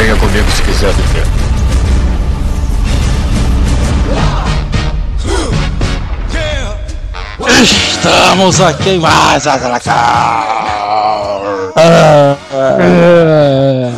Venha 0.00 0.16
comigo 0.16 0.50
se 0.50 0.62
quiser 0.62 0.94
viver. 0.94 1.26
Estamos 7.62 8.62
aqui 8.62 8.90
em 8.92 8.98
mais 8.98 9.46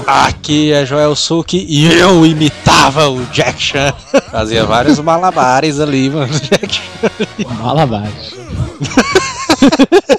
Aqui 0.08 0.72
é 0.72 0.84
Joel 0.84 1.14
Suki 1.14 1.64
e 1.68 1.92
eu 1.92 2.26
imitava 2.26 3.08
o 3.08 3.24
Jack 3.26 3.62
Chan. 3.62 3.94
Fazia 4.32 4.64
vários 4.64 4.98
malabares 4.98 5.78
ali, 5.78 6.10
mano. 6.10 6.32
Malabares. 7.62 8.34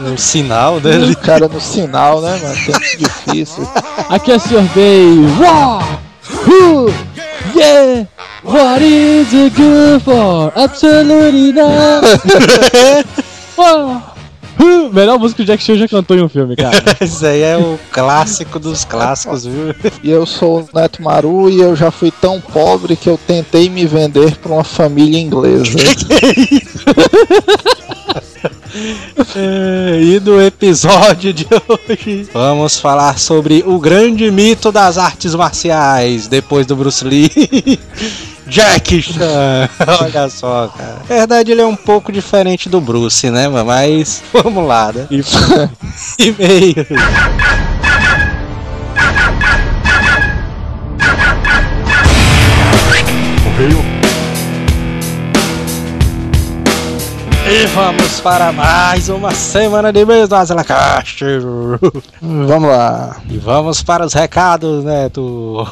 O 0.00 0.16
sinal 0.16 0.80
dele. 0.80 1.12
O 1.12 1.16
cara 1.16 1.46
no 1.46 1.60
sinal, 1.60 2.22
né, 2.22 2.38
mano? 2.42 2.54
Tempo 2.54 2.98
difícil. 2.98 3.68
Aqui 4.08 4.32
é 4.32 4.36
o 4.36 4.40
Sr. 4.40 4.62
Bay. 4.74 5.18
Wow! 5.38 5.82
Who? 6.46 6.90
Yeah! 7.54 8.06
What 8.42 8.82
is 8.82 9.32
it 9.34 9.54
good 9.54 10.02
for? 10.02 10.52
Absolutely 10.56 11.52
not! 11.52 12.02
Melhor 14.92 15.18
música 15.18 15.36
que 15.36 15.42
o 15.42 15.46
Jack 15.46 15.62
Chan 15.62 15.76
já 15.76 15.88
cantou 15.88 16.16
em 16.16 16.22
um 16.22 16.28
filme, 16.28 16.56
cara. 16.56 16.82
Esse 17.00 17.26
aí 17.26 17.42
é 17.42 17.56
o 17.56 17.78
clássico 17.90 18.58
dos 18.58 18.84
clássicos, 18.84 19.44
viu? 19.44 19.74
E 20.02 20.10
eu 20.10 20.26
sou 20.26 20.60
o 20.60 20.78
Neto 20.78 21.02
Maru 21.02 21.50
e 21.50 21.60
eu 21.60 21.74
já 21.74 21.90
fui 21.90 22.10
tão 22.10 22.40
pobre 22.40 22.96
que 22.96 23.08
eu 23.08 23.18
tentei 23.26 23.68
me 23.68 23.86
vender 23.86 24.36
pra 24.36 24.52
uma 24.52 24.64
família 24.64 25.18
inglesa. 25.18 25.78
É, 29.36 30.00
e 30.00 30.20
no 30.20 30.40
episódio 30.40 31.32
de 31.32 31.46
hoje 31.68 32.28
vamos 32.32 32.78
falar 32.78 33.18
sobre 33.18 33.62
o 33.66 33.78
grande 33.78 34.30
mito 34.30 34.72
das 34.72 34.96
artes 34.96 35.34
marciais 35.34 36.28
depois 36.28 36.66
do 36.66 36.76
Bruce 36.76 37.04
Lee. 37.04 37.30
Jack 38.50 39.00
Chan, 39.00 39.68
olha 40.02 40.28
só, 40.28 40.66
cara. 40.76 40.96
Na 41.08 41.16
verdade, 41.16 41.52
ele 41.52 41.60
é 41.60 41.66
um 41.66 41.76
pouco 41.76 42.10
diferente 42.10 42.68
do 42.68 42.80
Bruce, 42.80 43.30
né? 43.30 43.48
Mas 43.48 44.22
vamos 44.34 44.66
lá, 44.66 44.92
né? 44.92 45.06
E, 45.08 45.22
e-mail. 46.18 46.86
E 57.52 57.66
vamos 57.66 58.20
para 58.20 58.52
mais 58.52 59.08
uma 59.08 59.32
semana 59.32 59.92
de 59.92 60.04
mês 60.04 60.28
do 60.28 60.36
Azelacast. 60.36 61.24
Vamos 62.22 62.70
lá. 62.70 63.16
E 63.28 63.38
vamos 63.38 63.82
para 63.82 64.06
os 64.06 64.14
recados, 64.14 64.84
né, 64.84 65.08
do... 65.08 65.66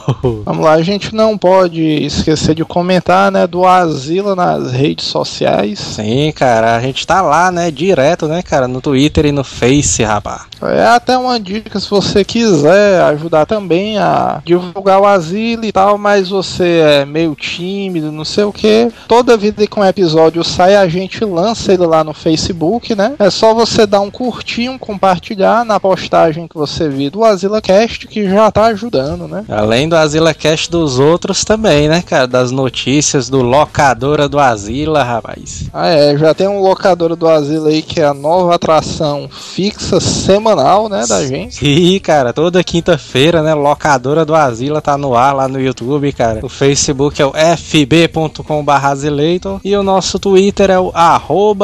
Vamos 0.44 0.64
lá, 0.64 0.72
a 0.72 0.82
gente 0.82 1.14
não 1.14 1.38
pode 1.38 1.80
esquecer 1.80 2.56
de 2.56 2.64
comentar, 2.64 3.30
né, 3.30 3.46
do 3.46 3.64
Asila 3.64 4.34
nas 4.34 4.72
redes 4.72 5.06
sociais. 5.06 5.78
Sim, 5.78 6.32
cara, 6.32 6.74
a 6.74 6.80
gente 6.80 7.06
tá 7.06 7.22
lá, 7.22 7.52
né, 7.52 7.70
direto, 7.70 8.26
né, 8.26 8.42
cara, 8.42 8.66
no 8.66 8.80
Twitter 8.80 9.26
e 9.26 9.30
no 9.30 9.44
Face, 9.44 10.02
rapaz. 10.02 10.47
É 10.62 10.86
até 10.86 11.16
uma 11.16 11.38
dica 11.38 11.78
se 11.78 11.88
você 11.88 12.24
quiser 12.24 13.00
ajudar 13.02 13.46
também 13.46 13.98
a 13.98 14.40
divulgar 14.44 15.00
o 15.00 15.06
Asila 15.06 15.66
e 15.66 15.72
tal, 15.72 15.96
mas 15.98 16.28
você 16.28 16.80
é 16.84 17.04
meio 17.04 17.34
tímido, 17.34 18.10
não 18.10 18.24
sei 18.24 18.44
o 18.44 18.52
que. 18.52 18.88
Toda 19.06 19.36
vida 19.36 19.66
que 19.66 19.78
um 19.78 19.84
episódio 19.84 20.42
sai, 20.42 20.76
a 20.76 20.88
gente 20.88 21.24
lança 21.24 21.72
ele 21.72 21.86
lá 21.86 22.02
no 22.02 22.12
Facebook, 22.12 22.94
né? 22.94 23.14
É 23.18 23.30
só 23.30 23.54
você 23.54 23.86
dar 23.86 24.00
um 24.00 24.10
curtinho, 24.10 24.78
compartilhar 24.78 25.64
na 25.64 25.78
postagem 25.78 26.48
que 26.48 26.56
você 26.56 26.88
viu 26.88 27.10
do 27.10 27.24
Asila 27.24 27.60
Cast, 27.60 28.06
que 28.08 28.28
já 28.28 28.50
tá 28.50 28.66
ajudando, 28.66 29.28
né? 29.28 29.44
Além 29.48 29.88
do 29.88 29.96
Asila 29.96 30.34
Cast 30.34 30.70
dos 30.70 30.98
outros 30.98 31.44
também, 31.44 31.88
né, 31.88 32.02
cara, 32.02 32.26
das 32.26 32.50
notícias 32.50 33.28
do 33.28 33.42
Locadora 33.42 34.28
do 34.28 34.38
Asila, 34.38 35.02
rapaz. 35.02 35.64
Ah, 35.72 35.88
é, 35.88 36.16
já 36.16 36.34
tem 36.34 36.48
um 36.48 36.60
Locadora 36.60 37.14
do 37.14 37.28
Asila 37.28 37.68
aí 37.68 37.82
que 37.82 38.00
é 38.00 38.04
a 38.04 38.14
nova 38.14 38.54
atração 38.54 39.28
fixa 39.30 40.00
semanal, 40.00 40.47
né, 40.88 41.04
da 41.06 41.26
gente. 41.26 41.56
Sim, 41.56 42.00
cara, 42.00 42.32
toda 42.32 42.64
quinta-feira, 42.64 43.42
né, 43.42 43.53
Locadora 43.54 44.25
do 44.25 44.34
Asila 44.34 44.81
tá 44.81 44.97
no 44.97 45.14
ar 45.14 45.34
lá 45.34 45.47
no 45.48 45.60
YouTube, 45.60 46.10
cara. 46.12 46.41
O 46.42 46.48
Facebook 46.48 47.20
é 47.20 47.26
o 47.26 47.32
fb.com/azileitor 47.32 49.60
e 49.64 49.76
o 49.76 49.82
nosso 49.82 50.19
Twitter 50.19 50.70
é 50.70 50.78
o 50.78 50.92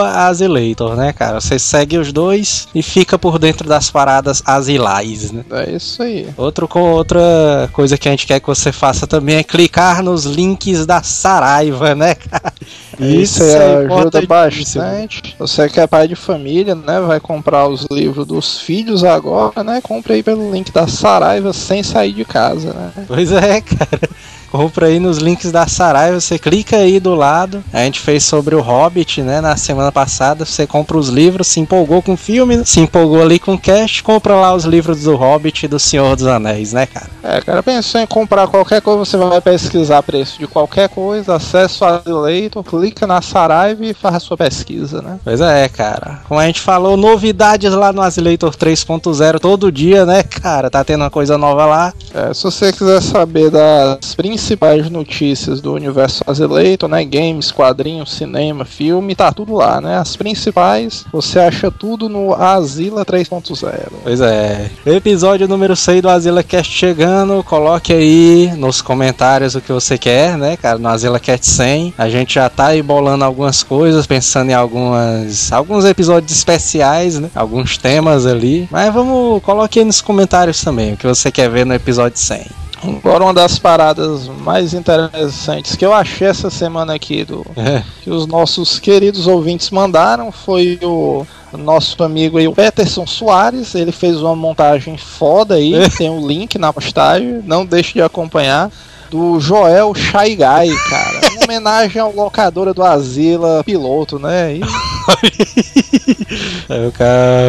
Azileitor, 0.00 0.96
né, 0.96 1.12
cara? 1.12 1.40
Você 1.40 1.58
segue 1.58 1.98
os 1.98 2.12
dois 2.12 2.68
e 2.74 2.82
fica 2.82 3.18
por 3.18 3.38
dentro 3.38 3.68
das 3.68 3.90
paradas 3.90 4.42
asilais, 4.44 5.32
né? 5.32 5.44
É 5.50 5.70
isso 5.70 6.02
aí. 6.02 6.28
Outro 6.36 6.66
com 6.66 6.92
outra 6.92 7.68
coisa 7.72 7.96
que 7.96 8.08
a 8.08 8.10
gente 8.10 8.26
quer 8.26 8.40
que 8.40 8.46
você 8.46 8.72
faça 8.72 9.06
também 9.06 9.36
é 9.36 9.42
clicar 9.42 10.02
nos 10.02 10.24
links 10.24 10.86
da 10.86 11.02
Saraiva, 11.02 11.94
né, 11.94 12.14
cara? 12.14 12.52
Isso, 13.00 13.42
aí 13.42 13.86
ajuda 13.86 14.22
bastante. 14.22 15.34
Você 15.36 15.68
que 15.68 15.80
é 15.80 15.86
pai 15.86 16.06
de 16.06 16.14
família, 16.14 16.76
né? 16.76 17.00
Vai 17.00 17.18
comprar 17.18 17.66
os 17.66 17.86
livros 17.90 18.26
dos 18.26 18.60
filhos 18.60 18.73
agora, 19.04 19.62
né? 19.62 19.80
Compre 19.82 20.14
aí 20.14 20.22
pelo 20.22 20.50
link 20.52 20.72
da 20.72 20.86
Saraiva 20.86 21.52
sem 21.52 21.82
sair 21.82 22.12
de 22.12 22.24
casa, 22.24 22.72
né? 22.72 22.92
Pois 23.06 23.30
é, 23.32 23.60
cara. 23.62 24.08
Compra 24.54 24.86
aí 24.86 25.00
nos 25.00 25.18
links 25.18 25.50
da 25.50 25.66
Saraiva, 25.66 26.20
você 26.20 26.38
clica 26.38 26.76
aí 26.76 27.00
do 27.00 27.12
lado. 27.12 27.64
A 27.72 27.80
gente 27.80 27.98
fez 27.98 28.22
sobre 28.22 28.54
o 28.54 28.60
Hobbit, 28.60 29.20
né, 29.20 29.40
na 29.40 29.56
semana 29.56 29.90
passada. 29.90 30.44
Você 30.44 30.64
compra 30.64 30.96
os 30.96 31.08
livros, 31.08 31.48
se 31.48 31.58
empolgou 31.58 32.00
com 32.00 32.12
o 32.12 32.16
filme, 32.16 32.64
se 32.64 32.78
empolgou 32.78 33.20
ali 33.20 33.40
com 33.40 33.54
o 33.54 33.58
cast, 33.58 34.00
compra 34.04 34.36
lá 34.36 34.54
os 34.54 34.64
livros 34.64 35.02
do 35.02 35.16
Hobbit 35.16 35.64
e 35.64 35.68
do 35.68 35.80
Senhor 35.80 36.14
dos 36.14 36.28
Anéis, 36.28 36.72
né, 36.72 36.86
cara? 36.86 37.10
É, 37.24 37.40
cara, 37.40 37.64
pensou 37.64 38.00
em 38.00 38.06
comprar 38.06 38.46
qualquer 38.46 38.80
coisa, 38.80 39.00
você 39.00 39.16
vai 39.16 39.40
pesquisar 39.40 40.04
preço 40.04 40.38
de 40.38 40.46
qualquer 40.46 40.88
coisa, 40.88 41.34
acessa 41.34 41.84
o 41.84 41.88
Azileitor, 41.88 42.62
clica 42.62 43.08
na 43.08 43.20
Saraiva 43.20 43.84
e 43.84 43.92
faz 43.92 44.14
a 44.14 44.20
sua 44.20 44.36
pesquisa, 44.36 45.02
né? 45.02 45.18
Pois 45.24 45.40
é, 45.40 45.68
cara. 45.68 46.20
Como 46.28 46.38
a 46.38 46.46
gente 46.46 46.60
falou, 46.60 46.96
novidades 46.96 47.72
lá 47.72 47.92
no 47.92 48.02
Azileitor 48.02 48.54
3.0 48.54 49.40
todo 49.40 49.72
dia, 49.72 50.06
né, 50.06 50.22
cara? 50.22 50.70
Tá 50.70 50.84
tendo 50.84 51.00
uma 51.00 51.10
coisa 51.10 51.36
nova 51.36 51.66
lá. 51.66 51.92
É, 52.14 52.32
se 52.32 52.44
você 52.44 52.72
quiser 52.72 53.02
saber 53.02 53.50
das 53.50 54.14
principais 54.14 54.43
notícias 54.90 55.60
do 55.60 55.72
universo 55.72 56.22
Azileitor, 56.26 56.88
né? 56.88 57.04
Games, 57.04 57.50
quadrinhos, 57.50 58.12
cinema, 58.12 58.64
filme, 58.64 59.14
tá 59.14 59.32
tudo 59.32 59.54
lá, 59.54 59.80
né? 59.80 59.98
As 59.98 60.16
principais, 60.16 61.04
você 61.12 61.38
acha 61.38 61.70
tudo 61.70 62.08
no 62.08 62.34
Azila 62.34 63.04
3.0. 63.04 63.92
Pois 64.02 64.20
é. 64.20 64.70
Episódio 64.84 65.48
número 65.48 65.74
6 65.74 66.02
do 66.02 66.08
Azila 66.08 66.42
Cast 66.42 66.72
chegando. 66.72 67.42
Coloque 67.44 67.92
aí 67.92 68.52
nos 68.56 68.80
comentários 68.80 69.54
o 69.54 69.60
que 69.60 69.72
você 69.72 69.96
quer, 69.96 70.36
né, 70.36 70.56
cara? 70.56 70.78
No 70.78 70.88
Azila 70.88 71.18
Cast 71.18 71.46
100. 71.46 71.94
A 71.96 72.08
gente 72.08 72.34
já 72.34 72.48
tá 72.48 72.68
aí 72.68 72.82
bolando 72.82 73.24
algumas 73.24 73.62
coisas, 73.62 74.06
pensando 74.06 74.50
em 74.50 74.54
algumas 74.54 75.52
alguns 75.52 75.84
episódios 75.84 76.32
especiais, 76.32 77.18
né? 77.18 77.30
Alguns 77.34 77.78
temas 77.78 78.26
ali. 78.26 78.68
Mas 78.70 78.92
vamos, 78.92 79.42
coloque 79.42 79.78
aí 79.78 79.84
nos 79.84 80.00
comentários 80.00 80.60
também 80.60 80.94
o 80.94 80.96
que 80.96 81.06
você 81.06 81.30
quer 81.30 81.48
ver 81.48 81.64
no 81.64 81.74
episódio 81.74 82.18
100. 82.18 82.63
Agora 82.86 83.24
uma 83.24 83.34
das 83.34 83.58
paradas 83.58 84.28
mais 84.28 84.74
interessantes 84.74 85.76
que 85.76 85.84
eu 85.84 85.92
achei 85.92 86.28
essa 86.28 86.50
semana 86.50 86.94
aqui 86.94 87.24
do 87.24 87.44
É. 87.56 87.82
que 88.02 88.10
os 88.10 88.26
nossos 88.26 88.78
queridos 88.78 89.26
ouvintes 89.26 89.70
mandaram 89.70 90.30
foi 90.30 90.78
o 90.82 91.26
nosso 91.52 92.02
amigo 92.02 92.36
aí, 92.36 92.48
o 92.48 92.52
Peterson 92.52 93.06
Soares, 93.06 93.74
ele 93.74 93.92
fez 93.92 94.20
uma 94.20 94.34
montagem 94.34 94.98
foda 94.98 95.54
aí, 95.54 95.72
tem 95.96 96.10
o 96.10 96.26
link 96.26 96.58
na 96.58 96.72
postagem, 96.72 97.40
não 97.44 97.64
deixe 97.64 97.94
de 97.94 98.02
acompanhar. 98.02 98.70
Do 99.10 99.38
Joel 99.38 99.94
Shy 99.94 100.34
Guy, 100.34 100.76
cara. 100.90 101.20
Uma 101.34 101.44
homenagem 101.44 102.02
ao 102.02 102.12
locadora 102.12 102.74
do 102.74 102.82
Asila 102.82 103.62
piloto, 103.62 104.18
né? 104.18 104.56
E 104.56 104.60
É, 106.68 106.88
o 106.88 106.92
cara, 106.92 107.46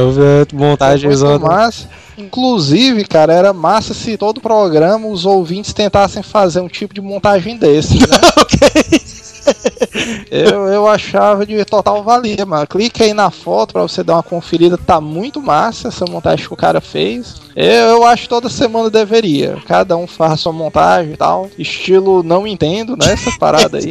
montagens 0.53 1.23
massa. 1.41 1.87
Inclusive, 2.17 3.05
cara, 3.05 3.33
era 3.33 3.53
massa 3.53 3.93
se 3.93 4.17
todo 4.17 4.41
programa 4.41 5.07
os 5.07 5.25
ouvintes 5.25 5.73
tentassem 5.73 6.23
fazer 6.23 6.61
um 6.61 6.67
tipo 6.67 6.93
de 6.93 7.01
montagem 7.01 7.57
desse, 7.57 7.95
né? 7.95 8.05
eu, 10.31 10.67
eu 10.67 10.87
achava 10.87 11.45
de 11.45 11.63
total 11.65 12.03
valia, 12.03 12.45
mano. 12.45 12.67
Clica 12.67 13.03
aí 13.03 13.13
na 13.13 13.29
foto 13.29 13.73
pra 13.73 13.81
você 13.81 14.03
dar 14.03 14.13
uma 14.15 14.23
conferida. 14.23 14.77
Tá 14.77 14.99
muito 14.99 15.41
massa 15.41 15.87
essa 15.87 16.05
montagem 16.05 16.47
que 16.47 16.53
o 16.53 16.57
cara 16.57 16.81
fez. 16.81 17.45
Eu, 17.55 17.65
eu 17.65 18.03
acho 18.03 18.23
que 18.23 18.29
toda 18.29 18.49
semana 18.49 18.89
deveria. 18.89 19.57
Cada 19.65 19.95
um 19.95 20.05
faz 20.05 20.41
sua 20.41 20.51
montagem 20.51 21.13
e 21.13 21.17
tal. 21.17 21.49
Estilo 21.57 22.21
não 22.21 22.45
entendo, 22.45 22.97
né? 22.97 23.13
Essa 23.13 23.31
parada 23.39 23.77
aí. 23.77 23.87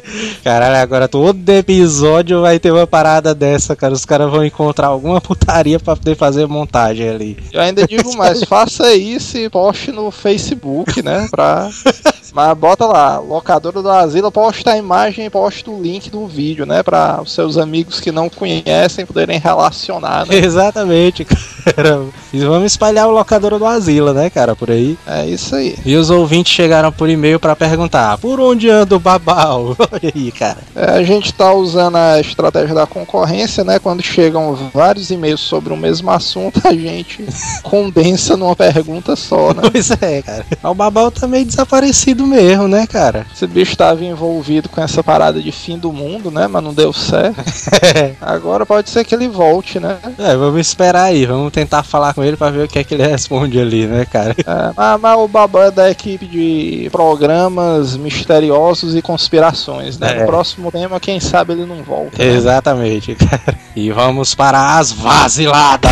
Caralho, 0.44 0.76
agora 0.76 1.08
todo 1.08 1.48
episódio 1.48 2.42
vai 2.42 2.58
ter 2.58 2.70
uma 2.70 2.86
parada 2.86 3.34
dessa, 3.34 3.74
cara. 3.74 3.94
Os 3.94 4.04
caras 4.04 4.30
vão 4.30 4.44
encontrar 4.44 4.88
alguma 4.88 5.20
putaria 5.20 5.80
pra 5.80 5.96
poder 5.96 6.14
fazer 6.14 6.46
montagem 6.46 7.08
ali. 7.08 7.38
Eu 7.52 7.60
ainda 7.60 7.86
digo 7.86 8.14
mais, 8.16 8.44
faça 8.44 8.94
isso 8.94 9.38
e 9.38 9.48
poste 9.48 9.90
no 9.90 10.10
Facebook, 10.10 11.02
né? 11.02 11.26
Pra 11.30 11.70
Mas 12.36 12.54
bota 12.58 12.84
lá, 12.84 13.18
locadora 13.18 13.80
do 13.80 13.88
asilo, 13.88 14.30
posta 14.30 14.72
a 14.72 14.76
imagem 14.76 15.24
e 15.24 15.30
posta 15.30 15.70
o 15.70 15.80
link 15.80 16.10
do 16.10 16.26
vídeo, 16.26 16.66
né? 16.66 16.82
Para 16.82 17.22
os 17.22 17.32
seus 17.32 17.56
amigos 17.56 17.98
que 17.98 18.12
não 18.12 18.28
conhecem 18.28 19.06
poderem 19.06 19.38
relacionar, 19.38 20.26
né? 20.26 20.36
Exatamente, 20.44 21.24
cara. 21.24 22.02
E 22.34 22.38
vamos 22.40 22.72
espalhar 22.72 23.08
o 23.08 23.10
locadora 23.10 23.58
do 23.58 23.64
asilo, 23.64 24.12
né, 24.12 24.28
cara, 24.28 24.54
por 24.54 24.70
aí. 24.70 24.98
É 25.06 25.24
isso 25.24 25.56
aí. 25.56 25.78
E 25.86 25.96
os 25.96 26.10
ouvintes 26.10 26.52
chegaram 26.52 26.92
por 26.92 27.08
e-mail 27.08 27.40
para 27.40 27.56
perguntar: 27.56 28.18
por 28.18 28.38
onde 28.38 28.68
anda 28.68 28.94
o 28.94 29.00
babau? 29.00 29.74
Olha 29.90 30.12
aí, 30.14 30.30
cara. 30.30 30.58
É, 30.74 30.90
a 30.90 31.02
gente 31.02 31.32
tá 31.32 31.54
usando 31.54 31.96
a 31.96 32.20
estratégia 32.20 32.74
da 32.74 32.86
concorrência, 32.86 33.64
né? 33.64 33.78
Quando 33.78 34.02
chegam 34.02 34.54
vários 34.74 35.10
e-mails 35.10 35.40
sobre 35.40 35.72
o 35.72 35.76
mesmo 35.76 36.10
assunto, 36.10 36.60
a 36.64 36.74
gente 36.74 37.24
condensa 37.64 38.36
numa 38.36 38.54
pergunta 38.54 39.16
só, 39.16 39.54
né? 39.54 39.62
Pois 39.72 39.90
é, 39.90 40.20
cara. 40.20 40.44
O 40.62 40.74
babau 40.74 41.10
tá 41.10 41.26
meio 41.26 41.46
desaparecido 41.46 42.25
mesmo, 42.26 42.68
né, 42.68 42.86
cara? 42.86 43.26
Esse 43.34 43.46
bicho 43.46 43.72
estava 43.72 44.04
envolvido 44.04 44.68
com 44.68 44.82
essa 44.82 45.02
parada 45.02 45.40
de 45.40 45.50
fim 45.52 45.78
do 45.78 45.92
mundo, 45.92 46.30
né? 46.30 46.46
Mas 46.46 46.62
não 46.62 46.74
deu 46.74 46.92
certo. 46.92 47.36
Agora 48.20 48.66
pode 48.66 48.90
ser 48.90 49.04
que 49.04 49.14
ele 49.14 49.28
volte, 49.28 49.78
né? 49.80 49.96
É, 50.18 50.36
vamos 50.36 50.60
esperar 50.60 51.04
aí, 51.04 51.24
vamos 51.24 51.52
tentar 51.52 51.82
falar 51.82 52.12
com 52.14 52.22
ele 52.24 52.36
para 52.36 52.50
ver 52.50 52.64
o 52.64 52.68
que 52.68 52.78
é 52.78 52.84
que 52.84 52.94
ele 52.94 53.06
responde 53.06 53.58
ali, 53.60 53.86
né, 53.86 54.04
cara? 54.04 54.34
É, 54.38 54.72
mas, 54.76 55.00
mas 55.00 55.18
o 55.18 55.28
babau 55.28 55.62
é 55.62 55.70
da 55.70 55.90
equipe 55.90 56.26
de 56.26 56.88
programas 56.90 57.96
misteriosos 57.96 58.94
e 58.94 59.00
conspirações, 59.02 59.98
né? 59.98 60.16
É. 60.16 60.20
No 60.20 60.26
próximo 60.26 60.70
tema, 60.72 60.98
quem 61.00 61.20
sabe 61.20 61.52
ele 61.52 61.64
não 61.64 61.82
volta. 61.82 62.22
né? 62.22 62.34
Exatamente, 62.34 63.14
cara. 63.14 63.58
E 63.74 63.90
vamos 63.90 64.34
para 64.34 64.78
as 64.78 64.90
vaziladas. 64.92 65.90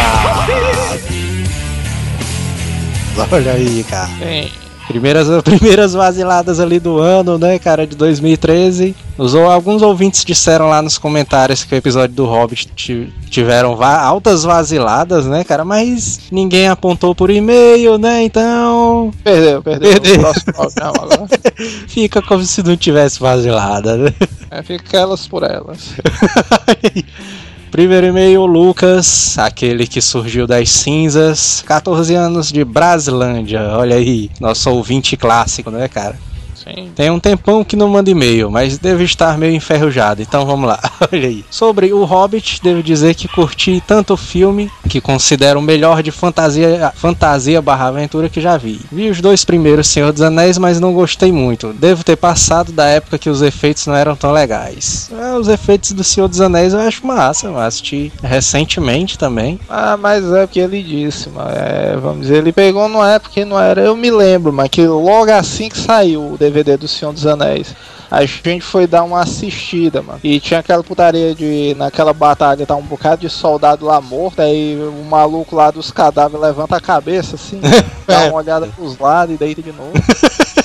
Olha 3.30 3.52
aí, 3.52 3.84
cara. 3.88 4.08
Sim. 4.18 4.63
Primeiras, 4.86 5.26
primeiras 5.42 5.94
vaziladas 5.94 6.60
ali 6.60 6.78
do 6.78 6.98
ano, 6.98 7.38
né, 7.38 7.58
cara, 7.58 7.86
de 7.86 7.96
2013. 7.96 8.94
Os, 9.16 9.34
alguns 9.34 9.80
ouvintes 9.80 10.24
disseram 10.24 10.68
lá 10.68 10.82
nos 10.82 10.98
comentários 10.98 11.64
que 11.64 11.74
o 11.74 11.78
episódio 11.78 12.14
do 12.14 12.26
Hobbit 12.26 12.68
ti- 12.74 13.12
tiveram 13.30 13.76
va- 13.76 14.00
altas 14.00 14.42
vaziladas, 14.44 15.24
né, 15.26 15.42
cara, 15.44 15.64
mas 15.64 16.20
ninguém 16.30 16.68
apontou 16.68 17.14
por 17.14 17.30
e-mail, 17.30 17.96
né, 17.96 18.24
então 18.24 19.10
Perdeu, 19.22 19.62
perdeu. 19.62 19.92
Perdeu. 19.92 20.32
Programa 20.54 21.28
fica 21.88 22.20
como 22.20 22.42
se 22.44 22.62
não 22.62 22.76
tivesse 22.76 23.20
vazilada, 23.20 23.96
né? 23.96 24.12
É, 24.50 24.62
fica 24.62 24.98
elas 24.98 25.26
por 25.26 25.42
elas. 25.44 25.94
Primeiro 27.74 28.06
e-mail, 28.06 28.46
Lucas, 28.46 29.36
aquele 29.36 29.88
que 29.88 30.00
surgiu 30.00 30.46
das 30.46 30.70
cinzas, 30.70 31.60
14 31.66 32.14
anos 32.14 32.52
de 32.52 32.64
Brasilândia, 32.64 33.62
olha 33.76 33.96
aí, 33.96 34.30
nosso 34.38 34.70
ouvinte 34.70 35.16
clássico, 35.16 35.72
né, 35.72 35.88
cara? 35.88 36.16
Sim. 36.64 36.90
Tem 36.94 37.10
um 37.10 37.20
tempão 37.20 37.62
que 37.62 37.76
não 37.76 37.88
manda 37.88 38.10
e-mail, 38.10 38.50
mas 38.50 38.78
deve 38.78 39.04
estar 39.04 39.36
meio 39.36 39.54
enferrujado, 39.54 40.22
então 40.22 40.46
vamos 40.46 40.66
lá, 40.66 40.80
olha 41.12 41.28
aí. 41.28 41.44
Sobre 41.50 41.92
o 41.92 42.04
Hobbit, 42.04 42.60
devo 42.62 42.82
dizer 42.82 43.14
que 43.14 43.28
curti 43.28 43.82
tanto 43.86 44.14
o 44.14 44.16
filme, 44.16 44.70
que 44.88 45.00
considero 45.00 45.60
o 45.60 45.62
melhor 45.62 46.02
de 46.02 46.10
fantasia, 46.10 46.92
fantasia 46.94 47.60
barra 47.60 47.88
aventura 47.88 48.28
que 48.28 48.40
já 48.40 48.56
vi. 48.56 48.80
Vi 48.90 49.10
os 49.10 49.20
dois 49.20 49.44
primeiros 49.44 49.88
Senhor 49.88 50.12
dos 50.12 50.22
Anéis, 50.22 50.56
mas 50.56 50.80
não 50.80 50.94
gostei 50.94 51.30
muito. 51.30 51.72
Devo 51.72 52.02
ter 52.02 52.16
passado 52.16 52.72
da 52.72 52.86
época 52.86 53.18
que 53.18 53.28
os 53.28 53.42
efeitos 53.42 53.86
não 53.86 53.94
eram 53.94 54.16
tão 54.16 54.32
legais. 54.32 55.10
É, 55.12 55.36
os 55.36 55.48
efeitos 55.48 55.92
do 55.92 56.02
Senhor 56.02 56.28
dos 56.28 56.40
Anéis 56.40 56.72
eu 56.72 56.80
acho 56.80 57.06
massa, 57.06 57.46
eu 57.46 57.58
assisti 57.58 58.12
recentemente 58.22 59.18
também. 59.18 59.60
Ah, 59.68 59.96
mas 59.96 60.24
é 60.32 60.46
porque 60.46 60.60
ele 60.60 60.82
disse, 60.82 61.28
mas 61.28 61.54
é, 61.54 61.96
vamos 62.00 62.22
dizer, 62.22 62.38
ele 62.38 62.52
pegou 62.52 62.88
numa 62.88 63.12
época 63.12 63.34
que 63.34 63.44
não 63.44 63.60
era, 63.60 63.82
eu 63.82 63.96
me 63.96 64.10
lembro, 64.10 64.52
mas 64.52 64.68
que 64.68 64.86
logo 64.86 65.30
assim 65.30 65.68
que 65.68 65.78
saiu 65.78 66.32
o 66.32 66.38
DVD 66.38 66.53
do 66.62 66.86
Senhor 66.86 67.12
dos 67.12 67.26
Anéis, 67.26 67.74
a 68.10 68.24
gente 68.24 68.60
foi 68.60 68.86
dar 68.86 69.02
uma 69.02 69.20
assistida, 69.20 70.02
mano. 70.02 70.20
E 70.22 70.38
tinha 70.38 70.60
aquela 70.60 70.84
putaria 70.84 71.34
de, 71.34 71.74
naquela 71.76 72.12
batalha, 72.12 72.66
tá 72.66 72.76
um 72.76 72.82
bocado 72.82 73.22
de 73.22 73.30
soldado 73.30 73.84
lá 73.84 74.00
morto, 74.00 74.40
aí 74.40 74.76
o 74.76 75.04
maluco 75.04 75.56
lá 75.56 75.70
dos 75.70 75.90
cadáveres 75.90 76.40
levanta 76.40 76.76
a 76.76 76.80
cabeça 76.80 77.34
assim, 77.34 77.60
dá 78.06 78.26
uma 78.26 78.36
olhada 78.36 78.66
pros 78.68 78.98
lados 78.98 79.34
e 79.34 79.38
deita 79.38 79.62
de 79.62 79.72
novo. 79.72 79.92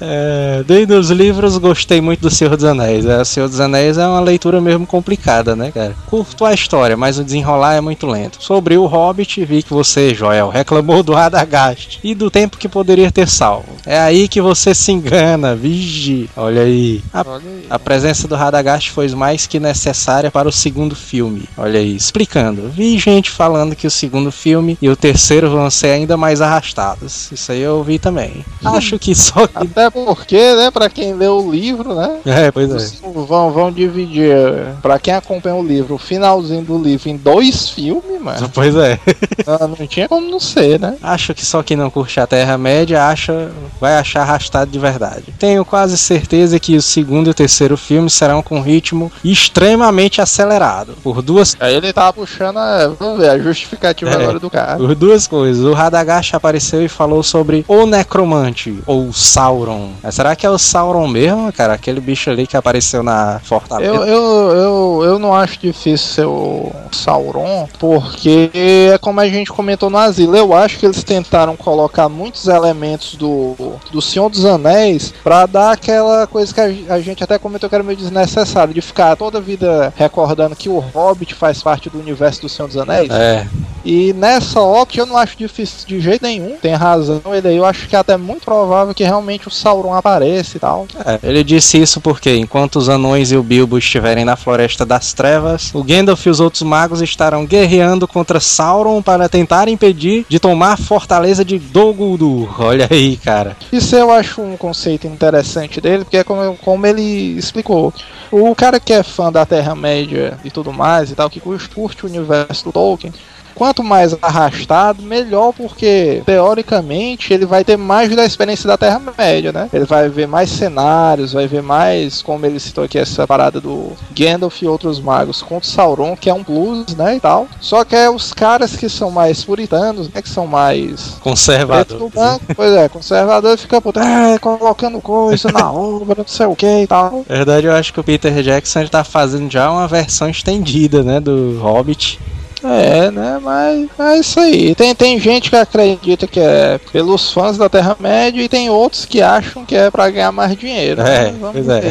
É, 0.00 0.62
desde 0.66 0.94
os 0.94 1.10
livros 1.10 1.58
gostei 1.58 2.00
muito 2.00 2.20
do 2.20 2.30
Senhor 2.30 2.56
dos 2.56 2.64
Anéis. 2.64 3.04
É, 3.04 3.20
o 3.20 3.24
Senhor 3.24 3.48
dos 3.48 3.60
Anéis 3.60 3.98
é 3.98 4.06
uma 4.06 4.20
leitura 4.20 4.60
mesmo 4.60 4.86
complicada, 4.86 5.54
né, 5.54 5.70
cara? 5.70 5.94
Curto 6.06 6.44
a 6.44 6.54
história, 6.54 6.96
mas 6.96 7.18
o 7.18 7.24
desenrolar 7.24 7.74
é 7.74 7.80
muito 7.80 8.06
lento. 8.06 8.42
Sobre 8.42 8.76
o 8.76 8.86
Hobbit, 8.86 9.44
vi 9.44 9.62
que 9.62 9.70
você, 9.70 10.14
Joel, 10.14 10.48
reclamou 10.48 11.02
do 11.02 11.12
Radagast 11.12 12.00
e 12.02 12.14
do 12.14 12.30
tempo 12.30 12.56
que 12.56 12.68
poderia 12.68 13.10
ter 13.10 13.28
salvo. 13.28 13.68
É 13.84 13.98
aí 13.98 14.28
que 14.28 14.40
você 14.40 14.74
se 14.74 14.92
engana, 14.92 15.54
vigi. 15.54 16.28
Olha 16.36 16.62
aí. 16.62 17.02
A, 17.12 17.24
Olha 17.26 17.42
aí. 17.44 17.66
a 17.68 17.78
presença 17.78 18.26
do 18.26 18.34
Radagast 18.34 18.90
foi 18.90 19.08
mais 19.08 19.46
que 19.46 19.60
necessária 19.60 20.30
para 20.30 20.48
o 20.48 20.52
segundo 20.52 20.94
filme. 20.96 21.44
Olha 21.56 21.78
aí, 21.78 21.94
explicando. 21.94 22.68
Vi 22.68 22.98
gente 22.98 23.30
falando 23.30 23.76
que 23.76 23.86
o 23.86 23.90
segundo 23.90 24.32
filme 24.32 24.78
e 24.80 24.88
o 24.88 24.96
terceiro 24.96 25.50
vão 25.50 25.70
ser 25.70 25.88
ainda 25.88 26.16
mais 26.16 26.40
arrastados. 26.40 27.30
Isso 27.32 27.52
aí 27.52 27.60
eu 27.60 27.76
ouvi 27.76 27.98
também. 27.98 28.44
Acho 28.64 28.98
que 28.98 29.14
só 29.14 29.46
Até 29.54 29.90
porque, 29.90 30.54
né, 30.54 30.70
pra 30.70 30.88
quem 30.88 31.14
lê 31.14 31.26
o 31.28 31.50
livro, 31.50 31.94
né, 31.94 32.18
é, 32.26 32.50
pois 32.50 32.70
é. 32.70 33.10
Vão, 33.26 33.50
vão 33.52 33.70
dividir, 33.72 34.34
pra 34.82 34.98
quem 34.98 35.14
acompanha 35.14 35.54
o 35.56 35.66
livro, 35.66 35.94
o 35.94 35.98
finalzinho 35.98 36.62
do 36.62 36.78
livro 36.78 37.08
em 37.08 37.16
dois 37.16 37.68
filmes, 37.70 38.20
mano. 38.20 38.50
Pois 38.54 38.74
é. 38.76 38.98
Não, 39.46 39.68
não 39.68 39.86
tinha 39.86 40.08
como 40.08 40.28
não 40.30 40.40
ser, 40.40 40.78
né? 40.78 40.96
Acho 41.02 41.32
que 41.34 41.44
só 41.44 41.62
quem 41.62 41.76
não 41.76 41.88
curte 41.90 42.20
a 42.20 42.26
Terra-média 42.26 43.06
acha, 43.06 43.50
vai 43.80 43.96
achar 43.96 44.22
arrastado 44.22 44.70
de 44.70 44.78
verdade. 44.78 45.32
Tenho 45.38 45.64
quase 45.64 45.96
certeza 45.96 46.58
que 46.60 46.76
o 46.76 46.82
segundo 46.82 47.28
e 47.28 47.30
o 47.30 47.34
terceiro 47.34 47.76
filme 47.76 48.10
serão 48.10 48.42
com 48.42 48.60
ritmo 48.60 49.10
extremamente 49.24 50.20
acelerado. 50.20 50.94
Por 51.02 51.22
duas, 51.22 51.56
Aí 51.60 51.74
ele 51.74 51.92
tava 51.92 52.12
puxando 52.12 52.58
a, 52.58 52.88
vamos 52.88 53.18
ver, 53.18 53.30
a 53.30 53.38
justificativa 53.38 54.10
É. 54.10 54.14
agora 54.14 54.38
do 54.38 54.50
cara. 54.50 54.76
por 54.76 54.94
duas 54.94 55.26
coisas. 55.26 55.64
O 55.64 55.72
Radagast 55.72 56.34
apareceu 56.36 56.84
e 56.84 56.88
falou 56.88 57.22
sobre 57.22 57.64
o 57.66 57.86
Necromante, 57.86 58.78
ou 58.86 59.12
Sauron. 59.40 59.92
Mas 60.02 60.14
será 60.14 60.36
que 60.36 60.44
é 60.44 60.50
o 60.50 60.58
Sauron 60.58 61.08
mesmo, 61.08 61.50
cara? 61.50 61.72
Aquele 61.72 61.98
bicho 61.98 62.28
ali 62.28 62.46
que 62.46 62.56
apareceu 62.56 63.02
na 63.02 63.40
Fortaleza. 63.42 63.90
Eu, 63.90 64.04
eu, 64.04 64.50
eu, 64.50 65.02
eu 65.04 65.18
não 65.18 65.34
acho 65.34 65.58
difícil 65.58 65.96
ser 65.96 66.26
o 66.26 66.70
Sauron, 66.92 67.66
porque 67.78 68.50
é 68.52 68.98
como 68.98 69.18
a 69.18 69.28
gente 69.28 69.50
comentou 69.50 69.88
no 69.88 69.96
Asilo. 69.96 70.36
Eu 70.36 70.52
acho 70.52 70.78
que 70.78 70.84
eles 70.84 71.02
tentaram 71.02 71.56
colocar 71.56 72.08
muitos 72.08 72.48
elementos 72.48 73.14
do, 73.14 73.56
do 73.90 74.02
Senhor 74.02 74.28
dos 74.28 74.44
Anéis 74.44 75.14
pra 75.24 75.46
dar 75.46 75.72
aquela 75.72 76.26
coisa 76.26 76.52
que 76.52 76.60
a, 76.60 76.94
a 76.94 77.00
gente 77.00 77.24
até 77.24 77.38
comentou 77.38 77.68
que 77.68 77.74
era 77.74 77.84
meio 77.84 77.96
desnecessário, 77.96 78.74
de 78.74 78.82
ficar 78.82 79.16
toda 79.16 79.38
a 79.38 79.40
vida 79.40 79.92
recordando 79.96 80.54
que 80.54 80.68
o 80.68 80.78
Hobbit 80.78 81.34
faz 81.34 81.62
parte 81.62 81.88
do 81.88 81.98
universo 81.98 82.42
do 82.42 82.48
Senhor 82.48 82.68
dos 82.68 82.76
Anéis. 82.76 83.08
É, 83.10 83.46
E 83.84 84.12
nessa 84.12 84.60
ótica 84.60 85.02
eu 85.02 85.06
não 85.06 85.16
acho 85.16 85.36
difícil 85.36 85.86
de 85.86 86.00
jeito 86.00 86.22
nenhum. 86.22 86.56
Tem 86.60 86.74
razão 86.74 87.20
ele 87.32 87.48
aí. 87.48 87.56
Eu 87.56 87.64
acho 87.64 87.88
que 87.88 87.96
é 87.96 87.98
até 87.98 88.16
muito 88.16 88.44
provável 88.44 88.94
que 88.94 89.04
realmente 89.04 89.48
o 89.48 89.50
Sauron 89.50 89.94
apareça 89.94 90.56
e 90.56 90.60
tal. 90.60 90.86
É, 91.04 91.18
ele 91.22 91.42
disse 91.42 91.80
isso 91.80 92.00
porque, 92.00 92.36
enquanto 92.36 92.76
os 92.76 92.88
anões 92.88 93.32
e 93.32 93.36
o 93.36 93.42
Bilbo 93.42 93.78
estiverem 93.78 94.24
na 94.24 94.36
Floresta 94.36 94.84
das 94.84 95.12
Trevas, 95.12 95.70
o 95.74 95.82
Gandalf 95.82 96.24
e 96.26 96.30
os 96.30 96.40
outros 96.40 96.62
magos 96.62 97.00
estarão 97.00 97.46
guerreando 97.46 98.06
contra 98.06 98.40
Sauron 98.40 99.02
para 99.02 99.28
tentar 99.28 99.68
impedir 99.68 100.26
de 100.28 100.38
tomar 100.38 100.72
a 100.72 100.76
fortaleza 100.76 101.44
de 101.44 101.58
Dol 101.58 101.94
Guldur. 101.94 102.60
Olha 102.60 102.88
aí, 102.90 103.16
cara. 103.16 103.56
Isso 103.72 103.96
eu 103.96 104.10
acho 104.10 104.40
um 104.42 104.56
conceito 104.56 105.06
interessante 105.06 105.80
dele, 105.80 106.04
porque 106.04 106.18
é 106.18 106.24
como, 106.24 106.56
como 106.56 106.86
ele 106.86 107.38
explicou. 107.38 107.92
O 108.30 108.54
cara 108.54 108.78
que 108.78 108.92
é 108.92 109.02
fã 109.02 109.32
da 109.32 109.44
Terra-média 109.44 110.38
e 110.44 110.50
tudo 110.50 110.72
mais 110.72 111.10
e 111.10 111.14
tal, 111.14 111.28
que 111.28 111.40
curte 111.40 112.04
o 112.04 112.08
universo 112.08 112.64
do 112.64 112.72
Tolkien, 112.72 113.12
quanto 113.60 113.84
mais 113.84 114.16
arrastado, 114.22 115.02
melhor, 115.02 115.52
porque 115.52 116.22
teoricamente 116.24 117.34
ele 117.34 117.44
vai 117.44 117.62
ter 117.62 117.76
mais 117.76 118.16
da 118.16 118.24
experiência 118.24 118.66
da 118.66 118.78
Terra-média, 118.78 119.52
né? 119.52 119.68
Ele 119.70 119.84
vai 119.84 120.08
ver 120.08 120.26
mais 120.26 120.48
cenários, 120.48 121.34
vai 121.34 121.46
ver 121.46 121.62
mais, 121.62 122.22
como 122.22 122.46
ele 122.46 122.58
citou 122.58 122.84
aqui, 122.84 122.98
essa 122.98 123.26
parada 123.26 123.60
do 123.60 123.92
Gandalf 124.18 124.62
e 124.62 124.66
outros 124.66 124.98
magos 124.98 125.42
contra 125.42 125.68
Sauron, 125.68 126.16
que 126.16 126.30
é 126.30 126.32
um 126.32 126.42
plus, 126.42 126.96
né? 126.96 127.16
E 127.16 127.20
tal. 127.20 127.46
Só 127.60 127.84
que 127.84 127.94
é 127.94 128.08
os 128.08 128.32
caras 128.32 128.74
que 128.74 128.88
são 128.88 129.10
mais 129.10 129.44
puritanos, 129.44 130.08
né? 130.08 130.22
Que 130.22 130.28
são 130.30 130.46
mais 130.46 131.10
Preto 131.10 131.20
Conservador. 131.20 131.98
no 131.98 132.08
banco, 132.08 132.44
pois 132.56 132.72
é, 132.72 132.88
conservador 132.88 133.58
fica 133.58 133.78
puto, 133.78 134.00
é, 134.00 134.38
colocando 134.38 135.02
coisa 135.02 135.52
na 135.52 135.68
obra, 135.70 136.14
não 136.16 136.26
sei 136.26 136.46
o 136.46 136.56
que 136.56 136.82
e 136.82 136.86
tal. 136.86 137.24
Na 137.28 137.36
verdade, 137.36 137.66
eu 137.66 137.74
acho 137.74 137.92
que 137.92 138.00
o 138.00 138.04
Peter 138.04 138.42
Jackson 138.42 138.80
ele 138.80 138.88
tá 138.88 139.04
fazendo 139.04 139.50
já 139.50 139.70
uma 139.70 139.86
versão 139.86 140.30
estendida, 140.30 141.02
né, 141.02 141.20
do 141.20 141.60
Hobbit. 141.60 142.18
É, 142.62 143.10
né? 143.10 143.40
Mas 143.42 143.88
é 143.98 144.18
isso 144.18 144.40
aí. 144.40 144.74
Tem, 144.74 144.94
tem 144.94 145.18
gente 145.18 145.50
que 145.50 145.56
acredita 145.56 146.26
que 146.26 146.40
é 146.40 146.78
pelos 146.92 147.32
fãs 147.32 147.56
da 147.56 147.68
Terra-média 147.68 148.42
e 148.42 148.48
tem 148.48 148.70
outros 148.70 149.04
que 149.04 149.22
acham 149.22 149.64
que 149.64 149.74
é 149.74 149.90
para 149.90 150.10
ganhar 150.10 150.32
mais 150.32 150.56
dinheiro. 150.56 151.00
É, 151.02 151.32
né? 151.32 151.34
pois 151.52 151.68
é. 151.68 151.82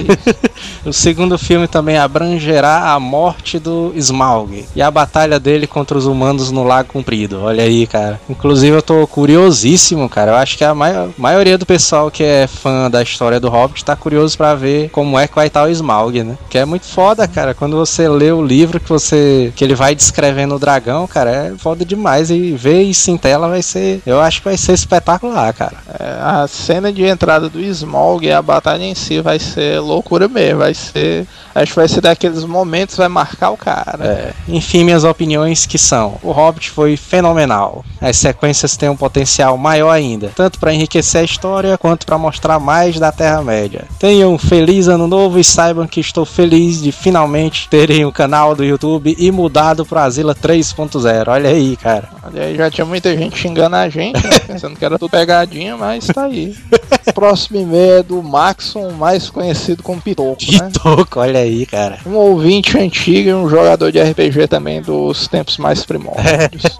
o 0.86 0.94
segundo 0.94 1.38
filme 1.38 1.68
também 1.68 1.98
abrangerá 1.98 2.92
a 2.92 3.00
morte 3.00 3.60
do 3.60 3.94
Smaug 3.96 4.66
e 4.76 4.82
a 4.82 4.92
batalha 4.92 5.40
dele 5.40 5.68
contra 5.68 5.98
os 5.98 6.06
humanos 6.06 6.52
no 6.52 6.64
Lago 6.64 6.90
Comprido. 6.90 7.42
Olha 7.42 7.64
aí, 7.64 7.88
cara. 7.88 8.20
Inclusive 8.30 8.78
eu 8.78 8.82
tô 8.82 9.08
curiosíssimo, 9.08 10.08
cara. 10.10 10.32
Eu 10.32 10.36
acho 10.36 10.58
que 10.58 10.64
a 10.64 10.76
maioria 11.18 11.58
do 11.58 11.66
pessoal 11.66 12.12
que 12.12 12.24
é 12.24 12.48
fã 12.48 12.90
da 12.90 13.02
história 13.02 13.40
do 13.40 13.50
Hobbit 13.50 13.84
tá 13.84 13.96
curioso 13.96 14.38
para 14.38 14.56
ver 14.56 14.90
como 14.90 15.18
é 15.18 15.28
que 15.28 15.36
vai 15.36 15.48
estar 15.48 15.64
o 15.64 15.70
Smaug, 15.70 16.24
né? 16.24 16.38
Que 16.50 16.58
é 16.58 16.66
muito 16.66 16.86
foda, 16.86 17.28
cara. 17.28 17.54
Quando 17.54 17.78
você 17.78 18.08
lê 18.08 18.32
o 18.32 18.46
livro 18.46 18.80
que 18.80 18.90
você 18.90 19.52
que 19.56 19.64
ele 19.64 19.76
vai 19.76 19.96
descrevendo 19.96 20.59
dragão, 20.60 21.08
cara, 21.08 21.32
é 21.32 21.54
foda 21.58 21.84
demais 21.84 22.30
e 22.30 22.52
ver 22.52 22.84
isso 22.84 23.10
em 23.10 23.18
tela 23.18 23.48
vai 23.48 23.62
ser, 23.62 24.02
eu 24.06 24.22
acho 24.22 24.40
que 24.40 24.46
vai 24.46 24.58
ser 24.58 24.74
espetacular, 24.74 25.54
cara. 25.54 25.78
É, 26.00 26.20
a 26.22 26.48
cena 26.48 26.92
de 26.92 27.04
entrada 27.04 27.50
do 27.50 27.60
Smaug 27.60 28.26
e 28.26 28.32
a 28.32 28.42
batalha 28.42 28.84
em 28.84 28.94
si 28.94 29.22
vai 29.22 29.40
ser 29.40 29.80
loucura 29.80 30.28
mesmo, 30.28 30.60
vai 30.60 30.74
ser 30.74 31.26
Acho 31.62 31.74
que 31.74 31.80
vai 31.80 31.88
ser 31.88 32.02
daqueles 32.02 32.46
momentos 32.46 32.96
vai 32.96 33.08
marcar 33.08 33.50
o 33.52 33.58
cara. 33.58 34.00
É. 34.02 34.34
Enfim, 34.48 34.84
minhas 34.84 35.04
opiniões 35.04 35.66
que 35.66 35.78
são: 35.78 36.18
O 36.24 36.32
Hobbit 36.32 36.70
foi 36.70 36.96
fenomenal. 36.96 37.84
As 38.00 38.18
sequências 38.18 38.78
têm 38.78 38.90
um 38.90 38.96
potencial 38.96 39.58
maior 39.58 39.92
ainda, 39.92 40.32
tanto 40.36 40.60
para 40.60 40.74
enriquecer 40.74 41.22
a 41.22 41.24
história 41.24 41.78
quanto 41.78 42.06
para 42.06 42.18
mostrar 42.18 42.60
mais 42.60 42.98
da 42.98 43.12
Terra-média. 43.12 43.86
Tenham 44.00 44.34
um 44.34 44.38
feliz 44.38 44.88
ano 44.88 45.08
novo 45.08 45.38
e 45.38 45.44
saibam 45.44 45.86
que 45.86 46.00
estou 46.00 46.26
feliz 46.26 46.82
de 46.82 46.92
finalmente 46.92 47.68
terem 47.68 48.06
o 48.06 48.10
um 48.10 48.12
canal 48.12 48.56
do 48.56 48.64
YouTube 48.64 49.16
e 49.18 49.32
mudado 49.32 49.86
para 49.86 50.04
Asila 50.04 50.34
3.0. 50.34 51.28
Olha 51.28 51.50
aí, 51.50 51.76
cara. 51.76 52.10
Olha 52.24 52.44
aí, 52.44 52.56
já 52.56 52.72
tinha 52.72 52.86
muita 52.86 53.16
gente 53.18 53.38
xingando 53.38 53.76
a 53.76 53.90
gente, 53.90 54.26
né? 54.26 54.40
pensando 54.48 54.78
que 54.78 54.86
era 54.86 54.98
tudo 54.98 55.10
pegadinha, 55.10 55.76
mas 55.76 56.08
tá 56.08 56.24
aí. 56.24 56.56
Próximo 57.14 57.60
e-mail 57.60 58.00
é 58.00 58.04
do 58.04 58.22
Maxon, 58.22 58.92
mais 58.92 59.30
conhecido 59.30 59.84
como 59.84 60.02
Pitoco, 60.02 60.40
né? 60.52 60.70
Pitoco, 60.72 61.20
olha 61.20 61.40
aí, 61.40 61.49
cara. 61.66 62.00
Um 62.06 62.16
ouvinte 62.16 62.78
antigo 62.78 63.30
e 63.30 63.34
um 63.34 63.50
jogador 63.50 63.92
de 63.92 64.02
RPG 64.02 64.48
também 64.48 64.82
dos 64.82 65.28
tempos 65.28 65.58
mais 65.58 65.86
primórdios. 65.86 66.64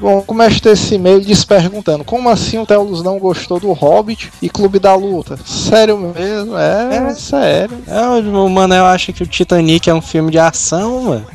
Bom, 0.00 0.20
começa 0.22 0.70
esse 0.70 0.96
e-mail 0.96 1.20
diz 1.20 1.44
perguntando: 1.44 2.04
como 2.04 2.28
assim 2.28 2.58
o 2.58 2.66
Telos 2.66 3.02
não 3.02 3.18
gostou 3.18 3.60
do 3.60 3.72
Hobbit 3.72 4.30
e 4.42 4.50
Clube 4.50 4.78
da 4.78 4.94
Luta? 4.94 5.38
Sério 5.44 5.96
mesmo? 5.98 6.58
É, 6.58 6.96
é 6.96 7.14
sério. 7.14 7.78
É, 7.86 8.00
o 8.00 8.48
Manel 8.48 8.84
acha 8.84 9.12
que 9.12 9.22
o 9.22 9.26
Titanic 9.26 9.88
é 9.88 9.94
um 9.94 10.02
filme 10.02 10.30
de 10.30 10.38
ação, 10.38 11.04
mano. 11.04 11.26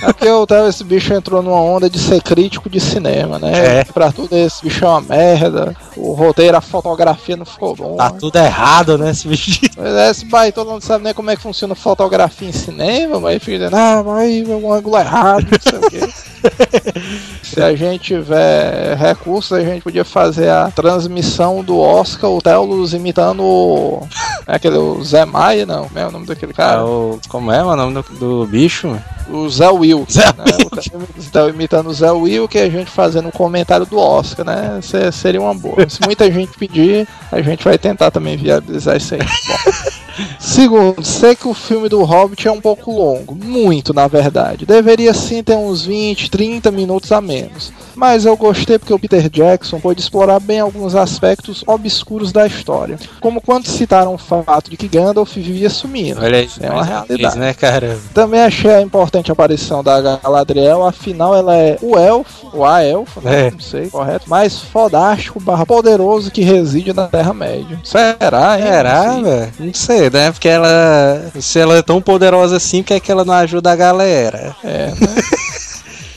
É 0.00 0.06
porque 0.12 0.28
o 0.28 0.46
Theo, 0.46 0.68
esse 0.68 0.84
bicho 0.84 1.12
entrou 1.12 1.42
numa 1.42 1.60
onda 1.60 1.90
de 1.90 1.98
ser 1.98 2.22
crítico 2.22 2.70
de 2.70 2.80
cinema, 2.80 3.38
né? 3.38 3.80
É. 3.80 3.84
Pra 3.84 4.12
tudo 4.12 4.36
esse 4.36 4.62
bicho 4.62 4.84
é 4.84 4.88
uma 4.88 5.00
merda. 5.00 5.76
O 5.96 6.12
roteiro, 6.12 6.56
a 6.56 6.60
fotografia 6.60 7.36
não 7.36 7.44
ficou 7.44 7.74
bom. 7.74 7.96
Tá 7.96 8.10
né? 8.10 8.16
tudo 8.20 8.36
errado, 8.36 8.96
né, 8.96 9.10
esse 9.10 9.26
bicho? 9.26 9.60
Pois 9.74 9.94
é, 9.94 10.10
esse 10.10 10.24
baita, 10.24 10.60
todo 10.60 10.70
mundo 10.70 10.82
sabe 10.82 11.04
nem 11.04 11.14
como 11.14 11.30
é 11.30 11.36
que 11.36 11.42
funciona 11.42 11.74
fotografia 11.74 12.48
em 12.48 12.52
cinema, 12.52 13.18
mas 13.18 13.42
fica 13.42 13.58
dizendo, 13.58 13.76
ah, 13.76 14.02
mas 14.04 14.48
um 14.48 14.72
ângulo 14.72 14.98
errado, 14.98 15.46
não 15.50 15.58
sei 15.60 15.78
o 15.78 15.90
quê. 15.90 16.12
Se 17.42 17.60
a 17.60 17.74
gente 17.74 18.14
tiver 18.14 18.96
recursos, 18.96 19.52
a 19.52 19.60
gente 19.60 19.82
podia 19.82 20.04
fazer 20.04 20.48
a 20.48 20.70
transmissão 20.70 21.64
do 21.64 21.78
Oscar, 21.78 22.30
o 22.30 22.40
Telos 22.40 22.94
imitando 22.94 23.42
o. 23.42 24.06
É 24.46 24.54
aquele 24.54 24.76
o 24.76 25.02
Zé 25.02 25.24
Maia, 25.24 25.66
não? 25.66 25.88
Como 25.88 25.98
é 25.98 26.06
o 26.06 26.10
nome 26.10 26.26
daquele 26.26 26.52
cara? 26.52 26.80
É 26.80 26.84
o, 26.84 27.18
como 27.28 27.50
é 27.50 27.64
o 27.64 27.76
nome 27.76 27.94
do, 27.94 28.02
do 28.18 28.46
bicho? 28.46 28.96
O 29.28 29.48
Zé 29.48 29.68
Will. 29.70 30.06
Zé 30.10 30.24
né? 30.36 30.44
Will. 30.58 31.08
Está 31.16 31.48
imitando 31.48 31.88
o 31.88 31.94
Zé 31.94 32.10
Will, 32.10 32.48
que 32.48 32.58
a 32.58 32.68
gente 32.68 32.90
fazendo 32.90 33.28
um 33.28 33.32
comentário 33.32 33.86
do 33.86 33.98
Oscar, 33.98 34.44
né? 34.46 34.80
seria 35.12 35.40
uma 35.40 35.54
boa. 35.54 35.88
Se 35.88 36.00
muita 36.04 36.30
gente 36.30 36.56
pedir, 36.58 37.06
a 37.30 37.40
gente 37.40 37.64
vai 37.64 37.78
tentar 37.78 38.10
também 38.10 38.36
viabilizar 38.36 38.96
isso 38.96 39.14
aí. 39.14 39.20
Bom. 39.20 39.98
Segundo, 40.38 41.04
sei 41.04 41.34
que 41.34 41.48
o 41.48 41.54
filme 41.54 41.88
do 41.88 42.02
Hobbit 42.02 42.48
é 42.48 42.52
um 42.52 42.60
pouco 42.60 42.90
longo, 42.90 43.34
muito 43.34 43.92
na 43.92 44.06
verdade. 44.06 44.66
Deveria 44.66 45.14
sim 45.14 45.42
ter 45.42 45.56
uns 45.56 45.84
20, 45.84 46.30
30 46.30 46.70
minutos 46.70 47.12
a 47.12 47.20
menos. 47.20 47.72
Mas 47.94 48.24
eu 48.24 48.36
gostei 48.36 48.78
porque 48.78 48.94
o 48.94 48.98
Peter 48.98 49.28
Jackson 49.28 49.80
pôde 49.80 50.00
explorar 50.00 50.38
bem 50.38 50.60
alguns 50.60 50.94
aspectos 50.94 51.64
obscuros 51.66 52.30
da 52.30 52.46
história. 52.46 52.96
Como 53.20 53.40
quando 53.40 53.66
citaram 53.66 54.14
o 54.14 54.18
fato 54.18 54.70
de 54.70 54.76
que 54.76 54.86
Gandalf 54.86 55.34
vivia 55.34 55.68
sumindo. 55.68 56.22
Olha 56.22 56.40
isso, 56.40 56.60
é 56.62 56.70
uma 56.70 56.84
realidade. 56.84 57.38
né, 57.38 57.52
cara? 57.54 57.98
Também 58.14 58.40
achei 58.40 58.70
a 58.70 58.80
importante 58.80 59.32
aparição 59.32 59.82
da 59.82 60.00
Galadriel, 60.00 60.86
afinal 60.86 61.34
ela 61.34 61.56
é 61.56 61.76
o 61.82 61.98
elfo, 61.98 62.50
ou 62.52 62.64
a 62.64 62.84
elfa, 62.84 63.20
né? 63.20 63.48
é. 63.48 63.50
não 63.50 63.60
sei, 63.60 63.88
correto, 63.90 64.30
mais 64.30 64.60
fodástico 64.60 65.40
barra 65.40 65.66
poderoso 65.66 66.30
que 66.30 66.42
reside 66.42 66.92
na 66.92 67.08
Terra-média. 67.08 67.80
Será, 67.82 68.58
hein? 68.58 68.66
Será, 68.66 69.20
velho? 69.20 69.52
Não 69.58 69.74
sei 69.74 70.07
né? 70.10 70.32
Porque 70.32 70.48
ela. 70.48 71.30
Se 71.40 71.58
ela 71.58 71.76
é 71.76 71.82
tão 71.82 72.00
poderosa 72.00 72.56
assim, 72.56 72.82
por 72.82 72.88
que, 72.88 72.94
é 72.94 73.00
que 73.00 73.10
ela 73.10 73.24
não 73.24 73.34
ajuda 73.34 73.72
a 73.72 73.76
galera? 73.76 74.54
É, 74.64 74.86
né? 74.86 74.96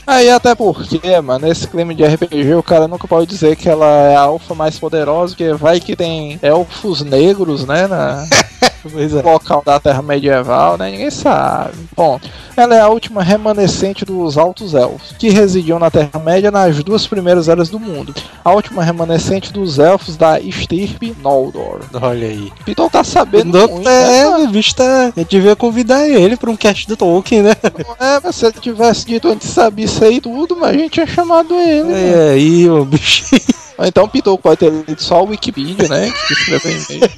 Aí 0.04 0.28
até 0.30 0.54
porque, 0.54 1.20
mano, 1.20 1.46
nesse 1.46 1.66
clima 1.68 1.94
de 1.94 2.04
RPG 2.04 2.54
o 2.54 2.62
cara 2.62 2.88
nunca 2.88 3.06
pode 3.06 3.30
dizer 3.30 3.54
que 3.54 3.68
ela 3.68 3.86
é 3.86 4.16
a 4.16 4.20
alfa 4.20 4.52
mais 4.52 4.76
poderosa, 4.76 5.34
porque 5.34 5.52
vai 5.52 5.78
que 5.78 5.94
tem 5.94 6.40
elfos 6.42 7.02
negros, 7.02 7.64
né, 7.64 7.86
na 7.86 8.26
é. 8.88 9.22
local 9.22 9.62
da 9.64 9.78
Terra 9.78 10.02
Medieval, 10.02 10.76
né, 10.76 10.90
ninguém 10.90 11.10
sabe. 11.10 11.74
Bom, 11.96 12.18
ela 12.56 12.74
é 12.74 12.80
a 12.80 12.88
última 12.88 13.22
remanescente 13.22 14.04
dos 14.04 14.36
Altos 14.36 14.74
Elfos, 14.74 15.14
que 15.18 15.30
residiam 15.30 15.78
na 15.78 15.90
Terra-média 15.90 16.50
nas 16.50 16.82
duas 16.82 17.06
primeiras 17.06 17.48
eras 17.48 17.68
do 17.68 17.78
mundo. 17.78 18.14
A 18.44 18.52
última 18.52 18.82
remanescente 18.82 19.52
dos 19.52 19.78
elfos 19.78 20.16
da 20.16 20.40
estirpe 20.40 21.14
Noldor. 21.22 21.80
Olha 21.94 22.28
aí. 22.28 22.52
Então 22.66 22.88
tá 22.88 23.04
sabendo 23.04 23.58
Não, 23.58 23.68
muito, 23.68 23.88
É, 23.88 24.38
né, 24.38 24.46
bicho 24.48 24.74
tá... 24.74 25.12
A 25.16 25.20
gente 25.20 25.30
devia 25.30 25.56
convidar 25.56 26.08
ele 26.08 26.36
pra 26.36 26.50
um 26.50 26.56
cast 26.56 26.86
do 26.88 26.96
Tolkien, 26.96 27.42
né? 27.42 27.52
é, 28.00 28.20
mas 28.22 28.36
se 28.36 28.46
ele 28.46 28.60
tivesse 28.60 29.06
dito 29.06 29.28
antes 29.28 29.48
sabia 29.48 29.84
isso 29.84 30.04
aí 30.04 30.20
tudo, 30.20 30.56
mas 30.56 30.70
a 30.70 30.78
gente 30.78 30.92
tinha 30.92 31.06
chamado 31.06 31.54
ele. 31.54 31.92
É, 31.92 32.16
né? 32.16 32.30
aí, 32.30 32.68
o 32.68 32.84
bichinho. 32.84 33.40
Então 33.78 34.04
o 34.04 34.08
Pitoco 34.08 34.42
pode 34.42 34.58
ter 34.58 34.70
lido 34.70 35.02
só 35.02 35.22
o 35.22 35.28
Wikipedia, 35.28 35.88
né? 35.88 36.12
Que 36.26 36.32
escreveu 36.32 36.72
e-mail. 36.72 37.10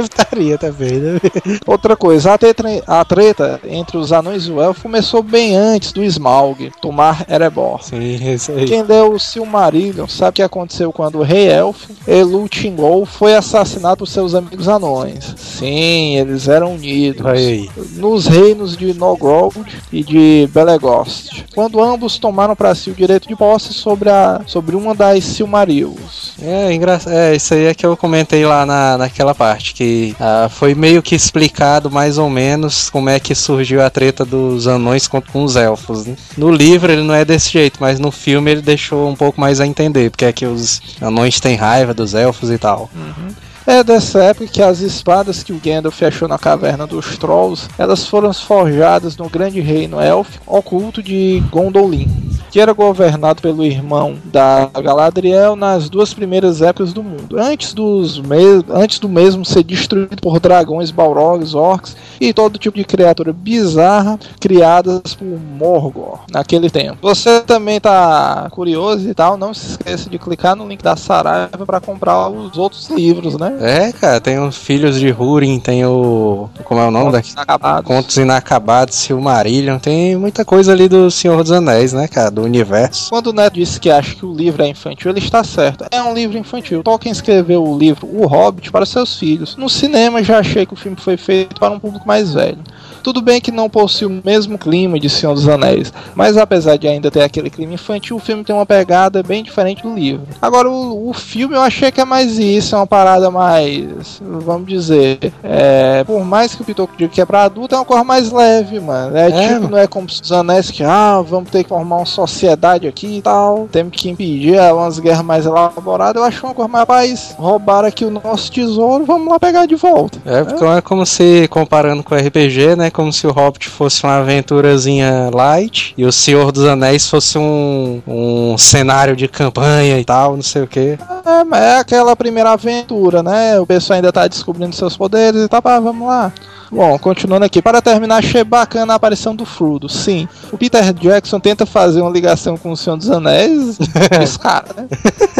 Estaria 0.00 0.58
também, 0.58 0.92
né? 0.92 1.20
Outra 1.66 1.96
coisa, 1.96 2.32
a 2.32 2.38
treta, 2.38 2.64
a 2.86 3.04
treta 3.04 3.60
entre 3.68 3.96
os 3.96 4.12
anões 4.12 4.44
e 4.44 4.50
o 4.50 4.60
elfo 4.60 4.82
começou 4.82 5.22
bem 5.22 5.56
antes 5.56 5.92
do 5.92 6.02
Smaug 6.02 6.70
tomar 6.80 7.24
Erebor. 7.28 7.82
Sim, 7.82 8.32
isso 8.32 8.52
aí. 8.52 8.64
Quem 8.64 8.84
deu 8.84 9.12
o 9.12 9.18
Silmarillion 9.18 10.06
sabe 10.06 10.30
o 10.30 10.32
que 10.34 10.42
aconteceu 10.42 10.92
quando 10.92 11.18
o 11.18 11.22
rei 11.22 11.48
elfo, 11.48 11.92
Elutingol, 12.06 13.04
foi 13.04 13.34
assassinado 13.34 13.98
por 13.98 14.06
seus 14.06 14.34
amigos 14.34 14.68
anões. 14.68 15.34
Sim, 15.36 16.16
eles 16.16 16.48
eram 16.48 16.74
unidos. 16.74 17.26
Aí. 17.26 17.70
Nos 17.96 18.26
reinos 18.26 18.76
de 18.76 18.94
Nogrod 18.94 19.54
e 19.92 20.02
de 20.02 20.48
Belegost. 20.52 21.44
Quando 21.54 21.82
ambos 21.82 22.18
tomaram 22.18 22.56
para 22.56 22.74
si 22.74 22.90
o 22.90 22.94
direito 22.94 23.28
de 23.28 23.36
posse 23.36 23.72
sobre, 23.72 24.08
a, 24.08 24.42
sobre 24.46 24.76
uma 24.76 24.94
das 24.94 25.09
Silmarils. 25.18 26.34
É, 26.42 26.72
engraçado. 26.72 27.12
É, 27.12 27.34
isso 27.34 27.54
aí 27.54 27.66
é 27.66 27.74
que 27.74 27.86
eu 27.86 27.96
comentei 27.96 28.44
lá 28.44 28.66
na, 28.66 28.98
naquela 28.98 29.34
parte, 29.34 29.74
que 29.74 30.14
ah, 30.20 30.48
foi 30.50 30.74
meio 30.74 31.02
que 31.02 31.14
explicado 31.14 31.90
mais 31.90 32.18
ou 32.18 32.28
menos 32.28 32.90
como 32.90 33.08
é 33.08 33.18
que 33.18 33.34
surgiu 33.34 33.82
a 33.82 33.90
treta 33.90 34.24
dos 34.24 34.66
anões 34.66 35.08
com, 35.08 35.20
com 35.20 35.44
os 35.44 35.56
elfos. 35.56 36.06
Né? 36.06 36.16
No 36.36 36.50
livro 36.50 36.92
ele 36.92 37.02
não 37.02 37.14
é 37.14 37.24
desse 37.24 37.50
jeito, 37.50 37.78
mas 37.80 37.98
no 37.98 38.10
filme 38.10 38.50
ele 38.50 38.62
deixou 38.62 39.08
um 39.08 39.16
pouco 39.16 39.40
mais 39.40 39.60
a 39.60 39.66
entender, 39.66 40.10
porque 40.10 40.24
é 40.24 40.32
que 40.32 40.46
os 40.46 40.80
anões 41.00 41.40
têm 41.40 41.56
raiva 41.56 41.94
dos 41.94 42.14
elfos 42.14 42.50
e 42.50 42.58
tal. 42.58 42.90
Uhum. 42.94 43.34
É 43.66 43.84
dessa 43.84 44.24
época 44.24 44.48
que 44.48 44.62
as 44.62 44.80
espadas 44.80 45.42
que 45.42 45.52
o 45.52 45.60
Gandalf 45.62 46.02
achou 46.02 46.26
na 46.26 46.38
caverna 46.38 46.86
dos 46.86 47.16
Trolls, 47.18 47.68
elas 47.78 48.06
foram 48.06 48.32
forjadas 48.32 49.16
no 49.16 49.28
grande 49.28 49.60
reino 49.60 50.00
élfico 50.00 50.42
oculto 50.46 51.02
de 51.02 51.40
Gondolin, 51.50 52.08
que 52.50 52.60
era 52.60 52.72
governado 52.72 53.42
pelo 53.42 53.64
irmão 53.64 54.16
da 54.24 54.70
Galadriel 54.82 55.56
nas 55.56 55.88
duas 55.88 56.14
primeiras 56.14 56.62
épocas 56.62 56.92
do 56.92 57.02
mundo, 57.02 57.38
antes, 57.38 57.72
dos 57.72 58.18
me 58.18 58.64
antes 58.70 58.98
do 58.98 59.08
mesmo 59.08 59.44
ser 59.44 59.62
destruído 59.62 60.20
por 60.20 60.40
dragões, 60.40 60.90
balrogs, 60.90 61.54
orcs 61.54 61.96
e 62.20 62.32
todo 62.32 62.58
tipo 62.58 62.76
de 62.76 62.84
criatura 62.84 63.32
bizarra 63.32 64.18
criadas 64.40 65.14
por 65.14 65.26
Morgor 65.26 66.20
naquele 66.30 66.70
tempo. 66.70 66.98
Você 67.02 67.40
também 67.40 67.80
tá 67.80 68.48
curioso 68.50 69.08
e 69.08 69.14
tal, 69.14 69.36
não 69.36 69.52
se 69.54 69.70
esqueça 69.70 70.08
de 70.08 70.18
clicar 70.18 70.56
no 70.56 70.66
link 70.66 70.82
da 70.82 70.96
Saraiva 70.96 71.64
para 71.66 71.80
comprar 71.80 72.28
os 72.28 72.56
outros 72.56 72.88
livros, 72.90 73.36
né? 73.36 73.56
É, 73.60 73.92
cara, 73.92 74.20
tem 74.20 74.38
os 74.38 74.56
Filhos 74.56 74.98
de 74.98 75.10
Húrin, 75.10 75.58
tem 75.58 75.84
o. 75.84 76.48
Como 76.64 76.80
é 76.80 76.86
o 76.86 76.90
nome 76.90 77.12
Contos 77.12 77.32
Inacabados. 77.32 77.86
Contos 77.86 78.16
Inacabados, 78.16 78.94
Silmarillion, 78.96 79.78
tem 79.78 80.16
muita 80.16 80.44
coisa 80.44 80.72
ali 80.72 80.88
do 80.88 81.10
Senhor 81.10 81.42
dos 81.42 81.52
Anéis, 81.52 81.92
né, 81.92 82.08
cara, 82.08 82.29
do 82.30 82.42
universo. 82.42 83.10
Quando 83.10 83.28
o 83.28 83.32
Neto 83.32 83.54
disse 83.54 83.80
que 83.80 83.90
acha 83.90 84.14
que 84.14 84.24
o 84.24 84.32
livro 84.32 84.62
é 84.62 84.68
infantil, 84.68 85.10
ele 85.10 85.20
está 85.20 85.42
certo. 85.44 85.84
É 85.90 86.02
um 86.02 86.14
livro 86.14 86.38
infantil. 86.38 86.82
Tolkien 86.82 87.12
escreveu 87.12 87.64
o 87.64 87.78
livro 87.78 88.06
O 88.06 88.26
Hobbit 88.26 88.70
para 88.70 88.86
seus 88.86 89.18
filhos. 89.18 89.56
No 89.56 89.68
cinema 89.68 90.22
já 90.22 90.38
achei 90.38 90.66
que 90.66 90.74
o 90.74 90.76
filme 90.76 90.96
foi 90.98 91.16
feito 91.16 91.58
para 91.58 91.72
um 91.72 91.80
público 91.80 92.06
mais 92.06 92.34
velho. 92.34 92.58
Tudo 93.02 93.20
bem 93.20 93.40
que 93.40 93.50
não 93.50 93.68
possui 93.68 94.06
o 94.06 94.22
mesmo 94.24 94.58
clima 94.58 94.98
de 94.98 95.08
Senhor 95.08 95.34
dos 95.34 95.48
Anéis, 95.48 95.92
mas 96.14 96.36
apesar 96.36 96.76
de 96.76 96.86
ainda 96.86 97.10
ter 97.10 97.22
aquele 97.22 97.50
clima 97.50 97.74
infantil, 97.74 98.16
o 98.16 98.20
filme 98.20 98.44
tem 98.44 98.54
uma 98.54 98.66
pegada 98.66 99.22
bem 99.22 99.42
diferente 99.42 99.82
do 99.82 99.94
livro. 99.94 100.26
Agora, 100.40 100.68
o, 100.70 101.08
o 101.08 101.12
filme 101.12 101.54
eu 101.54 101.62
achei 101.62 101.90
que 101.90 102.00
é 102.00 102.04
mais 102.04 102.38
isso, 102.38 102.74
é 102.74 102.78
uma 102.78 102.86
parada 102.86 103.30
mais, 103.30 104.20
vamos 104.20 104.68
dizer, 104.68 105.32
é, 105.42 106.04
por 106.04 106.24
mais 106.24 106.54
que 106.54 106.62
o 106.62 106.64
Pitoco 106.64 106.94
diga 106.96 107.10
que 107.10 107.20
é 107.20 107.24
pra 107.24 107.44
adulto, 107.44 107.74
é 107.74 107.78
uma 107.78 107.84
coisa 107.84 108.04
mais 108.04 108.30
leve, 108.30 108.80
mano. 108.80 109.16
É, 109.16 109.30
É, 109.30 109.48
tipo, 109.48 109.68
não 109.68 109.78
é 109.78 109.86
como 109.86 110.06
os 110.06 110.32
anéis 110.32 110.70
que, 110.70 110.82
ah, 110.82 111.22
vamos 111.22 111.50
ter 111.50 111.62
que 111.62 111.68
formar 111.68 111.96
uma 111.96 112.06
sociedade 112.06 112.86
aqui 112.86 113.18
e 113.18 113.22
tal, 113.22 113.68
temos 113.70 113.96
que 113.96 114.10
impedir 114.10 114.54
é, 114.54 114.72
umas 114.72 114.98
guerras 114.98 115.24
mais 115.24 115.46
elaboradas. 115.46 116.20
Eu 116.20 116.26
acho 116.26 116.44
uma 116.44 116.54
coisa 116.54 116.68
mais, 116.68 116.80
rapaz, 116.80 117.34
roubaram 117.38 117.88
aqui 117.88 118.04
o 118.04 118.10
nosso 118.10 118.50
tesouro, 118.50 119.04
vamos 119.04 119.28
lá 119.28 119.38
pegar 119.38 119.66
de 119.66 119.76
volta. 119.76 120.18
É, 120.24 120.44
porque 120.44 120.64
é 120.64 120.80
como 120.80 121.06
se, 121.06 121.48
comparando 121.48 122.02
com 122.02 122.14
o 122.14 122.18
RPG, 122.18 122.76
né? 122.76 122.89
Como 122.90 123.12
se 123.12 123.26
o 123.26 123.32
Hobbit 123.32 123.68
fosse 123.68 124.04
uma 124.04 124.18
aventurazinha 124.18 125.30
light 125.32 125.94
e 125.96 126.04
o 126.04 126.12
Senhor 126.12 126.52
dos 126.52 126.64
Anéis 126.64 127.08
fosse 127.08 127.38
um, 127.38 128.02
um 128.06 128.58
cenário 128.58 129.16
de 129.16 129.28
campanha 129.28 129.98
e 129.98 130.04
tal, 130.04 130.36
não 130.36 130.42
sei 130.42 130.62
o 130.62 130.66
que. 130.66 130.98
É, 130.98 131.58
é 131.58 131.78
aquela 131.78 132.14
primeira 132.16 132.52
aventura, 132.52 133.22
né? 133.22 133.58
O 133.60 133.66
pessoal 133.66 133.96
ainda 133.96 134.12
tá 134.12 134.26
descobrindo 134.26 134.74
seus 134.74 134.96
poderes 134.96 135.42
e 135.44 135.48
tal, 135.48 135.60
ah, 135.64 135.80
vamos 135.80 136.06
lá. 136.06 136.32
Bom, 136.70 136.96
continuando 136.98 137.44
aqui. 137.44 137.60
Para 137.60 137.82
terminar, 137.82 138.18
achei 138.18 138.44
bacana 138.44 138.92
a 138.92 138.96
aparição 138.96 139.34
do 139.34 139.44
Frodo. 139.44 139.88
Sim, 139.88 140.28
o 140.52 140.56
Peter 140.56 140.92
Jackson 140.92 141.40
tenta 141.40 141.66
fazer 141.66 142.00
uma 142.00 142.10
ligação 142.10 142.56
com 142.56 142.70
o 142.70 142.76
Senhor 142.76 142.96
dos 142.96 143.10
Anéis. 143.10 143.78
Esse 144.22 144.38
cara, 144.38 144.66
né? 144.76 144.88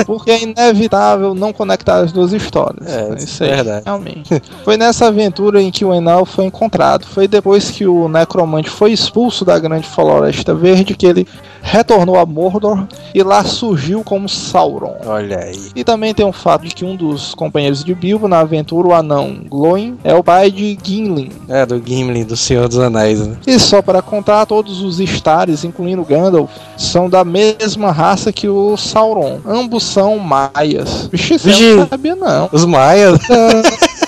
Porque 0.04 0.30
é 0.30 0.42
inevitável 0.42 1.34
não 1.34 1.52
conectar 1.52 1.98
as 1.98 2.10
duas 2.10 2.32
histórias. 2.32 2.86
É, 2.86 3.14
isso 3.14 3.44
é 3.44 3.48
aí, 3.48 3.54
verdade. 3.54 3.82
realmente. 3.84 4.42
Foi 4.64 4.76
nessa 4.76 5.06
aventura 5.06 5.62
em 5.62 5.70
que 5.70 5.84
o 5.84 5.94
Enal 5.94 6.26
foi 6.26 6.46
encontrado. 6.46 7.06
Foi 7.06 7.28
depois 7.28 7.70
que 7.70 7.86
o 7.86 8.08
Necromante 8.08 8.68
foi 8.68 8.92
expulso 8.92 9.44
da 9.44 9.58
Grande 9.58 9.86
Floresta 9.86 10.54
Verde 10.54 10.94
que 10.94 11.06
ele 11.06 11.28
retornou 11.62 12.18
a 12.18 12.26
Mordor 12.26 12.86
e 13.14 13.22
lá 13.22 13.44
surgiu 13.44 14.02
como 14.02 14.28
Sauron. 14.28 14.96
Olha 15.06 15.38
aí. 15.38 15.70
E 15.74 15.84
também 15.84 16.14
tem 16.14 16.26
o 16.26 16.32
fato 16.32 16.66
de 16.66 16.74
que 16.74 16.84
um 16.84 16.96
dos 16.96 17.34
companheiros 17.34 17.84
de 17.84 17.94
Bilbo 17.94 18.28
na 18.28 18.40
aventura, 18.40 18.88
o 18.88 18.94
anão 18.94 19.42
Glóin, 19.48 19.98
é 20.04 20.14
o 20.14 20.22
pai 20.22 20.50
de 20.50 20.78
Gimli. 20.82 21.32
É, 21.48 21.64
do 21.66 21.82
Gimli, 21.84 22.24
do 22.24 22.36
Senhor 22.36 22.68
dos 22.68 22.78
Anéis, 22.78 23.26
né? 23.26 23.36
E 23.46 23.58
só 23.58 23.82
para 23.82 24.02
contar, 24.02 24.46
todos 24.46 24.82
os 24.82 25.00
Stares, 25.00 25.64
incluindo 25.64 26.04
Gandalf, 26.04 26.50
são 26.76 27.08
da 27.08 27.24
mesma 27.24 27.90
raça 27.90 28.32
que 28.32 28.48
o 28.48 28.76
Sauron. 28.76 29.40
Ambos 29.46 29.84
são 29.84 30.18
maias. 30.18 31.08
Vixe, 31.12 31.36
Vixe. 31.38 31.74
não 31.74 31.88
sabia 31.88 32.16
não. 32.16 32.48
Os 32.52 32.64
Maias. 32.64 33.18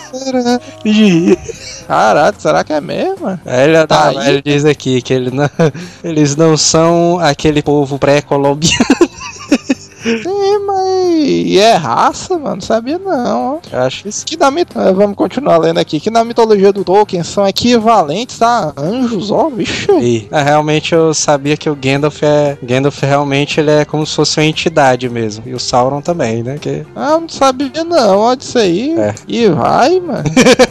Caralho, 1.92 2.34
será 2.38 2.64
que 2.64 2.72
é 2.72 2.80
mesmo? 2.80 3.38
ele, 3.44 3.86
Tá 3.86 3.86
tá, 3.86 4.08
aí. 4.08 4.28
ele 4.28 4.42
diz 4.42 4.64
aqui 4.64 5.02
que 5.02 5.12
ele 5.12 5.30
não- 5.30 5.50
eles 6.02 6.34
não 6.36 6.56
são 6.56 7.18
aquele 7.20 7.60
povo 7.62 7.98
pré-colombiano. 7.98 9.01
Sim, 10.02 10.58
mas 10.66 10.82
e 11.16 11.58
é 11.58 11.74
raça, 11.74 12.38
mano? 12.38 12.56
Não 12.56 12.60
sabia 12.60 12.98
não. 12.98 13.60
Eu 13.70 13.78
acho 13.80 14.02
que 14.02 14.08
isso. 14.08 14.26
Que 14.26 14.36
na 14.36 14.50
mit... 14.50 14.68
eh, 14.76 14.92
Vamos 14.92 15.16
continuar 15.16 15.58
lendo 15.58 15.78
aqui. 15.78 16.00
Que 16.00 16.10
na 16.10 16.24
mitologia 16.24 16.72
do 16.72 16.84
Tolkien 16.84 17.22
são 17.22 17.46
equivalentes 17.46 18.40
a 18.42 18.72
anjos, 18.76 19.30
ó. 19.30 19.48
Vixe. 19.48 19.90
E, 20.00 20.28
é, 20.30 20.42
realmente 20.42 20.94
eu 20.94 21.14
sabia 21.14 21.56
que 21.56 21.70
o 21.70 21.76
Gandalf 21.76 22.22
é. 22.22 22.58
Gandalf 22.62 23.00
realmente 23.02 23.60
ele 23.60 23.70
é 23.70 23.84
como 23.84 24.06
se 24.06 24.14
fosse 24.16 24.38
uma 24.40 24.46
entidade 24.46 25.08
mesmo. 25.08 25.44
E 25.46 25.54
o 25.54 25.60
Sauron 25.60 26.00
também, 26.00 26.42
né? 26.42 26.58
Que... 26.60 26.84
Ah, 26.96 27.18
não 27.20 27.28
sabia 27.28 27.84
não, 27.84 28.18
ó, 28.18 28.34
disso 28.34 28.58
aí. 28.58 28.94
É. 28.98 29.14
E 29.28 29.48
vai, 29.48 30.00
mano. 30.00 30.24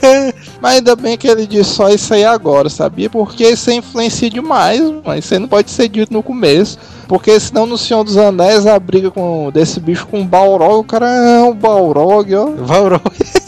Mas 0.61 0.75
ainda 0.75 0.95
bem 0.95 1.17
que 1.17 1.27
ele 1.27 1.47
disse 1.47 1.71
só 1.71 1.89
isso 1.89 2.13
aí 2.13 2.23
agora, 2.25 2.69
sabia? 2.69 3.09
Porque 3.09 3.47
isso 3.47 3.71
influencia 3.71 4.29
demais, 4.29 4.81
mano. 4.81 5.15
Isso 5.17 5.33
aí 5.33 5.39
não 5.39 5.47
pode 5.47 5.71
ser 5.71 5.87
dito 5.87 6.13
no 6.13 6.21
começo. 6.23 6.77
Porque 7.11 7.37
senão 7.41 7.65
no 7.65 7.77
Senhor 7.77 8.05
dos 8.05 8.15
Anéis 8.15 8.65
a 8.65 8.79
briga 8.79 9.11
com, 9.11 9.51
desse 9.53 9.81
bicho 9.81 10.07
com 10.07 10.21
o 10.21 10.23
Balrog, 10.23 10.75
o 10.75 10.83
cara 10.85 11.09
é 11.09 11.43
um 11.43 11.53
Balrog, 11.53 12.33
ó. 12.33 12.45
Valron. 12.55 13.01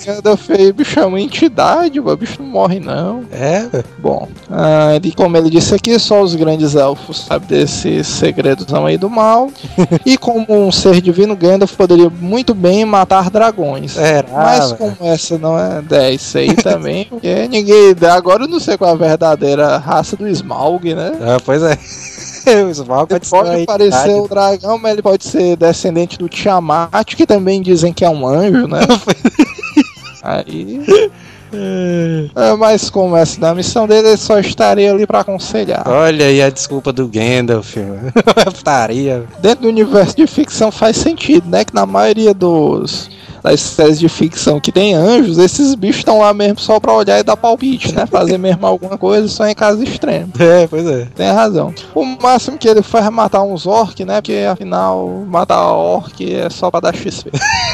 Ainda 0.05 0.35
fez, 0.35 0.71
bicho 0.71 0.99
é 0.99 1.05
uma 1.05 1.21
entidade, 1.21 1.97
o 1.97 2.17
bicho 2.17 2.43
não 2.43 2.49
morre 2.49 2.81
não. 2.81 3.23
É, 3.31 3.65
Bom, 3.99 4.27
ah, 4.51 4.93
ele, 4.93 5.13
como 5.13 5.37
ele 5.37 5.49
disse 5.49 5.73
aqui, 5.73 5.97
só 5.97 6.21
os 6.21 6.35
grandes 6.35 6.75
elfos 6.75 7.21
sabem 7.21 7.47
desses 7.47 8.05
segredos 8.05 8.65
aí 8.73 8.97
do 8.97 9.09
mal. 9.09 9.49
e 10.05 10.17
como 10.17 10.45
um 10.49 10.69
ser 10.69 10.99
divino, 10.99 11.33
Gandalf 11.33 11.73
poderia 11.77 12.09
muito 12.09 12.53
bem 12.53 12.83
matar 12.83 13.29
dragões. 13.29 13.93
será? 13.93 14.27
Mas 14.29 14.73
como 14.73 14.97
essa 14.99 15.37
não 15.37 15.57
é 15.57 15.81
10, 15.81 16.21
isso 16.21 16.37
aí 16.37 16.53
também, 16.53 17.05
porque 17.05 17.47
ninguém. 17.47 17.95
Agora 18.11 18.43
eu 18.43 18.49
não 18.49 18.59
sei 18.59 18.77
qual 18.77 18.91
é 18.91 18.93
a 18.93 18.97
verdadeira 18.97 19.77
raça 19.77 20.17
do 20.17 20.27
Smaug, 20.27 20.93
né? 20.93 21.13
Ah, 21.21 21.37
pois 21.45 21.63
é. 21.63 21.77
o 22.65 22.69
Smaug 22.69 23.07
pode 23.09 23.29
pode 23.29 23.65
parecer 23.65 24.15
o 24.15 24.27
dragão, 24.27 24.77
mas 24.77 24.93
ele 24.93 25.01
pode 25.01 25.25
ser 25.25 25.55
descendente 25.55 26.17
do 26.17 26.29
Tiamat, 26.29 27.15
que 27.15 27.25
também 27.25 27.61
dizem 27.61 27.93
que 27.93 28.05
é 28.05 28.09
um 28.09 28.27
anjo, 28.27 28.67
né? 28.67 28.81
Aí. 30.23 30.81
É, 31.55 32.55
mas 32.57 32.89
como 32.89 33.15
essa 33.15 33.39
da 33.39 33.53
missão 33.53 33.87
dele, 33.87 34.07
ele 34.07 34.17
só 34.17 34.39
estaria 34.39 34.91
ali 34.91 35.05
pra 35.05 35.19
aconselhar. 35.19 35.87
Olha 35.87 36.25
aí 36.25 36.41
a 36.41 36.49
desculpa 36.49 36.91
do 36.91 37.07
Gandalf. 37.07 37.75
Putaria. 38.55 39.25
Dentro 39.39 39.63
do 39.63 39.67
universo 39.67 40.15
de 40.15 40.25
ficção 40.25 40.71
faz 40.71 40.97
sentido, 40.97 41.47
né? 41.47 41.63
Que 41.63 41.75
na 41.75 41.85
maioria 41.85 42.33
dos 42.33 43.09
das 43.43 43.59
séries 43.59 43.99
de 43.99 44.07
ficção 44.07 44.59
que 44.59 44.71
tem 44.71 44.93
anjos, 44.93 45.37
esses 45.37 45.75
bichos 45.75 45.97
estão 45.97 46.19
lá 46.19 46.33
mesmo 46.33 46.59
só 46.59 46.79
pra 46.79 46.93
olhar 46.93 47.19
e 47.19 47.23
dar 47.23 47.35
palpite, 47.35 47.93
né? 47.93 48.05
Fazer 48.05 48.37
mesmo 48.37 48.65
alguma 48.65 48.97
coisa 48.97 49.27
só 49.27 49.45
em 49.45 49.53
caso 49.53 49.83
extremo. 49.83 50.31
É, 50.53 50.67
pois 50.67 50.85
é. 50.85 51.07
Tem 51.15 51.31
razão. 51.31 51.73
O 51.95 52.03
máximo 52.05 52.57
que 52.57 52.67
ele 52.67 52.81
faz 52.81 53.05
é 53.05 53.09
matar 53.09 53.41
uns 53.41 53.65
orc, 53.65 54.03
né? 54.05 54.21
Porque 54.21 54.45
afinal, 54.49 55.07
matar 55.25 55.71
orc 55.71 56.21
é 56.21 56.49
só 56.49 56.69
pra 56.69 56.79
dar 56.79 56.95
XP. 56.95 57.31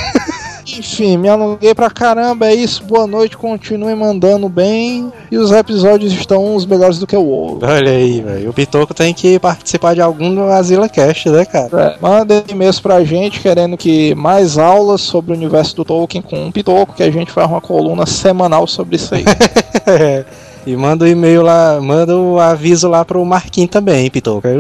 Enfim, 0.78 1.18
me 1.18 1.28
alonguei 1.28 1.74
pra 1.74 1.90
caramba, 1.90 2.48
é 2.48 2.54
isso. 2.54 2.84
Boa 2.84 3.08
noite, 3.08 3.38
continue 3.38 3.96
mandando 3.96 4.48
bem. 4.48 5.12
E 5.32 5.38
os 5.38 5.52
episódios 5.52 6.14
estão 6.14 6.56
uns 6.56 6.66
melhores 6.66 7.00
do 7.00 7.08
que 7.08 7.16
o 7.16 7.26
outro. 7.26 7.68
Olha 7.68 7.92
aí, 7.92 8.22
velho. 8.22 8.50
O 8.50 8.54
Pitoco 8.54 8.94
tem 8.94 9.14
que 9.14 9.40
participar 9.40 9.96
de 9.96 10.02
algum 10.02 10.34
do 10.34 10.44
Asila 10.44 10.90
Cast, 10.90 11.30
né, 11.30 11.46
cara? 11.46 11.70
É, 11.82 11.98
mandem 12.02 12.44
e-mails 12.50 12.80
pra 12.80 13.04
gente 13.04 13.40
querendo 13.40 13.78
que 13.78 14.14
mais 14.16 14.58
aulas 14.58 15.02
sobre 15.02 15.32
o 15.32 15.36
universo 15.36 15.76
do 15.76 15.86
Tolkien 15.86 16.22
com 16.22 16.48
o 16.48 16.52
Pitoco, 16.52 16.94
que 16.94 17.04
a 17.04 17.12
gente 17.12 17.32
faz 17.32 17.50
uma 17.50 17.62
coluna 17.62 18.06
semanal 18.06 18.68
sobre 18.68 18.96
isso 18.96 19.16
aí. 19.16 19.24
E 20.70 20.76
manda 20.76 21.04
o 21.04 21.08
e-mail 21.08 21.42
lá, 21.42 21.82
manda 21.82 22.16
o 22.16 22.40
aviso 22.40 22.88
lá 22.88 23.04
pro 23.04 23.26
Marquinhos 23.26 23.72
também, 23.72 24.04
hein, 24.04 24.12
Pitoco. 24.12 24.48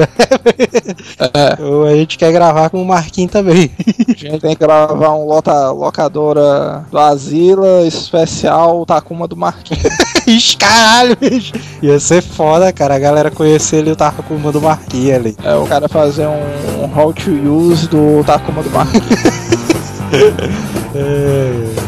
É, 1.19 1.91
a 1.91 1.95
gente 1.95 2.17
quer 2.17 2.31
gravar 2.31 2.69
com 2.69 2.81
o 2.81 2.85
Marquinhos 2.85 3.31
também. 3.31 3.69
a 3.77 4.11
gente 4.11 4.39
tem 4.39 4.55
que 4.55 4.59
gravar 4.59 5.13
um 5.13 5.25
lota, 5.25 5.69
locadora 5.69 6.85
do 6.89 6.97
Asila 6.97 7.85
especial 7.85 8.85
Takuma 8.87 9.27
do 9.27 9.35
Marquinhos. 9.35 9.83
Ixi, 10.25 10.57
caralho, 10.57 11.15
bicho. 11.15 11.53
Ia 11.83 11.99
ser 11.99 12.23
foda, 12.23 12.71
cara. 12.73 12.95
A 12.95 12.99
galera 12.99 13.29
conhecer 13.29 13.77
ele 13.77 13.89
e 13.89 13.93
o 13.93 13.95
Takuma 13.95 14.51
do 14.51 14.61
Marquinhos 14.61 15.15
ali. 15.15 15.37
É, 15.43 15.53
o 15.53 15.67
cara 15.67 15.87
fazer 15.87 16.25
um, 16.25 16.85
um 16.85 16.99
how 16.99 17.13
to 17.13 17.29
use 17.29 17.87
do 17.87 18.23
Takuma 18.25 18.63
do 18.63 18.69
Marquinhos. 18.71 19.05
É. 20.95 21.78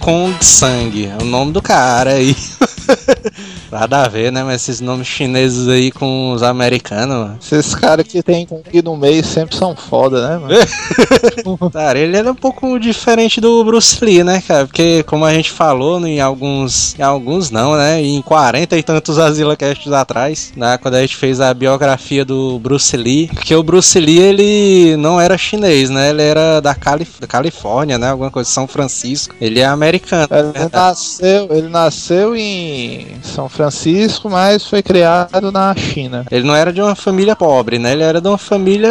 Kong 0.00 0.42
Sang, 0.42 1.06
é 1.06 1.22
o 1.22 1.26
nome 1.26 1.52
do 1.52 1.60
cara 1.60 2.14
aí. 2.14 2.34
Nada 3.70 4.02
a 4.02 4.08
ver, 4.08 4.32
né? 4.32 4.42
Mas 4.42 4.62
esses 4.62 4.80
nomes 4.80 5.06
chineses 5.06 5.68
aí 5.68 5.90
com 5.90 6.32
os 6.32 6.42
americanos, 6.42 7.16
mano. 7.16 7.38
Esses 7.40 7.74
caras 7.74 8.06
que 8.06 8.22
tem 8.22 8.46
Kung 8.46 8.62
no 8.82 8.96
meio 8.96 9.24
sempre 9.24 9.56
são 9.56 9.76
foda, 9.76 10.28
né, 10.28 10.38
mano? 10.38 11.70
Cara, 11.72 11.98
ele 11.98 12.16
era 12.16 12.30
um 12.30 12.34
pouco 12.34 12.78
diferente 12.78 13.40
do 13.40 13.62
Bruce 13.64 14.04
Lee, 14.04 14.24
né, 14.24 14.42
cara? 14.46 14.66
Porque, 14.66 15.02
como 15.04 15.24
a 15.24 15.32
gente 15.32 15.50
falou, 15.50 16.04
em 16.06 16.20
alguns. 16.20 16.98
Em 16.98 17.02
alguns 17.02 17.50
não, 17.50 17.76
né? 17.76 18.02
Em 18.02 18.20
40 18.22 18.76
e 18.76 18.82
tantos 18.82 19.18
Asila 19.18 19.56
Casts 19.56 19.92
atrás, 19.92 20.52
né? 20.56 20.78
Quando 20.78 20.94
a 20.94 21.00
gente 21.00 21.16
fez 21.16 21.40
a 21.40 21.52
biografia 21.54 22.24
do 22.24 22.58
Bruce 22.58 22.96
Lee. 22.96 23.28
Porque 23.28 23.54
o 23.54 23.62
Bruce 23.62 23.98
Lee, 23.98 24.18
ele 24.18 24.96
não 24.96 25.20
era 25.20 25.38
chinês, 25.38 25.90
né? 25.90 26.10
Ele 26.10 26.22
era 26.22 26.60
da, 26.60 26.74
Calif 26.74 27.20
da 27.20 27.26
Califórnia, 27.26 27.98
né? 27.98 28.10
Alguma 28.10 28.30
coisa, 28.30 28.48
São 28.48 28.66
Francisco. 28.66 29.34
Ele 29.40 29.60
é 29.60 29.66
americano. 29.66 30.28
Ele 30.30 30.68
nasceu, 30.72 31.48
ele 31.50 31.68
nasceu 31.68 32.36
em 32.36 33.06
São 33.22 33.48
Francisco, 33.48 33.59
mas 34.28 34.64
foi 34.66 34.82
criado 34.82 35.50
na 35.52 35.74
China. 35.74 36.24
Ele 36.30 36.46
não 36.46 36.54
era 36.54 36.72
de 36.72 36.80
uma 36.80 36.94
família 36.94 37.34
pobre, 37.36 37.78
né? 37.78 37.92
Ele 37.92 38.02
era 38.02 38.20
de 38.20 38.28
uma 38.28 38.38
família 38.38 38.90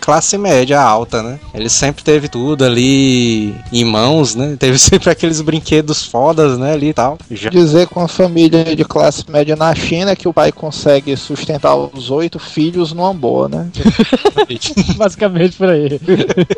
classe 0.00 0.36
média 0.38 0.80
alta, 0.80 1.22
né? 1.22 1.38
Ele 1.54 1.68
sempre 1.68 2.02
teve 2.02 2.28
tudo 2.28 2.64
ali 2.64 3.54
em 3.72 3.84
mãos, 3.84 4.34
né? 4.34 4.56
Teve 4.66 4.78
sempre 4.78 5.10
aqueles 5.10 5.40
brinquedos 5.40 6.04
fodas, 6.04 6.58
né? 6.58 6.72
Ali 6.72 6.88
e 6.88 6.94
tal. 6.94 7.18
Já- 7.30 7.50
Dizer 7.50 7.86
com 7.88 8.00
a 8.00 8.08
família 8.08 8.74
de 8.76 8.84
classe 8.84 9.24
média 9.28 9.54
na 9.56 9.74
China 9.74 10.14
que 10.16 10.28
o 10.28 10.32
pai 10.32 10.50
consegue 10.52 11.16
sustentar 11.16 11.74
os 11.76 12.10
oito 12.10 12.38
filhos 12.38 12.92
numa 12.92 13.12
boa, 13.12 13.48
né? 13.48 13.68
Basicamente 14.96 15.56
por 15.56 15.68
aí. 15.68 16.00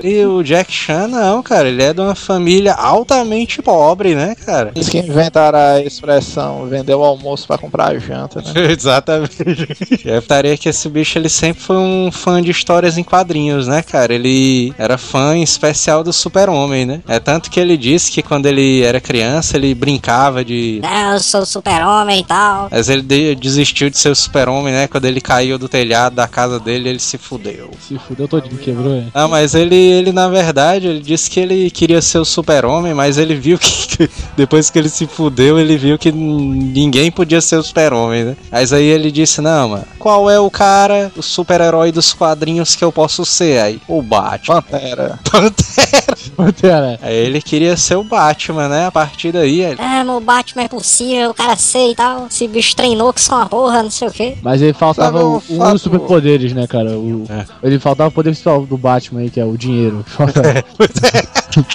E 0.02 0.24
o 0.24 0.42
Jack 0.42 0.72
Chan, 0.72 1.08
não, 1.08 1.42
cara. 1.42 1.68
Ele 1.68 1.82
é 1.82 1.92
de 1.92 2.00
uma 2.00 2.14
família 2.14 2.74
altamente 2.74 3.60
pobre, 3.62 4.14
né, 4.14 4.34
cara? 4.34 4.72
Eles 4.74 4.88
que 4.88 4.98
inventaram 4.98 5.58
a 5.58 5.80
expressão 5.80 6.66
vender 6.66 6.94
o 6.94 7.04
almoço 7.18 7.46
pra 7.46 7.58
comprar 7.58 7.88
a 7.88 7.98
janta, 7.98 8.40
né? 8.40 8.52
Exatamente. 8.72 9.68
Eu 10.04 10.18
estaria 10.18 10.56
que 10.56 10.68
esse 10.68 10.88
bicho 10.88 11.18
ele 11.18 11.28
sempre 11.28 11.62
foi 11.62 11.76
um 11.76 12.10
fã 12.12 12.40
de 12.42 12.50
histórias 12.50 12.96
em 12.96 13.02
quadrinhos, 13.02 13.66
né, 13.66 13.82
cara? 13.82 14.14
Ele 14.14 14.72
era 14.78 14.96
fã 14.96 15.36
em 15.36 15.42
especial 15.42 16.02
do 16.04 16.12
Super-Homem, 16.12 16.86
né? 16.86 17.00
É 17.08 17.18
tanto 17.18 17.50
que 17.50 17.58
ele 17.60 17.76
disse 17.76 18.10
que 18.10 18.22
quando 18.22 18.46
ele 18.46 18.82
era 18.82 19.00
criança 19.00 19.56
ele 19.56 19.74
brincava 19.74 20.44
de. 20.44 20.80
Não, 20.82 21.14
eu 21.14 21.20
sou 21.20 21.44
super-homem 21.44 22.20
e 22.20 22.24
tal. 22.24 22.68
Mas 22.70 22.88
ele 22.88 23.02
de- 23.02 23.34
desistiu 23.34 23.90
de 23.90 23.98
ser 23.98 24.10
o 24.10 24.14
Super-Homem, 24.14 24.72
né? 24.72 24.86
Quando 24.88 25.04
ele 25.04 25.20
caiu 25.20 25.58
do 25.58 25.68
telhado 25.68 26.14
da 26.14 26.28
casa 26.28 26.58
dele, 26.60 26.88
ele 26.88 26.98
se 26.98 27.18
fudeu. 27.18 27.70
Se 27.86 27.98
fudeu 27.98 28.28
todinho, 28.28 28.56
quebrou, 28.58 28.94
hein? 28.94 29.08
Ah, 29.14 29.28
mas 29.28 29.54
ele, 29.54 29.74
ele 29.76 30.12
na 30.12 30.28
verdade, 30.28 30.86
ele 30.86 31.00
disse 31.00 31.30
que 31.30 31.40
ele 31.40 31.70
queria 31.70 32.00
ser 32.00 32.18
o 32.18 32.24
super-homem, 32.24 32.94
mas 32.94 33.18
ele 33.18 33.34
viu 33.34 33.58
que 33.58 34.08
depois 34.36 34.70
que 34.70 34.78
ele 34.78 34.88
se 34.88 35.06
fudeu, 35.06 35.58
ele 35.58 35.76
viu 35.76 35.98
que 35.98 36.12
ninguém 36.12 37.07
podia 37.10 37.40
ser 37.40 37.56
o 37.56 37.62
super-homem, 37.62 38.24
né? 38.24 38.36
Mas 38.50 38.72
aí 38.72 38.84
ele 38.84 39.10
disse, 39.10 39.40
não, 39.40 39.70
mano, 39.70 39.84
qual 39.98 40.30
é 40.30 40.38
o 40.38 40.50
cara, 40.50 41.10
o 41.16 41.22
super-herói 41.22 41.92
dos 41.92 42.12
quadrinhos 42.12 42.74
que 42.74 42.84
eu 42.84 42.92
posso 42.92 43.24
ser? 43.24 43.60
Aí, 43.60 43.80
o 43.86 44.02
Batman. 44.02 44.62
Pantera. 44.62 45.18
Pantera. 45.30 46.07
Pantera. 46.36 46.98
Aí 47.02 47.14
ele 47.16 47.40
queria 47.42 47.76
ser 47.76 47.96
o 47.96 48.04
Batman, 48.04 48.68
né? 48.68 48.86
A 48.86 48.92
partir 48.92 49.32
daí, 49.32 49.60
ele... 49.62 49.76
Ah, 49.80 50.04
meu 50.04 50.20
Batman 50.20 50.62
é 50.62 50.68
possível, 50.68 51.30
o 51.30 51.34
cara 51.34 51.56
sei 51.56 51.92
e 51.92 51.94
tal. 51.94 52.26
Esse 52.26 52.46
bicho 52.48 52.74
treinou 52.76 53.12
que 53.12 53.20
só 53.20 53.36
uma 53.36 53.46
porra, 53.46 53.82
não 53.82 53.90
sei 53.90 54.08
o 54.08 54.10
quê. 54.12 54.36
Mas 54.42 54.60
ele 54.62 54.72
faltava 54.72 55.22
o, 55.24 55.34
um 55.34 55.36
um 55.36 55.58
fato- 55.58 55.72
dos 55.72 55.82
superpoderes, 55.82 56.52
né, 56.52 56.66
cara? 56.66 56.90
O, 56.98 57.24
É. 57.28 57.44
Ele 57.62 57.78
faltava 57.78 58.08
o 58.08 58.12
poder 58.12 58.30
principal 58.30 58.64
do 58.66 58.76
Batman 58.76 59.20
aí, 59.20 59.30
que 59.30 59.40
é 59.40 59.44
o 59.44 59.56
dinheiro. 59.56 60.04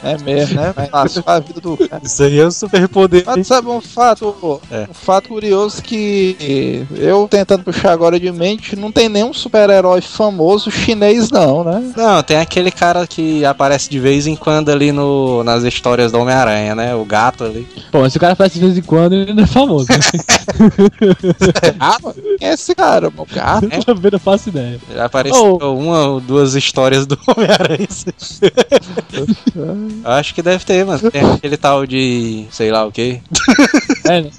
É 0.02 0.18
mesmo, 0.20 0.62
né? 0.62 0.74
Mas 0.76 0.90
passou 0.90 1.24
a 1.26 1.40
vida 1.40 1.60
do 1.60 1.76
cara. 1.76 2.02
Isso 2.06 2.24
aí 2.24 2.40
é 2.40 2.46
o 2.46 2.52
superpoder. 2.52 3.24
Mas 3.26 3.48
sabe 3.48 3.68
um 3.68 3.82
fato, 3.82 4.62
É. 4.72 4.88
um 4.90 4.94
fato 4.94 5.30
curioso 5.30 5.82
que 5.82 6.86
eu 6.96 7.28
tentando 7.28 7.64
puxar 7.64 7.92
agora 7.92 8.20
de 8.20 8.32
mente, 8.32 8.76
não 8.76 8.92
tem 8.92 9.10
nenhum 9.10 9.34
super-herói 9.34 10.00
famoso 10.02 10.72
chinês 10.72 11.30
não, 11.30 11.64
né? 11.64 11.92
Não, 11.98 12.22
tem 12.24 12.38
aquele 12.38 12.72
cara 12.72 13.06
que 13.08 13.44
aparece 13.44 13.90
de 13.90 14.00
vez 14.00 14.28
em 14.28 14.33
quando 14.36 14.70
ali 14.70 14.92
no, 14.92 15.44
nas 15.44 15.64
histórias 15.64 16.12
do 16.12 16.20
Homem-Aranha, 16.20 16.76
né? 16.76 16.96
O 16.96 17.06
gato 17.06 17.44
ali. 17.44 17.68
Pô, 17.92 18.02
mas 18.02 18.12
se 18.14 18.18
o 18.18 18.22
cara 18.22 18.36
faz 18.36 18.54
de 18.54 18.60
vez 18.60 18.78
em 18.78 18.82
quando, 18.82 19.14
ele 19.14 19.34
não 19.34 19.44
é 19.44 19.48
famoso. 19.48 19.88
Né? 19.90 19.98
Ah, 21.80 21.98
mano, 22.02 22.16
quem 22.40 22.48
é 22.50 22.54
esse 22.54 22.74
cara, 22.76 23.10
meu 23.10 23.28
gato? 23.32 23.68
Eu 24.04 24.12
não 24.12 24.20
faço 24.20 24.50
ideia. 24.50 24.80
Ele 24.90 25.00
apareceu 25.02 25.58
Oh. 25.62 25.74
uma 25.74 26.08
ou 26.08 26.20
duas 26.22 26.56
histórias 26.56 27.06
do 27.06 27.18
Homem-Aranha. 27.28 27.88
Eu 30.04 30.12
Acho 30.12 30.34
que 30.34 30.42
deve 30.42 30.64
ter, 30.66 30.86
mano. 30.86 31.12
Tem 31.12 31.24
aquele 31.24 31.58
tal 31.58 31.86
de. 31.86 32.46
sei 32.52 32.72
lá 32.72 32.86
o 32.86 32.92
quê. 32.92 33.22
É, 34.06 34.22
né? 34.22 34.30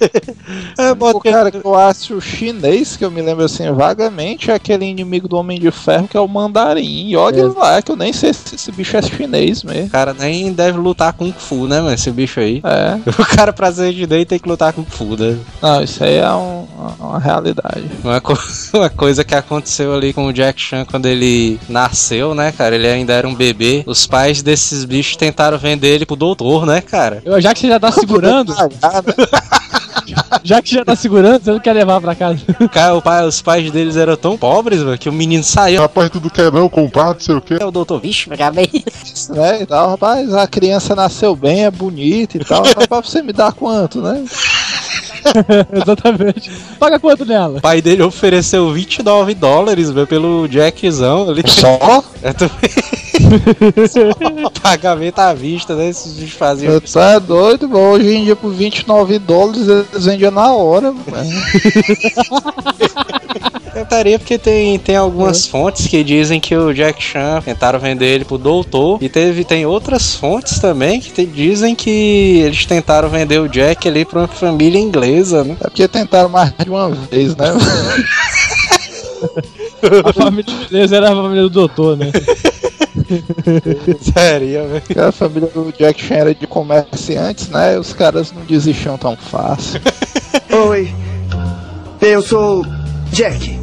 É, 0.78 0.90
O 0.92 1.20
cara 1.20 1.50
que 1.50 1.60
eu 1.64 1.74
acho 1.74 2.20
chinês, 2.20 2.96
que 2.96 3.04
eu 3.04 3.10
me 3.10 3.22
lembro 3.22 3.44
assim 3.44 3.70
vagamente, 3.72 4.50
é 4.50 4.54
aquele 4.54 4.84
inimigo 4.84 5.28
do 5.28 5.36
Homem 5.36 5.58
de 5.58 5.70
Ferro 5.70 6.08
que 6.08 6.16
é 6.16 6.20
o 6.20 6.28
Mandarim. 6.28 7.08
E 7.08 7.16
olha 7.16 7.42
É. 7.42 7.44
lá, 7.44 7.82
que 7.82 7.90
eu 7.90 7.96
nem 7.96 8.12
sei 8.12 8.32
se 8.32 8.54
esse 8.54 8.72
bicho 8.72 8.96
é 8.96 9.02
chinês 9.02 9.62
mesmo. 9.62 9.83
O 9.86 9.90
cara 9.90 10.14
nem 10.14 10.52
deve 10.52 10.78
lutar 10.78 11.12
com 11.12 11.32
Fu, 11.32 11.66
né, 11.66 11.80
mano? 11.80 11.94
Esse 11.94 12.10
bicho 12.10 12.40
aí. 12.40 12.60
É, 12.64 12.98
O 13.20 13.24
cara, 13.26 13.52
pra 13.52 13.72
ser 13.72 13.92
de 13.92 14.06
dentro, 14.06 14.26
tem 14.26 14.38
que 14.38 14.48
lutar 14.48 14.72
com 14.72 14.84
Fu, 14.84 15.16
né? 15.16 15.36
não, 15.62 15.82
isso 15.82 16.02
aí 16.04 16.16
é 16.16 16.30
um- 16.32 16.66
uma 16.98 17.18
realidade. 17.18 17.84
Uma, 18.02 18.20
co- 18.20 18.38
uma 18.74 18.90
coisa 18.90 19.24
que 19.24 19.34
aconteceu 19.34 19.94
ali 19.94 20.12
com 20.12 20.26
o 20.26 20.32
Jack 20.32 20.60
Chan 20.60 20.84
quando 20.84 21.06
ele 21.06 21.58
nasceu, 21.68 22.34
né, 22.34 22.52
cara? 22.52 22.74
Ele 22.74 22.86
ainda 22.88 23.12
era 23.12 23.26
um 23.28 23.34
bebê. 23.34 23.82
Os 23.86 24.06
pais 24.06 24.42
desses 24.42 24.84
bichos 24.84 25.16
tentaram 25.16 25.58
vender 25.58 25.88
ele 25.88 26.06
pro 26.06 26.16
doutor, 26.16 26.66
né, 26.66 26.80
cara? 26.80 27.22
Eu, 27.24 27.40
já 27.40 27.52
que 27.54 27.60
você 27.60 27.68
já 27.68 27.80
tá 27.80 27.90
segurando? 27.92 28.54
já 30.42 30.60
que 30.62 30.74
já 30.74 30.84
tá 30.84 30.94
segurando, 30.96 31.42
você 31.42 31.50
não 31.50 31.60
quer 31.60 31.72
levar 31.72 32.00
pra 32.00 32.14
casa. 32.14 32.38
Cara, 32.72 32.94
o 32.94 33.02
pai, 33.02 33.26
os 33.26 33.40
pais 33.40 33.70
deles 33.70 33.96
eram 33.96 34.16
tão 34.16 34.36
pobres, 34.36 34.80
mano, 34.82 34.98
que 34.98 35.08
o 35.08 35.12
menino 35.12 35.44
saiu. 35.44 35.80
Rapaz, 35.82 36.10
tu 36.10 36.20
não 36.20 36.28
quer 36.30 36.52
não 36.52 36.68
comprar, 36.68 37.14
não 37.14 37.20
sei 37.20 37.34
o 37.34 37.40
quê. 37.40 37.56
É 37.60 37.64
o 37.64 37.70
doutor 37.70 38.00
Vixe, 38.00 38.32
acabei. 38.32 38.70
né, 39.30 39.62
e 39.62 39.66
tal, 39.66 39.90
rapaz, 39.90 40.34
a 40.34 40.46
criança 40.46 40.94
nasceu 40.94 41.34
bem, 41.34 41.64
é 41.64 41.70
bonita 41.70 42.36
e 42.36 42.44
tal, 42.44 42.62
pra 42.88 43.00
você 43.00 43.22
me 43.22 43.32
dar 43.32 43.52
quanto, 43.52 44.00
né? 44.00 44.24
Exatamente. 45.72 46.50
Paga 46.78 46.98
quanto 46.98 47.24
nela? 47.24 47.58
O 47.58 47.60
pai 47.60 47.80
dele 47.80 48.02
ofereceu 48.02 48.70
29 48.72 49.34
dólares 49.34 49.90
velho, 49.90 50.06
pelo 50.06 50.46
Jackzão 50.48 51.30
ali. 51.30 51.42
Só? 51.48 52.04
É 52.22 52.32
também. 52.32 52.70
Pagamento 54.62 55.18
à 55.18 55.34
vista, 55.34 55.74
né? 55.74 55.88
Esses 55.88 56.12
bichos 56.14 56.36
faziam. 56.36 56.80
Você 56.80 56.98
é 56.98 57.20
doido, 57.20 57.68
bom, 57.68 57.90
hoje 57.90 58.14
em 58.14 58.24
dia 58.24 58.36
por 58.36 58.50
29 58.52 59.18
dólares 59.18 59.68
eles 59.68 60.04
vendiam 60.04 60.30
na 60.30 60.52
hora, 60.52 60.92
mano. 60.92 61.30
Eu 63.74 63.82
estaria 63.82 64.16
porque 64.20 64.38
tem, 64.38 64.78
tem 64.78 64.94
algumas 64.94 65.48
fontes 65.48 65.88
que 65.88 66.04
dizem 66.04 66.38
que 66.38 66.54
o 66.56 66.72
Jack 66.72 67.02
Chan 67.02 67.42
tentaram 67.44 67.80
vender 67.80 68.06
ele 68.06 68.24
pro 68.24 68.38
doutor. 68.38 68.98
E 69.02 69.08
teve, 69.08 69.42
tem 69.44 69.66
outras 69.66 70.14
fontes 70.14 70.60
também 70.60 71.00
que 71.00 71.10
te- 71.10 71.26
dizem 71.26 71.74
que 71.74 72.40
eles 72.44 72.64
tentaram 72.66 73.08
vender 73.08 73.40
o 73.40 73.48
Jack 73.48 73.88
ali 73.88 74.04
pra 74.04 74.20
uma 74.20 74.28
família 74.28 74.78
inglesa, 74.78 75.42
né? 75.42 75.56
É 75.60 75.64
porque 75.64 75.88
tentaram 75.88 76.28
mais 76.28 76.52
de 76.56 76.70
uma 76.70 76.88
vez, 76.90 77.34
né? 77.34 77.46
A 80.06 80.12
família 80.12 80.54
inglesa 80.64 80.96
era 80.96 81.12
a 81.12 81.16
família 81.16 81.42
do 81.42 81.50
doutor, 81.50 81.96
né? 81.96 82.10
Sério, 84.00 84.68
velho. 84.68 85.08
A 85.08 85.12
família 85.12 85.48
do 85.48 85.72
Jack 85.72 86.02
Chan 86.02 86.14
era 86.14 86.34
de 86.34 86.46
comerciantes, 86.46 87.48
né? 87.48 87.78
Os 87.78 87.92
caras 87.92 88.32
não 88.32 88.42
desistiam 88.44 88.96
tão 88.96 89.16
fácil. 89.16 89.80
Oi, 90.68 90.92
eu 92.00 92.22
sou 92.22 92.64
Jack. 93.10 93.58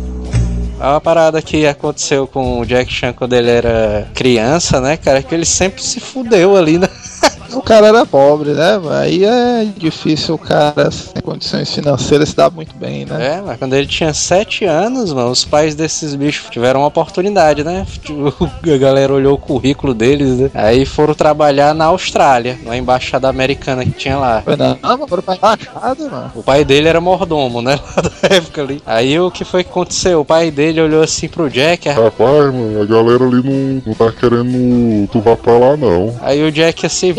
É 0.80 0.88
uma 0.88 1.02
parada 1.02 1.42
que 1.42 1.68
aconteceu 1.68 2.26
com 2.26 2.60
o 2.60 2.66
Jack 2.66 2.92
Chan 2.92 3.14
quando 3.14 3.34
ele 3.34 3.50
era 3.52 4.10
criança, 4.16 4.82
né, 4.82 4.98
cara? 4.98 5.22
Que 5.22 5.36
ele 5.36 5.46
sempre 5.46 5.84
se 5.84 6.00
fudeu 6.00 6.58
ali, 6.58 6.80
né? 6.80 6.88
O 7.54 7.62
cara 7.62 7.88
era 7.88 8.06
pobre, 8.06 8.52
né? 8.52 8.80
Aí 9.00 9.26
é 9.26 9.66
difícil 9.78 10.36
o 10.36 10.38
cara 10.38 10.90
sem 10.92 11.22
condições 11.22 11.74
financeiras 11.74 12.30
se 12.30 12.36
dar 12.36 12.52
muito 12.52 12.76
bem, 12.76 13.06
né? 13.06 13.38
É, 13.38 13.42
mas 13.42 13.58
quando 13.58 13.74
ele 13.74 13.88
tinha 13.88 14.14
7 14.14 14.66
anos, 14.66 15.14
mano, 15.14 15.30
os 15.30 15.44
pais 15.46 15.76
desses 15.76 16.16
bichos 16.16 16.50
tiveram 16.50 16.82
uma 16.82 16.88
oportunidade, 16.88 17.64
né? 17.64 17.86
A 18.72 18.78
galera 18.78 19.14
olhou 19.14 19.36
o 19.36 19.38
currículo 19.38 19.94
deles, 19.94 20.38
né? 20.38 20.52
Aí 20.54 20.86
foram 20.86 21.14
trabalhar 21.14 21.74
na 21.74 21.86
Austrália, 21.86 22.58
na 22.64 22.78
embaixada 22.78 23.28
americana 23.28 23.84
que 23.84 23.92
tinha 23.92 24.18
lá. 24.18 24.42
Foi 24.42 24.56
mas 24.56 25.10
foram 25.10 25.24
pra 25.24 25.36
embaixada, 25.36 26.10
mano. 26.10 26.32
O 26.36 26.44
pai 26.44 26.64
dele 26.64 26.88
era 26.88 27.02
mordomo, 27.02 27.62
né? 27.62 27.80
Lá 27.96 28.02
da 28.02 28.36
época 28.36 28.62
ali. 28.62 28.82
Aí 28.86 29.20
o 29.20 29.30
que 29.32 29.44
foi 29.44 29.64
que 29.64 29.70
aconteceu? 29.70 30.22
O 30.22 30.26
pai 30.26 30.52
dele 30.52 30.82
olhou 30.82 31.04
assim 31.04 31.28
pro 31.28 31.50
Jack, 31.50 31.90
Rapaz, 31.90 32.54
mano, 32.54 32.82
a 32.82 32.86
galera 32.86 33.24
ali 33.26 33.42
não, 33.44 33.82
não 33.86 33.94
tá 33.94 34.12
querendo 34.12 35.08
tu 35.08 35.20
vá 35.20 35.36
pra 35.36 35.54
lá, 35.54 35.78
não. 35.78 36.16
aí 36.22 36.44
o 36.44 36.52
Jack 36.52 36.86
assim, 36.86 37.12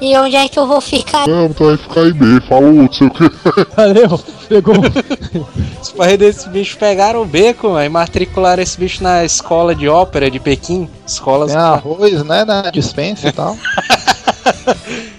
E 0.00 0.16
onde 0.16 0.36
é 0.36 0.48
que 0.48 0.58
eu 0.58 0.66
vou 0.66 0.80
ficar? 0.80 1.26
Não, 1.26 1.52
tu 1.52 1.64
vai 1.64 1.76
ficar 1.76 2.00
aí 2.02 2.12
bem, 2.12 2.40
falou, 2.48 2.72
não 2.72 2.92
sei 2.92 3.06
o 3.06 3.10
quê. 3.10 3.24
Valeu. 3.76 4.20
Pegou. 4.48 4.74
os 5.80 5.92
pais 5.92 6.18
desse 6.18 6.48
bicho 6.48 6.76
pegaram 6.76 7.22
o 7.22 7.26
beco, 7.26 7.78
e 7.78 7.88
matricularam 7.88 8.62
esse 8.62 8.78
bicho 8.78 9.02
na 9.02 9.24
escola 9.24 9.74
de 9.74 9.88
ópera 9.88 10.30
de 10.30 10.40
Pequim. 10.40 10.88
Escolas. 11.06 11.52
Tem 11.52 11.60
arroz, 11.60 12.24
né? 12.24 12.44
Na 12.44 12.70
dispensa 12.70 13.28
e 13.28 13.32
tal. 13.32 13.56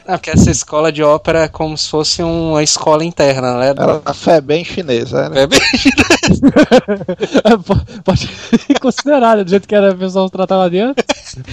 Não, 0.06 0.16
porque 0.16 0.32
essa 0.32 0.52
escola 0.52 0.92
de 0.92 1.02
ópera 1.02 1.44
é 1.44 1.48
como 1.48 1.78
se 1.78 1.90
fosse 1.90 2.22
uma 2.22 2.62
escola 2.62 3.06
interna, 3.06 3.58
né? 3.58 3.68
Era 3.70 3.98
uma 4.00 4.14
fé 4.14 4.42
bem 4.42 4.66
chinesa, 4.66 5.30
né? 5.30 5.44
É 5.44 5.48
bem 5.48 5.60
Pode 8.04 8.28
ser 8.28 8.80
considerado, 8.80 9.44
do 9.46 9.50
jeito 9.50 9.68
que 9.68 9.74
era 9.74 9.92
o 9.92 9.98
pessoal 9.98 10.30
tratar 10.30 10.58
lá 10.58 10.68
dentro. 10.68 11.04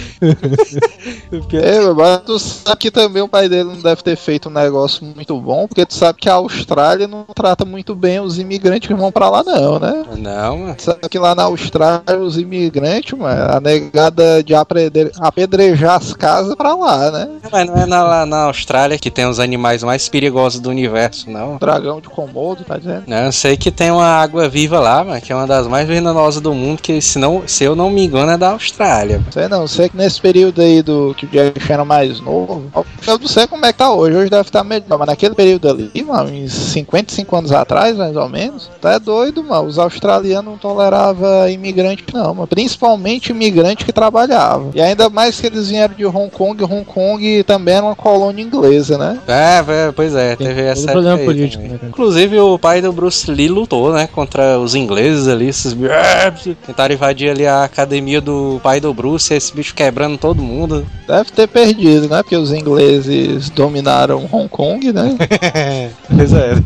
É, 1.53 1.93
mas 1.93 2.21
tu 2.21 2.39
sabe 2.39 2.77
que 2.77 2.91
também 2.91 3.21
o 3.21 3.27
pai 3.27 3.47
dele 3.47 3.69
não 3.69 3.81
deve 3.81 4.01
ter 4.01 4.15
feito 4.15 4.49
um 4.49 4.51
negócio 4.51 5.05
muito 5.05 5.39
bom, 5.39 5.67
porque 5.67 5.85
tu 5.85 5.93
sabe 5.93 6.19
que 6.19 6.29
a 6.29 6.33
Austrália 6.33 7.07
não 7.07 7.25
trata 7.35 7.65
muito 7.65 7.95
bem 7.95 8.19
os 8.19 8.39
imigrantes 8.39 8.87
que 8.87 8.93
vão 8.93 9.11
pra 9.11 9.29
lá, 9.29 9.43
não, 9.43 9.79
né? 9.79 10.05
Não, 10.17 10.57
mano. 10.57 10.75
Sabe 10.77 11.09
que 11.09 11.19
lá 11.19 11.35
na 11.35 11.43
Austrália 11.43 12.19
os 12.19 12.37
imigrantes, 12.37 13.17
mano, 13.17 13.55
a 13.55 13.59
negada 13.59 14.43
de 14.43 14.53
apedrejar 14.53 15.95
as 15.95 16.13
casas 16.13 16.55
pra 16.55 16.75
lá, 16.75 17.11
né? 17.11 17.29
Mas 17.51 17.67
não 17.67 17.75
é 17.77 17.85
na, 17.85 18.03
lá 18.03 18.25
na 18.25 18.43
Austrália 18.43 18.97
que 18.97 19.11
tem 19.11 19.25
os 19.25 19.39
animais 19.39 19.83
mais 19.83 20.07
perigosos 20.09 20.59
do 20.59 20.69
universo, 20.69 21.29
não. 21.29 21.57
Dragão 21.57 22.01
de 22.01 22.09
Komodo, 22.09 22.63
tá 22.63 22.77
dizendo? 22.77 23.03
Não, 23.07 23.25
eu 23.25 23.31
sei 23.31 23.57
que 23.57 23.71
tem 23.71 23.91
uma 23.91 24.05
água 24.05 24.47
viva 24.49 24.79
lá, 24.79 25.03
mano, 25.03 25.21
que 25.21 25.31
é 25.31 25.35
uma 25.35 25.47
das 25.47 25.67
mais 25.67 25.87
venenosas 25.87 26.41
do 26.41 26.53
mundo, 26.53 26.81
que 26.81 27.01
se, 27.01 27.17
não, 27.19 27.43
se 27.47 27.63
eu 27.63 27.75
não 27.75 27.89
me 27.89 28.05
engano 28.05 28.31
é 28.31 28.37
da 28.37 28.51
Austrália. 28.51 29.19
mano. 29.19 29.31
Sei 29.31 29.47
não, 29.47 29.67
sei 29.71 29.89
que 29.89 29.97
nesse 29.97 30.19
período 30.21 30.61
aí 30.61 30.81
do 30.81 31.15
que 31.15 31.25
o 31.25 31.29
Jack 31.29 31.59
Chan 31.59 31.73
era 31.73 31.85
mais 31.85 32.19
novo, 32.19 32.63
eu 33.07 33.17
não 33.17 33.27
sei 33.27 33.47
como 33.47 33.65
é 33.65 33.71
que 33.71 33.79
tá 33.79 33.91
hoje, 33.91 34.15
hoje 34.15 34.29
deve 34.29 34.43
estar 34.43 34.63
melhor, 34.63 34.99
mas 34.99 35.07
naquele 35.07 35.33
período 35.33 35.69
ali, 35.69 36.03
mano, 36.03 36.29
uns 36.29 36.51
55 36.51 37.35
anos 37.35 37.51
atrás, 37.51 37.97
mais 37.97 38.15
ou 38.15 38.29
menos, 38.29 38.69
tá 38.79 38.93
é 38.93 38.99
doido, 38.99 39.43
mano, 39.43 39.67
os 39.67 39.79
australianos 39.79 40.51
não 40.51 40.57
toleravam 40.57 41.47
imigrante 41.49 42.03
não, 42.13 42.35
mano, 42.35 42.47
principalmente 42.47 43.31
imigrante 43.31 43.85
que 43.85 43.93
trabalhava. 43.93 44.71
E 44.73 44.81
ainda 44.81 45.09
mais 45.09 45.39
que 45.39 45.47
eles 45.47 45.69
vieram 45.69 45.95
de 45.95 46.05
Hong 46.05 46.29
Kong, 46.29 46.63
Hong 46.63 46.83
Kong 46.83 47.43
também 47.43 47.75
era 47.75 47.85
uma 47.85 47.95
colônia 47.95 48.43
inglesa, 48.43 48.97
né? 48.97 49.19
É, 49.27 49.63
é, 49.87 49.91
pois 49.91 50.13
é, 50.13 50.35
Tem 50.35 50.47
teve 50.47 50.61
essa 50.61 50.91
problema 50.91 51.17
político, 51.17 51.63
né? 51.63 51.79
Inclusive 51.83 52.39
o 52.39 52.59
pai 52.59 52.81
do 52.81 52.91
Bruce 52.91 53.29
Lee 53.31 53.47
lutou, 53.47 53.93
né, 53.93 54.07
contra 54.11 54.59
os 54.59 54.75
ingleses 54.75 55.27
ali, 55.27 55.47
esses. 55.47 55.75
Tentaram 56.65 56.93
invadir 56.93 57.29
ali 57.29 57.47
a 57.47 57.63
academia 57.63 58.19
do 58.19 58.59
pai 58.61 58.79
do 58.79 58.93
Bruce, 58.93 59.33
esse 59.33 59.53
bicho 59.61 59.75
quebrando 59.75 60.17
todo 60.17 60.41
mundo. 60.41 60.87
Deve 61.07 61.31
ter 61.31 61.47
perdido, 61.47 62.09
né? 62.09 62.23
Porque 62.23 62.35
os 62.35 62.51
ingleses 62.51 63.51
dominaram 63.51 64.27
Hong 64.31 64.49
Kong, 64.49 64.91
né? 64.91 65.15
pois 66.15 66.33
é, 66.33 66.53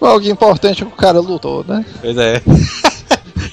Algo 0.00 0.28
importante 0.28 0.84
que 0.84 0.92
o 0.92 0.96
cara 0.96 1.20
lutou, 1.20 1.64
né? 1.66 1.84
pois 2.00 2.16
é. 2.18 2.42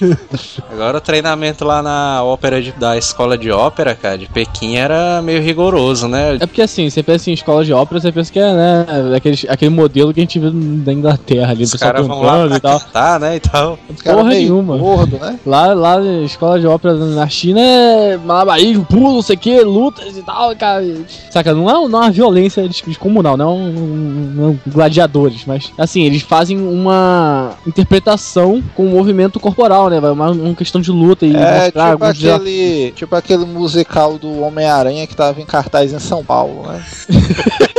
Agora 0.70 0.98
o 0.98 1.00
treinamento 1.00 1.64
lá 1.64 1.82
na 1.82 2.22
ópera 2.24 2.60
de- 2.62 2.72
da 2.72 2.96
escola 2.96 3.36
de 3.36 3.50
ópera, 3.50 3.94
cara, 3.94 4.16
de 4.18 4.26
Pequim 4.26 4.76
era 4.76 5.20
meio 5.22 5.42
rigoroso, 5.42 6.08
né? 6.08 6.36
É 6.36 6.46
porque 6.46 6.62
assim, 6.62 6.88
você 6.88 7.02
pensa 7.02 7.30
em 7.30 7.34
escola 7.34 7.64
de 7.64 7.72
ópera, 7.72 8.00
você 8.00 8.12
pensa 8.12 8.32
que 8.32 8.38
é, 8.38 8.52
né, 8.54 8.86
aquele, 9.16 9.38
aquele 9.48 9.70
modelo 9.70 10.12
que 10.14 10.20
a 10.20 10.22
gente 10.22 10.38
viu 10.38 10.50
da 10.52 10.92
Inglaterra 10.92 11.50
ali, 11.52 11.64
Os 11.64 11.74
caras 11.74 12.06
vão 12.06 12.22
lá 12.22 12.46
e 12.46 12.60
tal. 12.60 12.80
cantar, 12.80 13.20
né, 13.20 13.36
e 13.36 13.40
tal. 13.40 13.78
Porra 14.04 14.24
nenhuma. 14.30 14.76
gordo, 14.76 15.18
né? 15.18 15.38
Lá, 15.44 15.74
lá 15.74 15.98
na 16.00 16.20
escola 16.22 16.58
de 16.58 16.66
ópera 16.66 16.94
na 16.94 17.28
China 17.28 17.60
é 17.60 18.16
malabarismo, 18.16 18.84
pulo, 18.84 19.14
não 19.14 19.22
sei 19.22 19.36
o 19.36 19.38
que, 19.38 19.60
lutas 19.62 20.16
e 20.16 20.22
tal, 20.22 20.54
cara. 20.56 20.84
Saca, 21.30 21.52
não 21.54 21.68
é, 21.68 21.72
não 21.88 21.98
é 22.02 22.04
uma 22.06 22.10
violência 22.10 22.68
descomunal, 22.68 23.36
não 23.36 23.44
é 23.44 23.52
um, 23.52 23.66
um- 23.68 24.32
não 24.34 24.44
é 24.44 24.48
um 24.48 24.58
gladiadores, 24.66 25.42
mas 25.46 25.72
assim, 25.78 26.02
eles 26.02 26.22
fazem 26.22 26.58
uma 26.58 27.52
interpretação 27.66 28.62
com 28.74 28.86
o 28.86 28.90
movimento 28.90 29.38
corporal, 29.40 29.89
né? 29.90 30.00
Vai 30.00 30.10
uma, 30.10 30.30
uma 30.30 30.54
questão 30.54 30.80
de 30.80 30.90
luta 30.90 31.26
e 31.26 31.34
É 31.34 31.64
mostrar 31.64 31.92
tipo 31.92 32.04
aquele, 32.04 32.92
tipo 32.92 33.16
aquele 33.16 33.44
musical 33.44 34.18
do 34.18 34.40
Homem-Aranha 34.40 35.06
que 35.06 35.14
tava 35.14 35.40
em 35.40 35.46
cartaz 35.46 35.92
em 35.92 35.98
São 35.98 36.24
Paulo, 36.24 36.68
né? 36.68 36.84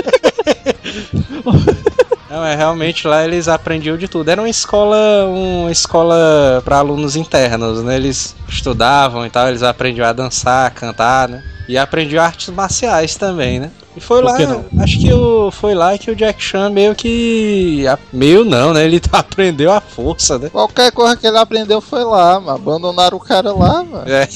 Não, 2.29 2.45
é 2.45 2.55
realmente 2.55 3.07
lá 3.07 3.25
eles 3.25 3.49
aprendiam 3.49 3.97
de 3.97 4.07
tudo. 4.07 4.29
Era 4.29 4.41
uma 4.41 4.49
escola, 4.49 5.27
uma 5.27 5.71
escola 5.71 6.61
para 6.63 6.77
alunos 6.77 7.17
internos, 7.17 7.83
né? 7.83 7.97
Eles 7.97 8.35
estudavam 8.47 9.25
e 9.25 9.29
tal, 9.29 9.49
eles 9.49 9.63
aprendiam 9.63 10.07
a 10.07 10.13
dançar, 10.13 10.67
a 10.67 10.69
cantar, 10.69 11.27
né? 11.27 11.43
E 11.67 11.77
aprendiam 11.77 12.23
artes 12.23 12.47
marciais 12.49 13.15
também, 13.15 13.59
né? 13.59 13.69
E 13.95 13.99
foi 13.99 14.21
Por 14.21 14.25
lá, 14.25 14.37
acho 14.83 14.99
que 14.99 15.11
o, 15.11 15.51
foi 15.51 15.75
lá 15.75 15.97
que 15.97 16.09
o 16.09 16.15
Jack 16.15 16.41
Chan 16.41 16.69
meio 16.69 16.95
que. 16.95 17.85
a- 17.87 17.99
Meio 18.13 18.45
não, 18.45 18.73
né? 18.73 18.85
Ele 18.85 19.01
aprendeu 19.11 19.71
a 19.71 19.81
força, 19.81 20.37
né? 20.39 20.49
Qualquer 20.49 20.91
coisa 20.91 21.17
que 21.17 21.27
ele 21.27 21.37
aprendeu 21.37 21.81
foi 21.81 22.03
lá, 22.03 22.39
mano. 22.39 22.55
Abandonaram 22.57 23.17
o 23.17 23.19
cara 23.19 23.51
lá, 23.53 23.83
mano. 23.83 24.03
É. 24.09 24.27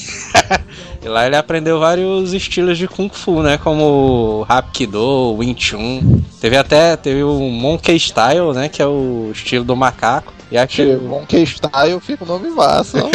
E 1.06 1.08
lá 1.08 1.28
ele 1.28 1.36
aprendeu 1.36 1.80
vários 1.80 2.34
estilos 2.34 2.80
de 2.80 2.88
Kung 2.88 3.10
Fu, 3.14 3.44
né? 3.44 3.60
Como 3.60 4.44
Hapkido, 4.50 5.36
Wing 5.38 5.56
Chun. 5.56 6.20
Teve 6.42 6.58
até 6.58 6.98
teve 6.98 7.22
o 7.24 7.40
Monkey 7.50 7.96
Style, 8.00 8.54
né? 8.56 8.68
Que 8.70 8.82
é 8.82 8.88
o 8.88 9.30
estilo 9.32 9.64
do 9.64 9.76
macaco. 9.76 10.34
E 10.52 10.58
aquele 10.58 10.98
Monkey 10.98 11.44
Style 11.44 12.00
fica 12.00 12.24
o 12.24 12.28
nome 12.28 12.50
massa, 12.52 13.00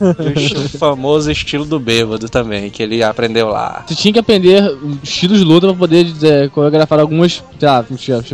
e 0.00 0.56
o 0.56 0.68
famoso 0.78 1.30
estilo 1.30 1.64
do 1.64 1.80
bêbado 1.80 2.28
também, 2.28 2.68
que 2.68 2.82
ele 2.82 3.02
aprendeu 3.02 3.48
lá. 3.48 3.84
Você 3.86 3.94
tinha 3.94 4.12
que 4.12 4.18
aprender 4.18 4.62
estilos 5.02 5.38
de 5.38 5.44
luta 5.44 5.68
pra 5.68 5.76
poder 5.76 6.06
é, 6.22 6.48
coreografar 6.48 7.00
algumas 7.00 7.42
sei 7.58 7.68
lá, 7.68 7.82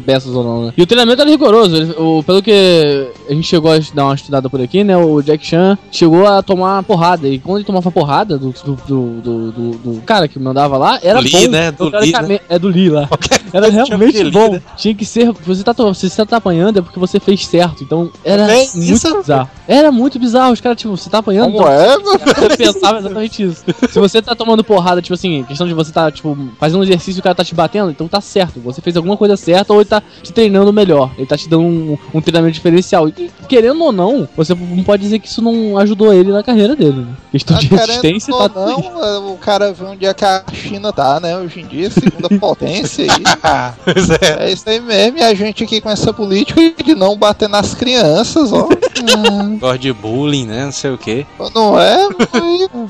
peças 0.05 0.35
ou 0.35 0.43
não, 0.43 0.67
né? 0.67 0.73
E 0.77 0.83
o 0.83 0.87
treinamento 0.87 1.23
era 1.23 1.31
rigoroso. 1.31 1.77
ele- 1.77 1.95
o- 1.97 2.23
pelo 2.25 2.43
que 2.43 3.09
a 3.31 3.33
gente 3.33 3.47
chegou 3.47 3.71
a 3.73 3.79
dar 3.95 4.05
uma 4.07 4.15
estudada 4.17 4.51
por 4.51 4.61
aqui, 4.61 4.83
né? 4.83 4.97
O 4.97 5.23
Jack 5.23 5.47
Chan 5.47 5.79
chegou 5.93 6.27
a 6.27 6.43
tomar 6.43 6.75
uma 6.75 6.83
porrada. 6.83 7.29
E 7.29 7.39
quando 7.39 7.59
ele 7.59 7.65
tomava 7.67 7.91
porrada 7.91 8.37
do, 8.37 8.53
do, 8.77 9.21
do, 9.21 9.21
do- 9.21 9.53
do- 9.53 9.79
do 9.95 10.03
cara 10.03 10.29
que 10.29 10.39
mandava 10.39 10.77
lá, 10.77 10.99
era 11.03 11.21
Do 11.23 11.31
bom. 11.31 11.39
Lee, 11.39 11.49
né? 11.49 11.71
Do 11.71 11.87
Então, 11.89 12.01
Lee, 12.01 12.11
teoricamente- 12.13 12.43
É 12.49 12.59
do 12.59 12.69
Lee 12.69 12.89
lá. 12.91 13.09
Era 13.53 13.69
realmente 13.69 14.31
bom. 14.31 14.53
né? 14.53 14.63
Tinha 14.77 14.95
que 14.95 15.05
ser. 15.05 15.33
Você 15.33 15.63
tá, 15.63 15.73
você 15.73 16.27
tá 16.27 16.37
apanhando 16.37 16.79
é 16.79 16.83
porque 16.83 16.99
você 16.99 17.19
fez 17.21 17.47
certo. 17.47 17.83
Então 17.83 18.11
era 18.25 18.43
É 18.43 18.57
muito 18.57 18.79
isso, 18.79 19.17
bizarro. 19.17 19.51
Era 19.67 19.93
muito 19.93 20.19
bizarro. 20.19 20.53
Os 20.53 20.61
caras, 20.61 20.79
tipo, 20.79 20.97
você 20.97 21.11
tá 21.11 21.19
apanhando. 21.19 21.53
Como 21.53 21.69
é, 21.69 21.97
mano? 21.99 22.21
Eu 22.43 22.57
pensava 22.57 22.99
exatamente 22.99 23.43
isso. 23.43 23.65
Se 23.91 23.99
você 23.99 24.23
tá 24.23 24.35
tomando 24.35 24.63
porrada, 24.65 25.03
tipo 25.03 25.15
assim, 25.15 25.45
questão 25.45 25.67
de 25.67 25.75
você 25.75 25.93
tá, 25.93 26.11
tipo, 26.11 26.37
fazendo 26.59 26.81
um 26.81 26.83
exercício 26.85 27.19
e 27.19 27.21
o 27.21 27.23
cara 27.23 27.35
tá 27.35 27.45
te 27.45 27.55
batendo, 27.55 27.91
então 27.91 28.09
tá 28.09 28.21
certo. 28.21 28.61
Você 28.61 28.81
fez 28.81 28.97
alguma 28.97 29.17
coisa 29.17 29.37
certa 29.37 29.73
ou 29.73 29.81
ele 29.81 29.89
tá 29.89 30.03
te 30.23 30.33
treinando 30.33 30.73
melhor. 30.73 31.11
Ele 31.17 31.27
tá 31.27 31.37
te 31.37 31.49
dando 31.49 31.65
um, 31.65 31.99
um 32.15 32.21
treinamento 32.21 32.55
diferencial. 32.55 33.09
E 33.09 33.31
querendo 33.49 33.83
ou 33.83 33.93
não, 33.93 34.29
você 34.37 34.55
não 34.55 34.83
pode 34.85 35.03
dizer 35.03 35.19
que 35.19 35.29
isso 35.29 35.43
não 35.43 35.77
ajudou 35.79 36.13
ele 36.13 36.33
na 36.33 36.43
carreira 36.43 36.75
dele, 36.75 37.01
né? 37.01 37.09
Questão 37.33 37.57
Tá 37.57 37.63
de 37.63 37.69
resistência 37.69 38.35
tá 38.35 38.49
não, 38.55 39.05
é, 39.05 39.19
o 39.19 39.37
cara 39.37 39.73
vê 39.73 39.85
onde 39.85 40.07
é 40.07 40.15
que 40.15 40.25
a 40.25 40.45
China 40.53 40.93
tá, 40.93 41.19
né? 41.21 41.37
Hoje 41.37 41.61
em 41.61 41.67
dia, 41.67 41.91
segunda 41.91 42.29
potência 42.39 43.05
aí. 43.05 43.23
Pois 43.85 44.11
é. 44.11 44.47
É 44.47 44.53
isso 44.53 44.69
aí 44.69 44.81
mesmo, 44.81 45.19
e 45.19 45.23
a 45.23 45.35
gente 45.35 45.65
aqui 45.65 45.81
com 45.81 45.91
essa 45.91 46.13
política 46.13 46.61
de 46.83 46.95
não 46.95 47.17
bater 47.17 47.49
nas 47.49 47.75
crianças, 47.75 48.53
ó. 48.53 48.69
Gosto 49.59 49.79
de 49.79 49.93
bullying, 49.93 50.47
né? 50.47 50.65
Não 50.65 50.73
sei 50.73 50.91
o 50.91 50.99
que. 50.99 51.27
Não 51.55 51.81
é? 51.81 52.09
mano? 52.33 52.89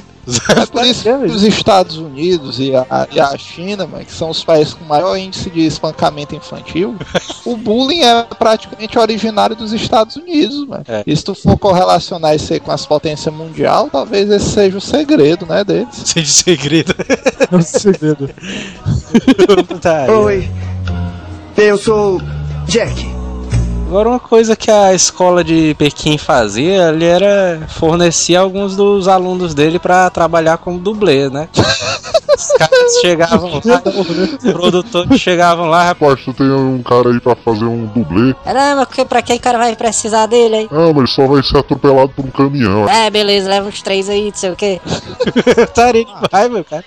É 0.56 0.66
por 0.66 0.84
isso 0.84 1.02
que 1.02 1.10
os 1.10 1.42
Estados 1.42 1.96
Unidos 1.96 2.58
e 2.58 2.74
a, 2.74 3.08
e 3.10 3.20
a 3.20 3.36
China, 3.38 3.86
mano, 3.86 4.04
que 4.04 4.12
são 4.12 4.30
os 4.30 4.44
países 4.44 4.74
com 4.74 4.84
maior 4.84 5.16
índice 5.16 5.50
de 5.50 5.64
espancamento 5.66 6.34
infantil, 6.34 6.96
o 7.44 7.56
bullying 7.56 8.02
é 8.02 8.22
praticamente 8.38 8.98
originário 8.98 9.56
dos 9.56 9.72
Estados 9.72 10.16
Unidos, 10.16 10.66
mano. 10.66 10.84
É. 10.86 11.02
E 11.06 11.16
se 11.16 11.24
tu 11.24 11.34
for 11.34 11.56
correlacionar 11.58 12.34
isso 12.34 12.52
aí 12.52 12.60
com 12.60 12.72
as 12.72 12.84
potências 12.84 13.34
mundial, 13.34 13.88
talvez 13.90 14.30
esse 14.30 14.50
seja 14.50 14.78
o 14.78 14.80
segredo, 14.80 15.46
né, 15.46 15.64
deles. 15.64 16.04
De 16.14 16.26
segredo. 16.26 16.94
É 17.50 17.56
um 17.56 17.62
segredo. 17.62 18.28
Tá. 19.80 20.06
Oi, 20.10 20.48
eu 21.56 21.78
sou 21.78 22.20
Jack. 22.66 23.17
Agora 23.88 24.08
uma 24.10 24.20
coisa 24.20 24.54
que 24.54 24.70
a 24.70 24.92
escola 24.92 25.42
de 25.42 25.74
Pequim 25.78 26.18
fazia, 26.18 26.90
ele 26.90 27.06
era 27.06 27.66
fornecer 27.68 28.36
alguns 28.36 28.76
dos 28.76 29.08
alunos 29.08 29.54
dele 29.54 29.78
pra 29.78 30.10
trabalhar 30.10 30.58
como 30.58 30.78
dublê, 30.78 31.30
né? 31.30 31.48
Os 32.36 32.52
caras 32.52 32.92
chegavam 33.00 33.50
lá, 33.64 33.82
os 34.44 34.52
produtores 34.52 35.18
chegavam 35.18 35.66
lá, 35.70 35.84
Rapaz, 35.84 36.20
tu 36.22 36.34
tem 36.34 36.46
um 36.50 36.82
cara 36.82 37.08
aí 37.08 37.18
pra 37.18 37.34
fazer 37.34 37.64
um 37.64 37.86
dublê. 37.86 38.34
Caramba, 38.44 38.84
que- 38.86 39.04
pra 39.06 39.22
que 39.22 39.32
o 39.32 39.40
cara 39.40 39.56
vai 39.58 39.74
precisar 39.74 40.26
dele 40.26 40.54
aí? 40.54 40.68
Ah, 40.70 40.88
mas 40.94 40.96
ele 40.98 41.06
só 41.08 41.26
vai 41.26 41.42
ser 41.42 41.56
atropelado 41.56 42.10
por 42.10 42.24
um 42.26 42.30
caminhão. 42.30 42.86
É, 42.88 43.08
beleza, 43.10 43.48
leva 43.48 43.68
uns 43.68 43.80
três 43.80 44.08
aí, 44.10 44.26
não 44.26 44.34
sei 44.34 44.50
o 44.50 44.56
quê. 44.56 44.80
estaria 45.64 46.04
demais, 46.04 46.50
meu 46.50 46.62
cara. 46.64 46.84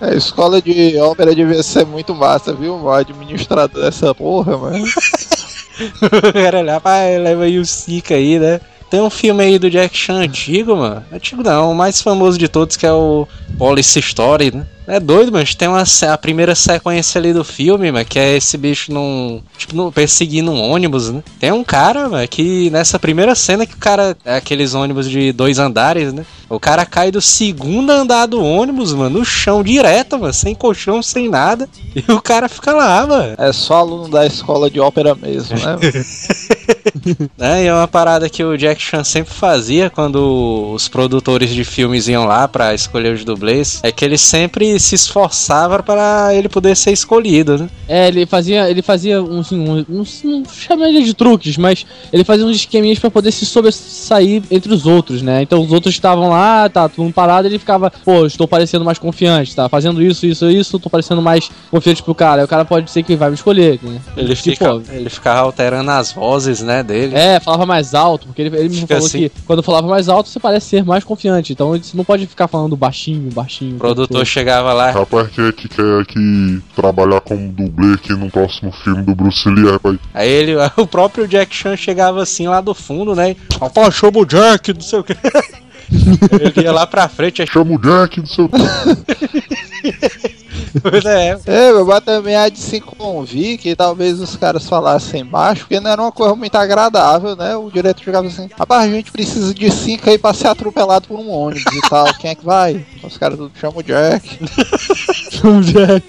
A 0.00 0.14
escola 0.14 0.60
de 0.60 0.98
ópera 0.98 1.32
devia 1.34 1.62
ser 1.62 1.86
muito 1.86 2.12
massa, 2.14 2.52
viu? 2.52 2.74
O 2.74 2.90
administrador 2.90 3.82
dessa 3.82 4.12
porra, 4.14 4.58
mano. 4.58 4.84
Cara 6.32 6.60
olhar, 6.60 6.80
pai, 6.80 7.18
leva 7.18 7.44
aí 7.44 7.58
o 7.58 7.64
Sika 7.64 8.14
aí, 8.14 8.38
né? 8.38 8.60
Tem 8.90 9.00
um 9.00 9.10
filme 9.10 9.44
aí 9.44 9.58
do 9.58 9.70
Jack 9.70 9.96
Chan 9.96 10.16
antigo, 10.16 10.76
mano. 10.76 11.04
Antigo 11.12 11.42
não, 11.42 11.70
o 11.70 11.74
mais 11.74 12.02
famoso 12.02 12.36
de 12.36 12.48
todos 12.48 12.76
que 12.76 12.84
é 12.84 12.92
o 12.92 13.26
Police 13.56 13.98
Story, 14.00 14.50
né? 14.52 14.66
É 14.90 14.98
doido, 14.98 15.30
mas 15.30 15.54
tem 15.54 15.68
uma, 15.68 15.84
a 16.12 16.18
primeira 16.18 16.54
sequência 16.54 17.18
ali 17.18 17.32
do 17.32 17.44
filme, 17.44 17.92
mano, 17.92 18.04
que 18.04 18.18
é 18.18 18.36
esse 18.36 18.56
bicho 18.58 18.92
num. 18.92 19.40
Tipo, 19.56 19.76
num- 19.76 19.92
perseguindo 19.92 20.50
um 20.50 20.60
ônibus, 20.60 21.10
né? 21.10 21.22
Tem 21.38 21.52
um 21.52 21.62
cara, 21.62 22.08
mano, 22.08 22.26
que 22.26 22.68
nessa 22.70 22.98
primeira 22.98 23.34
cena 23.34 23.64
que 23.64 23.74
o 23.74 23.78
cara. 23.78 24.16
É 24.24 24.36
aqueles 24.36 24.74
ônibus 24.74 25.08
de 25.08 25.32
dois 25.32 25.58
andares, 25.60 26.12
né? 26.12 26.26
O 26.48 26.58
cara 26.58 26.84
cai 26.84 27.12
do 27.12 27.20
segundo 27.20 27.90
andar 27.90 28.26
do 28.26 28.42
ônibus, 28.42 28.92
mano, 28.92 29.20
no 29.20 29.24
chão 29.24 29.62
direto, 29.62 30.18
mano, 30.18 30.34
sem 30.34 30.54
colchão, 30.54 31.00
sem 31.02 31.28
nada. 31.28 31.68
E 31.94 32.12
o 32.12 32.20
cara 32.20 32.48
fica 32.48 32.72
lá, 32.72 33.06
mano. 33.06 33.34
É 33.38 33.52
só 33.52 33.74
aluno 33.76 34.08
da 34.08 34.26
escola 34.26 34.68
de 34.68 34.80
ópera 34.80 35.14
mesmo, 35.14 35.56
né? 35.56 35.76
É, 37.38 37.64
e 37.64 37.66
é 37.66 37.74
uma 37.74 37.88
parada 37.88 38.28
que 38.28 38.44
o 38.44 38.56
Jack 38.56 38.80
Chan 38.80 39.04
sempre 39.04 39.32
fazia 39.32 39.88
quando 39.88 40.72
os 40.74 40.88
produtores 40.88 41.50
de 41.50 41.64
filmes 41.64 42.08
iam 42.08 42.24
lá 42.26 42.46
pra 42.46 42.74
escolher 42.74 43.14
os 43.14 43.24
dublês, 43.24 43.80
é 43.82 43.90
que 43.90 44.04
ele 44.04 44.18
sempre 44.18 44.78
se 44.80 44.94
esforçava 44.94 45.82
para 45.82 46.34
ele 46.34 46.48
poder 46.48 46.76
ser 46.76 46.92
escolhido, 46.92 47.58
né? 47.58 47.68
É, 47.88 48.08
ele 48.08 48.26
fazia, 48.26 48.70
ele 48.70 48.82
fazia 48.82 49.22
uns, 49.22 49.46
assim, 49.46 49.68
uns, 49.68 49.84
uns 49.88 50.22
não 50.22 50.44
chama 50.44 50.88
ele 50.88 51.02
de 51.02 51.14
truques, 51.14 51.56
mas 51.56 51.86
ele 52.12 52.24
fazia 52.24 52.46
uns 52.46 52.56
esqueminhas 52.56 52.98
pra 52.98 53.10
poder 53.10 53.32
se 53.32 53.44
sobressair 53.46 54.42
entre 54.50 54.72
os 54.72 54.86
outros, 54.86 55.22
né? 55.22 55.42
Então 55.42 55.62
os 55.62 55.72
outros 55.72 55.94
estavam 55.94 56.28
lá, 56.28 56.68
tá 56.68 56.88
todo 56.88 57.02
mundo 57.04 57.14
parado, 57.14 57.46
ele 57.46 57.58
ficava, 57.58 57.90
pô, 58.04 58.26
estou 58.26 58.46
parecendo 58.46 58.84
mais 58.84 58.98
confiante, 58.98 59.54
tá 59.54 59.68
fazendo 59.68 60.02
isso, 60.02 60.26
isso, 60.26 60.48
isso, 60.50 60.78
tô 60.78 60.90
parecendo 60.90 61.22
mais 61.22 61.50
confiante 61.70 62.02
pro 62.02 62.14
cara. 62.14 62.40
Aí 62.40 62.44
o 62.44 62.48
cara 62.48 62.64
pode 62.64 62.90
ser 62.90 63.02
que 63.02 63.16
vai 63.16 63.28
me 63.28 63.34
escolher, 63.34 63.78
né? 63.82 64.00
Ele, 64.16 64.34
Tipo, 64.34 64.50
fica, 64.50 64.94
ele 64.94 65.10
ficava 65.10 65.40
alterando 65.40 65.90
as 65.90 66.12
vozes, 66.12 66.60
né, 66.60 66.82
dele. 66.82 67.14
É, 67.14 67.40
falava 67.40 67.66
mais 67.66 67.94
alto, 67.94 68.26
porque 68.26 68.42
ele, 68.42 68.56
ele 68.56 68.68
me 68.68 68.86
falou 68.86 69.06
assim. 69.06 69.28
que 69.28 69.32
quando 69.46 69.62
falava 69.62 69.86
mais 69.88 70.08
alto, 70.08 70.28
você 70.28 70.40
parece 70.40 70.66
ser 70.66 70.84
mais 70.84 71.04
confiante. 71.04 71.52
Então 71.52 71.70
você 71.70 71.96
não 71.96 72.04
pode 72.04 72.26
ficar 72.26 72.48
falando 72.48 72.76
baixinho, 72.76 73.30
baixinho. 73.30 73.76
O 73.76 73.78
produtor 73.78 74.24
chegava 74.26 74.69
lá, 74.72 74.90
Rapaz, 74.90 75.28
quem 75.28 75.46
é 75.46 75.52
que 75.52 75.68
quer 75.68 76.00
aqui 76.00 76.62
trabalhar 76.74 77.20
como 77.20 77.52
dublê 77.52 77.94
aqui 77.94 78.12
no 78.12 78.30
próximo 78.30 78.72
filme 78.72 79.02
do 79.02 79.14
Bruce 79.14 79.48
Lee, 79.48 79.70
rapaz? 79.70 79.98
aí 80.14 80.28
ele, 80.28 80.54
o 80.76 80.86
próprio 80.86 81.28
Jack 81.28 81.54
Chan 81.54 81.76
chegava 81.76 82.22
assim 82.22 82.48
lá 82.48 82.60
do 82.60 82.74
fundo, 82.74 83.14
né? 83.14 83.36
Rapaz, 83.60 83.94
chama 83.94 84.18
o 84.18 84.26
Jack, 84.26 84.72
não 84.72 84.80
sei 84.80 84.98
o 84.98 85.04
que. 85.04 85.14
ele 86.40 86.62
ia 86.62 86.72
lá 86.72 86.86
pra 86.86 87.08
frente, 87.08 87.42
aí, 87.42 87.48
Chama 87.48 87.74
o 87.74 87.78
Jack, 87.78 88.18
não 88.20 88.26
sei 88.26 88.44
o 88.44 88.48
que. 88.48 88.60
pois 90.82 91.04
é, 91.04 91.38
É, 91.46 91.72
mas 91.72 92.04
também 92.04 92.36
há 92.36 92.48
de 92.48 92.58
se 92.58 92.80
convir 92.80 93.58
que 93.58 93.74
talvez 93.74 94.20
os 94.20 94.36
caras 94.36 94.68
falassem 94.68 95.24
baixo, 95.24 95.62
porque 95.62 95.80
não 95.80 95.90
era 95.90 96.00
uma 96.02 96.12
coisa 96.12 96.34
muito 96.34 96.54
agradável, 96.56 97.34
né? 97.36 97.56
O 97.56 97.70
diretor 97.70 98.02
chegava 98.02 98.26
assim, 98.28 98.48
rapaz, 98.58 98.84
a 98.90 98.94
gente 98.94 99.10
precisa 99.10 99.52
de 99.54 99.70
cinco 99.70 100.08
aí 100.10 100.18
pra 100.18 100.32
ser 100.34 100.48
atropelado 100.48 101.08
por 101.08 101.18
um 101.18 101.30
ônibus 101.30 101.72
e 101.74 101.88
tal. 101.88 102.12
Quem 102.14 102.30
é 102.30 102.34
que 102.34 102.44
vai? 102.44 102.84
Os 103.02 103.16
caras 103.16 103.38
tudo 103.38 103.52
chamam 103.58 103.78
o 103.80 103.82
Jack. 103.82 104.38
Não, 105.44 105.60
Jack. 105.60 106.04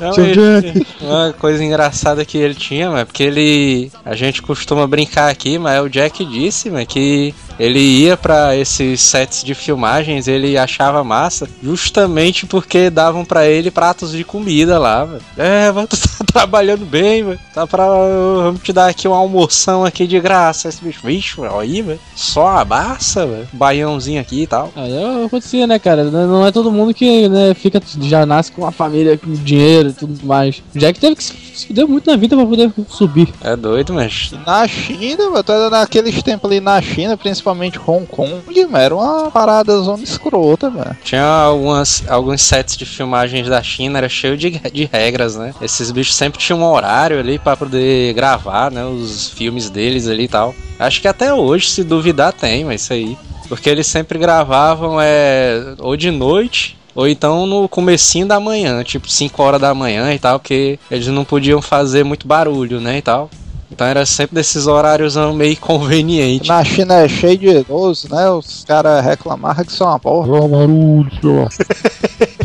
Não, 0.00 0.12
Seu 0.12 0.24
ele- 0.24 0.86
uma 1.00 1.32
coisa 1.38 1.62
engraçada 1.64 2.24
que 2.24 2.36
ele 2.38 2.54
tinha, 2.54 2.90
mas 2.90 3.04
porque 3.04 3.22
ele. 3.22 3.92
A 4.04 4.14
gente 4.14 4.42
costuma 4.42 4.86
brincar 4.86 5.30
aqui, 5.30 5.58
mas 5.58 5.82
o 5.84 5.88
Jack 5.88 6.24
disse, 6.24 6.70
mas 6.70 6.86
que 6.86 7.34
ele 7.58 7.78
ia 7.78 8.16
pra 8.16 8.56
esses 8.56 9.00
sets 9.00 9.44
de 9.44 9.54
filmagens, 9.54 10.26
ele 10.28 10.58
achava 10.58 11.04
massa, 11.04 11.48
justamente 11.62 12.46
porque 12.46 12.90
davam 12.90 13.24
pra 13.24 13.46
ele 13.46 13.70
pratos 13.70 14.12
de 14.12 14.24
comida 14.24 14.78
lá, 14.78 15.04
velho. 15.04 15.22
É, 15.36 15.72
mas 15.72 15.88
tu 15.88 15.96
tá 16.18 16.24
trabalhando 16.32 16.84
bem, 16.84 17.24
velho. 17.24 17.40
Tá 17.52 17.66
pra. 17.66 17.84
Vamos 17.86 18.62
te 18.62 18.72
dar 18.72 18.88
aqui 18.88 19.06
uma 19.06 19.16
almoção 19.16 19.84
aqui 19.84 20.06
de 20.06 20.18
graça. 20.20 20.68
Esse 20.68 20.82
bicho, 20.84 21.00
bicho, 21.04 21.42
velho, 21.42 21.58
aí, 21.58 21.82
velho. 21.82 22.00
Só 22.14 22.48
a 22.48 22.64
massa, 22.64 23.26
velho. 23.26 23.48
Baiãozinho 23.52 24.20
aqui 24.20 24.42
e 24.42 24.46
tal. 24.46 24.72
Ah, 24.74 24.86
é, 24.86 25.24
acontecia, 25.24 25.66
né, 25.66 25.78
cara? 25.78 26.04
Não 26.04 26.46
é 26.46 26.50
todo 26.50 26.72
mundo 26.72 26.92
que 26.92 27.28
né, 27.28 27.54
fica, 27.54 27.80
já 28.00 28.26
nasce 28.26 28.50
com 28.52 28.62
uma 28.62 28.72
família, 28.72 29.16
com 29.16 29.32
dinheiro 29.32 29.90
e 29.90 29.92
tudo 29.92 30.26
mais. 30.26 30.62
O 30.74 30.78
Jack 30.78 30.98
teve 30.98 31.16
que 31.16 31.24
se 31.24 31.66
fuder 31.66 31.86
muito 31.86 32.10
na 32.10 32.16
vida 32.16 32.36
pra 32.36 32.46
poder 32.46 32.72
subir. 32.88 33.32
É 33.42 33.56
doido, 33.56 33.94
mas. 33.94 34.32
Na 34.44 34.66
China, 34.66 35.30
mano, 35.30 35.44
tá 35.44 35.70
naqueles 35.70 36.22
tempos 36.22 36.50
ali 36.50 36.60
na 36.60 36.80
China, 36.82 37.16
principalmente 37.16 37.43
Hong 37.50 38.06
Kong, 38.06 38.42
era 38.74 38.94
uma 38.94 39.30
parada 39.30 39.76
zona 39.78 40.02
escrota, 40.02 40.70
mano. 40.70 40.96
Tinha 41.02 41.24
algumas, 41.24 42.04
alguns 42.08 42.42
sets 42.42 42.76
de 42.76 42.86
filmagens 42.86 43.48
da 43.48 43.62
China, 43.62 43.98
era 43.98 44.08
cheio 44.08 44.36
de, 44.36 44.50
de 44.50 44.88
regras, 44.90 45.36
né? 45.36 45.54
Esses 45.60 45.90
bichos 45.90 46.14
sempre 46.14 46.38
tinham 46.38 46.60
um 46.60 46.64
horário 46.64 47.18
ali 47.18 47.38
pra 47.38 47.56
poder 47.56 48.12
gravar, 48.14 48.70
né? 48.70 48.84
Os 48.84 49.30
filmes 49.30 49.70
deles 49.70 50.08
ali 50.08 50.24
e 50.24 50.28
tal. 50.28 50.54
Acho 50.78 51.00
que 51.00 51.08
até 51.08 51.32
hoje, 51.32 51.70
se 51.70 51.84
duvidar, 51.84 52.32
tem, 52.32 52.64
mas 52.64 52.82
isso 52.82 52.92
aí. 52.92 53.16
Porque 53.48 53.68
eles 53.68 53.86
sempre 53.86 54.18
gravavam 54.18 54.98
é, 55.00 55.74
ou 55.78 55.96
de 55.96 56.10
noite, 56.10 56.76
ou 56.94 57.08
então 57.08 57.46
no 57.46 57.68
comecinho 57.68 58.26
da 58.26 58.38
manhã, 58.40 58.82
tipo 58.82 59.10
5 59.10 59.42
horas 59.42 59.60
da 59.60 59.74
manhã 59.74 60.12
e 60.14 60.18
tal, 60.18 60.38
porque 60.38 60.78
eles 60.90 61.06
não 61.08 61.24
podiam 61.24 61.60
fazer 61.60 62.04
muito 62.04 62.26
barulho, 62.26 62.80
né, 62.80 62.98
e 62.98 63.02
tal. 63.02 63.28
Então 63.74 63.86
era 63.86 64.06
sempre 64.06 64.36
desses 64.36 64.68
horários 64.68 65.16
meio 65.34 65.56
convenientes. 65.58 66.48
Na 66.48 66.62
China 66.64 66.94
é 66.94 67.08
cheio 67.08 67.36
de 67.36 67.48
idoso, 67.48 68.08
né? 68.08 68.30
Os 68.30 68.64
caras 68.64 69.04
reclamavam 69.04 69.64
que 69.64 69.72
isso 69.72 69.82
é 69.82 69.86
uma 69.86 69.98
porra. 69.98 70.30
Ó, 70.30 70.48
barulho, 70.48 71.10
sei 71.20 71.30
lá. 71.30 71.48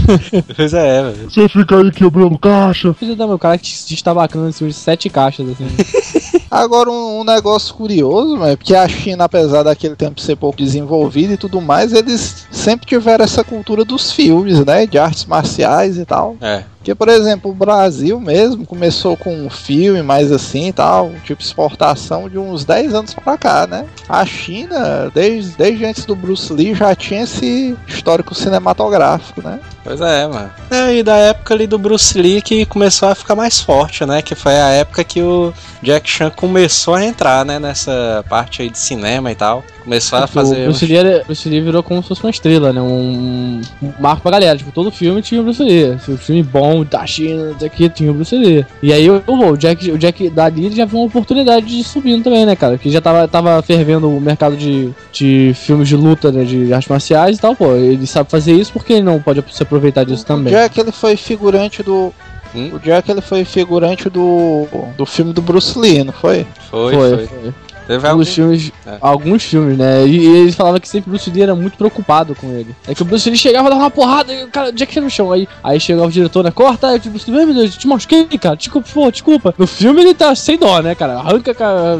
Pois 0.55 0.73
é, 0.73 1.03
velho. 1.03 1.29
Você 1.29 1.47
fica 1.47 1.77
aí 1.77 1.91
quebrando 1.91 2.35
caixa. 2.39 2.95
Filho 2.95 3.15
da 3.15 3.27
meu 3.27 3.37
cara 3.37 3.59
que 3.59 3.65
te 3.65 3.93
estabacando 3.93 4.49
em 4.49 4.51
cima 4.51 4.67
de 4.67 4.75
sete 4.75 5.07
caixas, 5.07 5.47
assim. 5.49 5.67
Agora, 6.49 6.89
um, 6.89 7.19
um 7.19 7.23
negócio 7.23 7.75
curioso, 7.75 8.43
é 8.43 8.55
porque 8.55 8.73
a 8.73 8.87
China, 8.87 9.25
apesar 9.25 9.61
daquele 9.61 9.95
tempo 9.95 10.19
ser 10.19 10.35
pouco 10.35 10.57
desenvolvida 10.57 11.33
e 11.33 11.37
tudo 11.37 11.61
mais, 11.61 11.93
eles 11.93 12.47
sempre 12.49 12.87
tiveram 12.87 13.23
essa 13.23 13.43
cultura 13.43 13.85
dos 13.85 14.11
filmes, 14.11 14.65
né? 14.65 14.87
De 14.87 14.97
artes 14.97 15.25
marciais 15.25 15.95
e 15.95 16.05
tal. 16.05 16.35
É. 16.41 16.63
Porque, 16.79 16.95
por 16.95 17.09
exemplo, 17.09 17.51
o 17.51 17.53
Brasil 17.53 18.19
mesmo 18.19 18.65
começou 18.65 19.17
com 19.17 19.45
um 19.45 19.49
filme 19.49 20.01
mais 20.01 20.31
assim 20.31 20.69
e 20.69 20.73
tal, 20.73 21.11
tipo 21.25 21.41
exportação 21.41 22.29
de 22.29 22.37
uns 22.37 22.63
10 22.63 22.93
anos 22.93 23.13
pra 23.13 23.37
cá, 23.37 23.67
né? 23.67 23.85
A 24.07 24.25
China, 24.25 25.11
desde, 25.13 25.57
desde 25.57 25.85
antes 25.85 26.05
do 26.05 26.15
Bruce 26.15 26.51
Lee, 26.53 26.73
já 26.73 26.95
tinha 26.95 27.23
esse 27.23 27.75
histórico 27.85 28.33
cinematográfico, 28.33 29.41
né? 29.41 29.59
Pois 29.83 29.99
é, 29.99 30.25
mano. 30.25 30.51
É, 30.71 30.95
e 30.95 31.03
da 31.03 31.17
época 31.17 31.53
ali 31.53 31.67
do 31.67 31.77
Bruce 31.77 32.19
Lee 32.19 32.41
que 32.41 32.65
começou 32.65 33.09
a 33.09 33.15
ficar 33.15 33.35
mais 33.35 33.59
forte, 33.59 34.05
né? 34.05 34.21
Que 34.21 34.33
foi 34.33 34.55
a 34.55 34.69
época 34.69 35.03
que 35.03 35.21
o 35.21 35.53
Jack 35.83 36.09
Chan 36.09 36.29
começou 36.29 36.95
a 36.95 37.03
entrar, 37.03 37.43
né? 37.43 37.59
Nessa 37.59 38.23
parte 38.29 38.61
aí 38.61 38.69
de 38.69 38.79
cinema 38.79 39.31
e 39.31 39.35
tal. 39.35 39.63
Começou 39.89 40.19
a 40.19 40.21
Porque 40.27 40.39
o 40.39 40.41
fazer. 40.43 40.63
Bruce 40.65 40.85
Lee, 40.85 40.95
era- 40.97 41.23
Bruce 41.25 41.49
Lee 41.49 41.61
virou 41.61 41.81
como 41.81 42.01
se 42.03 42.09
fosse 42.09 42.23
uma 42.23 42.29
estrela, 42.29 42.71
né? 42.71 42.79
Um, 42.79 43.59
um 43.81 43.91
marco 43.99 44.21
pra 44.21 44.31
galera. 44.31 44.55
Tipo, 44.57 44.71
todo 44.71 44.91
filme 44.91 45.19
tinha 45.21 45.41
o 45.41 45.43
Bruce 45.43 45.63
Lee. 45.63 45.97
Se 46.05 46.11
o 46.11 46.17
filme 46.17 46.43
bom 46.43 46.83
da 46.85 47.05
China, 47.07 47.53
daqui 47.59 47.89
tinha 47.89 48.11
o 48.11 48.13
Bruce 48.13 48.35
Lee. 48.35 48.63
E 48.83 48.93
aí 48.93 49.09
o, 49.09 49.23
o 49.27 49.57
Jack, 49.57 49.91
o 49.91 49.97
Jack 49.97 50.29
dali 50.29 50.69
já 50.71 50.85
viu 50.85 50.99
uma 50.99 51.07
oportunidade 51.07 51.65
de 51.65 51.79
ir 51.79 51.83
subindo 51.83 52.23
também, 52.23 52.45
né, 52.45 52.55
cara? 52.55 52.77
Que 52.77 52.89
já 52.91 53.01
tava, 53.01 53.27
tava 53.27 53.59
fervendo 53.63 54.09
o 54.09 54.21
mercado 54.21 54.55
de, 54.55 54.91
de 55.11 55.53
filmes 55.55 55.87
de 55.87 55.95
luta, 55.95 56.31
né? 56.31 56.43
De 56.43 56.71
artes 56.71 56.87
marciais 56.89 57.37
e 57.37 57.41
tal, 57.41 57.55
pô. 57.55 57.73
Ele 57.73 58.05
sabe 58.05 58.29
fazer 58.29 58.53
isso 58.53 58.71
porque 58.71 58.93
ele 58.93 59.03
não 59.03 59.19
pode 59.19 59.43
se 59.51 59.63
aproveitar 59.63 60.03
disso 60.03 60.23
O 60.23 60.27
também. 60.27 60.53
Jack 60.53 60.79
ele 60.79 60.91
foi 60.91 61.17
figurante 61.17 61.81
do. 61.81 62.13
Hum? 62.53 62.71
O 62.73 62.79
Jack 62.79 63.09
ele 63.09 63.21
foi 63.21 63.43
figurante 63.43 64.09
do. 64.09 64.67
do 64.97 65.05
filme 65.05 65.33
do 65.33 65.41
Bruce 65.41 65.77
Lee, 65.77 66.03
não 66.03 66.13
foi? 66.13 66.45
Foi, 66.69 66.93
Foi, 66.93 67.09
foi. 67.17 67.27
foi. 67.27 67.53
Teve 67.89 68.07
Alguns 68.07 68.29
filmes, 68.29 68.71
É. 68.85 68.97
alguns 69.01 69.43
filmes, 69.43 69.75
né? 69.77 70.05
E, 70.05 70.19
e 70.19 70.27
eles 70.41 70.53
falavam 70.53 70.79
que 70.79 70.87
sempre 70.87 71.09
o 71.09 71.11
Bruce 71.13 71.29
Lee 71.31 71.41
era 71.41 71.55
muito 71.55 71.75
preocupado 71.75 72.35
com 72.35 72.47
ele. 72.51 72.75
É 72.87 72.93
que 72.93 73.01
o 73.01 73.05
Bruce 73.05 73.27
Lee 73.27 73.37
chegava, 73.37 73.67
dava 73.67 73.81
uma 73.81 73.89
porrada 73.89 74.31
e 74.31 74.43
o 74.43 74.47
cara, 74.47 74.71
Jack 74.71 74.93
Chan 74.93 75.01
no 75.01 75.09
chão. 75.09 75.31
Aí, 75.31 75.47
aí 75.63 75.79
chegava 75.79 76.07
o 76.07 76.11
diretor, 76.11 76.43
né? 76.43 76.51
Corta, 76.51 76.87
aí 76.89 77.01
o 77.03 77.09
Bruce 77.09 77.29
Lee, 77.31 77.45
meu 77.47 77.55
Deus, 77.55 77.75
te 77.75 77.87
machuquei, 77.87 78.25
cara, 78.37 78.55
desculpa, 78.55 78.87
pô, 78.93 79.09
desculpa. 79.11 79.55
No 79.57 79.65
filme 79.65 80.01
ele 80.01 80.13
tá 80.13 80.35
sem 80.35 80.57
dó, 80.57 80.79
né, 80.81 80.93
cara? 80.93 81.13
Arranca 81.17 81.53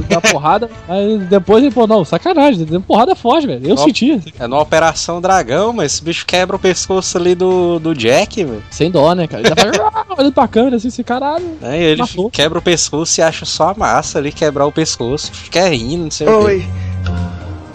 da 0.08 0.22
porrada, 0.22 0.70
aí 0.88 1.18
depois 1.18 1.64
ele, 1.64 1.74
pô, 1.74 1.88
não, 1.88 2.06
sacanagem, 2.06 2.66
deu 2.66 2.82
porrada 2.82 3.16
forte, 3.16 3.48
velho. 3.48 3.68
Eu 3.68 3.74
Ó. 3.74 3.78
senti. 3.78 4.22
É 4.40 4.48
numa 4.48 4.62
Operação 4.62 5.20
Dragão, 5.20 5.74
mas 5.74 5.94
esse 5.94 6.04
bicho 6.04 6.24
quebra 6.26 6.56
o 6.56 6.60
pescoço 6.60 7.18
ali 7.18 7.34
do, 7.34 7.80
do 7.80 7.96
Jack, 7.96 8.44
velho. 8.44 8.64
Sem 8.70 8.92
dó, 8.92 9.14
né, 9.16 9.26
cara? 9.26 9.42
Ele 9.42 9.50
já 9.50 9.56
faz, 9.56 9.80
"Ah", 9.96 10.06
olhando 10.18 10.34
pra 10.34 10.48
câmera 10.48 10.76
assim, 10.76 10.90
esse 10.90 11.04
caralho. 11.04 11.58
E 11.64 11.66
ele 11.84 12.02
Matou. 12.02 12.30
quebra 12.30 12.60
o 12.60 12.62
pescoço 12.62 13.20
e 13.20 13.24
acha 13.24 13.44
só 13.46 13.70
a 13.70 13.74
massa 13.74 14.20
ali, 14.20 14.32
quebrar 14.32 14.66
o 14.68 14.72
pescoço. 14.72 15.32
Fica 15.34 15.68
rindo, 15.70 15.79
não 15.98 16.12
sei 16.12 16.28
o 16.28 16.40
quê. 16.40 16.46
Oi. 16.46 16.68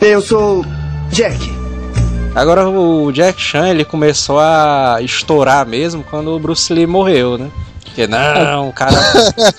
Eu 0.01 0.21
sou 0.21 0.65
Jack. 1.11 1.39
Agora 2.35 2.69
o 2.69 3.13
Jack 3.13 3.41
Chan 3.41 3.69
ele 3.69 3.85
começou 3.85 4.39
a 4.41 4.99
estourar 5.01 5.67
mesmo 5.67 6.03
quando 6.03 6.35
o 6.35 6.39
Bruce 6.39 6.73
Lee 6.73 6.87
morreu, 6.87 7.39
né? 7.39 7.51
Porque 7.95 8.09
não, 8.09 8.73
cara. 8.73 8.97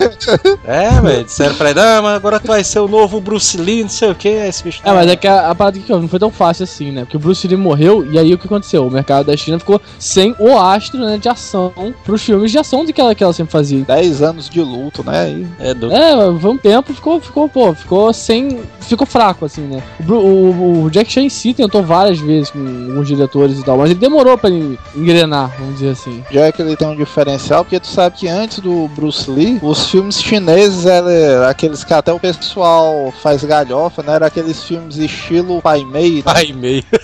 é, 0.67 0.89
velho, 1.00 1.24
disseram 1.24 1.56
pra 1.56 1.69
ele, 1.69 1.80
ah, 1.80 2.02
mas 2.04 2.15
agora 2.15 2.38
tu 2.38 2.48
vai 2.48 2.65
ser 2.65 2.80
o 2.80 2.88
novo 2.88 3.21
Bruce 3.21 3.56
Lee, 3.58 3.84
não 3.84 3.89
sei 3.89 4.12
o 4.12 4.15
que, 4.15 4.28
esse 4.28 4.62
bicho. 4.62 4.82
É, 4.84 4.91
mas 4.91 5.10
é 5.10 5.15
que 5.15 5.26
a, 5.26 5.52
a 5.52 5.56
parada 5.56 5.80
que 5.80 5.89
não 5.89 6.06
foi 6.10 6.19
tão 6.19 6.30
fácil 6.30 6.65
assim, 6.65 6.91
né? 6.91 7.06
Porque 7.06 7.15
o 7.15 7.19
Bruce 7.19 7.48
Lee 7.48 7.56
morreu 7.56 8.06
e 8.12 8.19
aí 8.19 8.34
o 8.34 8.38
que 8.38 8.45
aconteceu? 8.45 8.86
O 8.86 8.91
mercado 8.91 9.28
da 9.28 9.38
China 9.38 9.58
ficou 9.58 9.82
sem 9.98 10.36
o 10.38 10.58
astro 10.60 11.00
né, 11.00 11.17
de 11.17 11.30
ação 11.30 11.74
pros 12.04 12.24
filmes 12.24 12.52
de 12.52 12.58
ação 12.58 12.84
de 12.84 12.91
que 12.91 13.00
ela, 13.00 13.15
que 13.15 13.24
ela 13.24 13.32
sempre 13.32 13.54
fazia. 13.54 13.86
10 13.86 14.21
anos 14.21 14.50
de 14.50 14.60
luto, 14.60 15.02
né? 15.02 15.30
E 15.30 15.48
É 15.58 15.74
do. 15.74 15.89
É, 15.89 16.13
foi 16.38 16.52
um 16.52 16.58
tempo, 16.58 16.93
ficou, 16.93 17.21
ficou, 17.21 17.48
pô, 17.48 17.74
ficou 17.74 18.12
sem. 18.12 18.60
Ficou 18.82 19.08
fraco, 19.08 19.45
assim, 19.45 19.62
né? 19.62 19.82
O, 20.06 20.13
o, 20.13 20.84
o 20.84 20.91
Jack 20.91 21.10
Chan 21.10 21.21
em 21.21 21.30
si 21.30 21.54
tentou 21.54 21.82
várias 21.82 22.19
vezes 22.19 22.52
com 22.52 22.60
alguns 22.60 23.08
diretores 23.08 23.58
e 23.60 23.63
tal, 23.63 23.78
mas 23.78 23.91
ele 23.91 24.00
demorou 24.00 24.38
pra 24.38 24.50
ele 24.50 24.78
engrenar, 24.93 25.56
vamos 25.58 25.76
dizer 25.76 25.91
assim. 25.91 26.21
Jack 26.30 26.62
ele 26.62 26.76
tem 26.76 26.88
um 26.88 26.95
diferencial, 26.95 27.63
porque 27.63 27.80
tu 27.80 27.88
sabe 27.88 28.17
que 28.17 28.25
antes 28.28 28.60
do 28.60 28.88
Bruce 28.90 29.30
Lee, 29.30 29.60
os 29.62 29.90
filmes 29.90 30.22
chineses 30.22 30.86
eram 30.86 31.48
aqueles 31.48 31.84
que 31.84 31.94
até 31.94 32.12
o 32.12 32.20
pessoal 32.20 33.14
faz 33.22 33.44
galhofa, 33.44 34.04
né? 34.04 34.14
Era 34.16 34.28
aqueles 34.28 34.64
filmes 34.64 34.98
estilo 34.98 35.62
Pai 35.62 35.84
Mei, 35.86 36.18
né? 36.18 36.24
Pai 36.24 36.46
e 36.46 36.54
meio. 36.54 36.84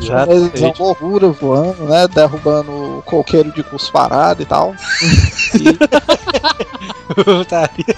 Já 0.00 0.24
são 0.56 0.72
loucura 0.78 1.28
voando, 1.28 1.84
né? 1.84 2.06
Derrubando 2.08 2.70
o 2.70 3.02
coqueiro 3.02 3.52
de 3.52 3.62
cusparada 3.62 4.42
e 4.42 4.46
tal. 4.46 4.74
Putaria. 7.24 7.96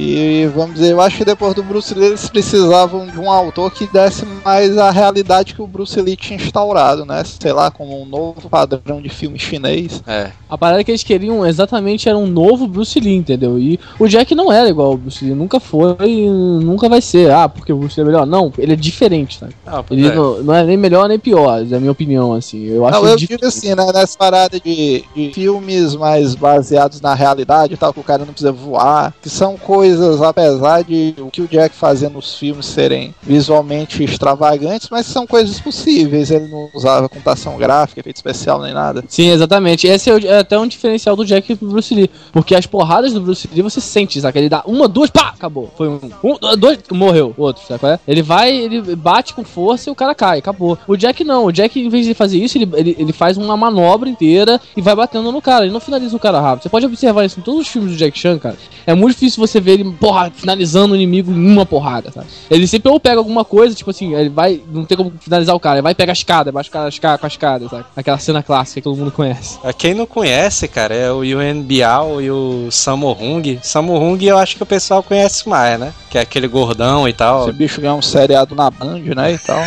E 0.00 0.46
vamos 0.54 0.74
dizer, 0.74 0.92
eu 0.92 1.00
acho 1.00 1.16
que 1.16 1.24
depois 1.24 1.54
do 1.54 1.62
Bruce 1.62 1.92
Lee 1.92 2.06
eles 2.06 2.28
precisavam 2.28 3.04
de 3.06 3.18
um 3.18 3.28
autor 3.28 3.68
que 3.72 3.84
desse 3.88 4.24
mais 4.44 4.78
a 4.78 4.92
realidade 4.92 5.54
que 5.54 5.60
o 5.60 5.66
Bruce 5.66 6.00
Lee 6.00 6.14
tinha 6.14 6.36
instaurado, 6.36 7.04
né? 7.04 7.24
Sei 7.24 7.52
lá, 7.52 7.68
como 7.68 8.00
um 8.00 8.06
novo 8.06 8.48
padrão 8.48 9.02
de 9.02 9.08
filme 9.08 9.40
chinês. 9.40 10.00
É. 10.06 10.30
A 10.48 10.56
parada 10.56 10.84
que 10.84 10.90
eles 10.92 11.02
queriam 11.02 11.44
exatamente 11.44 12.08
era 12.08 12.16
um 12.16 12.28
novo 12.28 12.68
Bruce 12.68 12.98
Lee, 13.00 13.16
entendeu? 13.16 13.58
E 13.58 13.78
o 13.98 14.06
Jack 14.06 14.36
não 14.36 14.52
era 14.52 14.68
igual 14.68 14.92
ao 14.92 14.96
Bruce 14.96 15.24
Lee, 15.24 15.34
nunca 15.34 15.58
foi 15.58 15.96
e 16.06 16.28
nunca 16.28 16.88
vai 16.88 17.00
ser. 17.00 17.32
Ah, 17.32 17.48
porque 17.48 17.72
o 17.72 17.76
Bruce 17.76 18.00
Lee 18.00 18.08
é 18.08 18.12
melhor. 18.12 18.26
Não, 18.26 18.52
ele 18.56 18.74
é 18.74 18.76
diferente, 18.76 19.38
sabe? 19.38 19.54
Não, 19.66 19.82
pois 19.82 19.98
Ele 19.98 20.08
é. 20.08 20.14
não, 20.14 20.42
não 20.44 20.54
é 20.54 20.64
nem 20.64 20.76
melhor 20.76 21.08
nem 21.08 21.18
pior, 21.18 21.60
é 21.68 21.74
a 21.74 21.80
minha 21.80 21.92
opinião, 21.92 22.32
assim. 22.34 22.64
Eu 22.64 22.86
acho 22.86 23.00
Não, 23.00 23.08
eu 23.08 23.16
digo 23.16 23.44
assim, 23.44 23.74
né? 23.74 23.92
Nessa 23.92 24.16
parada 24.16 24.60
de, 24.60 25.04
de 25.14 25.32
filmes 25.34 25.96
mais 25.96 26.36
baseados 26.36 27.00
na 27.00 27.14
realidade 27.14 27.74
e 27.74 27.76
tal, 27.76 27.92
que 27.92 28.00
o 28.00 28.04
cara 28.04 28.24
não 28.24 28.32
precisa 28.32 28.52
voar, 28.52 29.12
que 29.20 29.28
são 29.28 29.56
coisas, 29.56 29.87
apesar 30.22 30.82
de 30.82 31.14
o 31.18 31.30
que 31.30 31.42
o 31.42 31.48
Jack 31.48 31.74
fazia 31.74 32.08
nos 32.08 32.36
filmes 32.36 32.66
serem 32.66 33.14
visualmente 33.22 34.02
extravagantes, 34.02 34.88
mas 34.90 35.06
são 35.06 35.26
coisas 35.26 35.60
possíveis. 35.60 36.30
Ele 36.30 36.48
não 36.48 36.68
usava 36.74 37.08
computação 37.08 37.56
gráfica, 37.56 38.00
efeito 38.00 38.16
especial 38.16 38.60
nem 38.62 38.72
nada. 38.72 39.04
Sim, 39.08 39.30
exatamente. 39.30 39.86
Esse 39.86 40.10
é, 40.10 40.26
é 40.26 40.38
até 40.38 40.58
um 40.58 40.66
diferencial 40.66 41.16
do 41.16 41.24
Jack 41.24 41.54
pro 41.56 41.68
Bruce 41.68 41.94
Lee. 41.94 42.10
Porque 42.32 42.54
as 42.54 42.66
porradas 42.66 43.12
do 43.12 43.20
Bruce 43.20 43.48
Lee 43.52 43.62
você 43.62 43.80
sente, 43.80 44.20
sabe? 44.20 44.38
Ele 44.38 44.48
dá 44.48 44.62
uma, 44.66 44.88
duas, 44.88 45.10
pá, 45.10 45.32
acabou. 45.34 45.70
Foi 45.76 45.88
um. 45.88 46.00
um 46.22 46.56
dois, 46.56 46.78
morreu. 46.90 47.34
Outro? 47.36 47.62
Ele 48.06 48.22
vai, 48.22 48.50
ele 48.50 48.96
bate 48.96 49.34
com 49.34 49.44
força 49.44 49.88
e 49.88 49.92
o 49.92 49.94
cara 49.94 50.14
cai, 50.14 50.38
acabou. 50.38 50.78
O 50.86 50.96
Jack 50.96 51.24
não. 51.24 51.46
O 51.46 51.52
Jack, 51.52 51.78
em 51.78 51.88
vez 51.88 52.06
de 52.06 52.14
fazer 52.14 52.38
isso, 52.38 52.58
ele, 52.58 52.68
ele, 52.74 52.96
ele 52.98 53.12
faz 53.12 53.36
uma 53.36 53.56
manobra 53.56 54.08
inteira 54.08 54.60
e 54.76 54.82
vai 54.82 54.94
batendo 54.94 55.30
no 55.30 55.42
cara. 55.42 55.64
Ele 55.64 55.72
não 55.72 55.80
finaliza 55.80 56.16
o 56.16 56.20
cara 56.20 56.40
rápido. 56.40 56.62
Você 56.62 56.68
pode 56.68 56.86
observar 56.86 57.24
isso 57.24 57.40
em 57.40 57.42
todos 57.42 57.62
os 57.62 57.68
filmes 57.68 57.92
do 57.92 57.96
Jack 57.96 58.18
Chan, 58.18 58.38
cara. 58.38 58.56
É 58.88 58.94
muito 58.94 59.12
difícil 59.12 59.38
você 59.46 59.60
ver 59.60 59.72
ele, 59.72 59.84
porra, 60.00 60.32
finalizando 60.34 60.94
o 60.94 60.96
inimigo 60.96 61.30
em 61.30 61.52
uma 61.52 61.66
porrada, 61.66 62.10
sabe? 62.10 62.26
Ele 62.50 62.66
sempre 62.66 62.90
ou 62.90 62.98
pega 62.98 63.18
alguma 63.18 63.44
coisa, 63.44 63.74
tipo 63.74 63.90
assim, 63.90 64.14
ele 64.14 64.30
vai. 64.30 64.62
Não 64.72 64.86
tem 64.86 64.96
como 64.96 65.12
finalizar 65.20 65.54
o 65.54 65.60
cara, 65.60 65.76
ele 65.76 65.82
vai 65.82 65.94
pegar 65.94 66.12
a 66.12 66.14
escada, 66.14 66.50
baixa 66.50 66.70
o 66.70 66.72
cara 66.72 66.86
a 66.86 66.88
escada- 66.88 67.18
com 67.18 67.26
a 67.26 67.28
escada, 67.28 67.68
sabe? 67.68 67.84
Aquela 67.94 68.18
cena 68.18 68.42
clássica 68.42 68.80
que 68.80 68.84
todo 68.84 68.96
mundo 68.96 69.12
conhece. 69.12 69.58
Ah, 69.62 69.74
Quem 69.74 69.92
não 69.92 70.06
conhece, 70.06 70.66
cara, 70.68 70.94
é 70.94 71.12
o 71.12 71.22
Yuen 71.22 71.62
Biao 71.62 72.22
e 72.22 72.30
o 72.30 72.68
Sammo 72.70 73.12
Hung. 73.12 73.58
Sammo 73.62 73.94
Hung 73.94 74.24
eu 74.24 74.38
acho 74.38 74.56
que 74.56 74.62
o 74.62 74.66
pessoal 74.66 75.02
conhece 75.02 75.46
mais, 75.46 75.78
né? 75.78 75.92
Que 76.08 76.16
é 76.16 76.22
aquele 76.22 76.48
gordão 76.48 77.06
e 77.06 77.12
tal. 77.12 77.42
Esse 77.42 77.52
bicho 77.52 77.82
ganhou 77.82 77.98
um 77.98 78.02
seriado 78.02 78.54
na 78.54 78.70
Band, 78.70 79.00
né? 79.14 79.32
E 79.34 79.38
tal. 79.38 79.62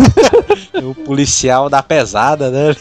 o 0.82 0.94
policial 0.94 1.68
da 1.68 1.82
pesada, 1.82 2.50
né? 2.50 2.74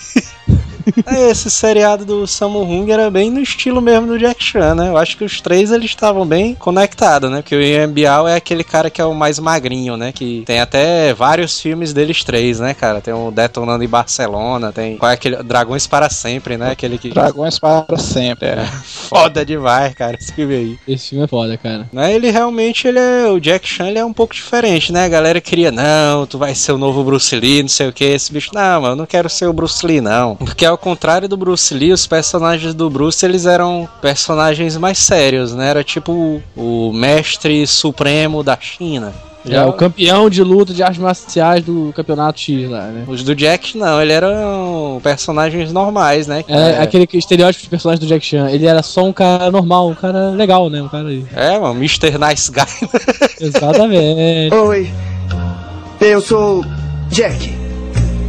É, 1.05 1.29
Esse 1.31 1.49
seriado 1.49 2.05
do 2.05 2.27
Sammo 2.27 2.61
Hung 2.61 2.89
era 2.91 3.09
bem 3.09 3.29
no 3.29 3.39
estilo 3.39 3.81
mesmo 3.81 4.07
do 4.07 4.19
Jack 4.19 4.43
Chan, 4.43 4.75
né? 4.75 4.89
Eu 4.89 4.97
acho 4.97 5.17
que 5.17 5.23
os 5.23 5.41
três 5.41 5.71
eles 5.71 5.89
estavam 5.91 6.25
bem 6.25 6.55
conectados, 6.55 7.29
né? 7.29 7.41
Porque 7.41 7.55
o 7.55 7.61
Ian 7.61 7.89
Biao 7.89 8.27
é 8.27 8.35
aquele 8.35 8.63
cara 8.63 8.89
que 8.89 9.01
é 9.01 9.05
o 9.05 9.13
mais 9.13 9.39
magrinho, 9.39 9.97
né? 9.97 10.11
Que 10.11 10.43
tem 10.45 10.59
até 10.59 11.13
vários 11.13 11.59
filmes 11.59 11.93
deles 11.93 12.23
três, 12.23 12.59
né, 12.59 12.73
cara? 12.73 13.01
Tem 13.01 13.13
o 13.13 13.31
Detonando 13.31 13.83
em 13.83 13.87
Barcelona, 13.87 14.71
tem 14.71 14.97
qual 14.97 15.11
é 15.11 15.15
aquele 15.15 15.43
Dragões 15.43 15.87
para 15.87 16.09
sempre, 16.09 16.57
né? 16.57 16.71
Aquele 16.71 16.97
que 16.97 17.09
Dragões 17.09 17.59
para 17.59 17.97
sempre, 17.97 18.49
é. 18.49 18.65
foda 18.83 19.45
demais, 19.45 19.93
cara, 19.93 20.17
esse 20.19 20.33
filme 20.33 20.55
aí. 20.55 20.79
Esse 20.87 21.09
filme 21.09 21.25
é 21.25 21.27
foda, 21.27 21.57
cara. 21.57 21.87
Né, 21.91 22.13
ele 22.13 22.29
realmente, 22.31 22.87
ele 22.87 22.99
é, 22.99 23.27
o 23.27 23.39
Jack 23.39 23.67
Chan 23.67 23.87
ele 23.87 23.99
é 23.99 24.05
um 24.05 24.13
pouco 24.13 24.33
diferente, 24.33 24.91
né? 24.91 25.05
A 25.05 25.09
galera 25.09 25.41
queria, 25.41 25.71
não, 25.71 26.25
tu 26.25 26.37
vai 26.37 26.55
ser 26.55 26.71
o 26.71 26.77
novo 26.77 27.03
Bruce 27.03 27.35
Lee, 27.35 27.61
não 27.61 27.69
sei 27.69 27.87
o 27.87 27.93
que. 27.93 28.03
Esse 28.03 28.31
bicho, 28.31 28.51
não, 28.53 28.81
mano, 28.81 28.93
eu 28.93 28.95
não 28.97 29.05
quero 29.05 29.29
ser 29.29 29.47
o 29.47 29.53
Bruce 29.53 29.85
Lee, 29.85 30.01
não. 30.01 30.35
Porque 30.35 30.65
ao 30.73 30.77
contrário 30.77 31.27
do 31.29 31.37
Bruce 31.37 31.73
Lee, 31.73 31.93
os 31.93 32.05
personagens 32.05 32.73
do 32.73 32.89
Bruce, 32.89 33.23
eles 33.25 33.45
eram 33.45 33.87
personagens 34.01 34.75
mais 34.77 34.97
sérios, 34.97 35.53
né? 35.53 35.69
Era 35.69 35.83
tipo 35.83 36.41
o 36.55 36.91
mestre 36.91 37.65
supremo 37.67 38.43
da 38.43 38.57
China. 38.59 39.13
É 39.45 39.61
o 39.65 39.73
campeão 39.73 40.29
de 40.29 40.41
luta 40.41 40.73
de 40.73 40.81
artes 40.81 40.99
marciais 41.01 41.61
do 41.65 41.91
campeonato 41.93 42.39
X 42.39 42.69
lá, 42.69 42.83
né? 42.87 43.03
Os 43.07 43.23
do 43.23 43.35
Jack, 43.35 43.77
não, 43.77 44.01
ele 44.01 44.13
eram 44.13 45.01
personagens 45.03 45.73
normais, 45.73 46.27
né? 46.27 46.45
É, 46.47 46.81
aquele 46.81 47.05
que- 47.05 47.17
estereótipo 47.17 47.63
de 47.65 47.69
personagem 47.69 47.99
do 47.99 48.07
Jack 48.07 48.25
Chan. 48.25 48.49
Ele 48.49 48.65
era 48.65 48.81
só 48.81 49.03
um 49.03 49.11
cara 49.11 49.51
normal, 49.51 49.89
um 49.89 49.95
cara 49.95 50.29
legal, 50.29 50.69
né? 50.69 50.81
Um 50.81 50.87
cara 50.87 51.09
aí. 51.09 51.25
É, 51.35 51.59
mano, 51.59 51.75
Mr. 51.75 52.17
Nice 52.17 52.49
Guy. 52.49 52.89
Exatamente. 53.41 54.53
Oi, 54.55 54.89
eu 55.99 56.21
sou 56.21 56.63
Jack. 57.09 57.53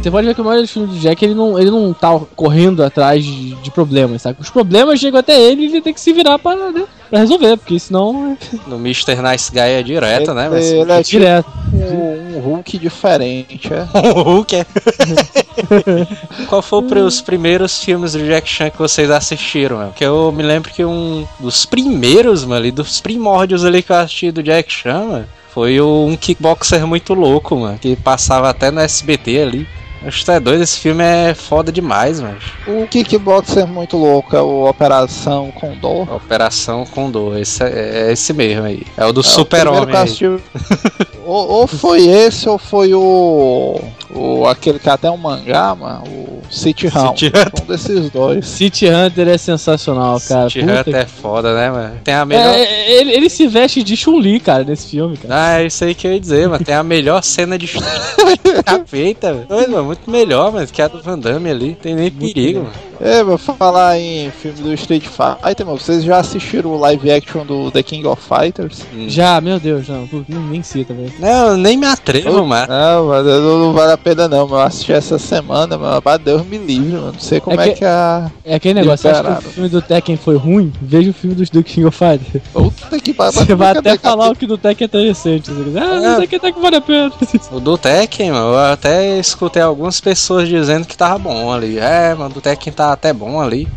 Você 0.05 0.11
pode 0.11 0.27
ver 0.27 0.35
que 0.35 0.41
o 0.41 0.45
maior 0.45 0.61
dos 0.61 0.69
filmes 0.69 0.91
do 0.91 0.99
Jack, 0.99 1.25
ele 1.25 1.33
não, 1.33 1.57
ele 1.57 1.71
não 1.71 1.91
tá 1.91 2.19
correndo 2.35 2.83
atrás 2.83 3.25
de, 3.25 3.55
de 3.55 3.71
problemas, 3.71 4.21
sabe? 4.21 4.37
Os 4.39 4.51
problemas 4.51 4.99
chegam 4.99 5.19
até 5.19 5.41
ele 5.41 5.63
e 5.63 5.65
ele 5.65 5.81
tem 5.81 5.95
que 5.95 5.99
se 5.99 6.13
virar 6.13 6.37
pra, 6.37 6.55
né, 6.55 6.83
pra 7.09 7.17
resolver, 7.17 7.57
porque 7.57 7.79
senão 7.79 8.37
No 8.67 8.75
Mr. 8.75 9.15
Nice 9.19 9.51
Guy 9.51 9.61
é 9.61 9.81
direto, 9.81 10.31
né? 10.35 10.47
Mas... 10.47 10.63
Ele 10.63 10.91
é 10.91 10.99
é 10.99 11.03
tipo 11.03 11.19
direto. 11.21 11.51
um, 11.73 12.37
um 12.37 12.39
Hulk 12.39 12.77
diferente, 12.77 13.71
é. 13.73 13.87
O 14.15 14.21
Hulk 14.21 14.57
é. 14.57 14.65
Qual 16.49 16.61
foi 16.61 17.01
os 17.01 17.19
primeiros 17.21 17.83
filmes 17.83 18.13
do 18.13 18.23
Jack 18.23 18.47
Chan 18.47 18.69
que 18.69 18.77
vocês 18.77 19.09
assistiram, 19.09 19.77
mano? 19.77 19.89
Porque 19.89 20.05
eu 20.05 20.31
me 20.31 20.43
lembro 20.43 20.69
que 20.71 20.85
um 20.85 21.27
dos 21.39 21.65
primeiros, 21.65 22.45
mano, 22.45 22.57
ali, 22.57 22.69
dos 22.69 23.01
primórdios 23.01 23.65
ali 23.65 23.81
que 23.81 23.91
eu 23.91 23.95
assisti 23.95 24.29
do 24.29 24.43
Jack 24.43 24.71
Chan, 24.71 25.03
mano, 25.03 25.25
foi 25.51 25.81
um 25.81 26.15
kickboxer 26.15 26.85
muito 26.85 27.15
louco, 27.15 27.55
mano, 27.55 27.79
que 27.79 27.95
passava 27.95 28.51
até 28.51 28.69
no 28.69 28.81
SBT 28.81 29.41
ali. 29.41 29.67
Acho 30.05 30.23
que 30.23 30.31
é 30.31 30.39
doido, 30.39 30.61
esse 30.61 30.79
filme 30.79 31.03
é 31.03 31.33
foda 31.33 31.71
demais, 31.71 32.21
mano. 32.21 32.37
O 32.67 32.87
Kickboxer 32.87 33.65
muito 33.65 33.97
louco 33.97 34.35
é 34.35 34.41
o 34.41 34.69
Operação 34.69 35.51
Condor. 35.51 36.13
Operação 36.13 36.85
Condor, 36.85 37.37
esse 37.37 37.63
é, 37.63 38.09
é 38.09 38.11
esse 38.11 38.31
mesmo 38.31 38.65
aí. 38.65 38.83
É 38.95 39.05
o 39.05 39.11
do 39.11 39.21
É, 39.21 39.23
Super-Homem. 39.23 39.95
que 41.25 41.29
ou, 41.29 41.49
ou 41.49 41.67
foi 41.67 42.05
esse, 42.07 42.47
ou 42.47 42.57
foi 42.57 42.93
o. 42.93 43.79
o 44.13 44.45
aquele 44.47 44.79
que 44.79 44.89
até 44.89 45.07
é 45.07 45.11
um 45.11 45.17
mangá, 45.17 45.73
mano. 45.75 46.03
O 46.07 46.41
City 46.49 46.87
Round. 46.87 47.19
City 47.19 47.37
Hunter. 47.37 47.63
Um 47.63 47.65
desses 47.65 48.09
dois. 48.11 48.45
City 48.47 48.87
Hunter 48.87 49.27
é 49.27 49.37
sensacional, 49.37 50.21
cara. 50.27 50.49
City 50.49 50.61
Puta 50.65 50.79
Hunter 50.81 50.95
é 50.95 51.05
foda, 51.05 51.55
né, 51.55 51.71
mano? 51.71 51.95
Tem 52.03 52.13
a 52.13 52.19
que- 52.21 52.25
melhor. 52.27 52.55
É, 52.55 52.91
ele, 52.91 53.11
ele 53.13 53.29
se 53.29 53.47
veste 53.47 53.81
de 53.83 53.97
Chun-Li, 53.97 54.39
cara, 54.39 54.63
nesse 54.63 54.87
filme, 54.89 55.17
cara. 55.17 55.33
Ah, 55.35 55.61
é 55.61 55.65
isso 55.65 55.83
aí 55.83 55.95
que 55.95 56.07
eu 56.07 56.13
ia 56.13 56.19
dizer, 56.19 56.47
mano. 56.47 56.63
Tem 56.63 56.75
a 56.75 56.83
melhor 56.83 57.23
cena 57.23 57.57
de 57.57 57.67
feita, 58.85 59.33
velho. 59.33 59.47
Doido, 59.47 59.71
mano. 59.71 59.85
Muito 59.85 60.09
melhor, 60.09 60.51
mano, 60.51 60.67
que 60.67 60.81
a 60.81 60.87
do 60.87 61.01
Van 61.01 61.17
Damme 61.17 61.49
ali. 61.49 61.75
Tem 61.81 61.95
nem 61.95 62.11
perigo, 62.11 62.59
mano. 62.59 62.71
É, 62.99 63.23
vou 63.23 63.37
falar 63.37 63.97
em 63.99 64.31
filme 64.31 64.61
do 64.61 64.73
Street 64.73 65.03
Fighter, 65.05 65.65
mano. 65.65 65.79
Vocês 65.79 66.03
já 66.03 66.17
assistiram 66.17 66.71
o 66.71 66.79
live 66.79 67.11
action 67.11 67.45
do 67.45 67.69
The 67.71 67.83
King 67.83 68.05
of 68.07 68.21
Fighters? 68.21 68.85
Já, 69.07 69.39
meu 69.41 69.59
Deus, 69.59 69.87
não, 69.87 70.07
nem, 70.49 70.63
cita, 70.63 70.93
velho. 70.93 71.13
Não, 71.19 71.57
nem 71.57 71.77
me 71.77 71.85
atrevo, 71.85 72.45
mano. 72.45 72.67
Não, 72.67 73.07
mas 73.07 73.25
não, 73.25 73.59
não 73.59 73.73
vale 73.73 73.91
a 73.93 73.97
pena 73.97 74.27
não, 74.27 74.47
mano. 74.47 74.61
Eu 74.61 74.67
assisti 74.67 74.93
essa 74.93 75.17
semana, 75.19 75.77
mano. 75.77 76.01
Pra 76.01 76.17
Deus 76.17 76.45
me 76.45 76.57
livre, 76.57 76.93
mano. 76.93 77.11
Não 77.13 77.19
sei 77.19 77.39
como 77.39 77.59
É 77.59 77.69
é 77.69 77.73
que- 77.73 77.85
a. 77.85 78.31
É 78.43 78.55
aquele 78.55 78.75
negócio, 78.75 79.09
você 79.09 79.15
acha 79.15 79.41
que 79.41 79.47
o 79.47 79.51
filme 79.51 79.69
do 79.69 79.81
Tekken 79.81 80.17
foi 80.17 80.35
ruim? 80.37 80.71
Veja 80.81 81.09
o 81.09 81.13
filme 81.13 81.35
dos 81.35 81.49
do 81.49 81.63
King 81.63 81.85
of 81.87 81.97
Fighters. 81.97 82.43
Puta 82.53 82.99
que 82.99 83.13
pariu. 83.13 83.33
Você 83.33 83.55
vai 83.55 83.77
até 83.77 83.97
falar 83.97 84.29
o 84.29 84.35
que 84.35 84.45
do 84.45 84.57
Tekken 84.57 84.85
é 84.85 84.87
interessante. 84.87 85.51
Você 85.51 85.63
diz, 85.63 85.75
ah, 85.75 85.95
É. 86.03 86.15
o 86.15 86.19
Tekken 86.21 86.37
até 86.37 86.51
que 86.51 86.59
vale 86.61 86.75
a 86.77 86.81
pena. 86.81 87.11
O 87.51 87.59
do 87.59 87.77
Tekken, 87.77 88.31
mano, 88.31 88.53
eu 88.53 88.57
até 88.59 89.19
escutei 89.19 89.61
algumas 89.61 89.99
pessoas 89.99 90.47
dizendo 90.47 90.85
que 90.85 90.95
tava 90.95 91.17
bom 91.19 91.51
ali. 91.51 91.77
É, 91.79 92.13
mano, 92.15 92.33
do 92.33 92.41
Tekken 92.41 92.71
tá 92.73 92.84
até 92.91 93.13
bom 93.13 93.41
ali. 93.41 93.67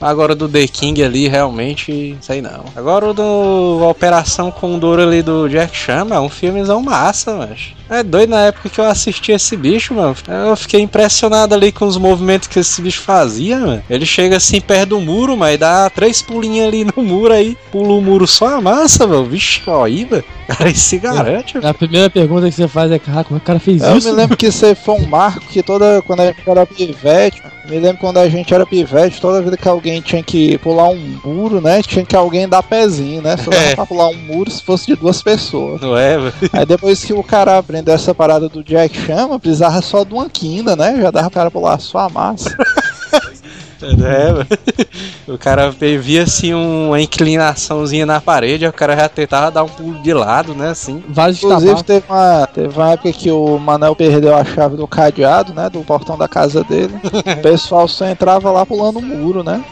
Agora 0.00 0.34
do 0.34 0.46
The 0.46 0.66
King 0.68 1.02
ali, 1.02 1.26
realmente, 1.26 2.16
sei 2.20 2.42
não. 2.42 2.64
Agora 2.76 3.08
o 3.08 3.14
do 3.14 3.88
Operação 3.88 4.50
Condor 4.50 5.00
ali 5.00 5.22
do 5.22 5.48
Jack 5.48 5.74
Chan, 5.74 6.06
é 6.10 6.20
um 6.20 6.28
filmezão 6.28 6.82
massa, 6.82 7.34
mas 7.34 7.74
É 7.88 8.02
doido 8.02 8.30
na 8.30 8.42
época 8.42 8.68
que 8.68 8.78
eu 8.78 8.84
assisti 8.84 9.32
esse 9.32 9.56
bicho, 9.56 9.94
mano. 9.94 10.14
Eu 10.28 10.56
fiquei 10.56 10.80
impressionado 10.80 11.54
ali 11.54 11.72
com 11.72 11.86
os 11.86 11.96
movimentos 11.96 12.48
que 12.48 12.58
esse 12.58 12.82
bicho 12.82 13.00
fazia, 13.00 13.58
mano. 13.58 13.82
Ele 13.88 14.04
chega 14.04 14.36
assim 14.36 14.60
perto 14.60 14.90
do 14.90 15.00
muro, 15.00 15.36
mas 15.36 15.58
dá 15.58 15.88
três 15.88 16.20
pulinhas 16.20 16.68
ali 16.68 16.84
no 16.84 17.02
muro 17.02 17.32
aí. 17.32 17.56
Pula 17.72 17.94
o 17.94 18.02
muro 18.02 18.26
só 18.26 18.56
a 18.56 18.60
massa, 18.60 19.06
mano. 19.06 19.24
Vixe, 19.24 19.62
ó 19.66 19.84
aí. 19.84 20.06
Cara, 20.46 20.68
ele 20.68 20.78
se 20.78 20.98
garante, 20.98 21.56
mano. 21.56 21.68
A 21.68 21.74
primeira 21.74 22.08
pergunta 22.08 22.46
que 22.48 22.54
você 22.54 22.68
faz 22.68 22.90
é, 22.92 22.98
cara, 22.98 23.24
como 23.24 23.36
é 23.36 23.40
que 23.40 23.44
o 23.44 23.46
cara 23.46 23.58
fez 23.58 23.82
Eu 23.82 23.96
isso? 23.96 24.08
me 24.08 24.14
lembro 24.14 24.36
que 24.36 24.46
isso 24.46 24.64
aí 24.64 24.74
foi 24.74 24.94
um 24.94 25.06
marco 25.06 25.40
que 25.46 25.62
toda. 25.62 26.00
Quando 26.02 26.20
a 26.20 26.26
gente 26.26 26.42
era 26.48 26.64
pivete, 26.66 27.42
me 27.68 27.78
lembro 27.80 27.98
quando 27.98 28.18
a 28.18 28.28
gente 28.28 28.54
era 28.54 28.64
pivete, 28.64 29.20
toda 29.20 29.42
vez 29.42 29.56
que 29.56 29.68
alguém 29.68 30.00
tinha 30.00 30.22
que 30.22 30.56
pular 30.58 30.88
um 30.90 31.18
muro, 31.24 31.60
né? 31.60 31.82
Tinha 31.82 32.04
que 32.04 32.14
alguém 32.14 32.48
dar 32.48 32.62
pezinho, 32.62 33.20
né? 33.22 33.36
Só 33.36 33.50
dava 33.50 33.62
É. 33.64 33.74
pra 33.74 33.86
pular 33.86 34.08
um 34.08 34.16
muro 34.16 34.50
se 34.50 34.62
fosse 34.62 34.86
de 34.86 34.94
duas 34.96 35.20
pessoas. 35.22 35.80
Não 35.80 35.96
é, 35.96 36.16
velho? 36.16 36.34
Aí 36.52 36.64
depois 36.64 37.04
que 37.04 37.12
o 37.12 37.22
cara 37.22 37.58
aprendeu 37.58 37.94
essa 37.94 38.14
parada 38.14 38.48
do 38.48 38.62
Jack 38.62 38.96
Chama, 39.04 39.40
precisava 39.40 39.82
só 39.82 40.04
de 40.04 40.14
uma 40.14 40.30
quina, 40.30 40.76
né? 40.76 40.96
Já 41.00 41.10
dava 41.10 41.28
pro 41.30 41.34
cara 41.40 41.50
pular 41.50 41.80
só 41.80 41.98
a 41.98 42.08
massa. 42.08 42.56
É. 43.82 44.86
O 45.28 45.36
cara 45.36 45.70
via 45.70 46.22
assim 46.22 46.54
uma 46.54 47.00
inclinaçãozinha 47.00 48.06
na 48.06 48.20
parede, 48.20 48.64
aí 48.64 48.70
o 48.70 48.72
cara 48.72 48.94
já 48.94 49.08
tentava 49.08 49.50
dar 49.50 49.64
um 49.64 49.68
pulo 49.68 50.00
de 50.00 50.14
lado, 50.14 50.54
né? 50.54 50.68
Assim. 50.68 51.02
Vários 51.08 51.42
Inclusive 51.42 51.82
teve 51.82 52.04
uma, 52.08 52.46
teve 52.46 52.68
uma 52.68 52.92
época 52.92 53.12
que 53.12 53.28
o 53.28 53.58
Manel 53.58 53.96
perdeu 53.96 54.36
a 54.36 54.44
chave 54.44 54.76
do 54.76 54.86
cadeado, 54.86 55.52
né? 55.52 55.68
Do 55.68 55.80
portão 55.80 56.16
da 56.16 56.28
casa 56.28 56.62
dele. 56.62 56.94
O 57.02 57.42
pessoal 57.42 57.88
só 57.88 58.06
entrava 58.06 58.52
lá 58.52 58.64
pulando 58.64 59.00
o 59.00 59.02
muro, 59.02 59.42
né? 59.42 59.64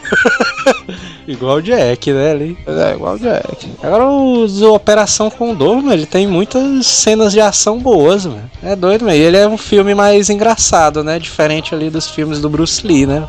Igual 1.25 1.57
o 1.57 1.61
Jack, 1.61 2.11
né? 2.11 2.31
Ali. 2.31 2.57
É 2.67 2.93
igual 2.93 3.15
o 3.15 3.19
Jack. 3.19 3.71
Agora 3.81 4.05
o 4.05 4.73
Operação 4.73 5.29
Condor, 5.29 5.77
mano, 5.77 5.93
ele 5.93 6.05
tem 6.05 6.27
muitas 6.27 6.85
cenas 6.85 7.31
de 7.31 7.39
ação 7.39 7.79
boas, 7.79 8.25
mano. 8.25 8.49
É 8.61 8.75
doido, 8.75 9.05
mano. 9.05 9.15
E 9.15 9.21
ele 9.21 9.37
é 9.37 9.47
um 9.47 9.57
filme 9.57 9.95
mais 9.95 10.29
engraçado, 10.29 11.03
né? 11.03 11.17
Diferente 11.17 11.73
ali 11.73 11.89
dos 11.89 12.09
filmes 12.09 12.39
do 12.39 12.49
Bruce 12.49 12.85
Lee, 12.85 13.05
né? 13.05 13.27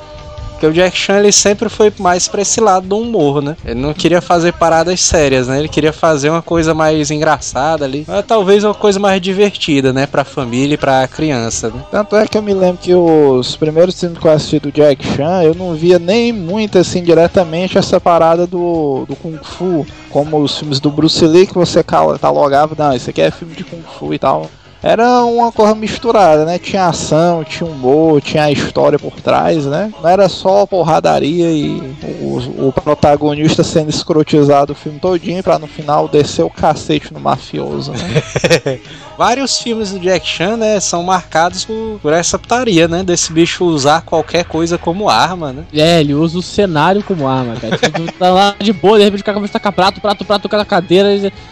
Porque 0.57 0.67
o 0.67 0.73
Jack 0.73 0.97
Chan 0.97 1.19
ele 1.19 1.33
sempre 1.33 1.69
foi 1.69 1.93
mais 1.99 2.29
pra 2.29 2.41
esse 2.41 2.61
lado 2.63 2.89
do 2.89 2.99
humor, 2.99 3.43
né? 3.43 3.57
Ele 3.63 3.79
não 3.79 3.93
queria 3.93 4.23
fazer 4.23 4.55
paradas 4.55 5.03
sérias, 5.03 5.49
né? 5.49 5.59
Ele 5.59 5.69
queria 5.69 5.93
fazer 5.93 6.31
uma 6.31 6.41
coisa 6.41 6.73
mais 6.73 7.11
engraçada 7.11 7.85
ali. 7.85 8.07
Talvez 8.27 8.65
uma 8.65 8.75
coisa 8.75 8.99
mais 8.99 9.21
divertida, 9.21 9.93
né? 9.93 10.07
Pra 10.07 10.25
família 10.25 10.75
e 10.75 10.79
pra 10.79 11.07
criança, 11.07 11.69
né? 11.69 11.85
Tanto 11.91 12.17
é 12.17 12.27
que 12.27 12.39
eu 12.39 12.43
me 12.43 12.55
lembro 12.55 12.79
que 12.79 12.95
os 12.95 13.55
primeiros 13.55 14.01
filmes 14.01 14.19
que 14.19 14.27
eu 14.27 14.33
assisti 14.33 14.59
do 14.59 14.73
Jack 14.73 15.07
Chan, 15.15 15.43
eu 15.43 15.55
não 15.55 15.75
via 15.75 15.99
nem 15.99 16.33
muito 16.33 16.79
assim 16.79 17.03
diretamente 17.03 17.77
essa 17.77 18.01
parada 18.01 18.47
do, 18.47 19.05
do 19.07 19.15
Kung 19.15 19.39
Fu, 19.43 19.87
como 20.09 20.41
os 20.41 20.59
filmes 20.59 20.81
do 20.81 20.91
Bruce 20.91 21.25
Lee 21.27 21.47
que 21.47 21.55
você 21.55 21.83
catalogava, 21.83 22.75
não, 22.79 22.97
isso 22.97 23.11
aqui 23.11 23.21
é 23.21 23.31
filme 23.31 23.55
de 23.55 23.63
Kung 23.63 23.83
Fu 23.99 24.15
e 24.15 24.19
tal. 24.19 24.51
Era 24.87 25.25
uma 25.25 25.51
coisa 25.51 25.75
misturada, 25.75 26.45
né? 26.45 26.61
Tinha 26.61 26.87
ação, 26.87 27.43
tinha 27.43 27.69
humor, 27.69 28.21
tinha 28.21 28.45
a 28.45 28.53
história 28.53 28.97
por 29.01 29.21
trás, 29.21 29.67
né? 29.67 29.93
Não 30.01 30.09
era 30.09 30.29
só 30.29 30.65
porradaria 30.65 31.51
e 31.51 31.83
o, 32.21 32.69
o 32.69 32.73
protagonista 32.73 33.65
sendo 33.65 33.91
escrotizado 33.91 34.75
o 34.75 34.77
filme 34.77 35.01
todinho 35.01 35.43
pra 35.43 35.59
no 35.59 35.67
final 35.67 36.07
descer 36.07 36.45
o 36.45 36.51
cacete 36.51 37.13
no 37.13 37.19
mafioso, 37.19 37.91
né? 37.91 38.79
Vários 39.19 39.59
filmes 39.59 39.91
do 39.91 39.99
Jack 39.99 40.25
Chan, 40.25 40.57
né? 40.57 40.79
São 40.79 41.03
marcados 41.03 41.65
por, 41.65 41.99
por 42.01 42.13
essa 42.13 42.39
putaria, 42.39 42.87
né? 42.87 43.03
Desse 43.03 43.33
bicho 43.33 43.65
usar 43.65 44.03
qualquer 44.03 44.45
coisa 44.45 44.79
como 44.79 45.09
arma, 45.09 45.53
né? 45.53 45.65
É, 45.73 46.01
ele 46.01 46.15
usa 46.15 46.39
o 46.39 46.43
cenário 46.43 47.03
como 47.03 47.27
arma, 47.27 47.57
cara. 47.57 47.77
Tipo, 47.77 48.03
tu 48.03 48.13
tá 48.17 48.31
lá 48.31 48.55
de 48.61 48.73
boa, 48.73 48.99
de 48.99 49.05
repente 49.05 49.23
o 49.23 49.25
cara 49.25 49.35
começa 49.35 49.57
a 49.57 49.59
tacar 49.59 49.73
prato, 49.73 50.01
prato, 50.01 50.25
prato, 50.25 50.43
toca 50.43 50.59
na 50.59 50.65
cadeira, 50.65 51.09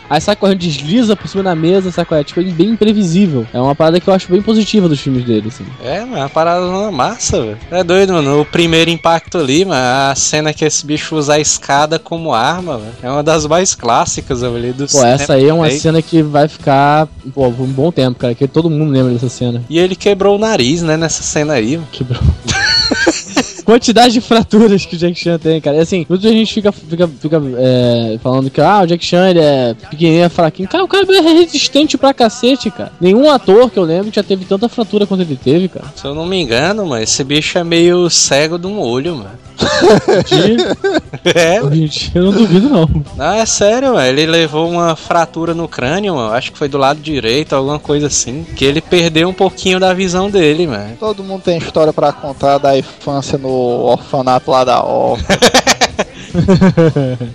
aí 0.08 0.20
sai 0.20 0.36
correndo, 0.36 0.58
desliza 0.58 1.16
por 1.16 1.26
cima 1.26 1.42
da 1.42 1.54
mesa, 1.54 1.90
sabe 1.90 2.06
qual 2.06 2.20
é? 2.20 2.22
Tipo, 2.22 2.40
é 2.40 2.44
bem 2.44 2.68
imprevisível. 2.68 3.23
É 3.52 3.60
uma 3.60 3.74
parada 3.74 3.98
que 4.00 4.08
eu 4.08 4.14
acho 4.14 4.30
bem 4.30 4.42
positiva 4.42 4.88
dos 4.88 5.00
filmes 5.00 5.24
dele, 5.24 5.48
assim. 5.48 5.64
É, 5.82 6.00
mano, 6.00 6.16
uma 6.16 6.28
parada 6.28 6.90
massa, 6.90 7.40
velho. 7.42 7.58
É 7.70 7.82
doido, 7.84 8.12
mano. 8.12 8.40
O 8.40 8.44
primeiro 8.44 8.90
impacto 8.90 9.38
ali, 9.38 9.64
mano, 9.64 9.80
a 10.10 10.14
cena 10.14 10.52
que 10.52 10.64
esse 10.64 10.84
bicho 10.86 11.16
usa 11.16 11.34
a 11.34 11.40
escada 11.40 11.98
como 11.98 12.32
arma, 12.34 12.78
velho. 12.78 12.92
É 13.02 13.10
uma 13.10 13.22
das 13.22 13.46
mais 13.46 13.74
clássicas 13.74 14.40
velho, 14.40 14.56
ali 14.56 14.72
do 14.72 14.86
Pô, 14.86 15.04
essa 15.04 15.34
aí 15.34 15.48
é 15.48 15.52
uma 15.54 15.66
Aí- 15.66 15.78
cena 15.78 16.00
que 16.02 16.22
vai 16.22 16.48
ficar, 16.48 17.06
pô, 17.34 17.50
por 17.50 17.64
um 17.64 17.66
bom 17.72 17.90
tempo, 17.92 18.18
cara, 18.18 18.34
que 18.34 18.46
todo 18.48 18.70
mundo 18.70 18.90
lembra 18.90 19.12
dessa 19.12 19.28
cena. 19.28 19.62
E 19.68 19.78
ele 19.78 19.96
quebrou 19.96 20.36
o 20.36 20.38
nariz, 20.38 20.82
né, 20.82 20.96
nessa 20.96 21.22
cena 21.22 21.54
aí. 21.54 21.76
mano. 21.76 21.88
Quebrou. 21.92 22.20
Quantidade 23.64 24.14
de 24.14 24.20
fraturas 24.20 24.84
que 24.84 24.94
o 24.94 24.98
Jack 24.98 25.14
Chan 25.14 25.38
tem, 25.38 25.60
cara. 25.60 25.76
E 25.76 25.80
assim, 25.80 26.06
muita 26.08 26.28
gente 26.28 26.52
fica, 26.52 26.70
fica, 26.70 27.08
fica 27.08 27.42
é, 27.56 28.18
falando 28.22 28.50
que 28.50 28.60
ah, 28.60 28.82
o 28.82 28.86
Jack 28.86 29.04
Chan 29.04 29.30
ele 29.30 29.40
é 29.40 29.74
pequenininho, 29.90 30.24
é 30.24 30.28
fraquinho. 30.28 30.68
Cara, 30.68 30.84
o 30.84 30.88
cara 30.88 31.06
é 31.08 31.20
resistente 31.20 31.96
pra 31.96 32.12
cacete, 32.12 32.70
cara. 32.70 32.92
Nenhum 33.00 33.30
ator 33.30 33.70
que 33.70 33.78
eu 33.78 33.84
lembro 33.84 34.12
já 34.12 34.22
teve 34.22 34.44
tanta 34.44 34.68
fratura 34.68 35.06
quanto 35.06 35.22
ele 35.22 35.38
teve, 35.42 35.68
cara. 35.68 35.86
Se 35.96 36.06
eu 36.06 36.14
não 36.14 36.26
me 36.26 36.40
engano, 36.40 36.86
mano, 36.86 37.02
esse 37.02 37.24
bicho 37.24 37.58
é 37.58 37.64
meio 37.64 38.08
cego 38.10 38.58
de 38.58 38.66
um 38.66 38.78
olho, 38.78 39.16
mano. 39.16 39.44
De... 40.26 41.04
É. 41.34 41.58
Gente, 41.74 42.12
eu 42.14 42.24
não 42.24 42.32
duvido, 42.32 42.68
não. 42.68 42.88
Não, 43.16 43.32
é 43.32 43.46
sério, 43.46 43.94
mano. 43.94 44.06
Ele 44.06 44.26
levou 44.26 44.68
uma 44.68 44.94
fratura 44.94 45.54
no 45.54 45.66
crânio, 45.66 46.14
mano. 46.14 46.34
Acho 46.34 46.52
que 46.52 46.58
foi 46.58 46.68
do 46.68 46.76
lado 46.76 47.00
direito, 47.00 47.54
alguma 47.54 47.78
coisa 47.78 48.08
assim. 48.08 48.44
Que 48.56 48.64
ele 48.64 48.82
perdeu 48.82 49.28
um 49.28 49.32
pouquinho 49.32 49.80
da 49.80 49.94
visão 49.94 50.28
dele, 50.28 50.66
mano. 50.66 50.96
Todo 51.00 51.24
mundo 51.24 51.42
tem 51.42 51.56
história 51.56 51.94
pra 51.94 52.12
contar 52.12 52.58
da 52.58 52.76
infância 52.76 53.38
no 53.38 53.53
orfanato 53.54 54.50
lá 54.50 54.64
da 54.64 54.82
O. 54.84 55.16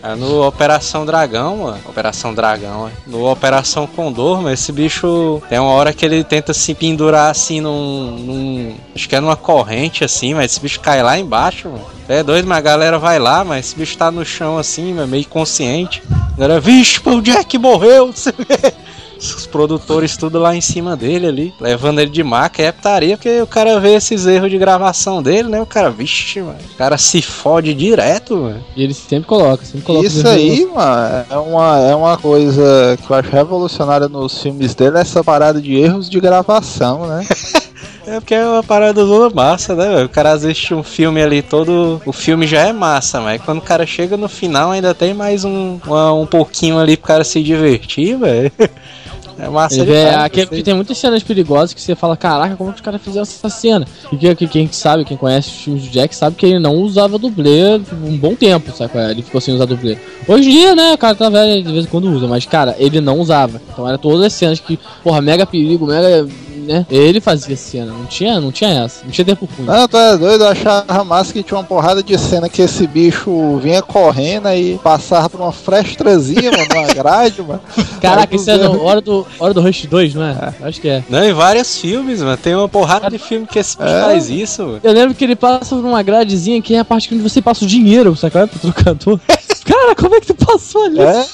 É 0.04 0.14
no 0.16 0.46
Operação 0.46 1.06
Dragão, 1.06 1.58
mano. 1.58 1.80
Operação 1.86 2.34
Dragão, 2.34 2.88
é. 2.88 2.92
No 3.08 3.32
Operação 3.32 3.88
Condor, 3.88 4.38
mano, 4.38 4.52
esse 4.52 4.72
bicho 4.74 5.42
tem 5.48 5.58
uma 5.58 5.72
hora 5.72 5.94
que 5.94 6.06
ele 6.06 6.22
tenta 6.24 6.54
se 6.54 6.74
pendurar 6.76 7.32
assim 7.32 7.62
num. 7.62 8.12
num- 8.12 8.76
acho 8.94 9.08
que 9.08 9.16
é 9.16 9.22
numa 9.22 9.38
corrente 9.38 10.04
assim, 10.04 10.34
mas 10.34 10.52
esse 10.52 10.60
bicho 10.60 10.82
cai 10.82 11.02
lá 11.02 11.18
embaixo, 11.18 11.70
mano. 11.70 11.86
É 12.10 12.22
doido, 12.24 12.48
mas 12.48 12.58
a 12.58 12.62
galera 12.62 13.00
vai 13.00 13.20
lá, 13.20 13.44
mas 13.46 13.68
esse 13.68 13.76
bicho 13.76 13.98
tá 13.98 14.12
no 14.12 14.26
chão 14.26 14.58
assim, 14.58 14.94
meio 14.94 15.26
consciente. 15.28 16.02
A 16.12 16.40
galera, 16.40 16.60
vixe, 16.60 17.00
o 17.06 17.22
Jack 17.22 17.58
morreu, 17.58 18.10
o 18.10 18.14
quê. 18.14 18.74
Os 19.20 19.46
produtores 19.46 20.16
tudo 20.16 20.40
lá 20.40 20.56
em 20.56 20.62
cima 20.62 20.96
dele 20.96 21.28
ali, 21.28 21.54
levando 21.60 22.00
ele 22.00 22.10
de 22.10 22.24
maca, 22.24 22.62
é 22.62 22.72
putaria, 22.72 23.18
porque 23.18 23.42
o 23.42 23.48
cara 23.48 23.80
vê 23.80 23.96
esses 23.96 24.26
erros 24.26 24.50
de 24.50 24.58
gravação 24.58 25.22
dele, 25.22 25.50
né? 25.50 25.62
O 25.62 25.66
cara, 25.66 25.90
vixe, 25.90 26.42
mano, 26.42 26.58
o 26.74 26.78
cara 26.78 26.98
se 26.98 27.22
fode 27.22 27.74
direto, 27.74 28.38
mano. 28.38 28.64
E 28.78 28.84
ele 28.84 28.94
sempre 28.94 29.28
coloca, 29.28 29.66
sempre 29.66 29.82
coloca. 29.82 30.08
Isso 30.08 30.26
aí, 30.28 30.66
mano, 30.66 31.26
é 31.30 31.38
uma, 31.38 31.80
é 31.80 31.96
uma 31.96 32.18
coisa 32.18 32.98
que 33.06 33.12
eu 33.12 33.16
acho 33.18 33.30
revolucionária 33.30 34.08
nos 34.08 34.42
filmes 34.42 34.74
dele, 34.74 34.98
essa 34.98 35.22
parada 35.24 35.62
de 35.62 35.76
erros 35.76 36.10
de 36.10 36.20
gravação, 36.20 37.06
né? 37.08 37.28
É 38.08 38.20
porque 38.20 38.34
é 38.34 38.44
uma 38.44 38.64
parada 38.64 39.06
toda 39.06 39.34
massa, 39.36 39.76
né? 39.76 39.88
velho? 39.88 40.06
O 40.08 40.10
cara 40.10 40.32
assiste 40.32 40.74
um 40.74 40.82
filme 40.82 41.22
ali 41.22 41.44
todo. 41.44 42.02
O 42.08 42.12
filme 42.12 42.48
já 42.48 42.62
é 42.62 42.74
massa, 42.74 43.22
mas 43.22 43.40
quando 43.40 43.60
o 43.60 43.62
cara 43.62 43.86
chega 43.86 44.18
no 44.18 44.28
final 44.28 44.72
ainda 44.72 44.96
tem 44.96 45.14
mais 45.14 45.46
um, 45.46 45.78
uma- 45.86 46.12
um 46.14 46.26
pouquinho 46.26 46.80
ali 46.80 46.98
pro 46.98 47.06
cara 47.08 47.24
se 47.24 47.44
divertir, 47.44 48.18
velho. 48.18 48.52
É 49.40 49.48
massa 49.48 49.82
Ele 49.82 49.94
é, 49.94 50.16
aqui, 50.16 50.42
gostei. 50.42 50.64
tem 50.64 50.74
muitas 50.74 50.98
cenas 50.98 51.24
perigosas 51.24 51.74
que 51.74 51.82
você 51.82 51.96
fala, 51.96 52.18
caraca, 52.18 52.56
como 52.56 52.72
que 52.72 52.76
os 52.76 52.82
caras 52.82 53.02
fizeram 53.02 53.24
essa 53.24 53.50
cena? 53.50 53.88
E 54.12 54.18
que, 54.18 54.36
que 54.36 54.48
quem 54.48 54.72
sabe, 54.72 55.06
quem 55.06 55.16
conhece 55.16 55.50
os 55.50 55.56
filmes 55.56 55.84
do 55.84 55.90
Jack, 55.90 56.14
sabe 56.16 56.36
que 56.36 56.46
ele 56.46 56.60
não 56.60 56.76
usava 56.76 57.18
dublê 57.18 57.80
por 57.80 57.98
um 57.98 58.18
bom 58.18 58.36
tempo, 58.36 58.72
sabe? 58.76 58.92
é? 58.98 59.12
Ele 59.12 59.22
ficou 59.22 59.40
sem 59.40 59.54
usar 59.54 59.66
dublê. 59.66 59.98
Hoje 60.28 60.50
em 60.50 60.52
dia, 60.52 60.76
né, 60.76 60.94
o 60.94 60.98
cara 60.98 61.16
tá 61.16 61.30
velho, 61.30 61.64
de 61.64 61.72
vez 61.72 61.86
em 61.86 61.90
quando 61.90 62.12
usa, 62.12 62.28
mas, 62.28 62.46
cara, 62.46 62.76
ele 62.78 63.00
não 63.00 63.20
usava. 63.20 63.62
Então 63.72 63.88
era 63.88 63.98
todas 63.98 64.26
as 64.26 64.34
cenas 64.34 64.60
que, 64.60 64.78
porra, 65.02 65.22
mega 65.22 65.46
perigo, 65.46 65.88
mega, 65.88 66.28
né? 66.70 66.86
Ele 66.90 67.20
fazia 67.20 67.56
cena, 67.58 67.92
não 67.92 68.06
tinha, 68.06 68.40
não 68.40 68.52
tinha 68.52 68.84
essa, 68.84 69.04
não 69.04 69.12
tinha 69.12 69.26
tempo 69.26 69.50
ruim. 69.58 69.66
Não, 69.66 69.88
tu 69.88 69.98
é 69.98 70.16
doido, 70.18 70.44
eu 70.44 70.48
achava 70.50 71.04
massa 71.04 71.34
que 71.34 71.42
tinha 71.42 71.58
uma 71.58 71.64
porrada 71.64 72.04
de 72.04 72.18
cena 72.18 72.48
que 72.48 72.62
esse 72.62 72.86
bicho 72.86 73.58
vinha 73.58 73.82
correndo 73.82 74.48
e 74.50 74.78
passava 74.84 75.30
por 75.30 75.42
uma 75.42 75.52
frestrazinha, 75.52 76.52
mano, 76.52 76.66
uma 76.72 76.94
grade, 76.94 77.42
mano. 77.42 77.60
Caraca, 78.00 78.36
isso 78.36 78.50
é 78.50 78.58
no 78.58 78.84
Hora 78.84 79.02
do, 79.02 79.26
Hora 79.40 79.54
do 79.54 79.62
Rush 79.62 79.88
2, 79.88 80.14
não 80.14 80.24
é? 80.24 80.54
Acho 80.62 80.80
que 80.80 80.88
é. 80.88 81.04
Não, 81.10 81.24
em 81.24 81.34
vários 81.34 81.78
filmes, 81.80 82.22
mano. 82.22 82.38
Tem 82.38 82.56
uma 82.56 82.70
porrada 82.70 83.10
de 83.10 83.18
filme 83.18 83.48
que 83.48 83.58
esse 83.60 83.76
bicho 83.78 83.90
É. 83.90 84.04
faz 84.04 84.30
isso, 84.30 84.64
mano. 84.64 84.80
Eu 84.84 84.94
lembro 84.94 85.16
que 85.16 85.24
ele 85.24 85.36
passa 85.36 85.76
por 85.76 85.84
uma 85.84 86.04
gradezinha 86.04 86.62
que 86.62 86.76
é 86.76 86.80
a 86.80 86.86
parte 86.86 87.14
onde 87.14 87.24
você 87.24 87.42
passa 87.42 87.66
o 87.66 87.68
dinheiro, 87.68 88.16
sabe? 88.16 88.34
Pro 88.48 88.60
trocador. 88.60 89.20
Cara, 89.70 89.96
como 89.96 90.16
é 90.16 90.20
que 90.20 90.28
tu 90.34 90.36
passou 90.46 90.84
ali? 90.86 91.00
É, 91.00 91.26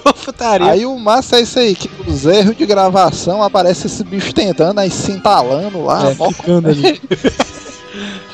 Putaria. 0.24 0.70
aí 0.70 0.86
o 0.86 0.96
massa 0.98 1.36
é 1.38 1.42
isso 1.42 1.58
aí, 1.58 1.74
que 1.74 1.90
os 2.06 2.24
erros 2.24 2.56
de 2.56 2.64
gravação 2.64 3.42
aparece 3.42 3.88
esse 3.88 4.04
bicho 4.04 4.32
tentando, 4.32 4.78
aí 4.78 4.88
se 4.90 5.10
entalando 5.12 5.82
lá, 5.84 6.10
É, 6.10 6.32
ficando 6.32 6.68
ali. 6.68 7.00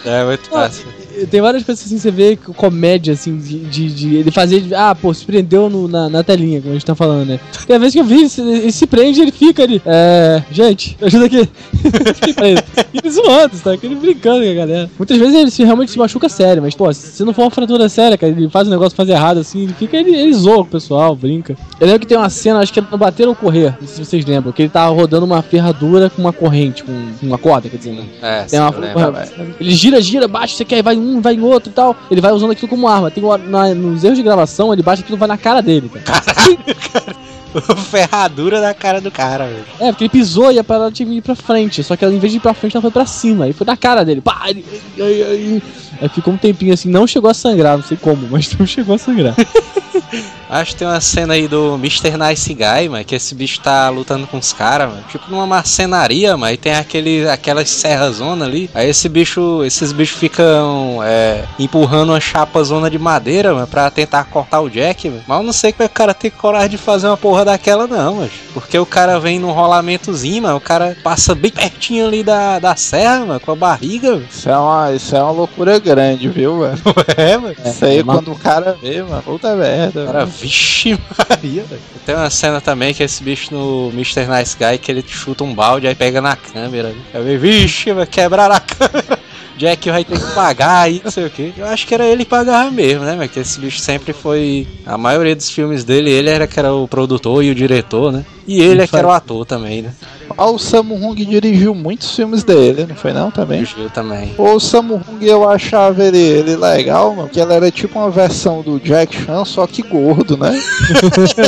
É 0.04 0.24
muito 0.24 0.52
massa. 0.52 0.82
Tem 1.30 1.40
várias 1.40 1.64
coisas 1.64 1.84
assim, 1.84 1.98
você 1.98 2.10
vê 2.10 2.36
que 2.36 2.52
comédia, 2.52 3.14
assim, 3.14 3.38
de, 3.38 3.58
de, 3.60 3.88
de- 3.92 4.16
ele 4.16 4.30
fazer. 4.30 4.62
Ah, 4.74 4.94
pô, 4.94 5.12
se 5.14 5.24
prendeu 5.24 5.70
no- 5.70 5.88
na, 5.88 6.10
na 6.10 6.22
telinha, 6.22 6.60
como 6.60 6.72
a 6.72 6.74
gente 6.74 6.84
tá 6.84 6.94
falando, 6.94 7.26
né? 7.26 7.40
Tem 7.66 7.74
a 7.74 7.78
vez 7.78 7.92
que 7.94 7.98
eu 8.00 8.04
vi, 8.04 8.18
ele, 8.18 8.28
se- 8.28 8.42
ele 8.42 8.70
se 8.70 8.86
prende 8.86 9.18
e 9.18 9.22
ele 9.22 9.32
fica 9.32 9.62
ali. 9.62 9.80
É. 9.86 10.42
Gente, 10.52 10.96
me 11.00 11.06
ajuda 11.06 11.24
aqui. 11.26 11.48
Fiquei 12.14 12.34
preso. 12.34 12.62
Aquele 12.98 13.12
zoando, 13.12 13.56
tá? 13.62 13.72
Aquele 13.72 13.94
brincando 13.94 14.44
com 14.44 14.50
a 14.50 14.54
galera. 14.54 14.90
Muitas 14.98 15.16
vezes 15.18 15.34
ele 15.34 15.50
se, 15.50 15.64
realmente 15.64 15.90
se 15.90 15.98
machuca 15.98 16.28
sério, 16.28 16.62
mas, 16.62 16.74
pô, 16.74 16.92
se 16.92 17.24
não 17.24 17.32
for 17.32 17.42
uma 17.42 17.50
fratura 17.50 17.88
séria, 17.88 18.16
cara, 18.18 18.32
ele 18.32 18.48
faz 18.48 18.66
um 18.66 18.70
negócio 18.70 18.96
fazer 18.96 19.12
errado 19.12 19.38
assim, 19.38 19.64
ele 19.64 19.72
fica, 19.74 19.96
ele, 19.96 20.14
ele 20.14 20.32
zoa 20.34 20.56
com 20.56 20.62
o 20.62 20.66
pessoal, 20.66 21.14
brinca. 21.14 21.56
Eu 21.80 21.86
lembro 21.86 22.00
que 22.00 22.06
tem 22.06 22.16
uma 22.16 22.30
cena, 22.30 22.60
acho 22.60 22.72
que 22.72 22.80
é 22.80 22.84
no 22.90 22.98
Bater 22.98 23.28
ou 23.28 23.34
Correr, 23.34 23.74
não 23.80 23.86
sei 23.86 24.04
se 24.04 24.04
vocês 24.04 24.24
lembram, 24.24 24.52
que 24.52 24.62
ele 24.62 24.68
tava 24.70 24.94
rodando 24.94 25.24
uma 25.26 25.42
ferradura 25.42 26.08
com 26.10 26.20
uma 26.22 26.32
corrente, 26.32 26.82
com 26.84 26.92
uma 27.22 27.38
corda, 27.38 27.68
quer 27.68 27.76
dizer, 27.76 27.92
né? 27.92 28.04
É, 28.22 28.42
Tem 28.44 28.60
uma, 28.60 28.70
lembro. 28.70 29.54
ele 29.60 29.70
gira, 29.72 30.00
gira, 30.00 30.26
bate, 30.28 30.54
você 30.56 30.64
quer, 30.64 30.82
vai 30.82 30.96
um, 30.96 31.20
vai 31.20 31.34
em 31.34 31.40
outro 31.40 31.70
e 31.70 31.72
tal. 31.72 31.96
Ele 32.10 32.20
vai 32.20 32.32
usando 32.32 32.50
aquilo 32.52 32.68
como 32.68 32.88
arma. 32.88 33.10
Tem 33.10 33.22
uma- 33.22 33.38
na- 33.38 33.74
nos 33.74 34.02
erros 34.04 34.16
de 34.16 34.22
gravação, 34.22 34.72
ele 34.72 34.82
bate 34.82 35.02
aquilo 35.02 35.18
vai 35.18 35.28
na 35.28 35.36
cara 35.36 35.60
dele, 35.60 35.88
cara. 35.88 36.22
Ferradura 37.90 38.60
da 38.60 38.74
cara 38.74 39.00
do 39.00 39.10
cara, 39.10 39.46
velho. 39.46 39.64
É, 39.80 39.90
porque 39.90 40.04
ele 40.04 40.10
pisou 40.10 40.52
e 40.52 40.58
a 40.58 40.64
parada 40.64 40.90
tinha 40.90 41.08
que 41.08 41.14
ir 41.14 41.22
pra 41.22 41.34
frente. 41.34 41.82
Só 41.82 41.96
que 41.96 42.04
ela, 42.04 42.14
em 42.14 42.18
vez 42.18 42.32
de 42.32 42.38
ir 42.38 42.40
pra 42.40 42.54
frente, 42.54 42.76
ela 42.76 42.82
foi 42.82 42.90
pra 42.90 43.06
cima. 43.06 43.44
Aí 43.44 43.52
foi 43.52 43.66
na 43.66 43.76
cara 43.76 44.04
dele. 44.04 44.20
Pá! 44.20 44.42
Aí 44.44 46.08
ficou 46.12 46.34
um 46.34 46.36
tempinho 46.36 46.74
assim, 46.74 46.88
não 46.88 47.06
chegou 47.06 47.30
a 47.30 47.34
sangrar, 47.34 47.76
não 47.76 47.84
sei 47.84 47.96
como, 47.96 48.28
mas 48.30 48.52
não 48.58 48.66
chegou 48.66 48.94
a 48.94 48.98
sangrar. 48.98 49.34
Acho 50.48 50.72
que 50.72 50.78
tem 50.78 50.86
uma 50.86 51.00
cena 51.00 51.34
aí 51.34 51.48
do 51.48 51.74
Mr. 51.74 52.16
Nice 52.16 52.54
Guy, 52.54 52.88
mano, 52.88 53.04
que 53.04 53.14
esse 53.14 53.34
bicho 53.34 53.60
tá 53.60 53.88
lutando 53.88 54.26
com 54.26 54.38
os 54.38 54.52
caras, 54.52 54.88
mano. 54.88 55.04
Tipo 55.10 55.30
numa 55.30 55.46
marcenaria, 55.46 56.36
mano, 56.36 56.52
e 56.52 56.56
tem 56.56 56.74
aquele, 56.74 57.28
aquelas 57.28 57.68
serra-zona 57.68 58.44
ali. 58.44 58.70
Aí 58.74 58.88
esse 58.88 59.08
bicho, 59.08 59.64
esses 59.64 59.92
bichos 59.92 60.18
ficam 60.18 61.00
é, 61.02 61.44
empurrando 61.58 62.10
uma 62.10 62.20
chapa 62.20 62.62
zona 62.62 62.88
de 62.88 62.98
madeira, 62.98 63.52
mano, 63.54 63.66
pra 63.66 63.90
tentar 63.90 64.24
cortar 64.24 64.60
o 64.60 64.70
Jack, 64.70 65.08
mano. 65.08 65.22
Mas 65.26 65.38
eu 65.38 65.42
não 65.42 65.52
sei 65.52 65.72
como 65.72 65.84
é 65.84 65.88
que 65.88 65.92
o 65.92 65.96
cara 65.96 66.14
tem 66.14 66.30
coragem 66.30 66.70
de 66.70 66.78
fazer 66.78 67.08
uma 67.08 67.16
porra 67.16 67.44
daquela, 67.44 67.86
não, 67.86 68.16
mano. 68.16 68.30
Porque 68.54 68.78
o 68.78 68.86
cara 68.86 69.18
vem 69.18 69.38
num 69.38 69.52
rolamentozinho, 69.52 70.42
mano, 70.44 70.56
o 70.56 70.60
cara 70.60 70.96
passa 71.02 71.34
bem 71.34 71.50
pertinho 71.50 72.06
ali 72.06 72.22
da, 72.22 72.58
da 72.58 72.76
serra, 72.76 73.26
mano, 73.26 73.40
com 73.40 73.52
a 73.52 73.56
barriga, 73.56 74.12
mano. 74.12 74.26
Isso 74.30 74.48
é 74.48 74.56
uma, 74.56 74.92
isso 74.92 75.16
é 75.16 75.22
uma 75.22 75.32
loucura 75.32 75.78
grande, 75.78 76.28
viu, 76.28 76.60
velho? 76.60 76.76
É, 77.16 77.36
mano. 77.38 77.56
Isso 77.64 77.84
aí, 77.84 77.98
é 77.98 78.04
quando 78.04 78.32
o 78.32 78.38
cara 78.38 78.76
vê, 78.80 79.02
mano, 79.02 79.22
puta 79.22 79.54
merda. 79.54 79.95
Cara, 80.04 80.24
velho. 80.24 80.38
vixe 80.38 80.90
Maria, 81.28 81.62
velho. 81.64 81.80
Tem 82.04 82.14
uma 82.14 82.28
cena 82.30 82.60
também 82.60 82.92
que 82.92 83.02
esse 83.02 83.22
bicho 83.22 83.54
no 83.54 83.90
Mr. 83.92 84.26
Nice 84.26 84.56
Guy 84.58 84.78
que 84.78 84.90
ele 84.90 85.04
chuta 85.06 85.44
um 85.44 85.54
balde 85.54 85.86
aí 85.86 85.94
pega 85.94 86.20
na 86.20 86.36
câmera. 86.36 86.94
Aí 87.14 87.22
vem, 87.22 87.38
vixe, 87.38 87.92
vai 87.92 88.06
quebrar 88.06 88.50
a 88.50 88.60
câmera. 88.60 89.18
Jack 89.56 89.90
vai 89.90 90.04
ter 90.04 90.18
que 90.20 90.34
pagar 90.34 90.82
aí, 90.82 91.00
não 91.02 91.10
sei 91.10 91.24
o 91.24 91.30
que. 91.30 91.54
Eu 91.56 91.64
acho 91.64 91.86
que 91.86 91.94
era 91.94 92.04
ele 92.04 92.24
que 92.24 92.30
pagava 92.30 92.70
mesmo, 92.70 93.04
né? 93.04 93.16
Porque 93.16 93.40
esse 93.40 93.58
bicho 93.58 93.78
sempre 93.78 94.12
foi. 94.12 94.68
A 94.84 94.98
maioria 94.98 95.34
dos 95.34 95.50
filmes 95.50 95.82
dele, 95.82 96.10
ele 96.10 96.28
era 96.28 96.46
que 96.46 96.58
era 96.58 96.74
o 96.74 96.86
produtor 96.86 97.42
e 97.42 97.50
o 97.50 97.54
diretor, 97.54 98.12
né? 98.12 98.24
E 98.46 98.60
ele 98.60 98.82
é 98.82 98.86
que 98.86 98.94
era 98.94 99.08
o 99.08 99.10
ator 99.10 99.46
também, 99.46 99.80
né? 99.80 99.94
Ah, 100.38 100.50
o 100.50 100.58
Sammo 100.58 100.94
Hung 100.94 101.14
dirigiu 101.14 101.74
muitos 101.74 102.14
filmes 102.14 102.44
dele, 102.44 102.86
não 102.86 102.94
foi 102.94 103.12
não 103.12 103.30
também? 103.30 103.62
Dirigiu 103.62 103.88
também. 103.88 104.34
O 104.36 104.60
Sammo 104.60 104.96
Hung 104.96 105.24
eu 105.24 105.48
achava 105.48 106.04
ele, 106.04 106.18
ele 106.18 106.56
legal, 106.56 107.14
mano, 107.14 107.28
porque 107.28 107.40
ele 107.40 107.54
era 107.54 107.70
tipo 107.70 107.98
uma 107.98 108.10
versão 108.10 108.60
do 108.60 108.78
Jack 108.78 109.16
Chan, 109.24 109.44
só 109.44 109.66
que 109.66 109.82
gordo, 109.82 110.36
né? 110.36 110.60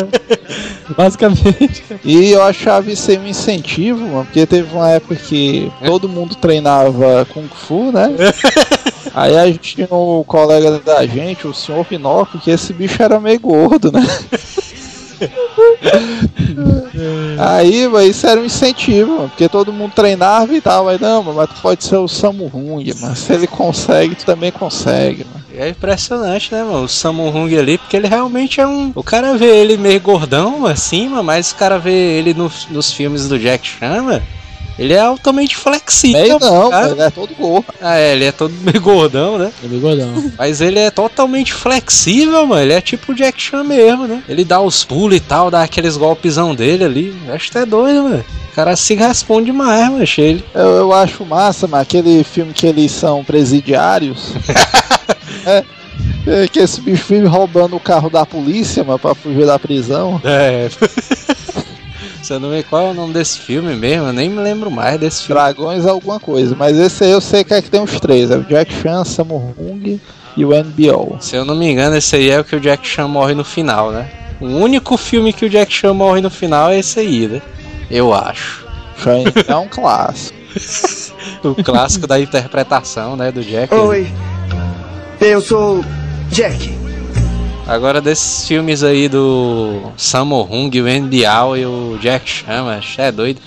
Basicamente. 0.96 1.84
E 2.02 2.30
eu 2.30 2.42
achava 2.42 2.90
isso 2.90 3.10
aí 3.10 3.18
um 3.18 3.26
incentivo, 3.26 4.00
mano, 4.00 4.24
porque 4.24 4.46
teve 4.46 4.74
uma 4.74 4.88
época 4.88 5.16
que 5.16 5.70
todo 5.84 6.08
mundo 6.08 6.34
treinava 6.34 7.26
Kung 7.32 7.48
Fu, 7.48 7.92
né? 7.92 8.08
Aí 9.14 9.36
a 9.36 9.46
gente 9.46 9.74
tinha 9.74 9.88
o 9.90 10.22
colega 10.24 10.78
da 10.78 11.04
gente, 11.06 11.46
o 11.46 11.54
senhor 11.54 11.84
Pinóquio, 11.84 12.40
que 12.40 12.50
esse 12.50 12.72
bicho 12.72 13.02
era 13.02 13.18
meio 13.18 13.40
gordo, 13.40 13.90
né? 13.90 14.06
Aí, 17.38 17.86
mano, 17.86 18.06
isso 18.06 18.26
era 18.26 18.40
um 18.40 18.44
incentivo, 18.44 19.16
mano, 19.16 19.28
porque 19.28 19.48
todo 19.48 19.72
mundo 19.72 19.92
treinava 19.94 20.52
e 20.54 20.60
tal, 20.60 20.84
mas 20.84 21.00
não, 21.00 21.22
mas 21.22 21.48
tu 21.48 21.60
pode 21.60 21.84
ser 21.84 21.96
o 21.96 22.08
Samu 22.08 22.50
Hung, 22.52 22.92
mano. 23.00 23.16
Se 23.16 23.32
ele 23.32 23.46
consegue, 23.46 24.14
tu 24.14 24.24
também 24.24 24.50
consegue, 24.50 25.24
mano. 25.24 25.38
É 25.58 25.68
impressionante, 25.70 26.52
né, 26.52 26.62
mano? 26.62 26.84
O 26.84 26.88
Sammo 26.88 27.28
Hung 27.28 27.58
ali, 27.58 27.78
porque 27.78 27.96
ele 27.96 28.06
realmente 28.06 28.60
é 28.60 28.66
um. 28.66 28.92
O 28.94 29.02
cara 29.02 29.36
vê 29.36 29.56
ele 29.56 29.76
meio 29.76 30.00
gordão 30.00 30.64
assim, 30.64 31.08
mas 31.08 31.50
o 31.50 31.56
cara 31.56 31.80
vê 31.80 31.90
ele 31.90 32.32
nos, 32.32 32.68
nos 32.70 32.92
filmes 32.92 33.28
do 33.28 33.36
Jack 33.36 33.66
Chan, 33.66 34.02
mano, 34.02 34.22
ele 34.78 34.94
é 34.94 35.00
altamente 35.00 35.56
flexível. 35.56 36.20
Meio 36.20 36.38
não, 36.38 36.70
cara. 36.70 36.82
mano, 36.82 36.94
ele 36.94 37.02
é 37.02 37.10
todo 37.10 37.34
gordo. 37.34 37.66
Ah, 37.80 37.98
é, 37.98 38.12
ele 38.12 38.24
é 38.24 38.32
todo 38.32 38.54
meio 38.62 38.80
gordão, 38.80 39.36
né? 39.36 39.50
Ele 39.62 39.76
é 39.76 39.80
gordão. 39.80 40.32
Mas 40.38 40.60
ele 40.60 40.78
é 40.78 40.90
totalmente 40.90 41.52
flexível, 41.52 42.46
mano. 42.46 42.62
Ele 42.62 42.72
é 42.72 42.80
tipo 42.80 43.10
o 43.10 43.14
Jack 43.14 43.40
Chan 43.42 43.64
mesmo, 43.64 44.06
né? 44.06 44.22
Ele 44.28 44.44
dá 44.44 44.60
os 44.60 44.84
pulos 44.84 45.16
e 45.16 45.20
tal, 45.20 45.50
dá 45.50 45.62
aqueles 45.62 45.96
golpezão 45.96 46.54
dele 46.54 46.84
ali. 46.84 47.16
Acho 47.28 47.50
que 47.50 47.58
é 47.58 47.66
doido, 47.66 48.04
mano. 48.04 48.24
O 48.52 48.54
cara 48.54 48.76
se 48.76 48.94
responde 48.94 49.46
demais, 49.46 49.90
mano. 49.90 50.02
Achei 50.02 50.24
ele. 50.26 50.44
Eu, 50.54 50.68
eu 50.76 50.92
acho 50.92 51.24
massa, 51.24 51.66
mas 51.66 51.82
aquele 51.82 52.22
filme 52.22 52.52
que 52.52 52.66
eles 52.66 52.92
são 52.92 53.24
presidiários. 53.24 54.32
é, 55.44 55.64
é 56.26 56.48
que 56.48 56.60
esse 56.60 56.80
bicho 56.80 57.04
vive 57.08 57.26
roubando 57.26 57.74
o 57.74 57.80
carro 57.80 58.08
da 58.08 58.24
polícia, 58.24 58.84
mano, 58.84 58.98
pra 58.98 59.14
fugir 59.14 59.44
da 59.44 59.58
prisão. 59.58 60.20
É. 60.24 60.68
Você 62.28 62.38
não 62.38 62.50
vê 62.50 62.62
qual 62.62 62.88
é 62.88 62.90
o 62.90 62.94
nome 62.94 63.14
desse 63.14 63.38
filme 63.38 63.74
mesmo? 63.74 64.08
Eu 64.08 64.12
nem 64.12 64.28
me 64.28 64.38
lembro 64.42 64.70
mais 64.70 65.00
desse 65.00 65.22
filme. 65.22 65.40
Dragões 65.40 65.86
alguma 65.86 66.20
coisa. 66.20 66.54
Mas 66.54 66.76
esse 66.76 67.04
aí 67.04 67.10
eu 67.10 67.22
sei 67.22 67.42
que 67.42 67.54
é 67.54 67.62
que 67.62 67.70
tem 67.70 67.82
os 67.82 67.98
três: 67.98 68.30
é 68.30 68.36
o 68.36 68.44
Jack 68.44 68.70
Chan, 68.70 69.02
Sammo 69.02 69.54
Hung 69.58 69.98
e 70.36 70.44
o 70.44 70.50
NBO. 70.50 71.16
Se 71.20 71.36
eu 71.36 71.46
não 71.46 71.56
me 71.56 71.70
engano, 71.70 71.96
esse 71.96 72.16
aí 72.16 72.28
é 72.28 72.38
o 72.38 72.44
que 72.44 72.54
o 72.54 72.60
Jack 72.60 72.86
Chan 72.86 73.08
morre 73.08 73.34
no 73.34 73.44
final, 73.44 73.90
né? 73.90 74.10
O 74.42 74.44
único 74.44 74.98
filme 74.98 75.32
que 75.32 75.46
o 75.46 75.48
Jack 75.48 75.72
Chan 75.72 75.94
morre 75.94 76.20
no 76.20 76.28
final 76.28 76.68
é 76.68 76.80
esse 76.80 77.00
aí, 77.00 77.26
né? 77.26 77.40
Eu 77.90 78.12
acho. 78.12 78.66
Chan 79.02 79.24
é 79.48 79.56
um 79.56 79.66
clássico. 79.66 80.36
O 81.42 81.54
clássico 81.62 82.06
da 82.06 82.18
interpretação, 82.18 83.14
né, 83.14 83.30
do 83.30 83.42
Jack. 83.42 83.72
Oi, 83.72 84.10
eu 85.20 85.40
sou 85.40 85.84
Jack. 86.30 86.87
Agora 87.68 88.00
desses 88.00 88.48
filmes 88.48 88.82
aí 88.82 89.10
do 89.10 89.92
Sammo 89.94 90.48
Hung, 90.50 90.70
o 90.80 90.86
Andy 90.86 91.20
e 91.20 91.66
o 91.66 91.98
Jack 92.00 92.26
Chan, 92.26 92.64
é 92.96 93.12
doido. 93.12 93.42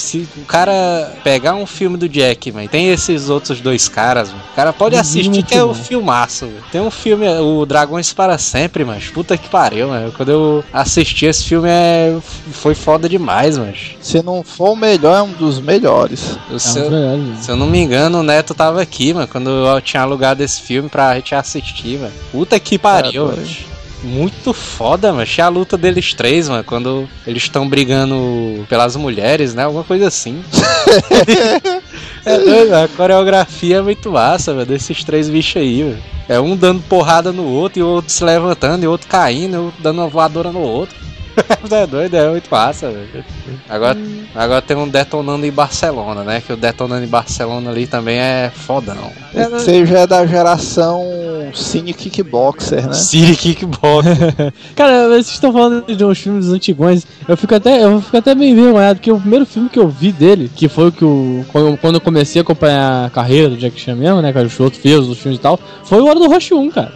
Se- 0.00 0.26
o 0.36 0.44
cara 0.46 1.12
pegar 1.22 1.54
um 1.54 1.66
filme 1.66 1.96
do 1.96 2.08
Jack, 2.08 2.50
mano, 2.52 2.68
tem 2.68 2.88
esses 2.90 3.28
outros 3.28 3.60
dois 3.60 3.88
caras, 3.88 4.30
mano, 4.30 4.42
o 4.52 4.54
cara 4.56 4.72
pode 4.72 4.94
No 4.94 5.00
assistir 5.00 5.28
mínimo 5.28 5.46
que 5.46 5.54
é 5.54 5.62
o 5.62 5.74
filmão. 5.74 5.84
filmaço, 5.84 6.46
velho. 6.46 6.64
Tem 6.72 6.80
um 6.80 6.90
filme, 6.90 7.26
o 7.28 7.66
Dragões 7.66 8.12
para 8.12 8.38
Sempre, 8.38 8.84
mas 8.84 9.08
puta 9.08 9.36
que 9.36 9.48
pariu, 9.48 9.88
mano. 9.88 10.12
Quando 10.12 10.30
eu 10.30 10.64
assisti 10.72 11.26
esse 11.26 11.44
filme, 11.44 11.68
é, 11.68 12.16
foi 12.52 12.74
foda 12.74 13.08
demais, 13.08 13.58
mano. 13.58 13.74
Se 14.00 14.22
não 14.22 14.42
for 14.42 14.70
o 14.70 14.76
melhor, 14.76 15.16
é 15.18 15.22
um 15.22 15.32
dos 15.32 15.60
melhores. 15.60 16.36
Eu, 16.48 16.52
É 16.52 16.56
um 16.56 16.58
se, 16.58 16.74
dos 16.80 16.84
eu, 16.84 16.90
melhores, 16.90 17.22
né? 17.24 17.36
se 17.42 17.50
eu 17.50 17.56
não 17.56 17.66
me 17.66 17.78
engano, 17.78 18.20
o 18.20 18.22
Neto 18.22 18.54
tava 18.54 18.80
aqui, 18.80 19.12
mano, 19.12 19.28
quando 19.28 19.50
eu 19.50 19.80
tinha 19.80 20.02
alugado 20.02 20.42
esse 20.42 20.60
filme 20.62 20.88
pra 20.88 21.14
gente 21.16 21.34
assistir, 21.34 21.98
mano. 21.98 22.12
Puta 22.30 22.58
que 22.58 22.78
pariu, 22.78 23.26
doido. 23.26 23.71
Mano. 24.02 24.14
Muito 24.14 24.52
foda, 24.52 25.10
mano. 25.10 25.22
Achei 25.22 25.42
a 25.42 25.48
luta 25.48 25.76
deles 25.76 26.14
três, 26.14 26.48
mano. 26.48 26.64
Quando 26.64 27.08
eles 27.26 27.42
estão 27.42 27.68
brigando 27.68 28.64
pelas 28.68 28.96
mulheres, 28.96 29.54
né? 29.54 29.64
Alguma 29.64 29.84
coisa 29.84 30.08
assim. 30.08 30.42
é 32.24 32.38
doido, 32.38 32.74
a 32.74 32.88
coreografia 32.88 33.78
é 33.78 33.82
muito 33.82 34.10
massa, 34.10 34.52
velho. 34.52 34.66
Desses 34.66 35.04
três 35.04 35.28
bichos 35.28 35.60
aí, 35.60 35.82
velho. 35.82 36.02
É 36.28 36.40
um 36.40 36.56
dando 36.56 36.82
porrada 36.82 37.32
no 37.32 37.44
outro, 37.44 37.80
e 37.80 37.82
o 37.82 37.86
outro 37.86 38.10
se 38.10 38.24
levantando, 38.24 38.84
e 38.84 38.86
o 38.86 38.90
outro 38.90 39.08
caindo, 39.08 39.54
e 39.54 39.58
o 39.58 39.64
outro 39.64 39.82
dando 39.82 39.98
uma 39.98 40.08
voadora 40.08 40.52
no 40.52 40.60
outro. 40.60 40.96
é 41.70 41.86
doido, 41.86 42.16
é 42.16 42.30
muito 42.30 42.48
massa, 42.50 42.90
velho. 42.90 43.24
Agora, 43.68 43.98
agora 44.34 44.62
tem 44.62 44.76
um 44.76 44.88
detonando 44.88 45.46
em 45.46 45.52
Barcelona, 45.52 46.22
né? 46.22 46.42
Que 46.44 46.52
o 46.52 46.56
detonando 46.56 47.04
em 47.04 47.08
Barcelona 47.08 47.70
ali 47.70 47.86
também 47.86 48.18
é 48.18 48.50
fodão. 48.54 49.10
Esse 49.34 49.70
aí 49.70 49.86
já 49.86 50.00
é 50.00 50.06
da 50.06 50.26
geração 50.26 51.02
Cine 51.54 51.92
Kickboxer, 51.92 52.86
né? 52.86 52.92
City 52.92 53.36
Kickbox. 53.36 54.06
Cara, 54.74 55.08
vocês 55.08 55.28
estão 55.28 55.52
falando 55.52 55.94
de 55.94 56.04
uns 56.04 56.18
filmes 56.18 56.48
antigões. 56.48 57.06
Eu 57.26 57.36
fico 57.36 57.54
até, 57.54 57.84
eu 57.84 58.00
fico 58.00 58.16
até 58.16 58.34
bem 58.34 58.50
envergonhado, 58.50 58.98
porque 58.98 59.12
o 59.12 59.20
primeiro 59.20 59.46
filme 59.46 59.68
que 59.68 59.78
eu 59.78 59.88
vi 59.88 60.12
dele, 60.12 60.50
que 60.54 60.68
foi 60.68 60.88
o 60.88 60.92
que 60.92 61.04
o. 61.04 61.44
Quando 61.80 61.94
eu 61.94 62.00
comecei 62.00 62.40
a 62.40 62.42
acompanhar 62.42 63.06
a 63.06 63.10
carreira 63.10 63.50
do 63.50 63.56
Jack 63.56 63.78
Chan 63.80 63.96
mesmo, 63.96 64.20
né? 64.20 64.32
Que 64.32 64.38
os 64.38 64.60
outros 64.60 64.82
fez, 64.82 64.98
os 65.00 65.18
filmes 65.18 65.38
e 65.38 65.42
tal, 65.42 65.58
foi 65.84 66.00
o 66.00 66.06
Hora 66.06 66.18
do 66.18 66.28
Rush 66.28 66.52
1, 66.52 66.70
cara. 66.70 66.92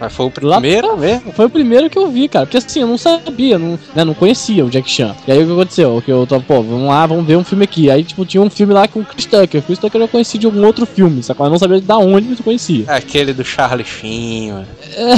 Mas 0.00 0.12
foi 0.12 0.26
o 0.26 0.32
Lá- 0.42 0.58
primeiro 0.60 0.96
mesmo. 0.96 1.30
Foi 1.32 1.44
o 1.46 1.50
primeiro 1.50 1.90
que 1.90 1.98
eu 1.98 2.10
vi, 2.10 2.26
cara. 2.26 2.46
Porque 2.46 2.56
assim, 2.56 2.80
eu 2.80 2.86
não 2.86 2.96
sabia, 2.96 3.58
não, 3.58 3.78
né, 3.94 4.02
não 4.04 4.14
conhecia 4.14 4.64
o 4.64 4.70
Jack 4.70 4.90
Chan. 4.90 5.14
E 5.28 5.32
aí 5.32 5.42
o 5.42 5.46
que 5.46 5.52
aconteceu? 5.52 6.02
Que 6.04 6.10
eu 6.10 6.26
tava, 6.26 6.42
pô, 6.42 6.62
vamos 6.62 6.88
lá, 6.88 7.04
vamos 7.06 7.26
ver 7.26 7.36
um 7.36 7.44
filme 7.44 7.64
aqui. 7.64 7.90
Aí, 7.90 8.02
tipo, 8.02 8.24
tinha 8.24 8.42
um 8.42 8.48
filme 8.48 8.72
lá 8.72 8.88
com 8.88 9.00
o 9.00 9.04
Chris 9.04 9.26
Tucker. 9.26 9.60
O 9.60 9.64
Chris 9.64 9.78
Tucker 9.78 10.00
eu 10.00 10.08
conheci 10.08 10.38
de 10.38 10.46
algum 10.46 10.64
outro 10.64 10.86
filme, 10.86 11.22
sacou? 11.22 11.44
Eu 11.46 11.50
não 11.50 11.58
sabia 11.58 11.80
da 11.80 11.98
onde, 11.98 12.28
mas 12.28 12.38
eu 12.38 12.44
conhecia. 12.44 12.84
Aquele 12.88 13.32
do 13.34 13.44
Charlie 13.44 13.84
Sheen, 13.84 14.52
mano. 14.52 14.66
É. 14.96 15.14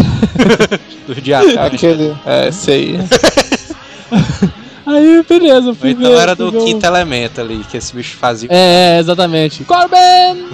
do 1.07 1.21
Diabo. 1.21 1.47
Aquele. 1.61 2.15
É, 2.27 2.49
esse 2.49 2.99
aí. 4.87 5.25
Beleza, 5.29 5.75
fui 5.75 5.91
então 5.91 6.11
ver. 6.11 6.19
era 6.19 6.35
do 6.35 6.51
ver 6.51 6.65
quinto 6.65 6.87
elemento 6.87 7.41
ali, 7.41 7.65
que 7.71 7.77
esse 7.77 7.95
bicho 7.95 8.17
fazia. 8.17 8.49
É, 8.51 8.97
é, 8.97 8.99
exatamente. 8.99 9.65
Corbin! 9.65 10.49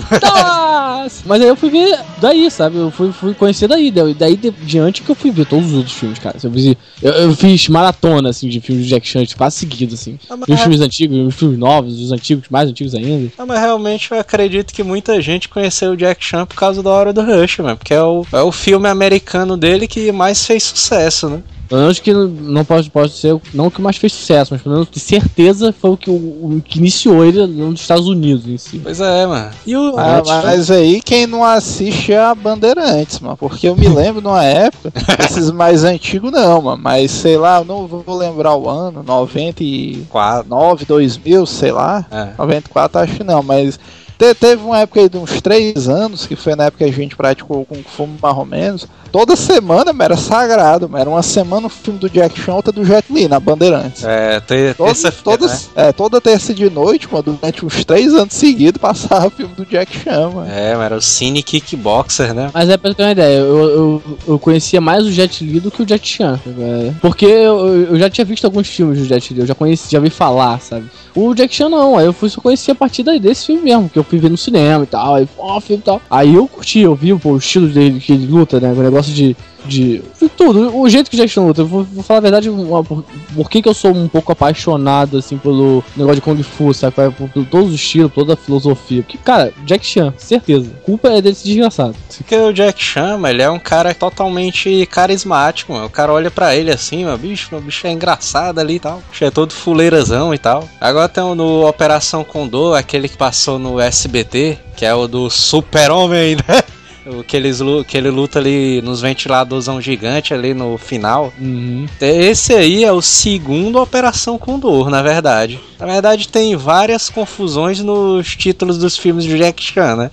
Mas 1.24 1.42
aí 1.42 1.48
eu 1.48 1.56
fui 1.56 1.70
ver 1.70 1.98
daí, 2.20 2.50
sabe? 2.50 2.76
Eu 2.76 2.90
fui, 2.90 3.12
fui 3.12 3.34
conhecer 3.34 3.68
daí. 3.68 3.90
Daí, 3.90 4.14
daí 4.14 4.36
de 4.36 4.50
diante 4.50 5.02
que 5.02 5.10
eu 5.10 5.14
fui 5.14 5.30
ver 5.30 5.46
todos 5.46 5.66
os 5.66 5.74
outros 5.74 5.94
filmes, 5.94 6.18
cara. 6.18 6.36
Eu 6.42 6.50
fiz, 6.50 6.76
eu, 7.02 7.12
eu 7.12 7.34
fiz 7.34 7.68
maratona, 7.68 8.30
assim, 8.30 8.48
de 8.48 8.60
filmes 8.60 8.84
de 8.84 8.90
Jack 8.90 9.06
Chan, 9.06 9.24
quase 9.36 9.56
seguidos, 9.56 10.00
assim. 10.00 10.18
Ah, 10.28 10.36
os 10.36 10.60
filmes 10.60 10.80
antigos, 10.80 11.18
os 11.26 11.34
filmes 11.34 11.58
novos, 11.58 12.00
os 12.00 12.12
antigos, 12.12 12.44
mais 12.50 12.68
antigos 12.68 12.94
ainda. 12.94 13.32
Não, 13.38 13.46
mas 13.46 13.60
realmente 13.60 14.10
eu 14.10 14.18
acredito 14.18 14.72
que 14.72 14.82
muita 14.82 15.20
gente 15.20 15.48
conheceu 15.48 15.92
o 15.92 15.96
Jack 15.96 16.24
Chan 16.24 16.46
por 16.46 16.56
causa 16.56 16.82
da 16.82 16.90
Hora 16.90 17.12
do 17.12 17.22
Rush, 17.22 17.58
mano. 17.58 17.76
Porque 17.76 17.94
é 17.94 18.02
o, 18.02 18.26
é 18.32 18.42
o 18.42 18.52
filme 18.52 18.88
americano 18.88 19.56
dele 19.56 19.86
que 19.86 20.12
mais 20.12 20.44
fez 20.44 20.62
sucesso, 20.64 21.28
né? 21.28 21.42
Pelo 21.68 21.82
menos 21.82 21.98
que 21.98 22.12
não 22.14 22.64
pode, 22.64 22.90
pode 22.90 23.12
ser, 23.12 23.34
o- 23.34 23.42
não 23.52 23.66
o 23.66 23.70
que 23.70 23.82
mais 23.82 23.96
fez 23.98 24.12
sucesso, 24.12 24.54
mas 24.54 24.62
pelo 24.62 24.74
menos 24.74 24.88
de 24.90 24.98
certeza 24.98 25.72
foi 25.78 25.90
o 25.90 25.96
que, 25.96 26.08
o, 26.08 26.14
o 26.14 26.62
que 26.64 26.78
iniciou 26.78 27.24
ele 27.24 27.46
nos 27.46 27.80
Estados 27.80 28.06
Unidos 28.08 28.46
em 28.48 28.56
si. 28.56 28.78
Pois 28.82 29.00
é, 29.00 29.26
mano. 29.26 29.50
E 29.66 29.76
o. 29.76 29.94
Ah, 29.98 30.22
mas 30.44 30.70
aí 30.70 31.00
quem 31.02 31.26
não 31.26 31.44
assiste 31.44 32.12
é 32.12 32.18
a 32.20 32.34
Bandeirantes, 32.34 33.20
mano. 33.20 33.36
Porque 33.36 33.68
eu 33.68 33.76
me 33.76 33.86
lembro 33.94 34.22
numa 34.22 34.42
época, 34.44 34.92
esses 35.24 35.50
mais 35.50 35.84
antigos 35.84 36.32
não, 36.32 36.62
mano. 36.62 36.80
Mas 36.82 37.10
sei 37.10 37.36
lá, 37.36 37.58
eu 37.58 37.64
não 37.64 37.86
vou 37.86 38.16
lembrar 38.16 38.54
o 38.56 38.68
ano, 38.68 39.02
99, 39.02 40.06
Quatro. 40.08 40.86
2000, 40.86 41.44
sei 41.46 41.72
lá. 41.72 42.06
É. 42.10 42.28
94 42.38 43.00
acho 43.00 43.14
que 43.16 43.24
não, 43.24 43.42
mas 43.42 43.78
te- 44.18 44.34
teve 44.34 44.62
uma 44.64 44.80
época 44.80 45.00
aí 45.00 45.08
de 45.08 45.16
uns 45.16 45.40
3 45.40 45.88
anos, 45.88 46.26
que 46.26 46.34
foi 46.36 46.54
na 46.56 46.64
época 46.64 46.84
que 46.84 46.90
a 46.90 46.92
gente 46.92 47.16
praticou 47.16 47.64
com 47.64 47.76
Fu 47.84 48.08
mais 48.20 48.36
ou 48.36 48.44
menos. 48.44 48.86
Toda 49.10 49.36
semana 49.36 49.86
mano, 49.92 50.02
era 50.02 50.16
sagrado, 50.18 50.86
mano. 50.86 51.00
era 51.00 51.08
uma 51.08 51.22
semana 51.22 51.66
o 51.66 51.70
filme 51.70 51.98
do 51.98 52.10
Jack 52.10 52.38
Chan, 52.38 52.52
outra 52.54 52.70
do 52.70 52.84
Jet 52.84 53.10
Li, 53.10 53.26
na 53.26 53.40
Bandeirantes. 53.40 54.04
É, 54.04 54.38
te- 54.40 54.74
Todo, 54.76 54.86
terça-feira. 54.88 55.38
toda, 55.38 55.46
né? 55.46 55.58
é, 55.76 55.92
toda 55.92 56.20
terça 56.20 56.52
de 56.52 56.68
noite, 56.68 57.08
mano, 57.10 57.38
durante 57.40 57.64
uns 57.64 57.84
3 57.86 58.12
anos 58.12 58.34
seguidos, 58.34 58.78
passava 58.78 59.28
o 59.28 59.30
filme 59.30 59.54
do 59.54 59.64
Jack 59.64 59.96
Chan, 60.00 60.28
mano. 60.28 60.50
É, 60.50 60.74
mas 60.76 60.84
era 60.84 60.96
o 60.96 61.00
Cine 61.00 61.42
Kickboxer, 61.42 62.34
né? 62.34 62.50
Mas 62.52 62.68
é 62.68 62.76
pra 62.76 62.92
ter 62.92 63.02
uma 63.04 63.12
ideia, 63.12 63.38
eu, 63.38 63.58
eu, 63.70 64.02
eu 64.28 64.38
conhecia 64.38 64.80
mais 64.80 65.06
o 65.06 65.10
Jet 65.10 65.42
Li 65.42 65.58
do 65.60 65.70
que 65.70 65.82
o 65.82 65.86
Jack 65.86 66.06
Chan. 66.06 66.38
é, 66.46 66.92
Porque 67.00 67.24
eu, 67.24 67.86
eu 67.92 67.98
já 67.98 68.10
tinha 68.10 68.26
visto 68.26 68.44
alguns 68.44 68.66
filmes 68.68 68.98
do 68.98 69.04
Jet 69.06 69.32
Li, 69.32 69.40
eu 69.40 69.46
já 69.46 69.54
conheci, 69.54 69.90
já 69.90 70.00
vi 70.00 70.10
falar, 70.10 70.60
sabe? 70.60 70.84
O 71.20 71.34
Jack 71.34 71.52
Chan 71.52 71.68
não, 71.68 71.98
aí 71.98 72.06
eu 72.06 72.12
fui 72.12 72.28
só 72.28 72.40
conhecer 72.40 72.70
a 72.70 72.74
partir 72.76 73.02
daí 73.02 73.18
desse 73.18 73.46
filme 73.46 73.62
mesmo, 73.62 73.88
que 73.88 73.98
eu 73.98 74.04
fui 74.04 74.20
ver 74.20 74.30
no 74.30 74.36
cinema 74.36 74.84
e 74.84 74.86
tal, 74.86 75.16
aí, 75.16 75.28
ó, 75.36 75.60
filme 75.60 75.80
e 75.80 75.84
tal. 75.84 76.00
Aí 76.08 76.32
eu 76.32 76.46
curti, 76.46 76.78
eu 76.78 76.94
vi 76.94 77.12
pô, 77.18 77.30
o 77.30 77.38
estilo 77.38 77.66
dele, 77.66 77.98
que 77.98 78.12
ele 78.12 78.24
luta, 78.24 78.60
né? 78.60 78.70
O 78.70 78.76
negócio 78.76 79.12
de. 79.12 79.36
De, 79.64 80.02
de 80.20 80.28
tudo, 80.28 80.76
o 80.76 80.88
jeito 80.88 81.10
que 81.10 81.16
o 81.16 81.18
Jack 81.18 81.30
Chan 81.30 81.42
luta, 81.42 81.64
vou, 81.64 81.84
vou 81.84 82.02
falar 82.02 82.18
a 82.18 82.22
verdade, 82.22 82.50
por, 82.50 83.04
por 83.34 83.50
que, 83.50 83.60
que 83.60 83.68
eu 83.68 83.74
sou 83.74 83.92
um 83.92 84.08
pouco 84.08 84.32
apaixonado, 84.32 85.18
assim, 85.18 85.36
pelo 85.36 85.84
negócio 85.96 86.16
de 86.16 86.20
Kung 86.22 86.42
Fu, 86.42 86.72
sabe? 86.72 86.94
Por, 86.94 87.28
por, 87.28 87.44
todos 87.46 87.68
os 87.68 87.74
estilos, 87.74 88.12
toda 88.14 88.34
a 88.34 88.36
filosofia. 88.36 89.02
Porque, 89.02 89.18
cara, 89.18 89.52
Jack 89.64 89.84
Chan, 89.84 90.14
certeza, 90.16 90.70
a 90.76 90.84
culpa 90.84 91.08
é 91.08 91.20
desse 91.20 91.44
desgraçado. 91.44 91.94
Porque 92.16 92.36
o 92.36 92.52
Jack 92.52 92.82
Chan, 92.82 93.20
ele 93.28 93.42
é 93.42 93.50
um 93.50 93.58
cara 93.58 93.94
totalmente 93.94 94.86
carismático, 94.86 95.72
mano. 95.72 95.86
O 95.86 95.90
cara 95.90 96.12
olha 96.12 96.30
pra 96.30 96.54
ele 96.54 96.70
assim, 96.70 97.04
mano, 97.04 97.18
bicho, 97.18 97.54
o 97.54 97.60
bicho 97.60 97.86
é 97.86 97.90
engraçado 97.90 98.58
ali 98.58 98.76
e 98.76 98.80
tal. 98.80 99.02
Bicho 99.10 99.24
é 99.24 99.30
todo 99.30 99.52
fuleirazão 99.52 100.32
e 100.34 100.38
tal. 100.38 100.68
Agora 100.80 101.08
tem 101.08 101.22
o 101.22 101.34
no 101.34 101.66
Operação 101.66 102.24
Condor, 102.24 102.76
aquele 102.76 103.08
que 103.08 103.16
passou 103.16 103.58
no 103.58 103.80
SBT, 103.80 104.58
que 104.76 104.84
é 104.84 104.94
o 104.94 105.06
do 105.06 105.30
Super-Homem, 105.30 106.36
né? 106.36 106.62
O 107.10 107.24
que, 107.24 107.36
eles, 107.36 107.60
lu- 107.60 107.84
que 107.84 107.96
ele 107.96 108.10
luta 108.10 108.38
ali 108.38 108.82
nos 108.82 109.00
ventiladorzão 109.00 109.80
gigante 109.80 110.34
ali 110.34 110.52
no 110.54 110.76
final. 110.76 111.32
Uhum. 111.40 111.86
Esse 112.00 112.52
aí 112.54 112.84
é 112.84 112.92
o 112.92 113.00
segundo 113.00 113.80
Operação 113.80 114.36
Condor, 114.38 114.90
na 114.90 115.02
verdade. 115.02 115.58
Na 115.78 115.86
verdade, 115.86 116.28
tem 116.28 116.54
várias 116.56 117.08
confusões 117.08 117.80
nos 117.80 118.36
títulos 118.36 118.76
dos 118.78 118.96
filmes 118.96 119.24
de 119.24 119.38
Jack 119.38 119.62
Chan, 119.62 119.96
né? 119.96 120.10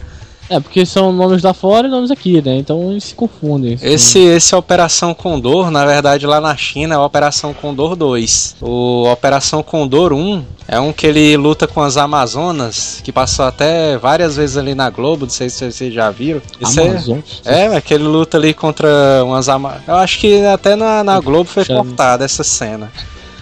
É, 0.50 0.60
porque 0.60 0.86
são 0.86 1.12
nomes 1.12 1.42
lá 1.42 1.54
fora 1.54 1.88
e 1.88 1.90
nomes 1.90 2.12
aqui, 2.12 2.42
né? 2.42 2.58
Então 2.58 2.92
eles 2.92 3.06
se 3.06 3.16
confundem. 3.16 3.78
Esse, 3.82 4.20
esse 4.20 4.56
Operação 4.56 5.14
Condor, 5.14 5.72
na 5.72 5.86
verdade, 5.86 6.26
lá 6.28 6.40
na 6.40 6.56
China 6.56 6.96
é 6.96 6.98
Operação 6.98 7.54
Condor 7.54 7.96
2. 7.96 8.58
O 8.62 9.12
Operação 9.12 9.64
Condor 9.64 10.14
1 10.14 10.44
é 10.68 10.80
um 10.80 10.94
que 10.94 11.08
ele 11.08 11.36
luta 11.38 11.68
com 11.68 11.82
as 11.82 11.98
Amazonas, 11.98 13.02
que 13.04 13.12
passou 13.12 13.46
até 13.46 13.98
várias 13.98 14.36
vezes 14.36 14.58
ali 14.58 14.76
na 14.76 14.90
Globo, 14.90 15.26
não 15.26 15.30
sei 15.32 15.50
se 15.50 15.72
vocês 15.72 15.94
já 15.94 16.10
viram. 16.12 16.42
Esse 16.62 16.80
é, 16.80 16.90
Amazon. 16.90 17.20
é, 17.44 17.82
que 17.82 17.94
ele 17.94 18.04
luta 18.04 18.38
ali 18.38 18.54
contra 18.54 19.24
umas 19.24 19.50
Amazonas. 19.50 19.88
Eu 19.88 19.96
acho 19.96 20.20
que 20.20 20.46
até 20.46 20.76
na, 20.76 21.04
na 21.04 21.20
Globo 21.20 21.50
foi 21.50 21.66
cortada 21.66 22.24
essa 22.24 22.44
cena. 22.44 22.92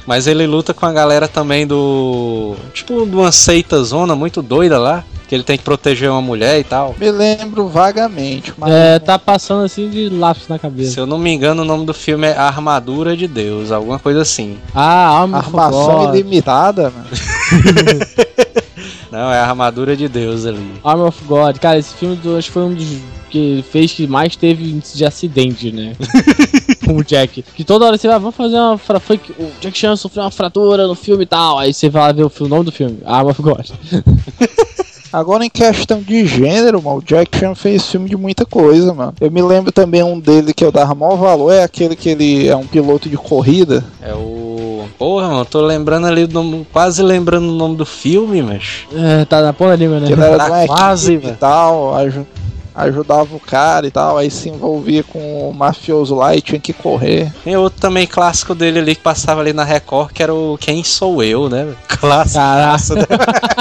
Mas 0.05 0.27
ele 0.27 0.45
luta 0.45 0.73
com 0.73 0.85
a 0.85 0.91
galera 0.91 1.27
também 1.27 1.65
do. 1.65 2.55
Tipo, 2.73 3.05
de 3.05 3.15
uma 3.15 3.31
seita 3.31 3.81
zona 3.83 4.15
muito 4.15 4.41
doida 4.41 4.77
lá. 4.77 5.03
Que 5.33 5.37
ele 5.37 5.43
tem 5.43 5.57
que 5.57 5.63
proteger 5.63 6.11
uma 6.11 6.21
mulher 6.21 6.59
e 6.59 6.63
tal. 6.63 6.93
Me 6.99 7.09
lembro 7.09 7.67
vagamente, 7.67 8.53
mas 8.55 8.71
É, 8.71 8.99
tá 8.99 9.17
passando 9.17 9.63
assim 9.63 9.89
de 9.89 10.07
lápis 10.07 10.47
na 10.47 10.59
cabeça. 10.59 10.91
Se 10.91 10.99
eu 10.99 11.07
não 11.07 11.17
me 11.17 11.33
engano, 11.33 11.63
o 11.63 11.65
nome 11.65 11.87
do 11.87 11.93
filme 11.93 12.27
é 12.27 12.37
Armadura 12.37 13.17
de 13.17 13.27
Deus, 13.27 13.71
alguma 13.71 13.97
coisa 13.97 14.21
assim. 14.21 14.59
Ah, 14.75 15.21
Arma 15.21 15.39
armação 15.39 16.05
God. 16.05 16.13
ilimitada, 16.13 16.91
mano. 16.91 17.07
Não, 19.11 19.31
é 19.31 19.39
Armadura 19.39 19.95
de 19.97 20.07
Deus 20.07 20.45
ali. 20.45 20.71
Armor 20.83 21.07
of 21.07 21.23
God. 21.25 21.57
Cara, 21.57 21.79
esse 21.79 21.93
filme 21.95 22.15
do, 22.15 22.35
acho 22.37 22.47
que 22.49 22.53
foi 22.53 22.63
um 22.63 22.73
dos 22.75 22.87
que 23.29 23.63
fez 23.71 23.91
que 23.91 24.05
mais 24.07 24.35
teve 24.35 24.63
índice 24.71 24.95
de 24.97 25.05
acidente, 25.05 25.71
né? 25.71 25.95
Com 26.85 26.97
o 26.97 27.03
Jack. 27.03 27.43
Que 27.55 27.63
toda 27.63 27.85
hora 27.85 27.97
você 27.97 28.07
vai, 28.07 28.19
vamos 28.19 28.35
fazer 28.35 28.55
uma. 28.57 28.77
fra- 28.77 28.99
Foi 28.99 29.17
que 29.17 29.31
o 29.31 29.51
Jack 29.61 29.75
Chan 29.77 29.95
sofreu 29.95 30.23
uma 30.23 30.31
fratura 30.31 30.87
no 30.87 30.93
filme 30.95 31.23
e 31.23 31.27
tal. 31.27 31.57
Aí 31.59 31.73
você 31.73 31.89
vai 31.89 32.01
lá 32.03 32.11
ver 32.11 32.23
o, 32.23 32.29
filme, 32.29 32.51
o 32.51 32.55
nome 32.55 32.65
do 32.65 32.71
filme: 32.71 32.99
Armor 33.05 33.31
of 33.31 33.41
God. 33.41 33.69
Agora 35.13 35.45
em 35.45 35.49
questão 35.49 36.01
de 36.01 36.25
gênero, 36.25 36.81
mano, 36.81 36.97
o 36.97 37.03
Jack 37.03 37.37
Chan 37.37 37.53
fez 37.53 37.85
filme 37.87 38.09
de 38.09 38.17
muita 38.17 38.45
coisa, 38.45 38.91
mano. 38.93 39.13
Eu 39.21 39.29
me 39.29 39.41
lembro 39.43 39.71
também 39.71 40.01
um 40.01 40.19
dele 40.19 40.53
que 40.53 40.65
eu 40.65 40.71
dava 40.71 40.95
maior 40.95 41.15
valor, 41.15 41.51
é 41.53 41.63
aquele 41.63 41.95
que 41.95 42.09
ele 42.09 42.47
é 42.47 42.55
um 42.55 42.65
piloto 42.65 43.07
de 43.07 43.15
corrida. 43.17 43.83
É 44.01 44.13
o. 44.13 44.85
Porra, 44.97 45.27
mano, 45.29 45.45
tô 45.45 45.61
lembrando 45.61 46.07
ali 46.07 46.25
do 46.27 46.33
nome. 46.41 46.67
Quase 46.73 47.01
lembrando 47.01 47.47
o 47.49 47.55
nome 47.55 47.75
do 47.75 47.85
filme, 47.85 48.41
mas. 48.41 48.85
É, 48.93 49.23
tá 49.25 49.41
na 49.41 49.53
ponta 49.53 49.71
da 49.71 49.75
língua, 49.77 49.99
né? 49.99 50.07
Que 50.07 50.13
era 50.13 50.37
Tá 50.37 50.67
quase, 50.67 51.17
velho. 51.17 51.37
tal, 51.39 51.95
aju- 51.95 52.27
ajudava 52.75 53.35
o 53.35 53.39
cara 53.39 53.87
e 53.87 53.91
tal, 53.91 54.17
aí 54.17 54.29
se 54.31 54.49
envolvia 54.49 55.03
com 55.03 55.49
o 55.49 55.53
mafioso 55.53 56.15
lá 56.15 56.35
e 56.35 56.41
tinha 56.41 56.59
que 56.59 56.73
correr. 56.73 57.31
Tem 57.43 57.55
outro 57.55 57.79
também 57.79 58.07
clássico 58.07 58.55
dele 58.55 58.79
ali 58.79 58.95
que 58.95 59.01
passava 59.01 59.41
ali 59.41 59.53
na 59.53 59.63
Record, 59.63 60.11
que 60.11 60.23
era 60.23 60.33
o 60.33 60.57
Quem 60.57 60.83
Sou 60.83 61.23
Eu, 61.23 61.49
né? 61.49 61.73
Clássico. 61.87 62.35
Caraca, 62.39 62.83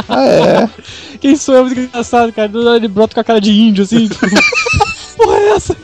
Ah, 0.08 0.24
é. 0.26 0.68
quem 1.20 1.36
sou 1.36 1.54
eu? 1.54 1.64
Muito 1.64 1.80
engraçado, 1.80 2.32
cara. 2.32 2.50
Ele 2.76 2.88
brota 2.88 3.14
com 3.14 3.20
a 3.20 3.24
cara 3.24 3.40
de 3.40 3.50
índio, 3.50 3.84
assim. 3.84 4.08
tipo, 4.08 4.26
Porra, 5.16 5.36
é 5.36 5.48
essa? 5.50 5.76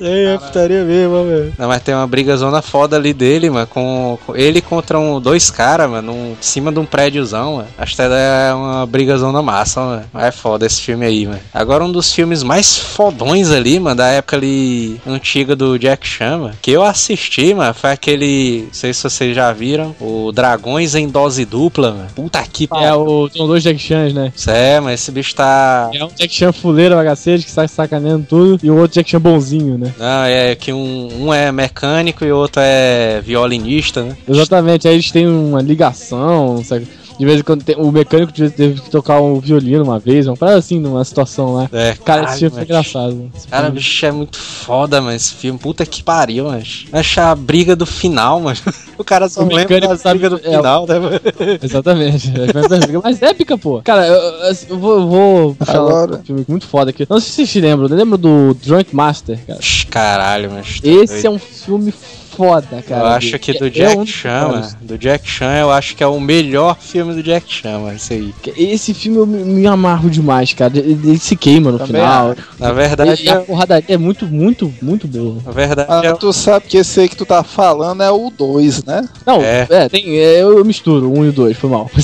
É, 0.00 0.34
é 0.34 0.38
putaria 0.38 0.84
mesmo, 0.84 1.24
velho. 1.24 1.52
Não, 1.58 1.68
mas 1.68 1.82
tem 1.82 1.94
uma 1.94 2.06
briga 2.06 2.36
zona 2.36 2.62
foda 2.62 2.96
ali 2.96 3.12
dele, 3.12 3.50
mano, 3.50 3.66
com, 3.66 4.18
com 4.26 4.36
ele 4.36 4.60
contra 4.60 4.98
um, 4.98 5.20
dois 5.20 5.50
caras, 5.50 5.90
mano, 5.90 6.12
em 6.12 6.36
cima 6.40 6.70
de 6.72 6.78
um 6.78 6.84
prédiozão, 6.84 7.56
mano. 7.56 7.68
Acho 7.76 7.96
que 7.96 8.02
é 8.02 8.52
uma 8.54 8.86
briga 8.86 9.16
zona 9.16 9.42
massa, 9.42 9.80
mano. 9.80 10.04
Mas 10.12 10.24
É 10.24 10.30
foda 10.32 10.66
esse 10.66 10.80
filme 10.80 11.06
aí, 11.06 11.26
mano. 11.26 11.40
Agora 11.52 11.84
um 11.84 11.90
dos 11.92 12.12
filmes 12.12 12.42
mais 12.42 12.76
fodões 12.76 13.50
ali, 13.50 13.78
mano, 13.80 13.96
da 13.96 14.08
época 14.08 14.36
ali 14.36 15.00
antiga 15.06 15.56
do 15.56 15.78
Jack 15.78 16.06
Chan, 16.06 16.38
mano, 16.38 16.54
que 16.60 16.70
eu 16.70 16.82
assisti, 16.82 17.54
mano, 17.54 17.74
foi 17.74 17.90
aquele, 17.90 18.64
não 18.66 18.72
sei 18.74 18.92
se 18.92 19.02
vocês 19.02 19.34
já 19.34 19.52
viram, 19.52 19.94
o 20.00 20.30
Dragões 20.32 20.94
em 20.94 21.08
Dose 21.08 21.44
Dupla, 21.44 21.92
mano. 21.92 22.08
Puta 22.14 22.42
que 22.42 22.64
É, 22.64 22.66
pariu. 22.66 23.00
o, 23.00 23.30
são 23.34 23.46
dois 23.46 23.62
Jack 23.62 23.78
Chans, 23.78 24.12
né? 24.12 24.32
Isso 24.34 24.50
é, 24.50 24.80
mas 24.80 25.00
esse 25.00 25.10
bicho 25.10 25.34
tá... 25.34 25.90
É 25.94 26.04
um 26.04 26.08
Jack 26.08 26.32
Chan 26.32 26.52
fuleiro, 26.52 26.94
bagaceiro, 26.94 27.42
que 27.42 27.50
sai 27.50 27.68
sacaneando 27.68 28.26
tudo. 28.28 28.58
E 28.62 28.70
o 28.70 28.76
outro 28.76 28.94
Jack 28.94 29.10
Chan 29.10 29.20
bonzinho, 29.38 29.78
né? 29.78 29.94
Não, 29.98 30.24
é 30.24 30.54
que 30.54 30.72
um, 30.72 31.26
um 31.26 31.34
é 31.34 31.50
mecânico 31.52 32.24
e 32.24 32.32
o 32.32 32.36
outro 32.36 32.60
é 32.62 33.20
violinista, 33.20 34.02
né? 34.02 34.16
Exatamente, 34.28 34.88
aí 34.88 34.94
eles 34.94 35.10
têm 35.10 35.26
uma 35.26 35.62
ligação, 35.62 36.62
sabe? 36.64 36.86
De 37.18 37.24
vez 37.24 37.40
em 37.40 37.42
quando 37.42 37.64
tem, 37.64 37.74
o 37.76 37.90
mecânico 37.90 38.32
teve- 38.32 38.80
que 38.80 38.90
tocar 38.90 39.20
um 39.20 39.40
violino 39.40 39.82
uma 39.82 39.98
vez, 39.98 40.26
uma 40.28 40.36
parada 40.36 40.58
assim, 40.58 40.78
numa 40.78 41.04
situação 41.04 41.54
lá. 41.54 41.68
É, 41.72 41.94
Cara, 42.04 42.24
esse 42.30 42.38
filme 42.38 42.50
foi 42.50 42.60
mas- 42.60 42.68
engraçado. 42.68 43.30
Cara, 43.50 43.64
filme- 43.64 43.78
bicho, 43.80 44.06
é 44.06 44.12
muito 44.12 44.38
foda, 44.38 45.00
mano, 45.00 45.16
esse 45.16 45.34
filme. 45.34 45.58
Puta 45.58 45.84
que 45.84 46.02
pariu, 46.02 46.44
mano. 46.44 46.62
Acho 46.92 47.20
a 47.20 47.34
briga 47.34 47.74
do 47.74 47.84
final, 47.86 48.40
mano. 48.40 48.56
O 48.98 49.04
cara 49.04 49.28
só 49.28 49.42
O 49.42 49.44
lembra 49.44 49.58
mecânico 49.58 49.92
da 49.92 49.96
sabe- 49.96 50.18
briga 50.18 50.30
do 50.36 50.44
é, 50.44 50.56
final, 50.56 50.84
né, 50.84 50.98
mano? 50.98 51.20
Exatamente. 51.62 52.32
É 52.36 52.78
brigas 52.78 53.02
mais 53.02 53.22
épica, 53.22 53.56
pô. 53.56 53.80
Cara, 53.82 54.04
eu, 54.04 54.14
eu- 54.14 54.56
eu 54.70 54.78
vou, 54.78 54.92
eu 55.00 55.06
vou 55.08 55.54
puxar 55.54 55.76
Agora- 55.78 56.16
um 56.16 56.24
filme 56.24 56.44
muito 56.48 56.66
foda 56.66 56.90
aqui. 56.90 57.06
Não 57.08 57.20
sei 57.20 57.28
se 57.30 57.34
vocês 57.36 57.50
se 57.50 57.60
lembram, 57.60 57.86
lembra 57.96 58.18
do 58.18 58.54
Drunk 58.54 58.94
Master, 58.96 59.38
cara? 59.46 59.60
Caralho, 59.88 60.50
mas. 60.50 60.80
tá 60.80 60.88
Esse 60.88 61.26
é 61.26 61.30
um 61.30 61.38
filme 61.38 61.92
foda, 61.92 62.17
cara. 62.46 63.00
eu 63.02 63.06
acho 63.06 63.38
que 63.38 63.52
do 63.58 63.66
É 63.66 63.70
Jack 63.70 63.96
um 63.96 64.04
dos 64.04 64.10
Chan, 64.10 64.68
do 64.82 64.98
Jack 64.98 65.28
Chan, 65.28 65.54
eu 65.58 65.70
acho 65.70 65.94
que 65.96 66.02
é 66.02 66.06
o 66.06 66.20
melhor 66.20 66.76
filme 66.78 67.14
do 67.14 67.22
Jack 67.22 67.52
Chan, 67.52 67.78
mano, 67.80 67.96
esse 67.96 68.14
aí. 68.14 68.34
Esse 68.56 68.94
filme 68.94 69.18
eu 69.18 69.26
me, 69.26 69.42
me 69.44 69.66
amarro 69.66 70.10
demais, 70.10 70.52
cara. 70.52 70.76
Ele, 70.78 70.92
ele 71.10 71.18
se 71.18 71.36
queima 71.36 71.70
no 71.72 71.78
Também 71.78 71.94
final. 72.02 72.34
Na 72.58 72.72
verdade, 72.72 73.24
E 73.24 73.28
a 73.28 73.34
é, 73.34 73.38
porradaria 73.40 73.94
é 73.94 73.98
muito, 73.98 74.26
muito, 74.26 74.72
muito 74.82 75.06
boa. 75.08 75.36
na 75.44 75.52
verdade 75.52 75.88
Ah, 75.90 76.00
é, 76.04 76.12
tu 76.14 76.32
sabe 76.32 76.66
que 76.66 76.76
esse 76.76 77.00
aí 77.00 77.08
que 77.08 77.16
tu 77.16 77.26
tá 77.26 77.42
falando 77.42 78.02
é 78.02 78.10
o 78.10 78.30
2, 78.30 78.84
né? 78.84 79.08
Não, 79.26 79.40
É. 79.42 79.66
é, 79.70 79.88
tem, 79.88 80.16
é, 80.18 80.42
eu, 80.42 80.58
eu 80.58 80.64
misturo 80.64 81.10
um 81.12 81.24
e 81.24 81.28
o 81.28 81.32
dois, 81.32 81.56
foi 81.56 81.70
mal. 81.70 81.90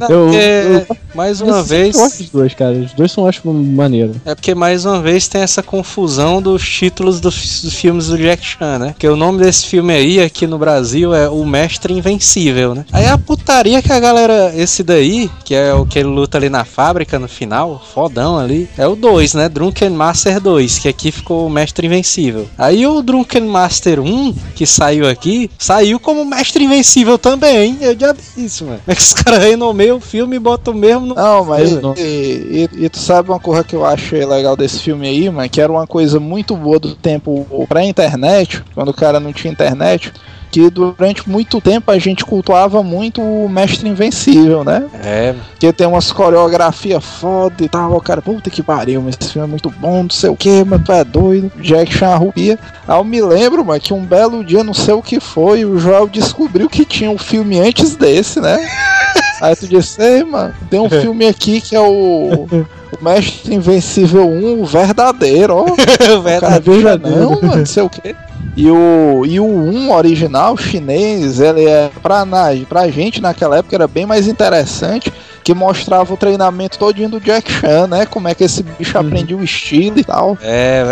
Não, 0.00 0.08
eu- 0.10 0.32
eu- 0.34 0.96
mais 1.14 1.40
uma 1.40 1.58
Eu 1.58 1.64
vez, 1.64 1.94
gosto 1.96 2.18
dos 2.18 2.30
dois, 2.30 2.54
cara. 2.54 2.72
Os 2.72 2.92
dois 2.92 3.10
são, 3.12 3.26
acho, 3.26 3.46
maneiro. 3.52 4.14
é 4.24 4.34
porque 4.34 4.54
mais 4.54 4.84
uma 4.84 5.00
vez 5.00 5.28
tem 5.28 5.40
essa 5.42 5.62
confusão 5.62 6.40
dos 6.40 6.66
títulos 6.66 7.20
dos, 7.20 7.62
dos 7.62 7.74
filmes 7.74 8.06
do 8.06 8.16
Jack 8.16 8.44
Chan, 8.44 8.78
né? 8.78 8.88
Porque 8.90 9.08
o 9.08 9.16
nome 9.16 9.38
desse 9.42 9.49
filme 9.52 9.92
aí, 9.92 10.20
aqui 10.20 10.46
no 10.46 10.58
Brasil, 10.58 11.14
é 11.14 11.28
O 11.28 11.44
Mestre 11.44 11.92
Invencível, 11.92 12.74
né? 12.74 12.84
Aí 12.92 13.06
a 13.06 13.16
putaria 13.18 13.82
que 13.82 13.92
a 13.92 13.98
galera, 14.00 14.52
esse 14.56 14.82
daí, 14.82 15.30
que 15.44 15.54
é 15.54 15.72
o 15.74 15.84
que 15.86 15.98
ele 15.98 16.08
luta 16.08 16.38
ali 16.38 16.48
na 16.48 16.64
fábrica 16.64 17.18
no 17.18 17.28
final, 17.28 17.82
fodão 17.92 18.38
ali, 18.38 18.68
é 18.78 18.86
o 18.86 18.94
2, 18.94 19.34
né? 19.34 19.48
Drunken 19.48 19.90
Master 19.90 20.40
2, 20.40 20.78
que 20.78 20.88
aqui 20.88 21.10
ficou 21.10 21.46
o 21.46 21.50
Mestre 21.50 21.86
Invencível. 21.86 22.46
Aí 22.56 22.86
o 22.86 23.02
Drunken 23.02 23.42
Master 23.46 24.00
1, 24.00 24.34
que 24.54 24.66
saiu 24.66 25.08
aqui, 25.08 25.50
saiu 25.58 25.98
como 25.98 26.24
Mestre 26.24 26.64
Invencível 26.64 27.18
também, 27.18 27.56
hein? 27.70 27.78
Eu 27.80 27.98
já 27.98 28.12
vi 28.12 28.44
isso, 28.44 28.64
mano. 28.64 28.78
Como 28.84 28.92
é 28.92 28.94
que 28.94 29.02
os 29.02 29.12
caras 29.14 29.42
renomeiam 29.42 29.96
o 29.96 30.00
filme 30.00 30.36
e 30.36 30.38
botam 30.38 30.74
o 30.74 30.76
mesmo 30.76 31.06
no. 31.06 31.14
Não, 31.14 31.44
mas 31.44 31.72
Eu 31.72 31.80
não. 31.82 31.94
e, 31.96 32.68
e- 32.72 32.84
e 32.84 32.88
tu 32.88 32.98
sabe 32.98 33.30
uma 33.30 33.40
coisa 33.40 33.64
que 33.64 33.74
eu 33.74 33.84
achei 33.84 34.24
legal 34.24 34.56
desse 34.56 34.78
filme 34.80 35.08
aí, 35.08 35.30
mano, 35.30 35.48
que 35.48 35.60
era 35.60 35.70
uma 35.72 35.86
coisa 35.86 36.20
muito 36.20 36.54
boa 36.56 36.78
do 36.78 36.94
tempo 36.94 37.46
pré-internet, 37.68 38.62
quando 38.74 38.88
o 38.90 38.94
cara 38.94 39.18
não 39.18 39.32
tinha 39.32 39.39
internet, 39.48 40.12
que 40.50 40.68
durante 40.68 41.28
muito 41.30 41.60
tempo 41.60 41.90
a 41.90 41.98
gente 41.98 42.24
cultuava 42.24 42.82
muito 42.82 43.22
o 43.22 43.48
Mestre 43.48 43.88
Invencível, 43.88 44.64
né? 44.64 44.84
É, 45.02 45.34
Porque 45.50 45.72
tem 45.72 45.86
umas 45.86 46.10
coreografias 46.10 47.04
foda 47.04 47.54
e 47.60 47.68
tal, 47.68 47.92
o 47.94 48.00
cara, 48.00 48.20
puta 48.20 48.50
que 48.50 48.62
pariu, 48.62 49.00
mas 49.00 49.16
esse 49.20 49.32
filme 49.32 49.46
é 49.46 49.50
muito 49.50 49.70
bom, 49.70 50.02
não 50.02 50.10
sei 50.10 50.28
o 50.28 50.36
que, 50.36 50.64
mas 50.64 50.82
tu 50.82 50.92
é 50.92 51.04
doido, 51.04 51.52
Jack 51.60 51.94
Chan 51.94 52.16
rupia. 52.16 52.58
Aí 52.86 52.98
eu 52.98 53.04
me 53.04 53.22
lembro, 53.22 53.64
mano, 53.64 53.80
que 53.80 53.94
um 53.94 54.04
belo 54.04 54.44
dia, 54.44 54.64
não 54.64 54.74
sei 54.74 54.94
o 54.94 55.02
que 55.02 55.20
foi, 55.20 55.64
o 55.64 55.78
Joel 55.78 56.08
descobriu 56.08 56.68
que 56.68 56.84
tinha 56.84 57.10
um 57.10 57.18
filme 57.18 57.60
antes 57.60 57.94
desse, 57.94 58.40
né? 58.40 58.58
Aí 59.40 59.56
tu 59.56 59.66
disse, 59.66 60.02
ei, 60.02 60.24
mano, 60.24 60.52
tem 60.68 60.80
um 60.80 60.90
filme 60.90 61.26
aqui 61.26 61.60
que 61.60 61.74
é 61.76 61.80
o, 61.80 62.46
o 62.50 63.04
Mestre 63.04 63.54
Invencível 63.54 64.28
1, 64.28 64.60
o 64.60 64.66
verdadeiro, 64.66 65.54
ó. 65.56 65.66
O 66.20 66.40
cara 66.40 66.60
veja 66.60 66.98
não, 66.98 67.30
mano, 67.40 67.56
não 67.56 67.66
sei 67.66 67.82
o 67.82 67.88
que. 67.88 68.14
E 68.56 68.70
o, 68.70 69.24
e 69.24 69.38
o 69.40 69.44
1 69.46 69.92
original 69.92 70.56
chinês, 70.56 71.40
ele 71.40 71.64
é 71.66 71.90
pra, 72.02 72.24
na, 72.24 72.48
pra 72.68 72.88
gente 72.88 73.20
naquela 73.20 73.56
época 73.58 73.76
era 73.76 73.86
bem 73.86 74.04
mais 74.04 74.26
interessante, 74.26 75.12
que 75.42 75.54
mostrava 75.54 76.12
o 76.12 76.16
treinamento 76.16 76.78
todinho 76.78 77.08
do 77.08 77.20
Jack 77.20 77.50
Chan, 77.50 77.86
né? 77.86 78.06
Como 78.06 78.28
é 78.28 78.34
que 78.34 78.44
esse 78.44 78.62
bicho 78.62 78.98
Uhum. 78.98 79.06
aprendia 79.06 79.36
o 79.36 79.44
estilo 79.44 79.98
e 80.00 80.04
tal. 80.04 80.36
É, 80.42 80.84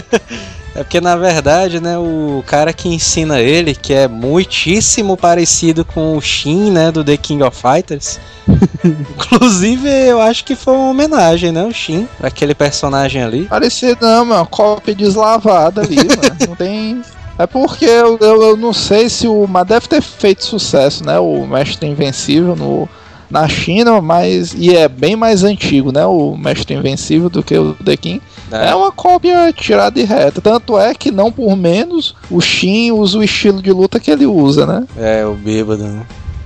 é 0.74 0.82
porque 0.82 1.00
na 1.00 1.16
verdade, 1.16 1.80
né, 1.80 1.96
o 1.96 2.42
cara 2.46 2.72
que 2.72 2.88
ensina 2.88 3.40
ele, 3.40 3.74
que 3.74 3.92
é 3.92 4.08
muitíssimo 4.08 5.16
parecido 5.16 5.84
com 5.84 6.16
o 6.16 6.20
Shin, 6.20 6.70
né, 6.70 6.90
do 6.90 7.04
The 7.04 7.16
King 7.16 7.42
of 7.42 7.56
Fighters. 7.56 8.18
Inclusive, 8.84 9.88
eu 9.88 10.20
acho 10.20 10.44
que 10.44 10.56
foi 10.56 10.74
uma 10.74 10.90
homenagem, 10.90 11.52
né, 11.52 11.64
o 11.64 11.72
Shin, 11.72 12.08
pra 12.18 12.28
aquele 12.28 12.54
personagem 12.54 13.22
ali. 13.22 13.44
Parecia, 13.44 13.96
não, 14.00 14.24
mano, 14.24 14.46
cópia 14.46 14.94
deslavada 14.94 15.82
ali, 15.82 15.96
mano. 15.96 16.36
Não 16.48 16.56
tem. 16.56 17.02
É 17.38 17.46
porque 17.46 17.84
eu, 17.84 18.16
eu, 18.20 18.42
eu 18.42 18.56
não 18.56 18.72
sei 18.72 19.08
se 19.08 19.26
o. 19.26 19.46
Mas 19.48 19.66
deve 19.66 19.88
ter 19.88 20.00
feito 20.00 20.44
sucesso, 20.44 21.04
né? 21.04 21.18
O 21.18 21.46
Mestre 21.46 21.88
Invencível 21.88 22.54
no, 22.54 22.88
na 23.28 23.48
China, 23.48 24.00
mas. 24.00 24.54
E 24.56 24.74
é 24.76 24.88
bem 24.88 25.16
mais 25.16 25.42
antigo, 25.42 25.90
né? 25.90 26.06
O 26.06 26.36
Mestre 26.36 26.74
Invencível 26.74 27.28
do 27.28 27.42
que 27.42 27.58
o 27.58 27.74
The 27.74 27.96
King. 27.96 28.22
Né? 28.50 28.70
É 28.70 28.74
uma 28.74 28.92
cópia 28.92 29.52
tirada 29.52 30.00
de 30.00 30.06
reta. 30.06 30.40
Tanto 30.40 30.78
é 30.78 30.94
que, 30.94 31.10
não 31.10 31.30
por 31.30 31.56
menos, 31.56 32.14
o 32.30 32.40
Shin 32.40 32.92
usa 32.92 33.18
o 33.18 33.22
estilo 33.22 33.62
de 33.62 33.72
luta 33.72 34.00
que 34.00 34.10
ele 34.10 34.26
usa, 34.26 34.66
né? 34.66 34.86
É, 34.96 35.24
o 35.26 35.34
bêbado, 35.34 35.82
né? 35.84 36.04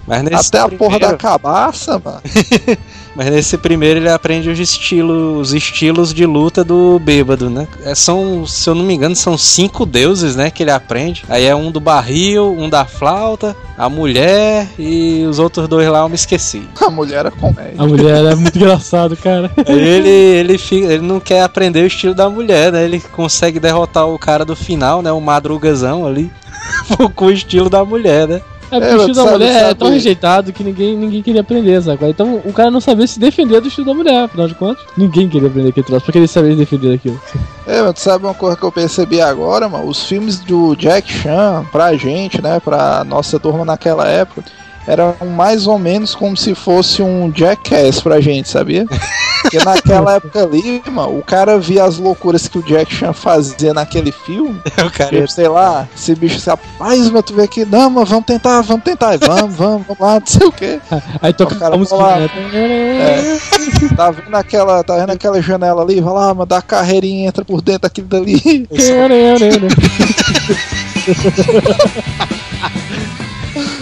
Mas 0.09 0.23
nesse 0.23 0.49
Até 0.49 0.61
a 0.61 0.69
porra 0.69 0.99
da 0.99 1.15
cabaça, 1.15 2.01
mano. 2.03 2.23
Mas 3.15 3.31
nesse 3.31 3.59
primeiro 3.59 3.99
ele 3.99 4.09
aprende 4.09 4.49
os 4.49 4.59
estilos, 4.59 5.49
os 5.49 5.53
estilos 5.53 6.15
de 6.15 6.25
luta 6.25 6.63
do 6.63 7.01
bêbado, 7.01 7.51
né? 7.51 7.67
É, 7.85 7.95
são, 7.95 8.47
se 8.47 8.71
eu 8.71 8.77
não 8.77 8.85
me 8.85 8.95
engano, 8.95 9.15
são 9.17 9.37
cinco 9.37 9.85
deuses, 9.85 10.37
né? 10.37 10.51
Que 10.51 10.63
ele 10.63 10.71
aprende. 10.71 11.25
Aí 11.29 11.45
é 11.45 11.55
um 11.55 11.71
do 11.71 11.81
barril, 11.81 12.55
um 12.57 12.71
da 12.71 12.85
flauta, 12.85 13.57
a 13.77 13.89
mulher 13.89 14.69
e 14.79 15.27
os 15.29 15.41
outros 15.41 15.69
dois 15.69 15.89
lá 15.89 15.99
eu 15.99 16.09
me 16.09 16.15
esqueci. 16.15 16.63
A 16.81 16.91
mulher 16.91 17.27
é 17.27 17.31
comédia. 17.31 17.75
A 17.77 17.87
mulher 17.87 18.25
é 18.25 18.35
muito 18.35 18.57
engraçado, 18.57 19.17
cara. 19.17 19.51
Ele, 19.67 20.09
ele, 20.09 20.57
fica, 20.57 20.87
ele 20.87 21.03
não 21.03 21.21
quer 21.21 21.43
aprender 21.43 21.83
o 21.83 21.87
estilo 21.87 22.15
da 22.15 22.31
mulher, 22.31 22.73
né? 22.73 22.85
Ele 22.85 22.99
consegue 23.01 23.61
derrotar 23.61 24.07
o 24.07 24.19
cara 24.19 24.45
do 24.45 24.57
final, 24.57 25.03
né? 25.03 25.13
O 25.13 25.21
madrugazão 25.21 26.07
ali. 26.07 26.31
com 27.15 27.27
o 27.27 27.31
estilo 27.31 27.69
da 27.69 27.85
mulher, 27.85 28.27
né? 28.27 28.41
É, 28.71 28.79
porque 28.79 28.85
É, 28.93 28.95
o 28.95 28.99
estilo 28.99 29.15
da 29.15 29.23
sabe- 29.23 29.33
mulher 29.33 29.51
é 29.57 29.61
sabe- 29.61 29.75
tão 29.77 29.91
rejeitado 29.91 30.53
que 30.53 30.63
ninguém, 30.65 30.97
ninguém 30.97 31.23
queria 31.23 31.41
aprender, 31.41 31.83
sabe? 31.83 32.07
Então 32.09 32.41
o 32.45 32.53
cara 32.53 32.71
não 32.71 32.81
sabia 32.81 33.07
se 33.07 33.19
defender 33.19 33.61
do 33.61 33.69
estilo 33.69 33.87
da 33.87 33.95
mulher, 33.95 34.25
afinal 34.25 34.47
de 34.49 34.55
contas. 34.55 34.85
Ninguém 34.97 35.29
queria 35.29 35.49
aprender 35.49 35.71
aquele 35.71 35.87
troço, 35.87 36.05
porque 36.05 36.19
ele 36.19 36.29
sabia 36.29 36.51
se 36.53 36.57
defender 36.59 36.93
daquilo. 36.93 37.21
É, 37.67 37.83
mas 37.83 37.95
tu 37.95 38.01
sabe 38.01 38.25
uma 38.25 38.35
coisa 38.35 38.57
que 38.57 38.63
eu 38.63 38.73
percebi 38.73 39.21
agora, 39.21 39.69
mano? 39.69 39.87
Os 39.89 40.05
filmes 40.05 40.39
do 40.41 40.75
Jack 40.77 41.11
Chan, 41.13 41.65
pra 41.73 41.95
gente, 41.97 42.41
né? 42.43 42.61
Pra 42.61 43.05
nossa 43.05 43.39
turma 43.39 43.65
naquela 43.65 44.07
época, 44.07 44.45
eram 44.87 45.15
mais 45.37 45.67
ou 45.67 45.79
menos 45.79 46.15
como 46.15 46.37
se 46.37 46.55
fosse 46.55 47.03
um 47.03 47.31
Jackass 47.35 48.01
pra 48.01 48.21
gente, 48.21 48.49
sabia? 48.49 48.87
Porque 49.51 49.65
naquela 49.65 50.15
época 50.15 50.43
ali, 50.43 50.83
mano, 50.91 51.19
o 51.19 51.23
cara 51.23 51.59
via 51.59 51.85
as 51.85 51.97
loucuras 51.97 52.47
que 52.47 52.59
o 52.59 52.63
Jack 52.63 52.95
Chan 52.95 53.13
fazia 53.15 53.73
naquele 53.73 54.13
filme. 54.13 54.61
O 54.89 54.91
cara 54.91 55.11
Tipo, 55.11 55.29
sei 55.29 55.49
lá, 55.49 55.89
esse 55.95 56.15
bicho 56.15 56.39
se 56.39 56.49
rapaz, 56.49 57.11
mas 57.11 57.25
tu 57.25 57.35
vê 57.35 57.43
aqui, 57.43 57.65
não, 57.65 57.91
mas 57.91 58.09
vamos 58.09 58.25
tentar, 58.27 58.61
vamos 58.63 58.85
tentar, 58.85 59.15
e 59.15 59.19
vamos, 59.19 59.55
vamos, 59.57 59.87
vamos 59.87 59.99
lá, 60.01 60.15
não 60.21 60.27
sei 60.27 60.47
o 60.47 60.53
quê. 60.53 60.81
Aí 61.21 61.33
toca 61.33 61.55
O 61.55 61.59
cara 61.59 61.75
a 61.75 61.79
música. 61.79 61.97
né? 62.17 62.29
É, 62.53 63.39
tá 63.97 64.11
vendo 64.11 64.35
aquela, 64.35 64.85
tá 64.85 64.97
vendo 64.97 65.11
aquela 65.11 65.41
janela 65.43 65.83
ali? 65.83 66.01
Vai 66.01 66.15
lá, 66.15 66.35
mas 66.35 66.47
dá 66.49 66.59
a 66.59 66.63
carreirinha, 66.63 67.29
entra 67.29 67.45
por 67.45 67.61
dentro 67.63 67.83
daquilo 67.83 68.07
dali. 68.07 68.67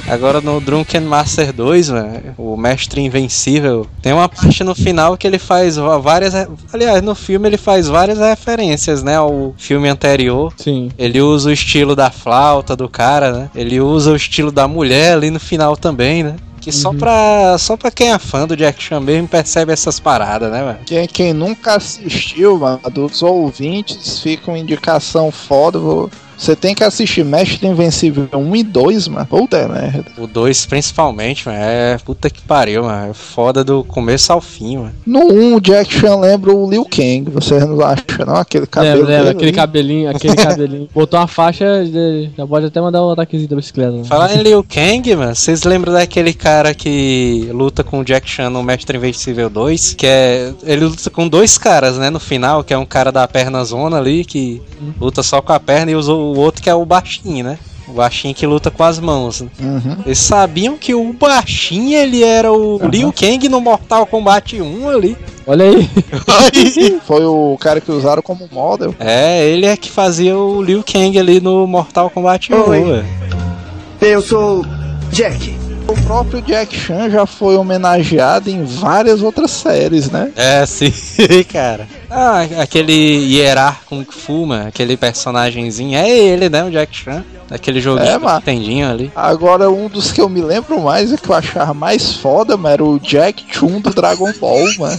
Agora 0.08 0.40
no 0.40 0.60
Drunken 0.60 1.00
Master 1.02 1.52
2, 1.52 1.90
mano, 1.90 2.20
o 2.38 2.56
Mestre 2.56 3.00
Invencível, 3.00 3.86
tem 4.00 4.12
uma 4.12 4.28
parte 4.28 4.62
no 4.62 4.74
final 4.74 5.16
que 5.16 5.26
ele 5.26 5.38
faz 5.38 5.76
várias. 5.76 6.32
Aliás, 6.72 7.02
no 7.02 7.14
filme 7.14 7.48
ele 7.48 7.56
faz 7.56 7.88
várias 7.88 8.18
referências, 8.18 9.02
né? 9.02 9.16
Ao 9.16 9.54
filme 9.58 9.88
anterior. 9.88 10.52
Sim. 10.56 10.90
Ele 10.96 11.20
usa 11.20 11.50
o 11.50 11.52
estilo 11.52 11.96
da 11.96 12.10
flauta 12.10 12.76
do 12.76 12.88
cara, 12.88 13.32
né? 13.32 13.50
Ele 13.54 13.80
usa 13.80 14.12
o 14.12 14.16
estilo 14.16 14.52
da 14.52 14.68
mulher 14.68 15.14
ali 15.14 15.30
no 15.30 15.40
final 15.40 15.76
também, 15.76 16.22
né? 16.22 16.36
Que 16.60 16.72
só, 16.72 16.92
pra, 16.92 17.56
só 17.58 17.76
pra 17.76 17.92
quem 17.92 18.10
é 18.12 18.18
fã 18.18 18.44
do 18.44 18.56
Jack 18.56 18.82
Chan 18.82 18.98
mesmo 19.00 19.28
percebe 19.28 19.72
essas 19.72 20.00
paradas, 20.00 20.50
né, 20.50 20.62
mano? 20.64 20.78
Quem, 20.84 21.06
quem 21.06 21.32
nunca 21.32 21.76
assistiu, 21.76 22.58
mano, 22.58 22.80
dos 22.92 23.22
ouvintes, 23.22 24.18
fica 24.20 24.50
uma 24.50 24.58
indicação 24.58 25.30
foda. 25.30 25.78
vou- 25.78 26.10
Você 26.36 26.54
tem 26.54 26.74
que 26.74 26.84
assistir 26.84 27.24
Mestre 27.24 27.66
Invencível 27.66 28.28
1 28.32 28.56
e 28.56 28.62
2, 28.62 29.08
mano. 29.08 29.26
Puta 29.26 29.66
merda. 29.68 30.04
O 30.18 30.26
2 30.26 30.66
principalmente, 30.66 31.46
mano, 31.48 31.58
é 31.60 31.98
puta 32.04 32.28
que 32.28 32.42
pariu, 32.42 32.84
mano. 32.84 33.10
É 33.10 33.14
foda 33.14 33.64
do 33.64 33.82
começo 33.84 34.32
ao 34.32 34.40
fim, 34.40 34.76
mano. 34.78 34.92
No 35.06 35.20
1, 35.32 35.54
o 35.56 35.60
Jack 35.60 35.92
Chan 35.92 36.16
lembra 36.16 36.54
o 36.54 36.68
Liu 36.70 36.84
Kang. 36.84 37.24
Vocês 37.30 37.66
não 37.66 37.80
acham, 37.80 38.26
não? 38.26 38.36
Aquele 38.36 38.66
cabelo. 38.66 38.98
Lembra, 39.00 39.14
lembra, 39.16 39.30
aquele 39.32 39.52
cabelinho, 39.52 40.10
aquele 40.10 40.36
cabelinho. 40.36 40.88
Botou 40.94 41.18
uma 41.18 41.26
faixa, 41.26 41.84
já- 41.86 42.30
já 42.36 42.46
pode 42.46 42.66
até 42.66 42.80
mandar 42.80 43.02
o 43.02 43.10
ataquezinho 43.12 43.48
da 43.48 43.56
bicicleta. 43.56 43.92
Né? 43.92 44.04
Falar 44.04 44.34
em 44.34 44.42
Liu 44.42 44.62
Kang, 44.62 45.16
mano, 45.16 45.34
vocês 45.34 45.64
lembram 45.64 45.92
daquele 45.92 46.32
cara 46.34 46.74
que 46.74 47.48
luta 47.52 47.82
com 47.82 48.00
o 48.00 48.04
Jack 48.04 48.28
Chan 48.28 48.50
no 48.50 48.62
Mestre 48.62 48.96
Invencível 48.98 49.48
2? 49.48 49.94
Que 49.94 50.06
é. 50.06 50.52
Ele 50.64 50.84
luta 50.84 51.08
com 51.10 51.26
dois 51.28 51.56
caras, 51.56 51.96
né, 51.98 52.10
no 52.10 52.20
final, 52.20 52.62
que 52.62 52.74
é 52.74 52.78
um 52.78 52.86
cara 52.86 53.10
da 53.10 53.26
perna 53.26 53.64
zona 53.64 53.98
ali, 53.98 54.24
que 54.24 54.60
luta 55.00 55.22
só 55.22 55.40
com 55.40 55.52
a 55.52 55.58
perna, 55.60 55.92
e 55.92 55.94
os- 55.94 56.06
o 56.32 56.38
outro 56.38 56.62
que 56.62 56.70
é 56.70 56.74
o 56.74 56.84
baixinho, 56.84 57.44
né? 57.44 57.58
O 57.88 57.92
baixinho 57.92 58.34
que 58.34 58.44
luta 58.46 58.68
com 58.70 58.82
as 58.82 58.98
mãos. 58.98 59.42
né? 59.42 59.48
Uhum. 59.60 59.96
Eles 60.04 60.18
sabiam 60.18 60.76
que 60.76 60.92
o 60.94 61.12
baixinho 61.12 61.96
ele 61.96 62.24
era 62.24 62.52
o 62.52 62.78
Liu 62.88 63.12
Kang 63.12 63.48
no 63.48 63.60
Mortal 63.60 64.04
Kombat 64.06 64.60
1 64.60 64.88
ali. 64.88 65.16
Olha 65.46 65.66
aí. 65.66 65.88
Foi 67.06 67.24
o 67.24 67.56
cara 67.60 67.80
que 67.80 67.92
usaram 67.92 68.22
como 68.22 68.48
model. 68.50 68.92
é, 68.98 69.46
ele 69.48 69.66
é 69.66 69.76
que 69.76 69.88
fazia 69.90 70.36
o 70.36 70.60
Liu 70.60 70.82
Kang 70.82 71.16
ali 71.16 71.40
no 71.40 71.64
Mortal 71.66 72.10
Kombat 72.10 72.52
1. 72.52 72.68
Oi. 72.68 72.80
ué. 72.90 73.04
Eu 74.00 74.20
sou 74.20 74.64
Jack. 75.12 75.65
O 75.88 75.94
próprio 76.02 76.42
Jack 76.42 76.76
Chan 76.76 77.08
já 77.10 77.26
foi 77.26 77.56
homenageado 77.56 78.50
em 78.50 78.64
várias 78.64 79.22
outras 79.22 79.52
séries, 79.52 80.10
né? 80.10 80.32
É, 80.34 80.66
sim, 80.66 80.92
cara. 81.52 81.86
Ah, 82.10 82.40
aquele 82.60 82.92
Hierar 82.92 83.82
Kung 83.88 84.04
Fu, 84.04 84.46
mano, 84.46 84.66
aquele 84.68 84.96
personagemzinho, 84.96 85.96
é 85.96 86.08
ele, 86.10 86.48
né, 86.48 86.64
o 86.64 86.70
Jack 86.70 86.96
Chan. 86.96 87.24
Aquele 87.48 87.80
joguinho 87.80 88.08
É. 88.08 88.18
Nintendinho 88.18 88.90
ali. 88.90 89.12
Agora, 89.14 89.70
um 89.70 89.88
dos 89.88 90.10
que 90.10 90.20
eu 90.20 90.28
me 90.28 90.40
lembro 90.42 90.80
mais 90.80 91.12
e 91.12 91.16
que 91.16 91.28
eu 91.30 91.34
achava 91.36 91.72
mais 91.72 92.14
foda, 92.14 92.56
mano, 92.56 92.72
era 92.74 92.84
o 92.84 92.98
Jack 92.98 93.44
Chun 93.48 93.80
do 93.80 93.90
Dragon 93.90 94.32
Ball, 94.40 94.66
mano. 94.78 94.98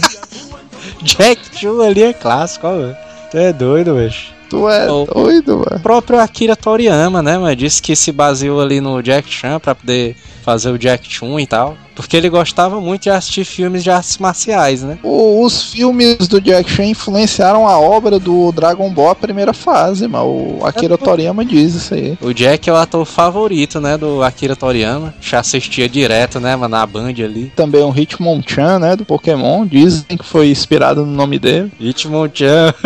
Jack 1.02 1.40
Chun 1.58 1.82
ali 1.82 2.02
é 2.02 2.12
clássico, 2.14 2.66
ó. 2.66 2.94
Tu 3.30 3.36
é 3.36 3.52
doido, 3.52 3.94
velho. 3.94 4.14
Tu 4.48 4.66
é 4.70 4.90
Oh. 4.90 5.04
doido, 5.04 5.58
mano. 5.58 5.76
O 5.76 5.80
próprio 5.80 6.18
Akira 6.18 6.56
Toriyama, 6.56 7.22
né, 7.22 7.36
mano? 7.36 7.54
Disse 7.54 7.82
que 7.82 7.94
se 7.94 8.10
baseou 8.10 8.62
ali 8.62 8.80
no 8.80 9.02
Jack 9.02 9.30
Chan 9.30 9.60
pra 9.60 9.74
poder 9.74 10.16
fazer 10.48 10.70
o 10.70 10.78
Jack 10.78 11.06
Chun 11.12 11.38
e 11.38 11.46
tal. 11.46 11.76
Porque 11.94 12.16
ele 12.16 12.30
gostava 12.30 12.80
muito 12.80 13.02
de 13.02 13.10
assistir 13.10 13.44
filmes 13.44 13.82
de 13.84 13.90
artes 13.90 14.16
marciais, 14.18 14.82
né? 14.82 14.98
O- 15.02 15.44
os 15.44 15.64
filmes 15.64 16.26
do 16.28 16.40
Jack 16.40 16.70
Chan 16.70 16.84
influenciaram 16.84 17.66
a 17.68 17.76
obra 17.78 18.18
do 18.18 18.50
Dragon 18.52 18.88
Ball 18.90 19.10
a 19.10 19.14
primeira 19.14 19.52
fase, 19.52 20.06
mano. 20.08 20.58
O 20.60 20.64
Akira 20.64 20.96
Toriyama 20.96 21.44
diz 21.44 21.74
isso 21.74 21.92
aí. 21.92 22.16
O 22.22 22.32
Jack 22.32 22.70
é 22.70 22.72
o 22.72 22.76
ator 22.76 23.04
favorito, 23.04 23.78
né, 23.80 23.98
do 23.98 24.22
Akira 24.22 24.56
Toriyama. 24.56 25.12
Já 25.20 25.40
assistia 25.40 25.88
direto, 25.88 26.40
né, 26.40 26.56
mano, 26.56 26.76
na 26.76 26.86
Band 26.86 27.08
ali. 27.10 27.52
Também 27.54 27.82
o 27.82 27.92
Hitmonchan, 27.94 28.78
né, 28.78 28.96
do 28.96 29.04
Pokémon. 29.04 29.66
Dizem 29.66 30.16
que 30.16 30.24
foi 30.24 30.50
inspirado 30.50 31.04
no 31.04 31.12
nome 31.12 31.38
dele. 31.38 31.70
Hitmonchan. 31.78 32.72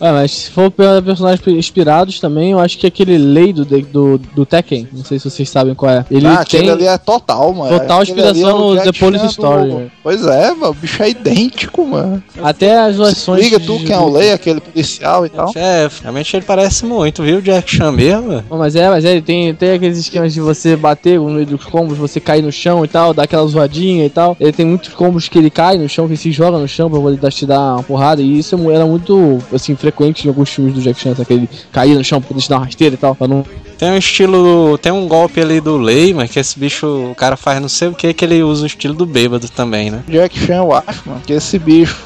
Ah, 0.00 0.12
mas 0.12 0.30
se 0.30 0.50
for 0.50 0.70
pelos 0.70 1.02
personagens 1.04 1.44
inspirados 1.48 2.20
também, 2.20 2.52
eu 2.52 2.60
acho 2.60 2.78
que 2.78 2.86
aquele 2.86 3.18
Lei 3.18 3.52
do, 3.52 3.64
do, 3.64 4.18
do 4.18 4.46
Tekken, 4.46 4.86
não 4.92 5.04
sei 5.04 5.18
se 5.18 5.28
vocês 5.28 5.48
sabem 5.48 5.74
qual 5.74 5.90
é. 5.90 6.04
Ele 6.10 6.26
ah, 6.26 6.40
aquele 6.40 6.64
tem. 6.64 6.70
ali 6.72 6.84
é 6.84 6.97
total, 6.98 7.52
mano. 7.54 7.78
Total 7.78 8.00
Aquele 8.00 8.20
inspiração 8.20 8.50
é 8.50 8.54
o 8.54 8.74
no 8.74 8.80
The 8.82 8.92
Police 8.92 9.24
do- 9.24 9.30
Story? 9.30 9.92
Pois 10.02 10.26
é, 10.26 10.50
mano. 10.52 10.70
O 10.70 10.74
bicho 10.74 11.02
é 11.02 11.10
idêntico, 11.10 11.86
mano. 11.86 12.22
Até 12.42 12.78
as 12.78 12.96
versões. 12.96 13.42
Liga 13.42 13.60
tu 13.60 13.78
quem 13.78 13.94
é 13.94 13.98
o 13.98 14.08
Lei, 14.10 14.32
aquele 14.32 14.60
policial 14.60 15.24
e 15.26 15.28
tal. 15.28 15.52
É, 15.54 15.88
realmente 16.02 16.36
ele 16.36 16.44
parece 16.44 16.84
muito, 16.84 17.22
viu? 17.22 17.38
O 17.38 17.42
Jack 17.42 17.70
Chan 17.70 17.92
mesmo. 17.92 18.42
mas 18.50 18.74
é, 18.76 18.88
mas 18.88 19.04
é, 19.04 19.12
ele 19.12 19.22
tem, 19.22 19.54
tem 19.54 19.72
aqueles 19.72 19.98
esquemas 19.98 20.32
de 20.34 20.40
você 20.40 20.76
bater 20.76 21.18
no 21.18 21.30
meio 21.30 21.46
dos 21.46 21.64
combos, 21.64 21.96
você 21.98 22.20
cair 22.20 22.42
no 22.42 22.52
chão 22.52 22.84
e 22.84 22.88
tal, 22.88 23.12
dar 23.14 23.24
aquela 23.24 23.46
zoadinha 23.46 24.04
e 24.04 24.10
tal. 24.10 24.36
Ele 24.40 24.52
tem 24.52 24.66
muitos 24.66 24.90
combos 24.94 25.28
que 25.28 25.38
ele 25.38 25.50
cai 25.50 25.76
no 25.78 25.88
chão, 25.88 26.06
que 26.06 26.12
ele 26.12 26.18
se 26.20 26.32
joga 26.32 26.58
no 26.58 26.68
chão 26.68 26.90
pra 26.90 27.00
poder 27.00 27.32
te 27.32 27.46
dar 27.46 27.74
uma 27.74 27.82
porrada. 27.82 28.22
E 28.22 28.38
isso 28.38 28.56
era 28.70 28.86
muito, 28.86 29.38
assim, 29.52 29.74
frequente 29.76 30.24
em 30.24 30.28
alguns 30.28 30.50
filmes 30.50 30.74
do 30.74 30.80
Jack 30.80 31.00
Chan, 31.00 31.14
sabe? 31.14 31.26
que 31.26 31.32
ele 31.34 31.48
caía 31.72 31.94
no 31.94 32.04
chão 32.04 32.20
pra 32.20 32.28
poder 32.28 32.40
te 32.42 32.48
dar 32.48 32.56
uma 32.56 32.64
rasteira 32.64 32.94
e 32.94 32.98
tal. 32.98 33.14
Pra 33.14 33.28
não... 33.28 33.44
Tem 33.78 33.90
um 33.90 33.96
estilo. 33.96 34.76
Tem 34.78 34.90
um 34.90 35.06
golpe 35.06 35.40
ali 35.40 35.60
do 35.60 35.76
Lei, 35.76 36.12
mas 36.12 36.30
que 36.30 36.40
esse 36.40 36.58
bicho, 36.58 36.86
o 37.10 37.14
cara 37.14 37.36
faz 37.36 37.60
não 37.60 37.68
sei 37.68 37.88
o 37.88 37.94
que, 37.94 38.12
que 38.12 38.24
ele 38.24 38.42
usa 38.42 38.64
o 38.64 38.66
estilo 38.66 38.92
do 38.92 39.06
bêbado 39.06 39.48
também, 39.48 39.90
né? 39.90 40.02
Jack 40.08 40.38
Chan, 40.38 40.56
eu 40.56 40.72
acho, 40.72 41.08
mano, 41.08 41.22
que 41.24 41.32
esse 41.32 41.58
bicho, 41.58 41.96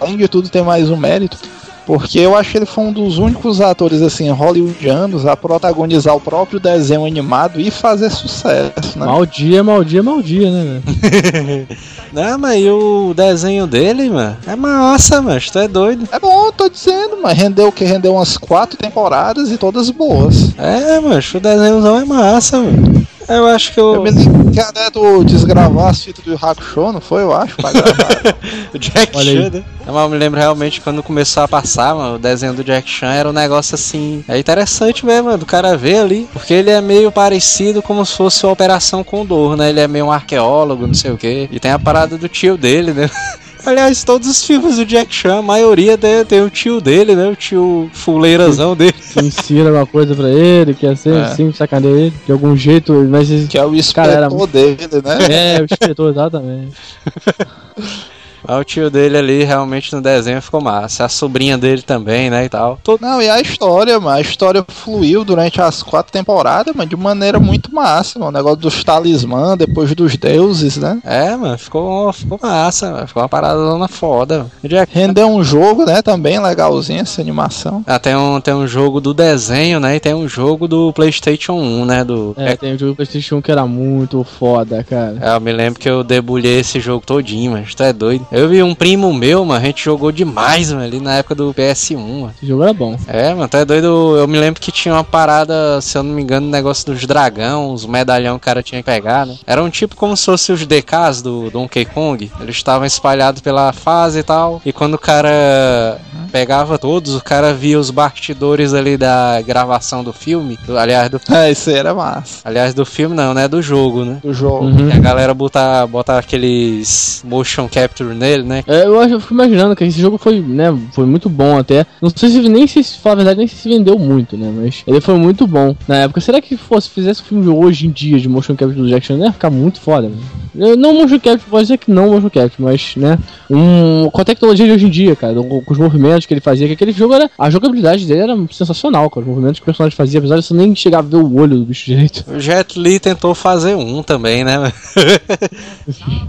além 0.00 0.16
de 0.16 0.26
tudo, 0.26 0.48
tem 0.48 0.62
mais 0.62 0.90
um 0.90 0.96
mérito. 0.96 1.38
Porque 1.86 2.20
eu 2.20 2.36
acho 2.36 2.50
que 2.50 2.58
ele 2.58 2.66
foi 2.66 2.84
um 2.84 2.92
dos 2.92 3.18
únicos 3.18 3.60
atores, 3.60 4.02
assim, 4.02 4.30
hollywoodianos 4.30 5.26
a 5.26 5.36
protagonizar 5.36 6.14
o 6.14 6.20
próprio 6.20 6.60
desenho 6.60 7.04
animado 7.04 7.60
e 7.60 7.70
fazer 7.70 8.10
sucesso, 8.10 8.98
né? 8.98 9.06
Mal 9.06 9.26
dia, 9.26 9.62
mal 9.62 9.82
dia, 9.82 10.02
mal 10.02 10.22
dia, 10.22 10.50
né, 10.50 10.80
velho? 10.82 11.68
Não, 12.12 12.38
mas 12.38 12.62
e 12.62 12.68
o 12.68 13.14
desenho 13.14 13.66
dele, 13.66 14.10
mano? 14.10 14.36
É 14.46 14.54
massa, 14.54 15.22
mano. 15.22 15.40
Tu 15.40 15.58
é 15.58 15.66
doido. 15.66 16.06
É 16.12 16.18
bom, 16.18 16.52
tô 16.52 16.68
dizendo, 16.68 17.18
mas 17.22 17.36
rendeu 17.36 17.68
o 17.68 17.72
que? 17.72 17.84
Rendeu 17.84 18.14
umas 18.14 18.36
quatro 18.36 18.76
temporadas 18.76 19.50
e 19.50 19.56
todas 19.56 19.90
boas. 19.90 20.52
É, 20.58 21.00
mano. 21.00 21.22
O 21.34 21.40
desenhozão 21.40 21.98
é 21.98 22.04
massa, 22.04 22.58
mano. 22.58 23.06
Eu 23.28 23.46
acho 23.46 23.72
que 23.72 23.80
Eu 23.80 24.00
o, 24.00 24.02
me 24.02 24.10
lembro 24.10 24.50
que 24.50 24.60
a 24.60 24.72
Neto 24.72 25.24
desgravar 25.24 25.88
as 25.88 26.04
fitas 26.04 26.24
do 26.24 26.34
Hakusho, 26.34 26.92
não 26.92 27.00
foi, 27.00 27.22
eu 27.22 27.32
acho, 27.32 27.56
pra 27.56 27.72
gravar. 27.72 28.36
o 28.74 28.78
Jack 28.78 29.16
Olha 29.16 29.30
aí. 29.30 29.42
Chan, 29.42 29.50
né? 29.50 29.64
Eu 29.86 30.08
me 30.08 30.18
lembro 30.18 30.38
realmente 30.38 30.80
quando 30.80 31.02
começou 31.02 31.42
a 31.42 31.48
passar, 31.48 31.94
mano, 31.94 32.16
o 32.16 32.18
desenho 32.18 32.54
do 32.54 32.62
Jack 32.62 32.88
Chan 32.88 33.12
era 33.12 33.28
um 33.28 33.32
negócio 33.32 33.74
assim. 33.74 34.24
É 34.28 34.38
interessante 34.38 35.04
mesmo, 35.04 35.24
mano, 35.24 35.38
do 35.38 35.46
cara 35.46 35.76
ver 35.76 35.98
ali. 35.98 36.28
Porque 36.32 36.52
ele 36.52 36.70
é 36.70 36.80
meio 36.80 37.10
parecido 37.10 37.82
como 37.82 38.04
se 38.04 38.16
fosse 38.16 38.44
a 38.44 38.48
Operação 38.48 39.02
Condor, 39.02 39.56
né? 39.56 39.70
Ele 39.70 39.80
é 39.80 39.88
meio 39.88 40.06
um 40.06 40.12
arqueólogo, 40.12 40.86
não 40.86 40.94
sei 40.94 41.10
o 41.10 41.16
quê. 41.16 41.48
E 41.50 41.58
tem 41.58 41.70
a 41.70 41.78
parada 41.78 42.16
do 42.16 42.28
tio 42.28 42.56
dele, 42.56 42.92
né? 42.92 43.10
Aliás, 43.64 44.02
todos 44.02 44.28
os 44.28 44.44
filmes 44.44 44.76
do 44.76 44.84
Jack 44.84 45.14
Chan, 45.14 45.38
a 45.38 45.42
maioria 45.42 45.96
tem, 45.96 46.24
tem 46.24 46.42
o 46.42 46.50
tio 46.50 46.80
dele, 46.80 47.14
né? 47.14 47.28
O 47.28 47.36
tio 47.36 47.88
fuleirazão 47.92 48.74
dele. 48.74 48.92
Que 48.92 49.20
ensina 49.20 49.68
alguma 49.68 49.86
coisa 49.86 50.14
pra 50.14 50.28
ele, 50.28 50.74
que 50.74 50.86
é 50.86 50.90
assim, 50.90 51.10
É. 51.14 51.22
assim, 51.22 51.52
sacaneia 51.52 52.06
ele, 52.06 52.14
de 52.26 52.32
algum 52.32 52.56
jeito, 52.56 52.92
mas. 53.08 53.28
que 53.48 53.56
é 53.56 53.64
o 53.64 53.72
Cara, 53.94 54.12
era 54.12 54.26
inspetor 54.26 54.46
dele, 54.46 54.88
né? 55.04 55.56
É, 55.56 55.60
o 55.60 55.64
inspetor, 55.64 56.10
exatamente. 56.10 56.76
Mas 58.46 58.58
o 58.58 58.64
tio 58.64 58.90
dele 58.90 59.16
ali 59.16 59.44
realmente 59.44 59.92
no 59.94 60.00
desenho 60.00 60.42
ficou 60.42 60.60
massa. 60.60 61.04
A 61.04 61.08
sobrinha 61.08 61.56
dele 61.56 61.82
também, 61.82 62.30
né? 62.30 62.44
E 62.44 62.48
tal. 62.48 62.78
Não, 63.00 63.20
e 63.20 63.28
a 63.28 63.40
história, 63.40 63.98
mano, 63.98 64.16
a 64.16 64.20
história 64.20 64.64
fluiu 64.66 65.24
durante 65.24 65.60
as 65.60 65.82
quatro 65.82 66.12
temporadas, 66.12 66.74
mas 66.76 66.88
de 66.88 66.96
maneira 66.96 67.38
muito 67.38 67.74
massa, 67.74 68.18
mano. 68.18 68.30
O 68.30 68.34
negócio 68.34 68.58
dos 68.58 68.82
talismã, 68.84 69.56
depois 69.56 69.92
dos 69.94 70.16
deuses, 70.16 70.76
né? 70.76 70.98
É, 71.04 71.36
mano, 71.36 71.58
ficou, 71.58 72.12
ficou 72.12 72.38
massa, 72.42 72.90
mano. 72.90 73.06
Ficou 73.06 73.22
uma 73.22 73.28
paradona 73.28 73.88
foda. 73.88 74.38
mano. 74.38 74.50
Jack 74.64 74.92
Rendeu 74.92 75.28
um 75.28 75.42
jogo, 75.42 75.84
né? 75.84 76.02
Também 76.02 76.38
legalzinho 76.38 77.00
essa 77.00 77.20
animação. 77.20 77.82
Ah, 77.86 77.98
tem 77.98 78.14
um, 78.14 78.40
tem 78.40 78.54
um 78.54 78.66
jogo 78.66 79.00
do 79.00 79.14
desenho, 79.14 79.80
né? 79.80 79.96
E 79.96 80.00
tem 80.00 80.14
um 80.14 80.28
jogo 80.28 80.68
do 80.68 80.92
PlayStation 80.92 81.54
1, 81.54 81.84
né? 81.84 82.04
Do... 82.04 82.34
É, 82.36 82.56
tem 82.56 82.74
o 82.74 82.78
jogo 82.78 82.92
do 82.92 82.96
PlayStation 82.96 83.36
1 83.36 83.42
que 83.42 83.52
era 83.52 83.66
muito 83.66 84.24
foda, 84.24 84.84
cara. 84.84 85.16
É, 85.20 85.34
eu 85.34 85.40
me 85.40 85.52
lembro 85.52 85.80
que 85.80 85.88
eu 85.88 86.04
debulhei 86.04 86.60
esse 86.60 86.80
jogo 86.80 87.04
todinho, 87.04 87.52
mas 87.52 87.74
tu 87.74 87.82
é 87.82 87.92
doido. 87.92 88.26
Eu 88.32 88.48
vi 88.48 88.62
um 88.62 88.74
primo 88.74 89.12
meu, 89.12 89.44
mano, 89.44 89.60
a 89.60 89.64
gente 89.66 89.84
jogou 89.84 90.10
demais, 90.10 90.72
mano, 90.72 90.84
ali 90.84 91.00
na 91.00 91.16
época 91.16 91.34
do 91.34 91.52
PS1, 91.52 91.96
mano. 91.98 92.32
Esse 92.36 92.46
jogo 92.46 92.62
era 92.62 92.72
bom. 92.72 92.96
É, 93.06 93.34
mano, 93.34 93.46
tu 93.48 93.56
é 93.58 93.64
doido. 93.64 94.16
Eu 94.16 94.26
me 94.26 94.38
lembro 94.38 94.60
que 94.60 94.72
tinha 94.72 94.94
uma 94.94 95.04
parada, 95.04 95.80
se 95.82 95.98
eu 95.98 96.02
não 96.02 96.14
me 96.14 96.22
engano, 96.22 96.48
negócio 96.48 96.86
dos 96.86 97.04
dragão, 97.06 97.72
os 97.72 97.84
medalhão 97.84 98.38
que 98.38 98.42
o 98.42 98.44
cara 98.44 98.62
tinha 98.62 98.82
que 98.82 98.86
pegar, 98.90 99.26
né? 99.26 99.36
Era 99.46 99.62
um 99.62 99.68
tipo 99.68 99.94
como 99.96 100.16
se 100.16 100.24
fosse 100.24 100.50
os 100.50 100.64
DKs 100.66 101.20
do 101.20 101.50
Donkey 101.50 101.84
Kong. 101.84 102.30
Eles 102.40 102.56
estavam 102.56 102.86
espalhados 102.86 103.42
pela 103.42 103.72
fase 103.72 104.20
e 104.20 104.22
tal. 104.22 104.62
E 104.64 104.72
quando 104.72 104.94
o 104.94 104.98
cara 104.98 105.98
pegava 106.32 106.78
todos, 106.78 107.14
o 107.14 107.20
cara 107.22 107.52
via 107.52 107.78
os 107.78 107.90
bastidores 107.90 108.72
ali 108.72 108.96
da 108.96 109.42
gravação 109.42 110.02
do 110.02 110.12
filme. 110.12 110.58
do- 110.66 110.78
aliás, 110.78 111.10
do, 111.10 111.20
É, 111.30 111.50
isso 111.50 111.68
aí 111.68 111.76
era 111.76 111.92
massa. 111.94 112.40
aliás, 112.44 112.72
do 112.72 112.86
filme 112.86 113.14
não, 113.14 113.34
né? 113.34 113.46
Do 113.46 113.60
jogo, 113.60 114.04
né? 114.04 114.18
Do 114.22 114.32
jogo. 114.32 114.64
Uhum. 114.64 114.88
E 114.88 114.92
a 114.92 114.98
galera 114.98 115.34
botar, 115.34 115.86
botar 115.86 116.18
aqueles 116.18 117.22
motion 117.26 117.68
capture 117.68 118.14
nele, 118.22 118.42
né? 118.44 118.62
É, 118.66 118.86
eu, 118.86 118.98
acho, 119.00 119.14
eu 119.14 119.20
fico 119.20 119.34
imaginando 119.34 119.74
que 119.76 119.84
esse 119.84 120.00
jogo 120.00 120.16
foi, 120.16 120.40
né, 120.40 120.74
foi 120.92 121.04
muito 121.04 121.28
bom 121.28 121.58
até. 121.58 121.84
Não 122.00 122.10
sei 122.14 122.30
se 122.30 122.40
nem 122.48 122.66
se, 122.66 122.82
falar 122.84 123.14
a 123.14 123.16
verdade, 123.16 123.38
nem 123.38 123.46
se 123.46 123.68
vendeu 123.68 123.98
muito, 123.98 124.36
né? 124.36 124.50
Mas 124.56 124.82
ele 124.86 125.00
foi 125.00 125.14
muito 125.16 125.46
bom 125.46 125.74
na 125.86 125.96
época. 125.96 126.20
Será 126.20 126.40
que 126.40 126.56
fosse 126.56 126.88
fizesse 126.88 127.20
um 127.22 127.24
filme 127.24 127.48
hoje 127.48 127.86
em 127.86 127.90
dia 127.90 128.18
de 128.18 128.28
motion 128.28 128.54
capture 128.56 128.80
do 128.80 128.88
Jackson, 128.88 129.18
ia 129.18 129.32
ficar 129.32 129.50
muito 129.50 129.80
foda, 129.80 130.08
né? 130.08 130.16
Eu- 130.54 130.76
Não 130.76 130.94
motion 130.94 131.18
capture, 131.18 131.50
pode 131.50 131.62
dizer 131.64 131.78
que 131.78 131.90
não 131.90 132.10
motion 132.10 132.30
capture, 132.30 132.62
mas, 132.62 132.94
né? 132.96 133.18
Um, 133.50 134.08
com 134.10 134.20
a 134.20 134.24
tecnologia 134.24 134.66
de 134.66 134.72
hoje 134.72 134.86
em 134.86 134.90
dia, 134.90 135.16
cara, 135.16 135.34
com, 135.34 135.60
com 135.62 135.72
os 135.72 135.78
movimentos 135.78 136.24
que 136.26 136.32
ele 136.34 136.40
fazia, 136.40 136.66
que 136.66 136.74
aquele 136.74 136.92
jogo 136.92 137.14
era. 137.14 137.30
A 137.38 137.50
jogabilidade 137.50 138.06
dele 138.06 138.20
era 138.20 138.36
sensacional, 138.50 139.08
cara. 139.10 139.22
Os 139.24 139.28
movimentos 139.28 139.58
que 139.58 139.62
o 139.64 139.66
personagem 139.66 139.96
fazia, 139.96 140.18
apesar 140.18 140.36
de 140.36 140.42
você 140.44 140.54
nem 140.54 140.74
chegar 140.76 140.98
a 140.98 141.02
ver 141.02 141.16
o 141.16 141.36
olho 141.40 141.58
do 141.58 141.64
bicho 141.64 141.86
direito. 141.86 142.24
O 142.28 142.38
Jet 142.38 142.78
Li 142.78 142.98
tentou 143.00 143.34
fazer 143.34 143.74
um 143.74 144.02
também, 144.02 144.44
né? 144.44 144.58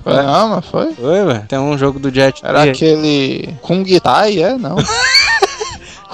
não, 0.06 0.50
mas 0.56 0.66
foi. 0.66 0.94
Foi, 0.94 1.26
velho. 1.26 1.46
Tem 1.48 1.60
um 1.60 1.78
jogo 1.84 2.00
do 2.00 2.14
Jet 2.14 2.40
Era 2.44 2.64
Li. 2.64 2.70
aquele 2.70 3.54
Kung 3.62 3.84
Tai, 4.00 4.42
é? 4.42 4.58
Não. 4.58 4.78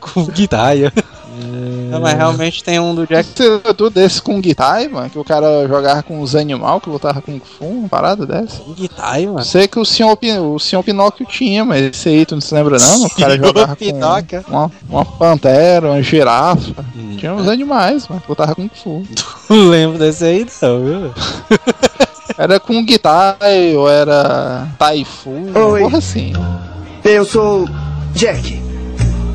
com 0.00 0.24
guitarra. 0.26 0.92
Não, 1.90 2.00
mas 2.00 2.14
realmente 2.14 2.64
tem 2.64 2.80
um 2.80 2.94
do 2.94 3.06
Jack. 3.06 3.28
Você 3.34 3.60
tudo 3.74 3.90
desse 3.90 4.20
Kung 4.20 4.42
Tai, 4.54 4.88
mano, 4.88 5.10
que 5.10 5.18
o 5.18 5.24
cara 5.24 5.66
jogava 5.68 6.02
com 6.02 6.20
os 6.20 6.34
animais, 6.34 6.82
que 6.82 6.88
lutava 6.88 7.20
com 7.20 7.38
Fu, 7.38 7.66
uma 7.66 7.88
parada 7.88 8.26
dessa. 8.26 8.60
com 8.60 8.72
guitarra, 8.72 9.26
mano. 9.26 9.44
Sei 9.44 9.68
que 9.68 9.78
o 9.78 9.84
senhor, 9.84 10.18
o 10.40 10.58
senhor 10.58 10.82
Pinóquio 10.82 11.26
tinha, 11.26 11.64
mas 11.64 11.82
esse 11.82 12.08
aí 12.08 12.24
tu 12.24 12.34
não 12.34 12.40
se 12.40 12.54
lembra 12.54 12.78
não? 12.78 13.04
O 13.04 13.10
cara 13.10 13.36
jogava 13.36 13.76
Pinóquio. 13.76 14.42
com 14.42 14.50
uma, 14.50 14.70
uma 14.88 15.04
pantera, 15.04 15.90
uma 15.90 16.02
girafa. 16.02 16.84
Hum. 16.96 17.16
Tinha 17.18 17.34
uns 17.34 17.48
animais, 17.48 18.08
mano, 18.08 18.22
que 18.22 18.28
lutava 18.28 18.54
com 18.54 18.68
Fu. 18.68 19.02
Não 19.50 19.68
lembro 19.68 19.98
desse 19.98 20.24
aí, 20.24 20.46
não, 20.62 20.82
viu? 20.82 21.12
Era 22.42 22.58
Kung 22.58 22.84
Tai 22.84 23.76
ou 23.76 23.88
era 23.88 24.66
Taifu, 24.76 25.30
Oi. 25.54 25.80
porra 25.82 25.98
assim. 25.98 26.32
Eu 27.04 27.24
sou 27.24 27.68
Jack. 28.16 28.60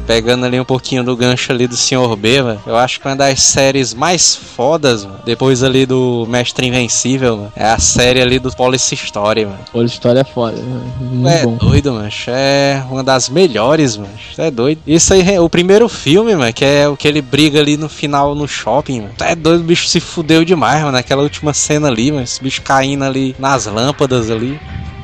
Pegando 0.08 0.45
ali 0.45 0.58
um 0.60 0.66
pouquinho 0.66 1.03
do 1.03 1.16
gancho 1.16 1.51
ali 1.51 1.68
do 1.68 1.76
Sr. 1.76 2.16
B, 2.18 2.41
mano. 2.41 2.62
Eu 2.66 2.78
acho 2.78 2.99
que 2.99 3.08
uma 3.08 3.16
das 3.16 3.41
séries 3.41 3.93
mais 3.93 4.36
fodas, 4.36 5.03
mano. 5.05 5.20
Depois 5.26 5.62
ali 5.62 5.86
do 5.86 6.26
Mestre 6.30 6.66
Invencível, 6.66 7.36
mano. 7.36 7.53
É 7.55 7.66
a 7.66 7.78
série 7.78 8.22
ali 8.22 8.39
do 8.39 8.49
Police 8.55 8.95
Story, 8.95 9.45
mano. 9.45 9.60
A 9.76 9.84
história 9.84 10.22
é 10.22 10.24
foda, 10.24 10.58
né? 10.58 10.82
Muito 11.01 11.28
é 11.28 11.43
bom. 11.43 11.58
doido, 11.58 11.91
mano. 11.93 12.10
É 12.28 12.82
uma 12.89 13.03
das 13.03 13.28
melhores, 13.28 13.97
mano. 13.97 14.10
É 14.38 14.49
doido. 14.49 14.82
Isso 14.88 15.14
aí, 15.14 15.38
o 15.39 15.49
primeiro 15.49 15.89
filme, 15.89 16.36
mano, 16.36 16.53
que 16.53 16.64
é 16.64 16.88
o 16.88 16.95
que 16.95 17.08
ele 17.08 17.22
briga 17.22 17.60
ali 17.60 17.76
no 17.76 17.89
final 17.89 18.34
no 18.34 18.47
shopping, 18.47 19.01
mano. 19.01 19.14
É 19.20 19.36
doido, 19.36 19.60
o 19.62 19.66
bicho 19.66 19.88
se 19.88 19.99
fudeu 19.99 20.45
demais, 20.45 20.80
mano. 20.80 20.93
Naquela 20.93 21.22
última 21.22 21.53
cena 21.53 21.89
ali, 21.89 22.12
mano. 22.12 22.24
Esse 22.24 22.41
bicho 22.41 22.62
caindo 22.62 23.03
ali 23.03 23.36
nas 23.38 23.66
lâmpadas 23.66 24.32
ali. 24.32 24.58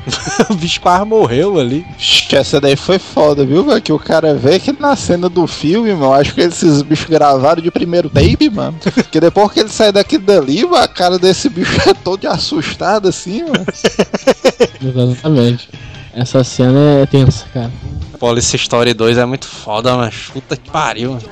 o 0.50 0.54
bicho 0.54 0.80
quase 0.80 1.04
morreu 1.04 1.58
ali. 1.58 1.84
Essa 2.32 2.60
daí 2.60 2.76
foi 2.76 2.98
foda, 2.98 3.44
viu, 3.44 3.64
velho? 3.64 3.80
Que 3.80 3.92
o 3.92 3.98
cara 3.98 4.34
vê 4.34 4.58
que 4.58 4.72
na 4.72 4.96
cena 4.96 5.28
do 5.28 5.46
filme, 5.46 5.92
mano, 5.94 6.12
acho 6.12 6.34
que 6.34 6.40
esses 6.40 6.82
bichos 6.82 7.08
gravaram 7.08 7.62
de 7.62 7.70
primeiro 7.70 8.10
tape, 8.10 8.50
mano. 8.50 8.76
Porque 8.94 9.20
depois 9.20 9.52
que 9.52 9.60
ele 9.60 9.68
sai 9.68 9.92
daqui 9.92 10.18
dali, 10.18 10.64
mano, 10.64 10.76
a 10.76 10.88
cara 10.88 11.18
desse 11.18 11.48
bicho 11.48 11.80
é 11.88 11.94
todo 11.94 12.26
assustado 12.26 13.08
assim, 13.08 13.42
mano. 13.42 13.66
Exatamente. 14.82 15.68
Essa 16.14 16.44
cena 16.44 17.00
é 17.02 17.06
tensa, 17.06 17.44
cara. 17.52 17.70
Police 18.18 18.56
Story 18.56 18.94
2 18.94 19.18
é 19.18 19.26
muito 19.26 19.46
foda, 19.46 19.96
mas 19.96 20.30
puta 20.32 20.56
que 20.56 20.70
pariu. 20.70 21.10
mano. 21.10 21.22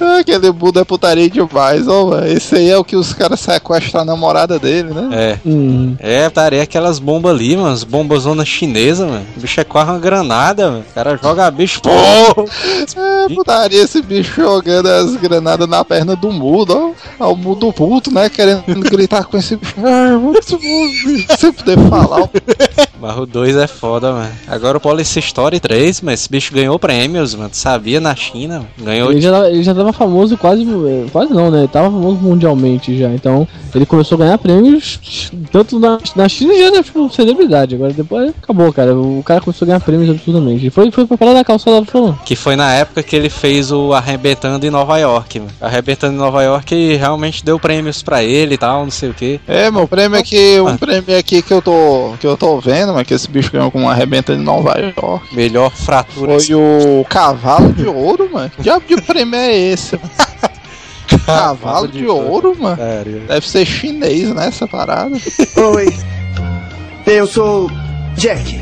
Ah, 0.00 0.18
Aquele 0.18 0.50
Buda 0.50 0.80
é 0.80 0.84
putaria 0.84 1.28
demais, 1.28 1.86
ó, 1.86 2.06
mano. 2.06 2.26
Esse 2.26 2.56
aí 2.56 2.70
é 2.70 2.76
o 2.78 2.82
que 2.82 2.96
os 2.96 3.12
caras 3.12 3.38
sequestram 3.38 4.00
a 4.00 4.04
namorada 4.04 4.58
dele, 4.58 4.92
né? 4.92 5.08
É. 5.12 5.38
Hum. 5.46 5.94
É, 6.00 6.28
tareia 6.30 6.62
aquelas 6.62 6.98
bombas 6.98 7.32
ali, 7.32 7.56
mano. 7.56 7.68
As 7.72 7.84
bombas 7.84 8.22
zona 8.22 8.44
chinesa, 8.44 9.06
mano. 9.06 9.24
O 9.36 9.40
bicho 9.40 9.60
é 9.60 9.64
quase 9.64 9.90
uma 9.90 9.98
granada, 10.00 10.70
mano. 10.70 10.84
O 10.90 10.94
cara 10.94 11.16
joga 11.22 11.50
bicho. 11.50 11.80
Pô! 11.82 11.90
É, 11.90 13.34
putaria 13.34 13.82
esse 13.82 14.00
bicho 14.02 14.40
jogando 14.40 14.86
as 14.86 15.14
granadas 15.16 15.68
na 15.68 15.84
perna 15.84 16.16
do 16.16 16.32
mudo, 16.32 16.94
ó. 17.20 17.24
Ao 17.24 17.36
mudo 17.36 17.72
puto, 17.72 18.12
né? 18.12 18.28
Querendo 18.30 18.64
gritar 18.90 19.24
com 19.26 19.36
esse 19.36 19.54
bicho. 19.56 19.74
Ah, 19.84 20.18
muito 20.18 20.58
bom, 20.58 21.36
sem 21.38 21.52
poder 21.52 21.78
falar. 21.88 22.28
Mas 22.32 22.88
o 23.02 23.26
2 23.26 23.56
é 23.56 23.66
foda, 23.66 24.12
mano. 24.12 24.32
Agora 24.46 24.78
o 24.78 24.80
Police 24.80 25.18
Story 25.18 25.60
3, 25.60 26.00
mas 26.00 26.20
esse 26.20 26.30
bicho 26.30 26.54
ganhou 26.54 26.78
prêmios, 26.78 27.34
mano. 27.34 27.50
Tu 27.50 27.56
sabia 27.56 28.00
na 28.00 28.14
China? 28.14 28.54
mano. 28.54 28.68
Ganhou. 28.78 29.10
Ele 29.10 29.20
já, 29.20 29.48
ele 29.48 29.62
já 29.62 29.74
tava 29.74 29.92
famoso 29.92 30.36
quase. 30.36 30.66
Quase 31.10 31.32
não, 31.32 31.50
né? 31.50 31.60
Ele 31.60 31.68
tava 31.68 31.90
famoso 31.90 32.18
mundialmente 32.20 32.96
já. 32.96 33.08
Então, 33.10 33.46
ele 33.74 33.86
começou 33.86 34.16
a 34.16 34.18
ganhar 34.20 34.38
prêmios 34.38 35.00
tanto 35.50 35.78
na, 35.78 35.98
na 36.16 36.28
China 36.28 36.54
já 36.54 36.66
era 36.66 36.82
tipo 36.82 37.10
celebridade. 37.10 37.74
Agora 37.74 37.92
depois 37.92 38.30
acabou, 38.30 38.72
cara. 38.72 38.94
O 38.94 39.22
cara 39.24 39.40
começou 39.40 39.66
a 39.66 39.68
ganhar 39.68 39.80
prêmios 39.80 40.10
absurdamente. 40.10 40.66
E 40.66 40.70
foi, 40.70 40.90
foi 40.90 41.06
pra 41.06 41.16
falar 41.16 41.34
da 41.34 41.44
calçada 41.44 41.80
do 41.80 41.86
falando. 41.86 42.18
Que 42.24 42.36
foi 42.36 42.56
na 42.56 42.72
época 42.72 43.02
que 43.02 43.14
ele 43.16 43.28
fez 43.28 43.72
o 43.72 43.92
Arrebentando 43.92 44.66
em 44.66 44.70
Nova 44.70 44.98
York, 44.98 45.40
mano. 45.40 45.52
Arrebentando 45.60 46.14
em 46.14 46.18
Nova 46.18 46.42
York 46.42 46.96
realmente 46.96 47.44
deu 47.44 47.58
prêmios 47.58 48.02
pra 48.02 48.22
ele 48.22 48.54
e 48.54 48.58
tal, 48.58 48.84
não 48.84 48.90
sei 48.90 49.10
o 49.10 49.14
que. 49.14 49.40
É, 49.46 49.70
meu 49.70 49.86
prêmio 49.86 50.18
aqui, 50.18 50.60
um 50.60 50.76
prêmio 50.76 51.18
aqui 51.18 51.42
que 51.42 51.52
eu 51.52 51.62
tô, 51.62 52.14
que 52.20 52.26
eu 52.26 52.36
tô 52.36 52.58
vendo, 52.60 52.91
mas 52.92 53.06
que 53.06 53.14
esse 53.14 53.28
bicho 53.28 53.52
ganhou 53.52 53.70
com 53.70 53.80
uma 53.80 53.92
arrebenta 53.92 54.34
de 54.34 54.42
Nova 54.42 54.74
York. 54.78 55.34
Melhor 55.34 55.70
fratura. 55.70 56.38
Foi 56.38 56.54
o 56.54 57.04
cavalo 57.08 57.72
de 57.72 57.86
ouro, 57.86 58.28
mano. 58.32 58.50
Que 58.50 58.62
diabo 58.62 58.84
de 58.86 59.00
prêmio 59.00 59.34
é 59.34 59.56
esse? 59.56 59.98
mano? 59.98 60.10
Cavalo 61.26 61.88
de 61.88 62.06
ouro, 62.06 62.56
mano. 62.58 62.76
Sério. 62.76 63.20
Deve 63.26 63.48
ser 63.48 63.64
chinês, 63.64 64.34
né, 64.34 64.46
essa 64.46 64.66
parada. 64.66 65.16
Oi. 65.56 65.94
Eu 67.06 67.26
sou 67.26 67.70
Jack. 68.16 68.61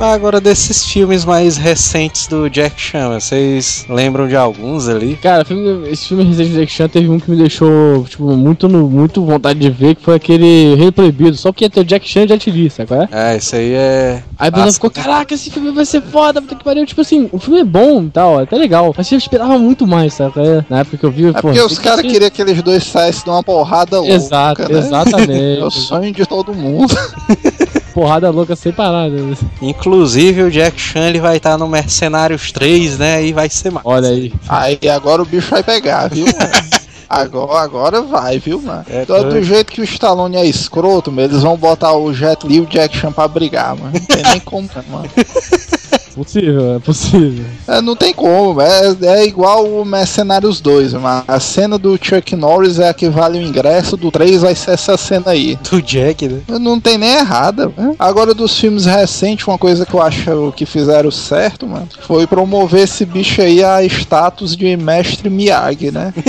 Agora 0.00 0.40
desses 0.40 0.84
filmes 0.84 1.24
mais 1.24 1.56
recentes 1.56 2.26
do 2.26 2.48
Jack 2.50 2.78
Chan, 2.78 3.08
vocês 3.18 3.86
lembram 3.88 4.28
de 4.28 4.36
alguns 4.36 4.86
ali? 4.88 5.16
Cara, 5.16 5.44
filme- 5.44 5.88
esse 5.88 6.08
filme 6.08 6.24
Resident 6.24 6.52
Evil 6.52 6.68
Chan 6.68 6.88
teve 6.88 7.08
um 7.08 7.18
que 7.18 7.30
me 7.30 7.36
deixou, 7.36 8.04
tipo, 8.04 8.24
muito, 8.36 8.68
no- 8.68 8.88
muito 8.90 9.24
vontade 9.24 9.58
de 9.60 9.70
ver, 9.70 9.94
que 9.94 10.02
foi 10.02 10.16
aquele 10.16 10.74
Rei 10.74 10.90
Proibido. 10.92 11.36
Só 11.36 11.50
porque 11.52 11.64
ia 11.64 11.70
ter 11.70 11.80
o 11.80 11.84
Jack 11.84 12.06
Chan 12.06 12.26
de 12.26 12.32
artilista, 12.34 12.84
qual 12.84 13.02
é? 13.02 13.08
Ah, 13.10 13.36
isso 13.36 13.56
aí 13.56 13.72
é. 13.72 14.22
Aí 14.38 14.48
a 14.48 14.52
pessoa 14.52 14.72
ficou, 14.72 14.90
caraca, 14.90 15.32
esse 15.32 15.48
filme 15.50 15.70
vai 15.70 15.86
ser 15.86 16.02
foda, 16.02 16.42
puta 16.42 16.56
que 16.56 16.64
pariu. 16.64 16.84
Tipo 16.84 17.00
assim, 17.00 17.28
o 17.32 17.38
filme 17.38 17.60
é 17.60 17.64
bom 17.64 18.02
e 18.02 18.10
tal, 18.10 18.40
é 18.40 18.42
até 18.42 18.56
legal. 18.56 18.92
Mas 18.96 19.10
eu 19.10 19.16
esperava 19.16 19.58
muito 19.58 19.86
mais, 19.86 20.12
sabe? 20.14 20.34
É, 20.40 20.64
Na 20.68 20.80
época 20.80 20.98
que 20.98 21.04
eu 21.04 21.10
vi, 21.10 21.28
É 21.28 21.32
pô, 21.32 21.42
porque 21.42 21.60
os 21.60 21.68
tem 21.72 21.76
que 21.78 21.82
caras 21.82 22.00
ser- 22.02 22.08
queriam 22.12 22.30
que 22.30 22.42
eles 22.42 22.62
dois 22.62 22.84
saíssem 22.84 23.24
de 23.24 23.30
uma 23.30 23.42
porrada 23.42 23.98
louca. 24.00 24.12
Exato, 24.12 24.70
né? 24.70 24.78
exatamente. 24.78 25.60
É 25.60 25.64
o 25.64 25.70
sonho 25.70 26.12
de 26.12 26.26
todo 26.26 26.52
mundo. 26.52 26.94
Porrada 27.94 28.28
louca 28.28 28.56
sem 28.56 28.72
parada. 28.72 29.16
Inclusive 29.62 30.42
o 30.42 30.50
Jack 30.50 30.80
Chan 30.80 31.08
ele 31.08 31.20
vai 31.20 31.36
estar 31.36 31.56
no 31.56 31.68
Mercenários 31.68 32.50
3, 32.50 32.98
né? 32.98 33.24
E 33.24 33.32
vai 33.32 33.48
ser 33.48 33.70
mais. 33.70 33.86
Olha 33.86 34.08
aí. 34.08 34.32
Aí 34.48 34.80
agora 34.88 35.22
o 35.22 35.24
bicho 35.24 35.48
vai 35.50 35.62
pegar, 35.62 36.08
viu? 36.08 36.26
mano? 36.26 36.74
Agora, 37.06 37.60
agora 37.60 38.02
vai, 38.02 38.40
viu, 38.40 38.60
mano? 38.60 38.84
É 38.88 39.04
do, 39.04 39.42
jeito 39.42 39.70
que 39.70 39.80
o 39.80 39.84
Stallone 39.84 40.36
é 40.36 40.46
escroto, 40.46 41.12
mano, 41.12 41.28
eles 41.28 41.42
vão 41.42 41.56
botar 41.56 41.92
o 41.92 42.12
Jet 42.12 42.44
Li 42.44 42.56
e 42.56 42.60
o 42.60 42.66
Jack 42.66 42.96
Chan 42.96 43.12
pra 43.12 43.28
brigar, 43.28 43.76
mano. 43.76 43.92
Não 43.92 44.00
tem 44.00 44.22
nem 44.24 44.40
como, 44.40 44.68
mano. 44.90 45.08
Possível, 46.14 46.74
é 46.76 46.78
possível. 46.78 47.44
É, 47.66 47.80
não 47.80 47.96
tem 47.96 48.12
como, 48.14 48.60
é, 48.60 48.96
é 49.02 49.26
igual 49.26 49.64
o 49.66 49.84
Mercenários 49.84 50.60
2, 50.60 50.94
mano. 50.94 51.24
A 51.26 51.40
cena 51.40 51.76
do 51.78 51.98
Chuck 52.00 52.36
Norris 52.36 52.78
é 52.78 52.88
a 52.88 52.94
que 52.94 53.08
vale 53.08 53.38
o 53.38 53.42
ingresso, 53.42 53.96
do 53.96 54.10
3 54.10 54.42
vai 54.42 54.54
ser 54.54 54.72
essa 54.72 54.96
cena 54.96 55.32
aí. 55.32 55.58
Do 55.70 55.82
Jack, 55.82 56.28
né? 56.28 56.40
Não 56.60 56.78
tem 56.80 56.98
nem 56.98 57.14
errada. 57.16 57.70
né? 57.76 57.94
Agora, 57.98 58.34
dos 58.34 58.58
filmes 58.58 58.84
recentes, 58.84 59.46
uma 59.46 59.58
coisa 59.58 59.84
que 59.84 59.94
eu 59.94 60.02
acho 60.02 60.52
que 60.56 60.64
fizeram 60.64 61.10
certo, 61.10 61.66
mano, 61.66 61.88
foi 62.02 62.26
promover 62.26 62.82
esse 62.82 63.04
bicho 63.04 63.40
aí 63.40 63.62
a 63.64 63.82
status 63.84 64.56
de 64.56 64.76
mestre 64.76 65.28
Miyagi, 65.28 65.90
né? 65.90 66.12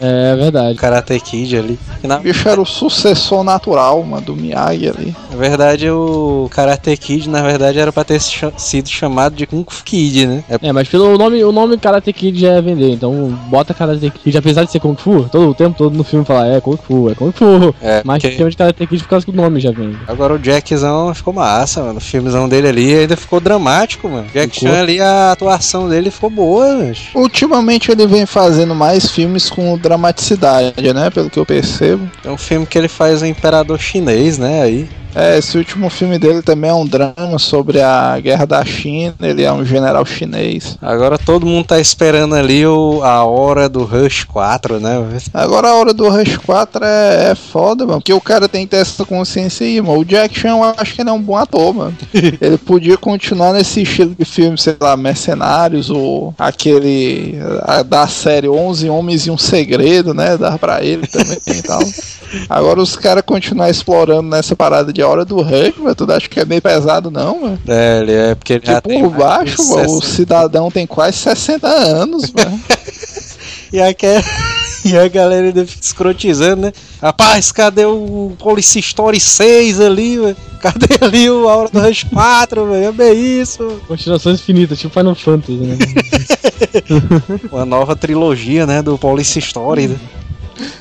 É 0.00 0.36
verdade. 0.36 0.76
Karate 0.78 1.18
Kid 1.20 1.56
ali. 1.56 1.78
Na 2.02 2.16
O 2.18 2.20
bicho 2.20 2.48
era 2.48 2.60
o 2.60 2.66
sucessor 2.66 3.42
natural, 3.42 4.02
mano, 4.02 4.22
do 4.22 4.36
Miyagi 4.36 4.88
ali. 4.88 5.16
verdade, 5.36 5.90
o 5.90 6.48
Karate 6.50 6.96
Kid, 6.96 7.28
na 7.28 7.42
verdade, 7.42 7.78
era 7.78 7.92
pra 7.92 8.04
ter 8.04 8.20
sido 8.20 8.88
chamado 8.98 9.34
de 9.34 9.46
Kung 9.46 9.64
Fu 9.68 9.82
Kid, 9.84 10.26
né? 10.26 10.44
É 10.48 10.58
É, 10.68 10.72
mas 10.72 10.88
pelo 10.88 11.16
nome, 11.16 11.42
o 11.44 11.52
nome 11.52 11.78
Karate 11.78 12.12
Kid 12.12 12.38
já 12.40 12.52
é 12.54 12.60
vender, 12.62 12.90
então 12.90 13.28
bota 13.48 13.72
Karate 13.72 14.10
Kid, 14.10 14.36
apesar 14.36 14.64
de 14.64 14.72
ser 14.72 14.80
Kung 14.80 14.96
Fu, 14.96 15.28
todo 15.30 15.50
o 15.50 15.54
tempo 15.54 15.76
todo 15.78 15.96
no 15.96 16.04
filme 16.04 16.24
fala, 16.24 16.46
é 16.48 16.60
Kung 16.60 16.76
Fu, 16.76 17.10
é 17.10 17.14
Kung 17.14 17.32
Fu. 17.32 17.74
É, 17.80 18.02
mas 18.04 18.22
porque- 18.22 18.36
chama 18.36 18.50
de 18.50 18.56
Karate 18.56 18.86
Kid 18.86 19.02
por 19.02 19.08
causa 19.08 19.24
que 19.24 19.32
o 19.32 19.34
nome 19.34 19.60
já 19.60 19.70
vende. 19.70 19.96
Agora 20.06 20.34
o 20.34 20.38
Jackzão 20.38 21.14
ficou 21.14 21.32
massa, 21.32 21.82
mano. 21.82 21.98
O 21.98 22.00
filmezão 22.00 22.48
dele 22.48 22.68
ali 22.68 22.94
ainda 22.94 23.16
ficou 23.16 23.40
dramático, 23.40 24.08
mano. 24.08 24.26
Jack. 24.32 24.60
Chan 24.60 24.80
ali, 24.80 25.00
a 25.00 25.32
atuação 25.32 25.88
dele 25.88 26.10
ficou 26.10 26.30
boa, 26.30 26.66
mano. 26.76 26.94
Ultimamente 27.14 27.90
ele 27.90 28.06
vem 28.06 28.26
fazendo 28.26 28.74
mais 28.74 29.10
filmes 29.10 29.48
com 29.50 29.76
dramaticidade, 29.78 30.92
né? 30.92 31.10
Pelo 31.10 31.30
que 31.30 31.38
eu 31.38 31.46
percebo. 31.46 32.08
É 32.24 32.30
um 32.30 32.36
filme 32.38 32.66
que 32.66 32.76
ele 32.78 32.88
faz 32.88 33.22
o 33.22 33.26
Imperador 33.26 33.78
Chinês, 33.78 34.38
né? 34.38 34.62
Aí. 34.62 34.88
É, 35.14 35.38
esse 35.38 35.56
último 35.58 35.88
filme 35.90 36.18
dele 36.18 36.42
também 36.42 36.70
é 36.70 36.74
um 36.74 36.86
drama 36.86 37.38
sobre 37.38 37.80
a 37.80 38.18
guerra 38.20 38.46
da 38.46 38.64
China. 38.64 39.14
Ele 39.20 39.42
é 39.42 39.52
um 39.52 39.64
general 39.64 40.04
chinês. 40.04 40.76
Agora 40.80 41.18
todo 41.18 41.46
mundo 41.46 41.66
tá 41.66 41.80
esperando 41.80 42.34
ali 42.34 42.64
o, 42.66 43.02
a 43.02 43.24
hora 43.24 43.68
do 43.68 43.84
Rush 43.84 44.24
4, 44.24 44.78
né? 44.78 44.96
Agora 45.34 45.68
a 45.68 45.74
hora 45.74 45.92
do 45.94 46.08
Rush 46.08 46.36
4 46.38 46.84
é, 46.84 47.30
é 47.30 47.34
foda, 47.34 47.84
mano. 47.86 48.00
Porque 48.00 48.12
o 48.12 48.20
cara 48.20 48.48
tem 48.48 48.64
que 48.64 48.70
ter 48.70 48.76
essa 48.82 49.04
consciência 49.04 49.66
aí, 49.66 49.80
mano. 49.80 49.98
O 50.00 50.04
Jack 50.04 50.38
Chan 50.38 50.50
eu 50.50 50.62
acho 50.76 50.94
que 50.94 51.00
ele 51.00 51.10
é 51.10 51.12
um 51.12 51.20
bom 51.22 51.36
ator, 51.36 51.74
mano. 51.74 51.96
ele 52.40 52.58
podia 52.58 52.96
continuar 52.96 53.52
nesse 53.52 53.82
estilo 53.82 54.14
de 54.16 54.24
filme, 54.24 54.56
sei 54.58 54.76
lá, 54.80 54.96
Mercenários 54.96 55.90
ou 55.90 56.34
aquele 56.38 57.38
a- 57.62 57.82
da 57.82 58.06
série 58.06 58.48
11 58.48 58.88
Homens 58.88 59.26
e 59.26 59.30
um 59.30 59.38
Segredo, 59.38 60.12
né? 60.14 60.36
Dá 60.36 60.56
pra 60.58 60.82
ele 60.84 61.06
também 61.06 61.38
e 61.46 61.62
tal. 61.62 61.80
Agora 62.48 62.80
os 62.80 62.94
caras 62.94 63.22
continuar 63.24 63.70
explorando 63.70 64.28
nessa 64.28 64.54
parada 64.54 64.92
de 64.92 64.97
hora 65.06 65.24
do 65.24 65.40
Rush, 65.42 65.76
mano. 65.78 65.94
Tu 65.94 66.12
acha 66.12 66.28
que 66.28 66.40
é 66.40 66.44
meio 66.44 66.62
pesado, 66.62 67.10
não, 67.10 67.40
mano? 67.40 67.60
É, 67.68 68.00
ele 68.00 68.12
é 68.12 68.34
porque 68.34 68.54
ele 68.54 68.66
já 68.66 68.76
Tipo, 68.76 68.88
tem. 68.88 69.02
por 69.02 69.10
de 69.12 69.16
baixo, 69.18 69.68
mano, 69.70 69.90
o 69.96 70.00
60. 70.00 70.06
cidadão 70.16 70.70
tem 70.70 70.86
quase 70.86 71.18
60 71.18 71.66
anos, 71.68 72.30
mano. 72.36 72.60
E, 73.72 73.80
a, 73.80 73.88
e 74.84 74.96
a 74.96 75.08
galera 75.08 75.46
ainda 75.48 75.66
fica 75.66 75.82
escrotizando, 75.84 76.62
né? 76.62 76.72
Rapaz, 77.02 77.52
cadê 77.52 77.84
o 77.84 78.32
Police 78.38 78.78
Story 78.78 79.20
6 79.20 79.80
ali, 79.80 80.18
velho? 80.18 80.36
Cadê 80.60 80.86
ali 81.04 81.30
o 81.30 81.48
A 81.48 81.56
Hora 81.56 81.68
do 81.68 81.78
Rush 81.80 82.04
4, 82.12 82.66
velho? 82.66 82.84
É 82.86 82.92
bem 82.92 83.40
isso. 83.40 83.80
Continuações 83.86 84.40
infinitas, 84.40 84.78
tipo 84.78 84.92
Final 84.98 85.14
Fantasy, 85.14 85.52
né? 85.52 85.76
Uma 87.52 87.64
nova 87.64 87.94
trilogia, 87.94 88.66
né? 88.66 88.82
Do 88.82 88.96
Police 88.98 89.38
Story, 89.38 89.88
né? 89.88 89.96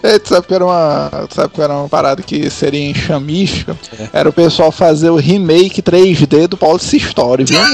É, 0.02 0.20
tu 0.20 0.30
sabe 0.30 0.48
que 0.48 0.54
era 0.54 0.66
uma. 0.66 1.28
sabe 1.30 1.54
que 1.54 1.62
era 1.62 1.74
uma 1.74 1.90
parada 1.90 2.22
que 2.22 2.50
seria 2.50 2.90
enxamística? 2.90 3.78
Era 4.12 4.30
o 4.30 4.34
pessoal 4.34 4.72
fazer 4.72 5.10
o 5.10 5.16
remake 5.16 5.82
3D 5.82 6.48
do 6.48 6.58
Policy 6.58 6.98
Story, 6.98 7.44
viu? 7.44 7.60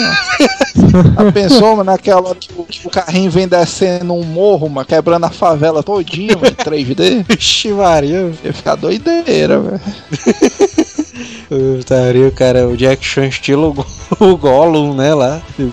Já 0.75 1.31
pensou, 1.31 1.71
mano, 1.77 1.85
naquela 1.85 2.29
hora 2.29 2.35
que 2.35 2.49
o, 2.55 2.63
que 2.63 2.87
o 2.87 2.89
carrinho 2.89 3.31
vem 3.31 3.47
descendo 3.47 4.13
um 4.13 4.23
morro, 4.23 4.69
mano, 4.69 4.85
quebrando 4.85 5.25
a 5.25 5.29
favela 5.29 5.81
todinha, 5.81 6.35
mano, 6.35 6.47
em 6.47 6.51
3D? 6.51 7.25
Vixe, 7.27 7.69
Maria. 7.71 8.31
Ia 8.43 8.53
ficar 8.53 8.75
doideira, 8.75 9.59
velho. 9.59 9.81
Putaria, 11.47 12.31
cara, 12.31 12.67
o 12.67 12.75
Jack 12.75 13.05
Chan 13.05 13.27
estilo 13.27 13.75
o 14.19 14.35
Gollum, 14.37 14.93
né, 14.95 15.13
lá. 15.13 15.41
Estilo 15.49 15.71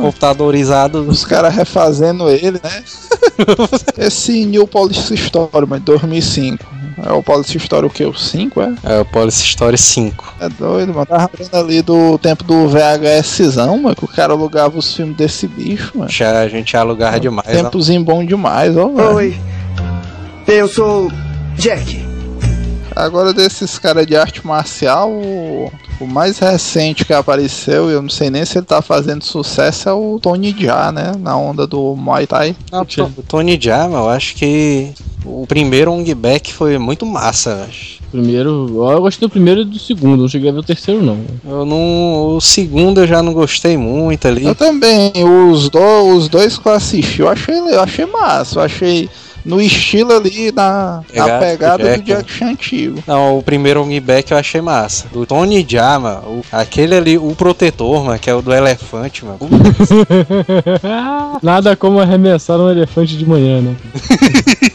computadorizado. 0.00 1.00
Os 1.02 1.24
caras 1.24 1.54
refazendo 1.54 2.28
ele, 2.30 2.60
né? 2.62 2.82
Esse 3.98 4.44
New 4.44 4.66
Policy 4.66 5.14
Story, 5.14 5.66
mas 5.68 5.82
2005. 5.82 6.78
É 7.04 7.12
o 7.12 7.22
Policy 7.22 7.58
Story 7.58 7.86
o 7.86 7.90
que? 7.90 8.04
O 8.04 8.14
5, 8.14 8.60
é? 8.60 8.74
É 8.82 9.00
o 9.00 9.04
Police 9.04 9.42
Story 9.44 9.78
5. 9.78 10.34
É 10.40 10.48
doido, 10.48 10.92
mano. 10.92 11.06
Tava 11.06 11.30
lembrando 11.38 11.64
ali 11.64 11.82
do 11.82 12.18
tempo 12.18 12.42
do 12.42 12.66
VHSzão, 12.68 13.78
mano, 13.78 13.94
que 13.94 14.04
o 14.04 14.08
cara 14.08 14.32
alugava 14.32 14.76
os 14.76 14.94
filmes 14.94 15.16
desse 15.16 15.46
bicho, 15.46 15.92
mano. 15.96 16.10
Já, 16.10 16.40
a 16.40 16.48
gente 16.48 16.76
alugava 16.76 17.20
demais. 17.20 17.46
Tempozinho 17.46 18.02
bom 18.02 18.24
demais, 18.24 18.76
ó, 18.76 18.88
velho. 18.88 19.14
Oi. 19.14 19.36
Eu 20.48 20.66
sou 20.66 21.12
Jack. 21.56 22.07
Agora 22.98 23.32
desses 23.32 23.78
caras 23.78 24.04
de 24.04 24.16
arte 24.16 24.44
marcial, 24.44 25.08
o, 25.08 25.70
o 26.00 26.06
mais 26.06 26.40
recente 26.40 27.04
que 27.04 27.12
apareceu, 27.12 27.88
eu 27.88 28.02
não 28.02 28.08
sei 28.08 28.28
nem 28.28 28.44
se 28.44 28.58
ele 28.58 28.66
tá 28.66 28.82
fazendo 28.82 29.22
sucesso, 29.22 29.88
é 29.88 29.92
o 29.92 30.18
Tony 30.20 30.54
Jaa, 30.58 30.90
né? 30.90 31.12
Na 31.16 31.36
onda 31.36 31.64
do 31.64 31.94
Muay 31.94 32.26
Thai. 32.26 32.56
Não, 32.72 32.82
o 32.82 33.22
Tony 33.22 33.56
Jaa, 33.60 33.86
eu 33.86 34.08
acho 34.08 34.34
que 34.34 34.92
o 35.24 35.46
primeiro 35.46 35.92
Ong 35.92 36.12
Back 36.12 36.52
foi 36.52 36.76
muito 36.76 37.06
massa, 37.06 37.50
eu 37.50 37.64
acho. 37.64 37.98
Primeiro, 38.10 38.66
eu 38.90 39.00
gostei 39.00 39.28
do 39.28 39.30
primeiro 39.30 39.60
e 39.60 39.64
do 39.64 39.78
segundo, 39.78 40.22
não 40.22 40.28
cheguei 40.28 40.48
a 40.48 40.52
ver 40.52 40.58
o 40.58 40.64
terceiro 40.64 41.00
não. 41.00 41.18
Eu 41.44 41.64
não. 41.64 42.36
O 42.36 42.40
segundo 42.40 43.02
eu 43.02 43.06
já 43.06 43.22
não 43.22 43.32
gostei 43.32 43.76
muito 43.76 44.26
ali. 44.26 44.44
Eu 44.44 44.54
também, 44.56 45.12
os, 45.24 45.68
do, 45.68 46.16
os 46.16 46.28
dois 46.28 46.58
que 46.58 46.66
eu 46.66 46.72
assisti, 46.72 47.20
eu 47.20 47.28
achei, 47.28 47.54
eu 47.54 47.80
achei 47.80 48.06
massa, 48.06 48.58
eu 48.58 48.62
achei 48.64 49.08
no 49.48 49.60
estilo 49.60 50.12
ali, 50.14 50.52
na, 50.52 51.02
na 51.14 51.38
Pegada 51.38 51.38
do 51.38 51.40
pegada 51.40 51.78
do 51.78 52.04
Jack, 52.04 52.04
Jack 52.04 52.44
antigo. 52.44 53.02
Não, 53.06 53.38
o 53.38 53.42
primeiro 53.42 53.82
Ong 53.82 53.98
Back 54.00 54.30
eu 54.30 54.38
achei 54.38 54.60
massa. 54.60 55.06
Do 55.12 55.24
Tony 55.24 55.64
Jaa, 55.68 55.98
mano, 55.98 56.20
o- 56.28 56.44
aquele 56.52 56.94
ali, 56.94 57.18
o 57.18 57.34
protetor, 57.34 58.04
mano, 58.04 58.18
que 58.18 58.28
é 58.28 58.34
o 58.34 58.42
do 58.42 58.52
elefante, 58.52 59.24
mano. 59.24 59.38
Nada 61.42 61.76
como 61.76 62.00
arremessar 62.00 62.58
um 62.60 62.70
elefante 62.70 63.16
de 63.16 63.26
manhã, 63.26 63.60
né? 63.60 63.74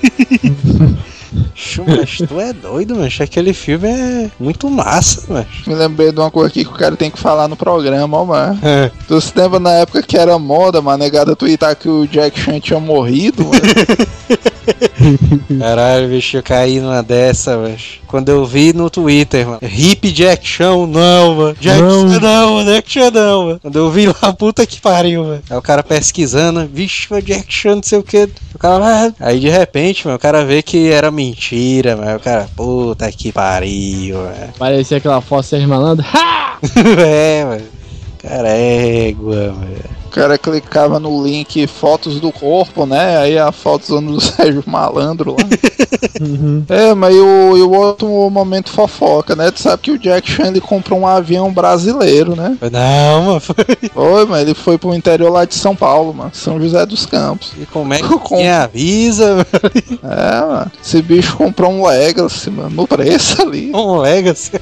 Puxa, 1.81 1.97
mas 1.97 2.17
tu 2.27 2.39
é 2.39 2.53
doido, 2.53 2.95
mano. 2.95 3.09
Aquele 3.19 3.53
filme 3.53 3.87
é 3.89 4.29
muito 4.39 4.69
massa, 4.69 5.23
mano. 5.27 5.45
Me 5.65 5.75
lembrei 5.75 6.11
de 6.11 6.19
uma 6.19 6.31
coisa 6.31 6.49
aqui 6.49 6.63
que 6.63 6.71
o 6.71 6.75
cara 6.75 6.95
tem 6.95 7.09
que 7.09 7.19
falar 7.19 7.47
no 7.47 7.55
programa, 7.55 8.17
ó, 8.17 8.25
mano. 8.25 8.59
É. 8.61 8.91
Tu 9.07 9.19
se 9.21 9.31
lembra 9.35 9.59
na 9.59 9.71
época 9.71 10.01
que 10.01 10.17
era 10.17 10.37
moda, 10.37 10.81
mano, 10.81 10.97
negada 10.97 11.35
twittar 11.35 11.75
que 11.75 11.89
o 11.89 12.07
Jack 12.07 12.39
Chan 12.39 12.59
tinha 12.59 12.79
morrido, 12.79 13.45
mano? 13.45 13.61
Caralho, 15.59 16.09
bicho, 16.09 16.37
eu 16.37 16.43
caí 16.43 16.79
numa 16.79 17.03
dessa, 17.03 17.57
mano. 17.57 17.75
Quando 18.07 18.29
eu 18.29 18.45
vi 18.45 18.73
no 18.73 18.89
Twitter, 18.89 19.47
mano. 19.47 19.59
Hip 19.61 20.11
Jack 20.11 20.47
Chan, 20.47 20.87
não, 20.87 21.35
mano. 21.35 21.55
Jack 21.59 21.81
Não. 21.81 22.09
Chan 22.09 22.19
não, 22.19 22.53
mano. 22.55 22.71
Jack 22.71 22.91
Chan 22.91 23.11
não, 23.11 23.45
mano. 23.45 23.59
Quando 23.61 23.75
eu 23.75 23.91
vi 23.91 24.05
lá, 24.07 24.33
puta 24.33 24.65
que 24.65 24.79
pariu, 24.79 25.23
mano. 25.23 25.41
Aí 25.49 25.57
o 25.57 25.61
cara 25.61 25.83
pesquisando, 25.83 26.67
vixe, 26.71 27.07
Jack 27.21 27.45
Chan, 27.47 27.75
não 27.75 27.83
sei 27.83 27.99
o 27.99 28.03
que. 28.03 28.29
O 28.53 28.59
cara, 28.59 29.07
ah. 29.07 29.13
Aí 29.19 29.39
de 29.39 29.49
repente, 29.49 30.05
mano, 30.05 30.17
o 30.17 30.19
cara 30.19 30.45
vê 30.45 30.61
que 30.61 30.91
era 30.91 31.09
mentira, 31.09 31.62
mano. 31.95 32.17
O 32.17 32.19
cara, 32.19 32.49
puta 32.55 33.11
que 33.11 33.31
pariu, 33.31 34.17
mano. 34.17 34.53
Parecia 34.57 34.97
aquela 34.97 35.21
foto 35.21 35.43
Sérgio 35.43 35.69
Malandro. 35.69 36.05
Ha! 36.13 36.57
é, 37.05 37.45
mano. 37.45 37.65
Cara, 38.19 38.49
é 38.49 39.09
égua, 39.09 39.53
mano. 39.53 40.02
O 40.13 40.15
cara 40.15 40.37
clicava 40.37 40.99
no 40.99 41.23
link 41.25 41.65
fotos 41.65 42.19
do 42.19 42.31
corpo, 42.31 42.85
né? 42.85 43.17
Aí 43.17 43.35
a 43.39 43.51
foto 43.51 43.99
do 43.99 44.21
Sérgio 44.21 44.63
Malandro 44.63 45.31
lá. 45.31 45.43
Uhum. 46.21 46.63
É, 46.69 46.93
mas 46.93 47.15
e 47.15 47.19
o, 47.19 47.57
e 47.57 47.61
o 47.63 47.71
outro 47.71 48.07
momento 48.29 48.69
fofoca, 48.69 49.35
né? 49.35 49.49
Tu 49.49 49.59
sabe 49.61 49.81
que 49.81 49.89
o 49.91 49.97
Jack 49.97 50.29
Chan 50.29 50.49
ele 50.49 50.61
comprou 50.61 50.99
um 50.99 51.07
avião 51.07 51.51
brasileiro, 51.51 52.35
né? 52.35 52.55
Não, 52.71 53.23
mano. 53.23 53.39
foi- 53.39 53.55
Foi, 53.91 54.25
mas 54.27 54.41
ele 54.43 54.53
foi 54.53 54.77
pro 54.77 54.93
interior 54.93 55.31
lá 55.31 55.45
de 55.45 55.55
São 55.55 55.75
Paulo, 55.75 56.13
mano. 56.13 56.29
São 56.31 56.61
José 56.61 56.85
dos 56.85 57.07
Campos. 57.07 57.51
E 57.59 57.65
como 57.65 57.91
é 57.91 57.97
que 57.97 58.07
Com- 58.19 58.35
quem 58.37 58.51
avisa, 58.51 59.33
mano? 59.37 59.45
É, 60.15 60.41
mano. 60.45 60.71
Esse 60.79 61.01
bicho 61.01 61.35
comprou 61.37 61.71
um 61.71 61.87
Legacy, 61.87 62.51
mano. 62.51 62.69
No 62.69 62.87
preço 62.87 63.41
ali. 63.41 63.71
Um 63.73 63.97
Legacy. 63.97 64.51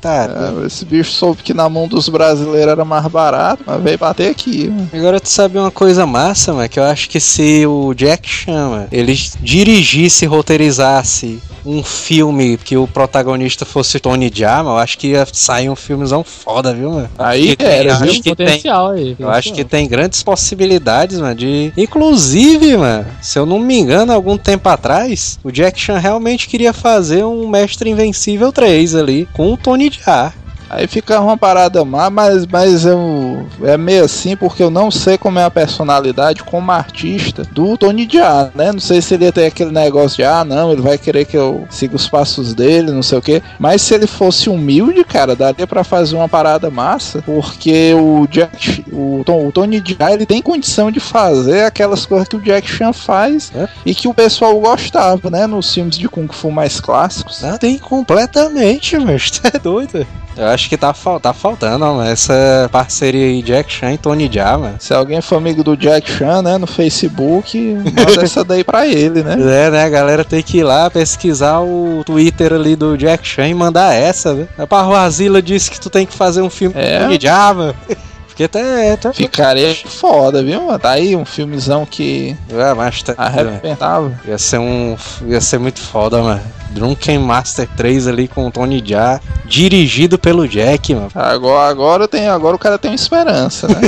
tá, 0.00 0.28
É, 0.62 0.66
esse 0.66 0.84
bicho 0.84 1.12
soube 1.12 1.42
que 1.44 1.54
na 1.54 1.68
mão 1.68 1.86
dos 1.86 2.08
brasileiros 2.08 2.72
era 2.72 2.84
mais 2.84 3.06
barato, 3.06 3.62
mas 3.64 3.80
veio 3.80 3.96
bater 3.98 4.31
aqui, 4.32 4.68
mano. 4.68 4.88
Agora 4.92 5.20
tu 5.20 5.28
sabe 5.28 5.56
uma 5.58 5.70
coisa 5.70 6.04
massa, 6.06 6.52
mano, 6.52 6.68
que 6.68 6.78
eu 6.80 6.84
acho 6.84 7.08
que 7.08 7.20
se 7.20 7.64
o 7.66 7.94
Jack 7.94 8.28
Chan, 8.28 8.68
mano, 8.68 8.88
ele 8.90 9.14
dirigisse 9.40 10.24
e 10.24 10.28
roteirizasse 10.28 11.38
um 11.64 11.80
filme 11.82 12.56
que 12.56 12.76
o 12.76 12.88
protagonista 12.88 13.64
fosse 13.64 14.00
Tony 14.00 14.30
Jaa, 14.34 14.64
mano, 14.64 14.70
eu 14.70 14.78
acho 14.78 14.98
que 14.98 15.08
ia 15.08 15.24
sair 15.32 15.70
um 15.70 15.76
filmezão 15.76 16.24
foda, 16.24 16.74
viu, 16.74 16.90
mano? 16.90 17.08
Aí 17.16 17.54
tem- 17.54 17.66
era, 17.68 17.92
acho 17.94 18.02
viu? 18.04 18.12
que 18.14 18.22
tem- 18.22 18.34
potencial 18.34 18.88
aí. 18.90 19.14
Eu 19.16 19.30
acho 19.30 19.52
que 19.52 19.62
tem 19.64 19.86
grandes 19.86 20.22
possibilidades, 20.24 21.20
mano, 21.20 21.36
de... 21.36 21.72
Inclusive, 21.76 22.76
mano, 22.76 23.06
se 23.20 23.38
eu 23.38 23.46
não 23.46 23.60
me 23.60 23.78
engano, 23.78 24.12
algum 24.12 24.36
tempo 24.36 24.68
atrás, 24.68 25.38
o 25.44 25.52
Jack 25.52 25.80
Chan 25.80 25.98
realmente 25.98 26.48
queria 26.48 26.72
fazer 26.72 27.24
um 27.24 27.48
Mestre 27.48 27.90
Invencível 27.90 28.50
3 28.50 28.96
ali, 28.96 29.28
com 29.32 29.52
o 29.52 29.56
Tony 29.56 29.88
Jaa. 29.90 30.32
Aí 30.72 30.86
fica 30.86 31.20
uma 31.20 31.36
parada 31.36 31.84
má, 31.84 32.08
mas, 32.08 32.46
mas 32.46 32.86
eu, 32.86 33.46
é 33.62 33.76
meio 33.76 34.04
assim 34.04 34.34
porque 34.34 34.62
eu 34.62 34.70
não 34.70 34.90
sei 34.90 35.18
como 35.18 35.38
é 35.38 35.44
a 35.44 35.50
personalidade 35.50 36.42
como 36.42 36.72
artista 36.72 37.42
do 37.52 37.76
Tony 37.76 38.08
Jaa, 38.10 38.50
né? 38.54 38.72
Não 38.72 38.80
sei 38.80 39.02
se 39.02 39.12
ele 39.12 39.26
ia 39.26 39.32
ter 39.32 39.44
aquele 39.44 39.70
negócio 39.70 40.16
de, 40.16 40.24
ah, 40.24 40.44
não, 40.44 40.72
ele 40.72 40.80
vai 40.80 40.96
querer 40.96 41.26
que 41.26 41.36
eu 41.36 41.66
siga 41.68 41.94
os 41.94 42.08
passos 42.08 42.54
dele, 42.54 42.90
não 42.90 43.02
sei 43.02 43.18
o 43.18 43.22
quê. 43.22 43.42
Mas 43.58 43.82
se 43.82 43.92
ele 43.94 44.06
fosse 44.06 44.48
humilde, 44.48 45.04
cara, 45.04 45.36
daria 45.36 45.66
pra 45.66 45.84
fazer 45.84 46.16
uma 46.16 46.28
parada 46.28 46.70
massa, 46.70 47.20
porque 47.22 47.92
o 47.94 48.26
Jack, 48.28 48.84
o, 48.90 49.22
Tom- 49.26 49.46
o 49.46 49.52
Tony 49.52 49.82
Jaa, 49.84 50.12
ele 50.14 50.24
tem 50.24 50.40
condição 50.40 50.90
de 50.90 51.00
fazer 51.00 51.64
aquelas 51.64 52.06
coisas 52.06 52.26
que 52.26 52.36
o 52.36 52.40
Jack 52.40 52.66
Chan 52.66 52.94
faz 52.94 53.52
É. 53.54 53.68
e 53.84 53.94
que 53.94 54.08
o 54.08 54.14
pessoal 54.14 54.58
gostava, 54.58 55.28
né? 55.28 55.46
Nos 55.46 55.72
filmes 55.74 55.98
de 55.98 56.08
Kung 56.08 56.28
Fu 56.32 56.50
mais 56.50 56.80
clássicos. 56.80 57.44
Ah, 57.44 57.58
tem 57.58 57.78
completamente, 57.78 58.96
mas 58.98 59.28
tá 59.38 59.50
doido. 59.62 60.06
Eu 60.36 60.46
acho 60.46 60.68
que 60.68 60.76
tá, 60.76 60.94
fal- 60.94 61.20
tá 61.20 61.32
faltando, 61.32 61.84
ó, 61.84 62.02
essa 62.02 62.68
parceria 62.72 63.26
aí 63.26 63.42
Jack 63.42 63.70
Chan 63.72 63.92
e 63.92 63.98
Tony 63.98 64.30
Jaa, 64.32 64.56
mano. 64.58 64.76
Se 64.78 64.94
alguém 64.94 65.20
for 65.20 65.36
amigo 65.36 65.62
do 65.62 65.76
Jack 65.76 66.10
Chan, 66.10 66.42
né, 66.42 66.56
no 66.58 66.66
Facebook, 66.66 67.58
manda 67.58 68.22
essa 68.24 68.42
daí 68.42 68.64
pra 68.64 68.86
ele, 68.86 69.22
né? 69.22 69.34
É, 69.66 69.70
né, 69.70 69.84
a 69.84 69.88
galera 69.90 70.24
tem 70.24 70.42
que 70.42 70.58
ir 70.58 70.62
lá 70.64 70.88
pesquisar 70.90 71.60
o 71.60 72.02
Twitter 72.04 72.52
ali 72.52 72.74
do 72.76 72.96
Jack 72.96 73.26
Chan 73.26 73.48
e 73.48 73.54
mandar 73.54 73.94
essa, 73.94 74.32
né? 74.34 74.48
A 74.56 74.66
Parroazila 74.66 75.42
disse 75.42 75.70
que 75.70 75.80
tu 75.80 75.90
tem 75.90 76.06
que 76.06 76.14
fazer 76.14 76.40
um 76.42 76.50
filme 76.50 76.74
É. 76.78 76.98
com 76.98 77.04
Tony 77.04 77.18
Jaa, 77.20 77.54
mano. 77.54 77.74
Porque 78.32 78.44
até... 78.44 78.92
até... 78.92 79.12
Ficaria 79.12 79.74
foda, 79.74 80.42
viu? 80.42 80.62
mano? 80.62 80.78
Tá 80.78 80.92
aí 80.92 81.14
um 81.14 81.24
filmezão 81.24 81.84
que 81.84 82.34
Ah, 82.50 82.74
mas 82.74 83.02
tá... 83.02 83.14
arrebentava. 83.16 84.18
Ia 84.26 84.38
ser 84.38 84.58
um... 84.58 84.96
Ia 85.26 85.40
ser 85.40 85.58
muito 85.58 85.80
foda, 85.80 86.22
mano. 86.22 86.40
Drunken 86.72 87.18
Master 87.18 87.68
3 87.76 88.06
ali 88.06 88.26
com 88.26 88.46
o 88.46 88.50
Tony 88.50 88.82
Jaa, 88.84 89.20
dirigido 89.44 90.18
pelo 90.18 90.48
Jack, 90.48 90.94
mano. 90.94 91.10
Agora, 91.14 91.70
agora, 91.70 92.08
tem, 92.08 92.28
agora 92.28 92.56
o 92.56 92.58
cara 92.58 92.78
tem 92.78 92.94
esperança, 92.94 93.68
né? 93.68 93.80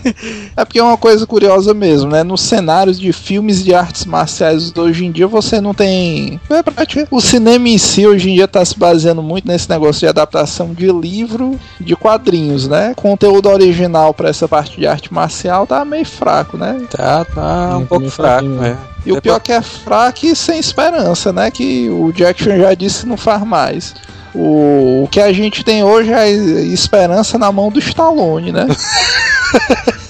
é 0.56 0.64
porque 0.64 0.78
é 0.78 0.82
uma 0.82 0.96
coisa 0.96 1.26
curiosa 1.26 1.74
mesmo, 1.74 2.10
né? 2.10 2.22
Nos 2.22 2.40
cenários 2.40 2.98
de 2.98 3.12
filmes 3.12 3.62
de 3.62 3.74
artes 3.74 4.06
marciais 4.06 4.72
hoje 4.74 5.04
em 5.04 5.12
dia, 5.12 5.26
você 5.26 5.60
não 5.60 5.74
tem. 5.74 6.40
É 6.48 6.62
prática. 6.62 7.06
O 7.10 7.20
cinema 7.20 7.68
em 7.68 7.78
si 7.78 8.06
hoje 8.06 8.30
em 8.30 8.34
dia 8.34 8.48
tá 8.48 8.64
se 8.64 8.78
baseando 8.78 9.22
muito 9.22 9.46
nesse 9.46 9.68
negócio 9.68 10.00
de 10.00 10.06
adaptação 10.06 10.72
de 10.72 10.90
livro, 10.90 11.58
de 11.78 11.94
quadrinhos, 11.94 12.66
né? 12.66 12.94
Conteúdo 12.96 13.50
original 13.50 13.91
pra 14.14 14.28
essa 14.28 14.48
parte 14.48 14.78
de 14.78 14.86
arte 14.86 15.12
marcial 15.12 15.66
tá 15.66 15.84
meio 15.84 16.04
fraco, 16.06 16.56
né? 16.56 16.80
Tá, 16.90 17.24
tá 17.24 17.76
um 17.76 17.80
Sim, 17.80 17.86
pouco 17.86 18.00
meio 18.00 18.12
fraco, 18.12 18.48
né? 18.48 18.76
E 19.04 19.12
o 19.12 19.20
pior 19.20 19.36
é 19.36 19.40
que 19.40 19.52
é 19.52 19.60
fraco 19.60 20.24
e 20.24 20.34
sem 20.34 20.58
esperança, 20.58 21.32
né? 21.32 21.50
Que 21.50 21.88
o 21.90 22.12
Jackson 22.12 22.56
já 22.56 22.74
disse 22.74 23.06
não 23.06 23.16
faz 23.16 23.42
mais. 23.42 23.94
O, 24.34 25.02
o 25.04 25.08
que 25.10 25.20
a 25.20 25.32
gente 25.32 25.62
tem 25.64 25.84
hoje 25.84 26.12
é 26.12 26.30
esperança 26.30 27.38
na 27.38 27.52
mão 27.52 27.70
do 27.70 27.78
Stallone, 27.78 28.52
né? 28.52 28.66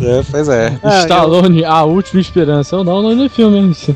É, 0.00 0.22
pois 0.30 0.48
é. 0.48 0.78
Ah, 0.80 1.00
Stallone, 1.00 1.64
a 1.64 1.82
última 1.82 2.20
esperança. 2.20 2.76
Eu 2.76 2.84
não, 2.84 3.02
não 3.02 3.16
no 3.16 3.28
filme, 3.28 3.58
hein? 3.58 3.72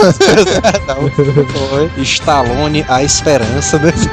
eu- 0.00 1.46
Foi. 1.68 1.90
Stallone, 2.02 2.84
a 2.88 3.04
esperança 3.04 3.78
desse. 3.78 4.08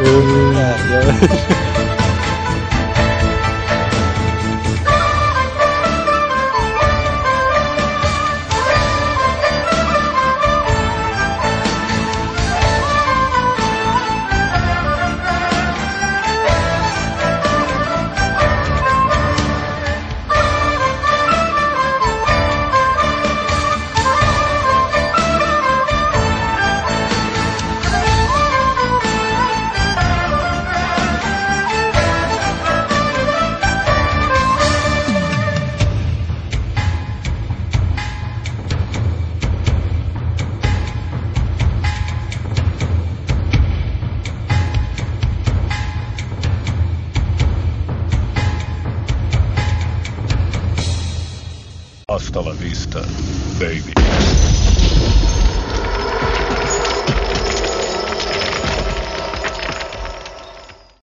Hasta 0.00 1.04
la 1.04 1.69